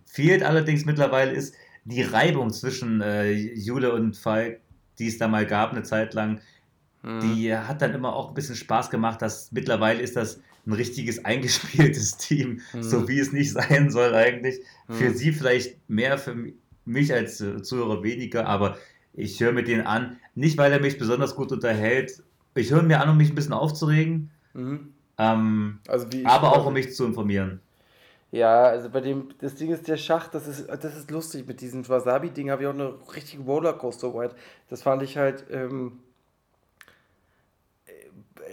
fehlt 0.06 0.44
allerdings 0.44 0.86
mittlerweile 0.86 1.32
ist 1.32 1.56
die 1.86 2.04
Reibung 2.04 2.52
zwischen 2.52 3.02
äh, 3.02 3.32
Jule 3.32 3.94
und 3.94 4.16
Falk, 4.18 4.60
die 5.00 5.08
es 5.08 5.18
da 5.18 5.28
mal 5.28 5.46
gab 5.48 5.72
eine 5.72 5.84
Zeit 5.84 6.14
lang. 6.14 6.42
Hm. 7.02 7.22
Die 7.22 7.56
hat 7.56 7.82
dann 7.82 7.94
immer 7.96 8.14
auch 8.16 8.30
ein 8.30 8.34
bisschen 8.36 8.56
Spaß 8.56 8.90
gemacht. 8.92 9.22
Dass 9.22 9.52
mittlerweile 9.52 10.02
ist 10.02 10.16
das 10.18 10.42
ein 10.68 10.74
richtiges 10.74 11.24
eingespieltes 11.26 12.18
Team, 12.18 12.62
Mhm. 12.74 12.84
so 12.84 13.08
wie 13.08 13.20
es 13.20 13.32
nicht 13.32 13.52
sein 13.60 13.90
soll 13.90 14.14
eigentlich. 14.14 14.60
Für 14.90 15.10
Mhm. 15.10 15.16
sie 15.16 15.32
vielleicht 15.32 15.78
mehr, 15.90 16.18
für 16.18 16.36
mich 16.86 17.14
als 17.14 17.40
äh, 17.42 17.62
Zuhörer 17.64 18.04
weniger, 18.04 18.46
aber 18.48 18.78
ich 19.14 19.40
höre 19.40 19.54
mir 19.54 19.64
den 19.64 19.82
an, 19.82 20.18
nicht 20.40 20.58
weil 20.58 20.72
er 20.72 20.80
mich 20.80 20.98
besonders 20.98 21.36
gut 21.36 21.52
unterhält. 21.52 22.24
Ich 22.56 22.72
höre 22.72 22.82
mir 22.84 23.02
an, 23.02 23.10
um 23.10 23.18
mich 23.18 23.30
ein 23.30 23.36
bisschen 23.36 23.54
aufzuregen, 23.54 24.32
Mhm. 24.54 24.94
ähm, 25.18 25.80
Also 25.88 26.08
aber 26.24 26.54
auch 26.54 26.66
um 26.66 26.74
mich 26.74 26.94
zu 26.96 27.06
informieren. 27.06 27.62
Ja, 28.32 28.64
also 28.66 28.90
bei 28.90 29.02
dem, 29.02 29.30
das 29.40 29.56
Ding 29.56 29.72
ist 29.72 29.88
der 29.88 29.98
Schacht, 29.98 30.34
das 30.36 30.48
ist, 30.48 30.68
das 30.68 30.96
ist 30.96 31.10
lustig. 31.12 31.48
Mit 31.48 31.62
diesem 31.62 31.88
Wasabi-Ding 31.88 32.52
habe 32.52 32.62
ich 32.64 32.68
auch 32.68 32.74
eine 32.74 32.94
richtige 33.16 33.42
Rollercoaster-Ride. 33.44 34.36
Das 34.70 34.84
fand 34.84 35.02
ich 35.02 35.18
halt, 35.18 35.46
ähm, 35.50 36.00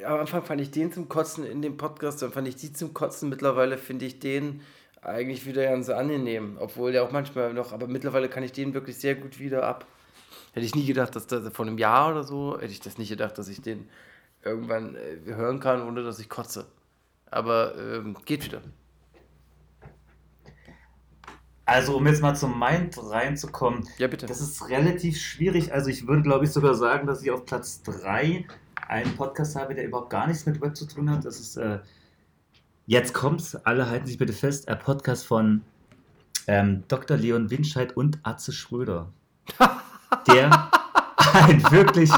äh, 0.00 0.04
am 0.04 0.20
Anfang 0.20 0.42
fand 0.44 0.60
ich 0.60 0.70
den 0.70 0.92
zum 0.92 1.08
Kotzen 1.08 1.44
in 1.44 1.62
dem 1.62 1.76
Podcast, 1.76 2.22
dann 2.22 2.32
fand 2.32 2.48
ich 2.48 2.56
die 2.56 2.72
zum 2.72 2.94
Kotzen. 2.94 3.28
Mittlerweile 3.28 3.78
finde 3.78 4.06
ich 4.06 4.18
den 4.18 4.62
eigentlich 5.02 5.46
wieder 5.46 5.64
ganz 5.64 5.88
angenehm. 5.90 6.56
Obwohl 6.58 6.92
der 6.92 7.04
auch 7.04 7.12
manchmal 7.12 7.52
noch, 7.54 7.72
aber 7.72 7.86
mittlerweile 7.86 8.28
kann 8.28 8.42
ich 8.42 8.52
den 8.52 8.74
wirklich 8.74 8.96
sehr 8.96 9.14
gut 9.14 9.38
wieder 9.38 9.64
ab. 9.64 9.86
Hätte 10.56 10.64
ich 10.64 10.74
nie 10.74 10.86
gedacht, 10.86 11.14
dass 11.14 11.26
das 11.26 11.52
vor 11.52 11.66
einem 11.66 11.76
Jahr 11.76 12.12
oder 12.12 12.24
so, 12.24 12.54
hätte 12.54 12.72
ich 12.72 12.80
das 12.80 12.96
nicht 12.96 13.10
gedacht, 13.10 13.36
dass 13.36 13.46
ich 13.48 13.60
den 13.60 13.90
irgendwann 14.42 14.94
äh, 14.94 15.18
hören 15.26 15.60
kann, 15.60 15.82
ohne 15.82 16.02
dass 16.02 16.18
ich 16.18 16.30
kotze. 16.30 16.64
Aber 17.30 17.76
ähm, 17.76 18.16
geht 18.24 18.42
wieder. 18.46 18.62
Also, 21.66 21.94
um 21.98 22.06
jetzt 22.06 22.22
mal 22.22 22.34
zum 22.34 22.58
Mind 22.58 22.96
reinzukommen, 22.98 23.86
Ja, 23.98 24.08
bitte. 24.08 24.24
das 24.24 24.40
ist 24.40 24.66
relativ 24.70 25.20
schwierig. 25.20 25.74
Also, 25.74 25.90
ich 25.90 26.06
würde, 26.06 26.22
glaube 26.22 26.46
ich, 26.46 26.52
sogar 26.52 26.74
sagen, 26.74 27.06
dass 27.06 27.22
ich 27.22 27.30
auf 27.30 27.44
Platz 27.44 27.82
3 27.82 28.46
einen 28.88 29.14
Podcast 29.14 29.56
habe, 29.56 29.74
der 29.74 29.84
überhaupt 29.84 30.08
gar 30.08 30.26
nichts 30.26 30.46
mit 30.46 30.62
Web 30.62 30.74
zu 30.74 30.86
tun 30.86 31.10
hat. 31.10 31.26
Das 31.26 31.38
ist, 31.38 31.58
äh, 31.58 31.80
jetzt 32.86 33.12
kommt's, 33.12 33.56
alle 33.56 33.90
halten 33.90 34.06
sich 34.06 34.16
bitte 34.16 34.32
fest, 34.32 34.68
ein 34.68 34.78
Podcast 34.78 35.26
von 35.26 35.60
ähm, 36.46 36.84
Dr. 36.88 37.18
Leon 37.18 37.50
Winscheid 37.50 37.94
und 37.94 38.20
Atze 38.22 38.52
Schröder. 38.52 39.12
Der 40.28 40.70
ein 41.34 41.62
wirklich, 41.70 42.10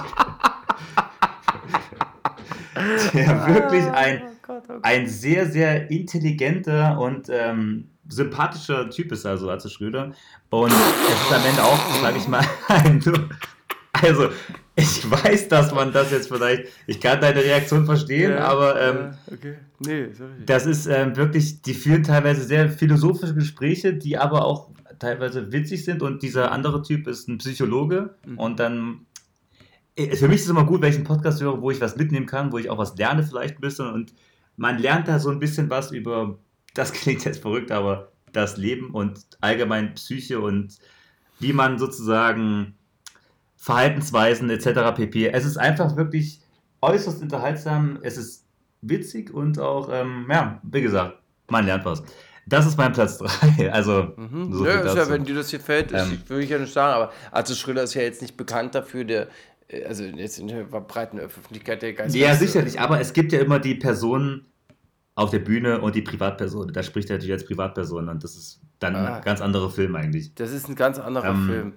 der 3.12 3.46
wirklich 3.46 3.84
ein, 3.84 4.22
Oh 4.22 4.30
Gott, 4.42 4.62
oh 4.68 4.78
ein 4.82 5.06
sehr, 5.06 5.46
sehr 5.46 5.90
intelligenter 5.90 6.98
und 6.98 7.28
ähm, 7.30 7.90
sympathischer 8.08 8.88
Typ 8.90 9.12
ist, 9.12 9.26
also 9.26 9.50
Atze 9.50 9.68
Schröder. 9.68 10.12
Und 10.50 10.72
es 10.72 11.20
ist 11.20 11.32
am 11.32 11.44
Ende 11.44 11.62
auch, 11.62 12.02
sage 12.02 12.18
ich 12.18 12.28
mal, 12.28 12.44
ein. 12.68 13.02
Also, 13.92 14.28
ich 14.76 15.10
weiß, 15.10 15.48
dass 15.48 15.74
man 15.74 15.92
das 15.92 16.10
jetzt 16.12 16.28
vielleicht. 16.28 16.68
Ich 16.86 17.00
kann 17.00 17.20
deine 17.20 17.42
Reaktion 17.42 17.84
verstehen, 17.84 18.32
Ja, 18.32 18.44
aber 18.46 18.80
ähm, 18.80 18.96
ja, 18.96 19.18
okay. 19.32 19.54
Nee, 19.80 20.02
richtig. 20.02 20.26
das 20.46 20.66
ist 20.66 20.86
ähm, 20.86 21.16
wirklich. 21.16 21.62
Die 21.62 21.74
führen 21.74 22.04
teilweise 22.04 22.42
sehr 22.44 22.68
philosophische 22.70 23.34
Gespräche, 23.34 23.94
die 23.94 24.16
aber 24.16 24.44
auch 24.44 24.70
teilweise 24.98 25.52
witzig 25.52 25.84
sind. 25.84 26.02
Und 26.02 26.22
dieser 26.22 26.52
andere 26.52 26.82
Typ 26.82 27.06
ist 27.06 27.28
ein 27.28 27.38
Psychologe. 27.38 28.14
Mhm. 28.26 28.38
Und 28.38 28.60
dann. 28.60 29.06
äh, 29.96 30.16
Für 30.16 30.28
mich 30.28 30.36
ist 30.36 30.44
es 30.44 30.50
immer 30.50 30.64
gut, 30.64 30.82
wenn 30.82 30.90
ich 30.90 30.96
einen 30.96 31.04
Podcast 31.04 31.40
höre, 31.40 31.60
wo 31.60 31.70
ich 31.70 31.80
was 31.80 31.96
mitnehmen 31.96 32.26
kann, 32.26 32.52
wo 32.52 32.58
ich 32.58 32.70
auch 32.70 32.78
was 32.78 32.96
lerne, 32.96 33.22
vielleicht 33.22 33.56
ein 33.56 33.60
bisschen. 33.60 33.92
Und 33.92 34.14
man 34.56 34.78
lernt 34.78 35.08
da 35.08 35.18
so 35.18 35.30
ein 35.30 35.38
bisschen 35.38 35.70
was 35.70 35.92
über, 35.92 36.38
das 36.74 36.92
klingt 36.94 37.24
jetzt 37.24 37.42
verrückt, 37.42 37.70
aber 37.70 38.12
das 38.32 38.56
Leben 38.56 38.90
und 38.90 39.20
allgemein 39.40 39.94
Psyche 39.94 40.40
und 40.40 40.78
wie 41.40 41.52
man 41.52 41.78
sozusagen 41.78 42.74
Verhaltensweisen 43.56 44.50
etc. 44.50 44.94
pp. 44.94 45.28
Es 45.28 45.44
ist 45.44 45.56
einfach 45.56 45.96
wirklich 45.96 46.40
äußerst 46.80 47.22
unterhaltsam, 47.22 47.98
es 48.02 48.16
ist 48.16 48.46
witzig 48.82 49.32
und 49.32 49.58
auch, 49.58 49.88
ähm, 49.92 50.26
ja, 50.30 50.60
wie 50.62 50.82
gesagt, 50.82 51.18
man 51.48 51.66
lernt 51.66 51.84
was. 51.84 52.02
Das 52.48 52.66
ist 52.66 52.76
mein 52.78 52.92
Platz 52.92 53.18
3. 53.18 53.70
Also, 53.72 54.12
Mhm. 54.16 54.52
so 54.52 54.66
ja, 54.66 54.84
ja, 54.94 55.08
wenn 55.08 55.24
dir 55.24 55.34
das 55.34 55.50
gefällt, 55.50 55.92
ist, 55.92 56.00
Ähm. 56.10 56.22
würde 56.26 56.42
ich 56.44 56.50
ja 56.50 56.58
nicht 56.58 56.72
sagen, 56.72 56.94
aber 56.94 57.12
Arze 57.30 57.54
Schröder 57.54 57.82
ist 57.82 57.94
ja 57.94 58.02
jetzt 58.02 58.22
nicht 58.22 58.36
bekannt 58.36 58.74
dafür, 58.74 59.04
der, 59.04 59.28
äh, 59.68 59.84
also 59.84 60.04
jetzt 60.04 60.38
in 60.38 60.48
der 60.48 60.64
breiten 60.64 61.18
Öffentlichkeit 61.18 61.82
der 61.82 61.92
Geist. 61.92 62.14
Ja, 62.14 62.34
sicherlich, 62.34 62.80
aber 62.80 63.00
es 63.00 63.12
gibt 63.12 63.32
ja 63.32 63.40
immer 63.40 63.58
die 63.58 63.74
Personen 63.74 64.46
auf 65.14 65.30
der 65.30 65.40
Bühne 65.40 65.80
und 65.80 65.94
die 65.96 66.02
Privatperson. 66.02 66.72
Da 66.72 66.82
spricht 66.82 67.10
er 67.10 67.16
natürlich 67.16 67.32
als 67.32 67.44
Privatperson 67.44 68.08
und 68.08 68.22
das 68.24 68.36
ist 68.36 68.60
dann 68.78 68.94
Ah. 68.94 69.16
ein 69.16 69.22
ganz 69.24 69.40
anderer 69.40 69.68
Film 69.70 69.94
eigentlich. 69.96 70.34
Das 70.36 70.52
ist 70.52 70.68
ein 70.68 70.74
ganz 70.76 70.98
anderer 70.98 71.30
Ähm, 71.30 71.46
Film. 71.46 71.72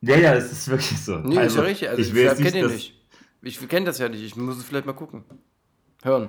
Ja, 0.00 0.16
ja, 0.16 0.34
es 0.34 0.52
ist 0.52 0.68
wirklich 0.68 0.98
so. 1.00 1.18
Nee, 1.18 1.46
ist 1.46 1.56
ja 1.56 1.62
richtig. 1.62 1.88
Also 1.88 2.02
ich 2.02 2.08
ich, 2.08 2.14
kenne 2.36 2.50
den 2.50 2.62
dass, 2.64 2.72
nicht. 2.72 2.94
Ich 3.42 3.68
kenne 3.68 3.86
das 3.86 3.98
ja 3.98 4.08
nicht. 4.08 4.22
Ich 4.22 4.36
muss 4.36 4.58
es 4.58 4.64
vielleicht 4.64 4.86
mal 4.86 4.92
gucken. 4.92 5.24
Hören. 6.02 6.28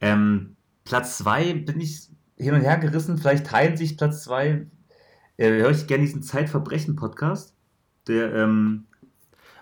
Ähm, 0.00 0.56
Platz 0.84 1.18
2 1.18 1.54
bin 1.54 1.80
ich 1.80 2.07
hin 2.38 2.54
und 2.54 2.60
her 2.62 2.78
gerissen. 2.78 3.18
Vielleicht 3.18 3.46
teilen 3.46 3.76
sich 3.76 3.96
Platz 3.96 4.24
2. 4.24 4.66
Äh, 5.36 5.48
höre 5.50 5.70
ich 5.70 5.86
gerne 5.86 6.04
diesen 6.04 6.22
Zeitverbrechen-Podcast. 6.22 7.54
Der 8.06 8.34
ähm, 8.34 8.86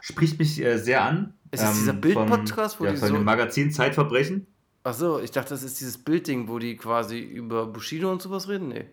spricht 0.00 0.38
mich 0.38 0.62
äh, 0.62 0.78
sehr 0.78 1.02
an. 1.04 1.34
Ist 1.50 1.62
ähm, 1.62 1.72
dieser 1.74 1.92
Bild-Podcast, 1.92 2.80
ja, 2.80 2.90
die 2.92 2.96
von 2.96 3.08
so- 3.08 3.14
dem 3.14 3.24
Magazin 3.24 3.70
Zeitverbrechen? 3.70 4.46
Ach 4.84 4.94
so, 4.94 5.18
ich 5.20 5.32
dachte, 5.32 5.50
das 5.50 5.64
ist 5.64 5.80
dieses 5.80 5.98
Bildding, 5.98 6.46
wo 6.48 6.58
die 6.60 6.76
quasi 6.76 7.18
über 7.18 7.66
Bushido 7.66 8.10
und 8.12 8.22
sowas 8.22 8.48
reden. 8.48 8.68
Nee. 8.68 8.84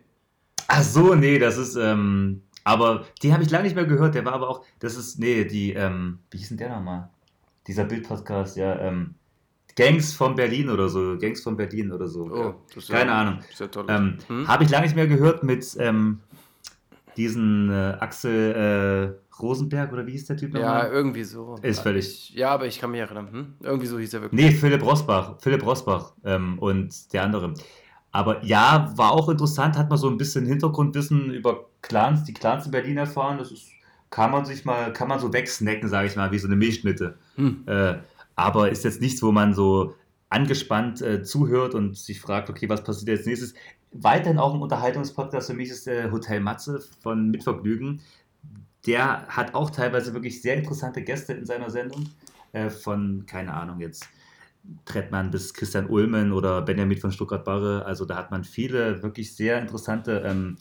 Ach 0.68 0.82
so, 0.82 1.14
nee, 1.14 1.38
das 1.38 1.58
ist, 1.58 1.76
ähm, 1.76 2.42
aber 2.64 3.06
den 3.22 3.32
habe 3.34 3.44
ich 3.44 3.52
lange 3.52 3.66
nicht 3.66 3.76
mehr 3.76 3.86
gehört. 3.86 4.16
Der 4.16 4.26
war 4.26 4.34
aber 4.34 4.50
auch, 4.50 4.66
das 4.80 4.96
ist, 4.96 5.20
nee, 5.20 5.46
die, 5.46 5.74
ähm, 5.74 6.20
wie 6.32 6.38
hieß 6.40 6.50
denn 6.50 6.58
der 6.58 6.70
nochmal? 6.70 7.10
Dieser 7.68 7.84
Bild-Podcast, 7.86 8.58
ja, 8.58 8.80
ähm, 8.80 9.14
Gangs 9.76 10.14
von 10.14 10.36
Berlin 10.36 10.70
oder 10.70 10.88
so, 10.90 11.18
Gangs 11.18 11.42
von 11.42 11.58
Berlin 11.58 11.92
oder 11.92 12.08
so. 12.08 12.30
Oh, 12.32 12.36
ja. 12.38 12.54
ja- 12.76 12.96
Keine 13.00 13.12
Ahnung. 13.12 13.40
Ja 13.58 13.68
toll. 13.68 13.86
Ähm, 13.90 14.18
Hm? 14.28 14.48
Habe 14.48 14.64
ich 14.64 14.70
lange 14.70 14.86
nicht 14.86 14.96
mehr 14.96 15.08
gehört 15.08 15.44
mit 15.44 15.66
ähm, 15.80 16.20
diesen 17.18 17.70
äh, 17.72 17.96
Axel 18.00 19.16
äh, 19.20 19.42
Rosenberg 19.42 19.92
oder 19.94 20.06
wie 20.06 20.12
hieß 20.12 20.26
der 20.26 20.38
Typ 20.38 20.54
Ja, 20.54 20.60
nochmal? 20.60 20.92
irgendwie 20.92 21.24
so. 21.24 21.56
Ist 21.62 21.80
völlig- 21.82 22.32
Ja, 22.36 22.50
aber 22.52 22.66
ich 22.68 22.80
kann 22.80 22.92
mich 22.92 23.00
erinnern. 23.02 23.30
Hm? 23.32 23.54
Irgendwie 23.62 23.88
so 23.88 24.00
hieß 24.00 24.14
er 24.16 24.22
wirklich. 24.24 24.40
Nee, 24.40 24.52
Philipp 24.52 24.84
Rosbach, 24.84 25.36
Philipp 25.42 25.66
Rosbach 25.66 26.14
ähm, 26.24 26.58
und 26.60 27.14
der 27.14 27.24
andere. 27.24 27.54
Aber 28.12 28.44
ja, 28.44 28.94
war 28.96 29.12
auch 29.12 29.30
interessant, 29.30 29.76
hat 29.78 29.90
man 29.90 29.98
so 29.98 30.08
ein 30.08 30.18
bisschen 30.18 30.46
Hintergrundwissen 30.46 31.32
über 31.34 31.66
Clans, 31.82 32.24
die 32.26 32.34
Clans 32.34 32.66
in 32.66 32.72
Berlin 32.72 32.98
erfahren. 32.98 33.40
Das 33.40 33.52
ist, 33.52 33.70
kann 34.12 34.30
man 34.32 34.46
sich 34.46 34.66
mal, 34.66 34.94
kann 34.94 35.08
man 35.08 35.20
so 35.20 35.34
wegsnacken, 35.34 35.90
sage 35.90 36.08
ich 36.08 36.16
mal, 36.16 36.32
wie 36.32 36.38
so 36.38 36.48
eine 36.48 36.56
Milchschnitte. 36.56 37.16
Hm. 37.36 37.64
Äh, 37.66 37.96
aber 38.36 38.70
ist 38.70 38.84
jetzt 38.84 39.02
nichts, 39.02 39.22
wo 39.22 39.32
man 39.32 39.54
so 39.54 39.96
angespannt 40.30 41.02
äh, 41.02 41.24
zuhört 41.24 41.76
und 41.76 41.98
sich 41.98 42.20
fragt, 42.20 42.50
okay, 42.50 42.68
was 42.70 42.84
passiert 42.84 43.10
jetzt 43.10 43.28
nächstes? 43.28 43.54
Weiterhin 43.92 44.40
auch 44.40 44.54
ein 44.56 44.62
Unterhaltungspodcast 44.62 45.52
für 45.52 45.54
mich 45.54 45.70
ist 45.70 45.86
der 45.86 46.12
Hotel 46.12 46.40
Matze 46.40 46.84
von 47.02 47.30
Mitvergnügen. 47.30 48.02
Der 48.88 49.28
hat 49.28 49.54
auch 49.54 49.70
teilweise 49.70 50.14
wirklich 50.14 50.42
sehr 50.42 50.56
interessante 50.56 51.04
Gäste 51.04 51.34
in 51.34 51.46
seiner 51.46 51.70
Sendung. 51.70 52.10
Äh, 52.54 52.70
von, 52.70 53.26
keine 53.26 53.54
Ahnung, 53.54 53.80
jetzt 53.80 54.08
Trettmann 54.86 55.32
bis 55.32 55.54
Christian 55.54 55.88
Ulmen 55.88 56.32
oder 56.32 56.62
Benjamin 56.62 56.98
von 56.98 57.12
Stuttgart-Barre. 57.12 57.86
Also 57.86 58.06
da 58.06 58.16
hat 58.16 58.32
man 58.32 58.44
viele 58.44 59.04
wirklich 59.04 59.36
sehr 59.36 59.60
interessante 59.60 60.24
ähm, 60.26 60.58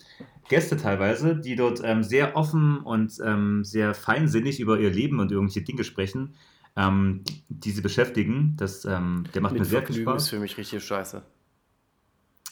Gäste 0.49 0.75
teilweise, 0.75 1.35
die 1.35 1.55
dort 1.55 1.81
ähm, 1.83 2.03
sehr 2.03 2.35
offen 2.35 2.79
und 2.79 3.19
ähm, 3.23 3.63
sehr 3.63 3.93
feinsinnig 3.93 4.59
über 4.59 4.79
ihr 4.79 4.89
Leben 4.89 5.19
und 5.19 5.31
irgendwelche 5.31 5.61
Dinge 5.61 5.83
sprechen, 5.83 6.33
ähm, 6.75 7.23
die 7.49 7.71
sie 7.71 7.81
beschäftigen. 7.81 8.55
Das, 8.57 8.85
ähm, 8.85 9.25
der 9.33 9.41
macht 9.41 9.53
mir 9.53 9.59
Mit 9.59 9.69
sehr 9.69 9.79
viel 9.79 9.87
Vergnügen 9.95 10.15
ist 10.17 10.23
Spaß. 10.23 10.29
für 10.29 10.39
mich 10.39 10.57
richtig 10.57 10.83
scheiße. 10.83 11.21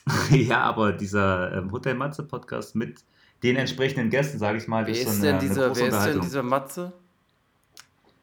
ja, 0.31 0.61
aber 0.61 0.93
dieser 0.93 1.53
ähm, 1.57 1.71
Hotel 1.71 1.95
Matze 1.95 2.23
Podcast 2.23 2.75
mit 2.75 3.03
den 3.43 3.55
entsprechenden 3.55 4.09
Gästen, 4.09 4.39
sage 4.39 4.57
ich 4.57 4.67
mal, 4.67 4.85
Wer 4.85 4.93
ist 4.93 4.99
ist, 5.01 5.05
schon 5.13 5.21
denn 5.21 5.29
eine, 5.35 5.39
eine 5.39 5.49
dieser, 5.49 5.67
große 5.67 5.81
wer 5.81 5.87
ist 5.89 6.05
denn 6.05 6.21
dieser 6.21 6.43
Matze? 6.43 6.93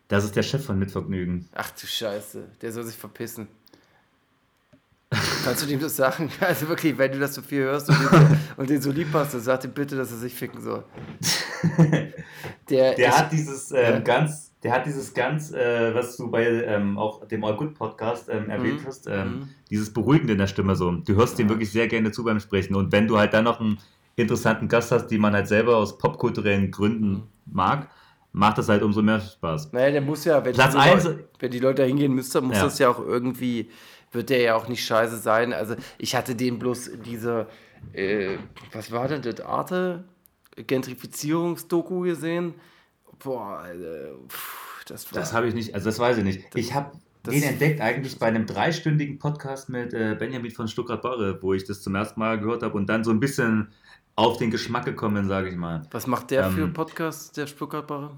Das 0.08 0.24
ist 0.24 0.34
der 0.36 0.42
Chef 0.42 0.64
von 0.64 0.78
Mitvergnügen. 0.78 1.48
Ach 1.54 1.70
du 1.70 1.86
Scheiße, 1.86 2.48
der 2.62 2.72
soll 2.72 2.84
sich 2.84 2.96
verpissen. 2.96 3.46
Kannst 5.44 5.62
du 5.62 5.66
dem 5.66 5.80
das 5.80 5.96
sagen? 5.96 6.30
Also 6.40 6.68
wirklich, 6.68 6.96
wenn 6.98 7.12
du 7.12 7.18
das 7.18 7.34
so 7.34 7.42
viel 7.42 7.60
hörst 7.62 7.88
und 7.88 7.98
den 7.98 8.08
so, 8.08 8.36
und 8.58 8.70
den 8.70 8.82
so 8.82 8.90
lieb 8.90 9.08
hast, 9.12 9.34
dann 9.34 9.40
sag 9.40 9.64
ihm 9.64 9.72
bitte, 9.72 9.96
dass 9.96 10.10
er 10.10 10.18
sich 10.18 10.34
ficken 10.34 10.60
soll. 10.62 10.84
Der, 12.68 12.94
Der 12.94 13.08
ist- 13.08 13.18
hat 13.18 13.32
dieses 13.32 13.70
ähm, 13.72 13.78
Ja. 13.78 13.98
ganz, 14.00 14.47
der 14.62 14.72
hat 14.72 14.86
dieses 14.86 15.14
ganz, 15.14 15.52
äh, 15.52 15.94
was 15.94 16.16
du 16.16 16.30
bei 16.30 16.44
ähm, 16.46 16.98
auch 16.98 17.26
dem 17.28 17.44
All 17.44 17.56
Good 17.56 17.74
Podcast 17.74 18.28
ähm, 18.28 18.50
erwähnt 18.50 18.82
Mhm. 18.82 18.86
hast, 18.86 19.06
ähm, 19.06 19.28
Mhm. 19.40 19.48
dieses 19.70 19.92
Beruhigende 19.92 20.32
in 20.32 20.38
der 20.38 20.46
Stimme 20.48 20.74
so. 20.74 20.90
Du 20.90 21.14
hörst 21.14 21.38
dem 21.38 21.46
Ja. 21.46 21.50
wirklich 21.54 21.70
sehr 21.70 21.86
gerne 21.88 22.10
zu 22.10 22.24
beim 22.24 22.40
Sprechen. 22.40 22.74
Und 22.74 22.90
wenn 22.92 23.06
du 23.06 23.18
halt 23.18 23.32
dann 23.34 23.44
noch 23.44 23.60
einen 23.60 23.78
interessanten 24.16 24.66
Gast 24.68 24.90
hast, 24.90 25.06
den 25.08 25.20
man 25.20 25.32
halt 25.34 25.46
selber 25.46 25.76
aus 25.76 25.96
popkulturellen 25.98 26.70
Gründen 26.72 27.10
Mhm. 27.12 27.22
mag, 27.46 27.88
macht 28.32 28.58
das 28.58 28.68
halt 28.68 28.82
umso 28.82 29.00
mehr 29.00 29.20
Spaß. 29.20 29.72
Naja, 29.72 29.92
der 29.92 30.00
muss 30.02 30.24
ja, 30.24 30.44
wenn, 30.44 30.52
Platz 30.54 30.72
die, 30.72 30.78
eins- 30.78 31.04
Leute, 31.04 31.28
wenn 31.38 31.50
die 31.52 31.60
Leute 31.60 31.82
da 31.82 31.86
hingehen 31.88 32.12
müssten, 32.12 32.44
muss 32.44 32.56
Ja. 32.56 32.64
das 32.64 32.78
ja 32.80 32.88
auch 32.90 32.98
irgendwie, 32.98 33.70
wird 34.12 34.28
der 34.30 34.40
ja 34.42 34.54
auch 34.56 34.68
nicht 34.68 34.84
scheiße 34.84 35.18
sein. 35.18 35.52
Also 35.52 35.76
ich 35.98 36.16
hatte 36.16 36.34
den 36.34 36.58
bloß 36.58 36.88
in 36.88 37.02
dieser, 37.04 37.46
äh, 37.92 38.36
was 38.72 38.90
war 38.90 39.06
denn 39.06 39.22
das, 39.22 39.40
Arte 39.40 40.04
Gentrifizierungsdoku 40.66 42.00
gesehen. 42.00 42.54
Boah, 43.22 43.58
Alter, 43.58 44.14
pff, 44.28 44.84
das 44.86 45.12
war... 45.12 45.20
Das 45.20 45.32
habe 45.32 45.48
ich 45.48 45.54
nicht, 45.54 45.74
also 45.74 45.86
das 45.86 45.98
weiß 45.98 46.18
ich 46.18 46.24
nicht. 46.24 46.44
ich 46.54 46.74
habe 46.74 46.92
das- 47.22 47.34
den 47.34 47.42
entdeckt 47.42 47.80
eigentlich 47.80 48.18
bei 48.18 48.26
einem 48.26 48.46
dreistündigen 48.46 49.18
Podcast 49.18 49.68
mit 49.68 49.92
äh, 49.92 50.16
Benjamin 50.18 50.50
von 50.50 50.68
Stuttgart-Barre, 50.68 51.42
wo 51.42 51.52
ich 51.54 51.64
das 51.64 51.82
zum 51.82 51.94
ersten 51.94 52.20
Mal 52.20 52.38
gehört 52.38 52.62
habe 52.62 52.74
und 52.76 52.86
dann 52.86 53.04
so 53.04 53.10
ein 53.10 53.20
bisschen 53.20 53.72
auf 54.14 54.36
den 54.38 54.50
Geschmack 54.50 54.84
gekommen 54.84 55.14
bin, 55.14 55.28
sage 55.28 55.48
ich 55.48 55.56
mal. 55.56 55.82
was 55.90 56.06
macht 56.06 56.30
der 56.30 56.50
für 56.50 56.62
ähm, 56.62 56.72
Podcast, 56.72 57.36
der 57.36 57.46
Stuttgartbare? 57.46 58.10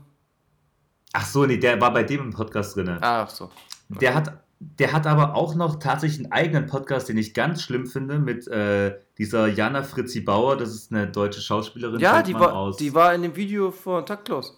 Ach 1.12 1.26
so, 1.26 1.44
nee, 1.44 1.56
der 1.56 1.80
war 1.80 1.92
bei 1.92 2.04
dem 2.04 2.20
im 2.20 2.30
Podcast 2.32 2.76
drin. 2.76 2.88
Ah, 2.88 3.22
ach 3.22 3.30
so. 3.30 3.50
Der 3.88 4.14
hat, 4.14 4.44
der 4.60 4.92
hat 4.92 5.06
aber 5.06 5.34
auch 5.34 5.54
noch 5.54 5.78
tatsächlich 5.78 6.20
einen 6.24 6.32
eigenen 6.32 6.66
Podcast, 6.66 7.08
den 7.08 7.18
ich 7.18 7.34
ganz 7.34 7.62
schlimm 7.62 7.86
finde, 7.86 8.18
mit 8.18 8.46
äh, 8.46 8.96
dieser 9.18 9.48
Jana 9.48 9.82
Fritzi 9.82 10.20
Bauer. 10.20 10.56
Das 10.56 10.70
ist 10.70 10.92
eine 10.92 11.08
deutsche 11.08 11.40
Schauspielerin. 11.40 11.98
Ja, 12.00 12.22
die 12.22 12.34
war, 12.34 12.54
aus. 12.54 12.76
die 12.76 12.94
war 12.94 13.12
in 13.14 13.22
dem 13.22 13.34
Video 13.34 13.70
von 13.72 14.06
Taktlos. 14.06 14.56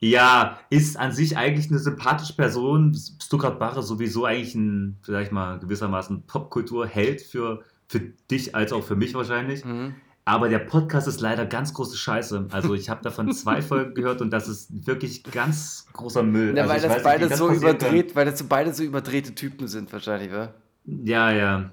Ja, 0.00 0.58
ist 0.68 0.98
an 0.98 1.12
sich 1.12 1.36
eigentlich 1.36 1.70
eine 1.70 1.78
sympathische 1.78 2.34
Person. 2.34 2.94
Stuttgart 3.22 3.58
Barre 3.58 3.82
sowieso 3.82 4.24
eigentlich 4.24 4.54
ein, 4.54 4.98
vielleicht 5.02 5.32
mal 5.32 5.58
gewissermaßen 5.58 6.26
Popkulturheld 6.26 7.22
für 7.22 7.62
Für 7.88 8.00
dich 8.00 8.54
als 8.54 8.72
auch 8.72 8.82
für 8.82 8.96
mich 8.96 9.14
wahrscheinlich. 9.14 9.64
Mhm. 9.64 9.94
Aber 10.24 10.48
der 10.48 10.58
Podcast 10.58 11.06
ist 11.06 11.20
leider 11.20 11.46
ganz 11.46 11.72
große 11.72 11.96
Scheiße. 11.96 12.48
Also 12.50 12.74
ich 12.74 12.90
habe 12.90 13.00
davon 13.00 13.32
zwei 13.32 13.62
Folgen 13.62 13.94
gehört 13.94 14.20
und 14.20 14.30
das 14.30 14.48
ist 14.48 14.86
wirklich 14.86 15.22
ganz 15.22 15.86
großer 15.92 16.24
Müll. 16.24 16.56
Ja, 16.56 16.64
also 16.64 16.74
weil 16.74 16.80
das 16.80 16.96
weiß 16.96 17.02
beide 17.04 17.28
das 17.28 17.38
so 17.38 17.46
kann. 17.46 17.56
überdreht, 17.56 18.16
weil 18.16 18.26
das 18.26 18.40
so 18.40 18.46
beide 18.48 18.74
so 18.74 18.82
überdrehte 18.82 19.36
Typen 19.36 19.68
sind 19.68 19.92
wahrscheinlich, 19.92 20.32
wa? 20.32 20.52
Ja, 20.84 21.30
ja. 21.30 21.72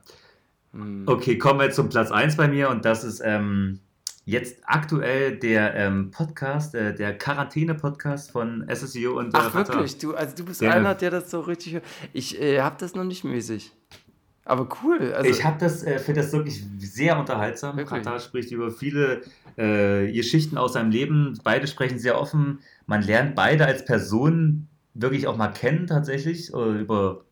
Hm. 0.74 1.04
Okay, 1.08 1.40
kommen 1.40 1.62
wir 1.62 1.72
zum 1.72 1.90
Platz 1.90 2.12
1 2.12 2.38
bei 2.38 2.48
mir 2.48 2.70
und 2.70 2.86
das 2.86 3.04
ist 3.04 3.22
ähm, 3.26 3.80
jetzt 4.26 4.58
aktuell 4.66 5.38
der 5.38 5.76
ähm, 5.76 6.12
Podcast, 6.12 6.76
äh, 6.76 6.94
der 6.96 7.18
Quarantäne-Podcast 7.18 8.32
von 8.32 8.66
SSIO 8.74 9.18
und 9.20 9.28
äh, 9.34 9.38
Ach 9.38 9.54
Rata. 9.54 9.74
wirklich, 9.74 9.98
du, 9.98 10.16
also 10.16 10.36
du 10.36 10.46
bist 10.46 10.62
Der- 10.62 10.74
einer, 10.74 10.96
der 10.96 11.12
das 11.12 11.30
so 11.32 11.42
richtig 11.42 11.74
hört. 11.74 11.84
Ich 12.14 12.40
äh, 12.42 12.62
hab 12.62 12.78
das 12.78 12.96
noch 12.96 13.04
nicht 13.04 13.24
mäßig. 13.24 13.72
Aber 14.46 14.68
cool. 14.84 15.14
Also, 15.14 15.30
ich 15.30 15.44
habe 15.46 15.58
das, 15.60 15.84
äh, 15.84 16.00
finde 16.00 16.22
das 16.22 16.34
wirklich 16.34 16.64
sehr 16.78 17.18
unterhaltsam. 17.18 17.78
Wirklich? 17.78 18.06
Rata 18.06 18.20
spricht 18.20 18.52
über 18.52 18.72
viele 18.72 19.22
äh, 19.56 20.12
Geschichten 20.12 20.58
aus 20.58 20.74
seinem 20.74 20.92
Leben. 20.92 21.40
Beide 21.46 21.66
sprechen 21.68 21.98
sehr 21.98 22.20
offen. 22.20 22.60
Man 22.86 23.02
lernt 23.04 23.36
beide 23.36 23.66
als 23.66 23.86
Personen 23.86 24.68
wirklich 24.94 25.28
auch 25.28 25.38
mal 25.38 25.48
kennen 25.48 25.88
tatsächlich 25.88 26.54
äh, 26.54 26.82
über 26.82 27.24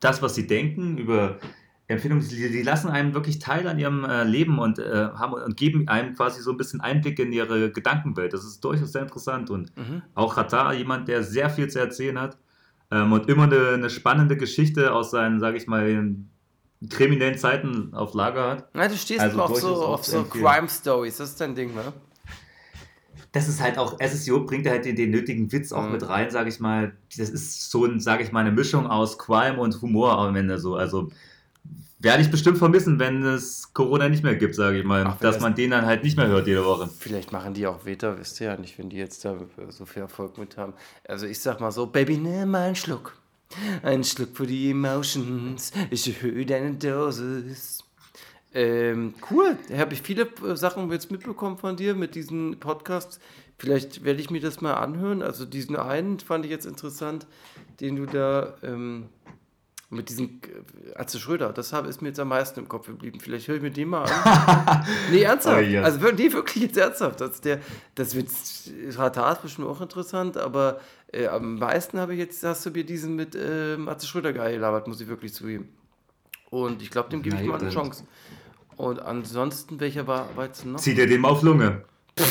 das, 0.00 0.20
was 0.20 0.34
sie 0.34 0.46
denken, 0.46 0.98
über 0.98 1.38
Empfindungen. 1.86 2.26
Die, 2.28 2.50
die 2.50 2.62
lassen 2.62 2.88
einem 2.88 3.14
wirklich 3.14 3.38
teil 3.38 3.66
an 3.68 3.78
ihrem 3.78 4.04
äh, 4.04 4.24
Leben 4.24 4.58
und, 4.58 4.78
äh, 4.78 5.08
haben, 5.14 5.34
und 5.34 5.56
geben 5.56 5.88
einem 5.88 6.14
quasi 6.14 6.40
so 6.40 6.50
ein 6.50 6.56
bisschen 6.56 6.80
Einblick 6.80 7.18
in 7.18 7.32
ihre 7.32 7.70
Gedankenwelt. 7.70 8.32
Das 8.32 8.44
ist 8.44 8.64
durchaus 8.64 8.92
sehr 8.92 9.02
interessant 9.02 9.50
und 9.50 9.76
mhm. 9.76 10.02
auch 10.14 10.36
Rata, 10.36 10.72
jemand, 10.72 11.08
der 11.08 11.22
sehr 11.22 11.50
viel 11.50 11.68
zu 11.68 11.78
erzählen 11.78 12.18
hat 12.20 12.38
ähm, 12.90 13.12
und 13.12 13.28
immer 13.28 13.44
eine, 13.44 13.70
eine 13.70 13.90
spannende 13.90 14.36
Geschichte 14.36 14.92
aus 14.92 15.10
seinen, 15.10 15.40
sage 15.40 15.58
ich 15.58 15.66
mal, 15.66 16.14
kriminellen 16.90 17.38
Zeiten 17.38 17.94
auf 17.94 18.14
Lager 18.14 18.50
hat. 18.50 18.68
Na, 18.74 18.88
du 18.88 18.96
stehst 18.96 19.20
Also 19.20 19.40
auf 19.40 19.56
so, 19.56 19.74
auf 19.74 20.00
auch 20.00 20.04
so. 20.04 20.24
Crime-Stories, 20.24 21.18
das 21.18 21.30
ist 21.30 21.40
dein 21.40 21.54
Ding, 21.54 21.74
ne? 21.74 21.92
Das 23.32 23.48
ist 23.48 23.60
halt 23.60 23.78
auch, 23.78 23.98
SSIO 24.00 24.44
bringt 24.44 24.66
halt 24.68 24.84
den, 24.84 24.94
den 24.94 25.10
nötigen 25.10 25.50
Witz 25.50 25.72
auch 25.72 25.86
Mhm. 25.86 25.92
mit 25.92 26.08
rein, 26.08 26.30
sage 26.30 26.48
ich 26.48 26.60
mal. 26.60 26.92
Das 27.16 27.30
ist 27.30 27.68
so, 27.70 27.98
sage 27.98 28.22
ich 28.22 28.30
mal, 28.32 28.40
eine 28.40 28.52
Mischung 28.52 28.86
aus 28.86 29.18
Crime 29.18 29.58
und 29.58 29.80
Humor 29.82 30.18
am 30.18 30.36
Ende 30.36 30.58
so. 30.58 30.76
Also 30.76 31.10
werde 32.04 32.22
ich 32.22 32.30
bestimmt 32.30 32.58
vermissen, 32.58 32.98
wenn 32.98 33.22
es 33.24 33.72
Corona 33.72 34.08
nicht 34.08 34.22
mehr 34.22 34.36
gibt, 34.36 34.54
sage 34.54 34.78
ich 34.78 34.84
mal. 34.84 35.04
Ach, 35.06 35.18
dass 35.18 35.36
das- 35.36 35.42
man 35.42 35.54
den 35.54 35.70
dann 35.72 35.86
halt 35.86 36.04
nicht 36.04 36.16
mehr 36.16 36.28
hört 36.28 36.46
jede 36.46 36.64
Woche. 36.64 36.88
Vielleicht 36.98 37.32
machen 37.32 37.54
die 37.54 37.66
auch 37.66 37.84
Veta, 37.84 38.16
wisst 38.18 38.40
ihr 38.40 38.48
ja 38.48 38.56
nicht, 38.56 38.78
wenn 38.78 38.90
die 38.90 38.96
jetzt 38.96 39.24
da 39.24 39.36
so 39.70 39.84
viel 39.86 40.02
Erfolg 40.02 40.38
mit 40.38 40.56
haben. 40.56 40.74
Also 41.08 41.26
ich 41.26 41.40
sag 41.40 41.60
mal 41.60 41.72
so, 41.72 41.86
Baby, 41.86 42.16
nimm 42.18 42.50
mal 42.50 42.66
einen 42.66 42.76
Schluck. 42.76 43.16
Einen 43.82 44.04
Schluck 44.04 44.36
für 44.36 44.46
die 44.46 44.70
Emotions. 44.70 45.72
Ich 45.90 46.06
erhöhe 46.08 46.44
deine 46.46 46.74
Dosis. 46.74 47.78
Ähm, 48.52 49.14
cool, 49.30 49.56
da 49.68 49.78
habe 49.78 49.94
ich 49.94 50.02
viele 50.02 50.28
äh, 50.48 50.56
Sachen 50.56 50.90
jetzt 50.92 51.10
mitbekommen 51.10 51.58
von 51.58 51.76
dir 51.76 51.94
mit 51.94 52.14
diesen 52.14 52.60
Podcasts. 52.60 53.18
Vielleicht 53.58 54.04
werde 54.04 54.20
ich 54.20 54.30
mir 54.30 54.40
das 54.40 54.60
mal 54.60 54.74
anhören. 54.74 55.22
Also 55.22 55.44
diesen 55.44 55.76
einen 55.76 56.20
fand 56.20 56.44
ich 56.44 56.50
jetzt 56.50 56.66
interessant, 56.66 57.26
den 57.80 57.96
du 57.96 58.06
da 58.06 58.54
ähm, 58.62 59.06
mit 59.90 60.08
diesem 60.08 60.40
äh, 60.42 60.96
Atze 60.96 61.18
Schröder, 61.18 61.52
das 61.52 61.72
ist 61.72 62.02
mir 62.02 62.08
jetzt 62.08 62.20
am 62.20 62.28
meisten 62.28 62.60
im 62.60 62.68
Kopf 62.68 62.86
geblieben. 62.86 63.20
Vielleicht 63.20 63.48
höre 63.48 63.56
ich 63.56 63.62
mir 63.62 63.70
den 63.70 63.88
mal 63.88 64.04
an. 64.04 64.86
nee, 65.10 65.22
ernsthaft. 65.22 65.58
Oh, 65.58 65.60
ja. 65.60 65.82
Also 65.82 65.98
nee, 66.10 66.32
wirklich 66.32 66.64
jetzt 66.64 66.76
ernsthaft. 66.76 67.20
Das, 67.20 67.40
der, 67.40 67.60
das 67.94 68.14
wird 68.14 68.28
Radar 68.96 69.32
ist 69.32 69.42
bestimmt 69.42 69.68
auch 69.68 69.80
interessant, 69.80 70.36
aber 70.36 70.80
äh, 71.12 71.26
am 71.26 71.58
meisten 71.58 71.98
habe 71.98 72.14
ich 72.14 72.18
jetzt, 72.18 72.42
hast 72.44 72.66
du 72.66 72.70
mir 72.70 72.84
diesen 72.84 73.16
mit 73.16 73.36
ähm, 73.36 73.88
Atze 73.88 74.06
Schröder 74.06 74.32
gelabert, 74.32 74.88
muss 74.88 75.00
ich 75.00 75.08
wirklich 75.08 75.34
zugeben. 75.34 75.68
Und 76.50 76.82
ich 76.82 76.90
glaube, 76.90 77.10
dem 77.10 77.22
gebe 77.22 77.36
ich 77.36 77.46
mal 77.46 77.60
eine. 77.60 77.70
Chance. 77.70 78.04
Und 78.76 79.00
ansonsten, 79.00 79.80
welcher 79.80 80.06
war, 80.06 80.36
war 80.36 80.46
jetzt 80.46 80.66
noch? 80.66 80.80
Zieht 80.80 80.98
er 80.98 81.06
dem 81.06 81.24
auf 81.24 81.42
Lunge. 81.42 81.84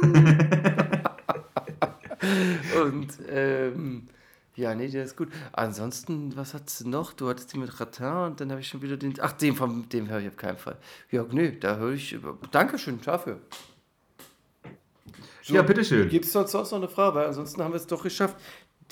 Und 2.82 3.08
ähm, 3.30 4.08
ja, 4.60 4.74
nee, 4.74 4.88
der 4.88 5.04
ist 5.04 5.16
gut. 5.16 5.28
Ansonsten, 5.52 6.36
was 6.36 6.54
hattest 6.54 6.80
du 6.82 6.88
noch? 6.88 7.12
Du 7.12 7.28
hattest 7.28 7.52
den 7.52 7.60
mit 7.60 7.80
Ratin 7.80 8.06
und 8.06 8.40
dann 8.40 8.50
habe 8.50 8.60
ich 8.60 8.68
schon 8.68 8.82
wieder 8.82 8.96
den. 8.96 9.14
Ach, 9.20 9.32
den 9.32 9.54
vom 9.56 9.88
dem 9.88 10.08
höre 10.08 10.20
ich 10.20 10.28
auf 10.28 10.36
keinen 10.36 10.58
Fall. 10.58 10.76
Ja, 11.10 11.24
nee, 11.30 11.52
da 11.58 11.76
höre 11.76 11.92
ich. 11.92 12.16
Dankeschön 12.50 13.00
dafür. 13.00 13.40
So, 15.42 15.54
Ja, 15.54 15.62
bitteschön. 15.62 16.08
Gibt 16.08 16.26
es 16.26 16.32
sonst 16.32 16.52
noch 16.54 16.72
eine 16.72 16.88
Frage? 16.88 17.16
Weil 17.16 17.26
ansonsten 17.26 17.62
haben 17.62 17.72
wir 17.72 17.76
es 17.76 17.86
doch 17.86 18.02
geschafft, 18.02 18.36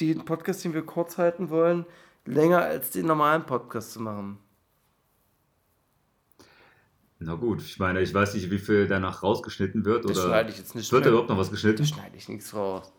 den 0.00 0.24
Podcast, 0.24 0.64
den 0.64 0.74
wir 0.74 0.82
kurz 0.82 1.18
halten 1.18 1.50
wollen, 1.50 1.84
länger 2.24 2.58
als 2.62 2.90
den 2.90 3.06
normalen 3.06 3.44
Podcast 3.44 3.92
zu 3.92 4.00
machen. 4.00 4.38
Na 7.20 7.34
gut, 7.34 7.60
ich 7.62 7.78
meine, 7.78 8.00
ich 8.00 8.14
weiß 8.14 8.34
nicht, 8.34 8.50
wie 8.50 8.58
viel 8.60 8.86
danach 8.86 9.22
rausgeschnitten 9.24 9.84
wird 9.84 10.04
Das 10.04 10.12
oder 10.12 10.28
schneide 10.28 10.50
ich 10.50 10.58
jetzt 10.58 10.74
nicht 10.76 10.90
wird 10.92 11.04
da 11.04 11.10
überhaupt 11.10 11.28
noch 11.28 11.36
was 11.38 11.48
Da 11.48 11.52
geschnitten? 11.52 11.84
schneide 11.84 12.16
ich 12.16 12.28
nichts 12.28 12.54
raus. 12.54 12.92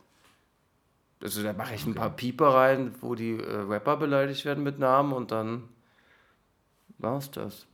Also 1.22 1.44
da 1.44 1.52
mache 1.54 1.76
ich 1.76 1.86
ein 1.86 1.96
paar 1.96 2.12
Pieper 2.16 2.48
rein, 2.54 2.96
wo 3.02 3.14
die 3.16 3.38
äh, 3.38 3.56
Rapper 3.62 3.98
beleidigt 3.98 4.46
werden 4.46 4.64
mit 4.64 4.80
Namen 4.80 5.12
und 5.14 5.32
dann 5.32 5.64
war's 6.98 7.30
das. 7.32 7.66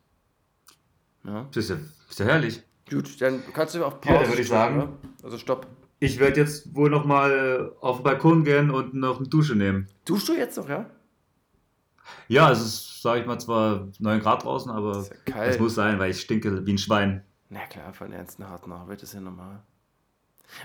Ja. 1.24 1.46
Das 1.54 1.58
ist 1.66 1.70
ja, 1.70 1.78
ist 2.10 2.20
ja 2.20 2.26
herrlich. 2.26 2.62
Gut, 2.90 3.20
dann 3.22 3.42
kannst 3.54 3.76
du 3.76 3.84
auf 3.86 3.94
Ja, 3.94 4.00
Pause 4.14 4.20
dann 4.24 4.30
würde 4.32 4.42
ich 4.42 4.48
sagen- 4.48 4.78
ne? 4.78 4.90
Also 5.24 5.38
stopp. 5.38 5.68
Ich 6.00 6.20
werde 6.20 6.42
jetzt 6.42 6.76
wohl 6.76 6.90
noch 6.90 7.06
mal 7.06 7.72
äh, 7.80 7.84
auf 7.84 7.98
den 7.98 8.04
Balkon 8.04 8.44
gehen 8.44 8.70
und 8.70 8.94
noch 8.94 9.18
eine 9.20 9.28
Dusche 9.28 9.56
nehmen. 9.56 9.88
Duschst 10.06 10.28
du 10.28 10.34
jetzt 10.34 10.58
noch, 10.58 10.68
ja? 10.70 10.90
Ja, 12.28 12.52
es 12.52 12.62
ist, 12.62 13.02
sage 13.02 13.22
ich 13.22 13.26
mal, 13.26 13.40
zwar 13.40 13.88
9 14.00 14.20
Grad 14.20 14.44
draußen, 14.44 14.70
aber 14.72 15.00
Ist 15.00 15.14
ja 15.28 15.44
es 15.46 15.58
muss 15.60 15.74
sein, 15.74 15.98
weil 15.98 16.12
ich 16.12 16.22
stinke 16.22 16.66
wie 16.66 16.74
ein 16.74 16.78
Schwein. 16.78 17.24
Na 17.50 17.66
klar, 17.68 17.94
von 17.94 18.12
ernsten 18.12 18.48
harten 18.48 18.72
Arbeit 18.72 19.02
ist 19.04 19.14
ja 19.14 19.22
normal. 19.22 19.64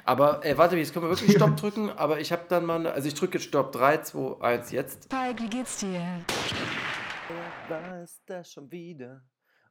Aber, 0.04 0.44
äh, 0.44 0.56
warte, 0.56 0.76
jetzt 0.76 0.92
können 0.92 1.06
wir 1.06 1.10
wirklich 1.10 1.36
Stopp 1.36 1.56
drücken, 1.56 1.90
aber 1.90 2.20
ich 2.20 2.32
habe 2.32 2.44
dann 2.48 2.64
mal, 2.64 2.86
also 2.86 3.08
ich 3.08 3.14
drücke 3.14 3.38
jetzt 3.38 3.48
Stopp, 3.48 3.72
3, 3.72 3.98
2, 3.98 4.40
1, 4.40 4.70
jetzt. 4.72 5.08
Pike, 5.08 5.42
wie 5.42 5.48
geht's 5.48 5.78
dir? 5.78 6.24
Wer 7.68 7.90
weiß 7.90 8.22
das 8.26 8.52
schon 8.52 8.70
wieder? 8.70 9.22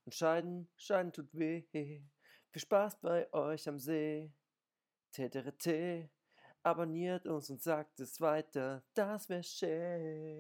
Und 0.05 0.13
Scheiden, 0.13 0.69
Scheiden 0.77 1.11
tut 1.11 1.27
weh. 1.33 1.63
Viel 1.71 2.61
Spaß 2.61 2.99
bei 3.01 3.31
euch 3.33 3.67
am 3.67 3.77
See. 3.79 4.31
TTRT, 5.11 6.09
abonniert 6.63 7.27
uns 7.27 7.49
und 7.49 7.61
sagt 7.61 7.99
es 7.99 8.21
weiter, 8.21 8.83
das 8.93 9.27
wär 9.29 9.43
schön. 9.43 10.39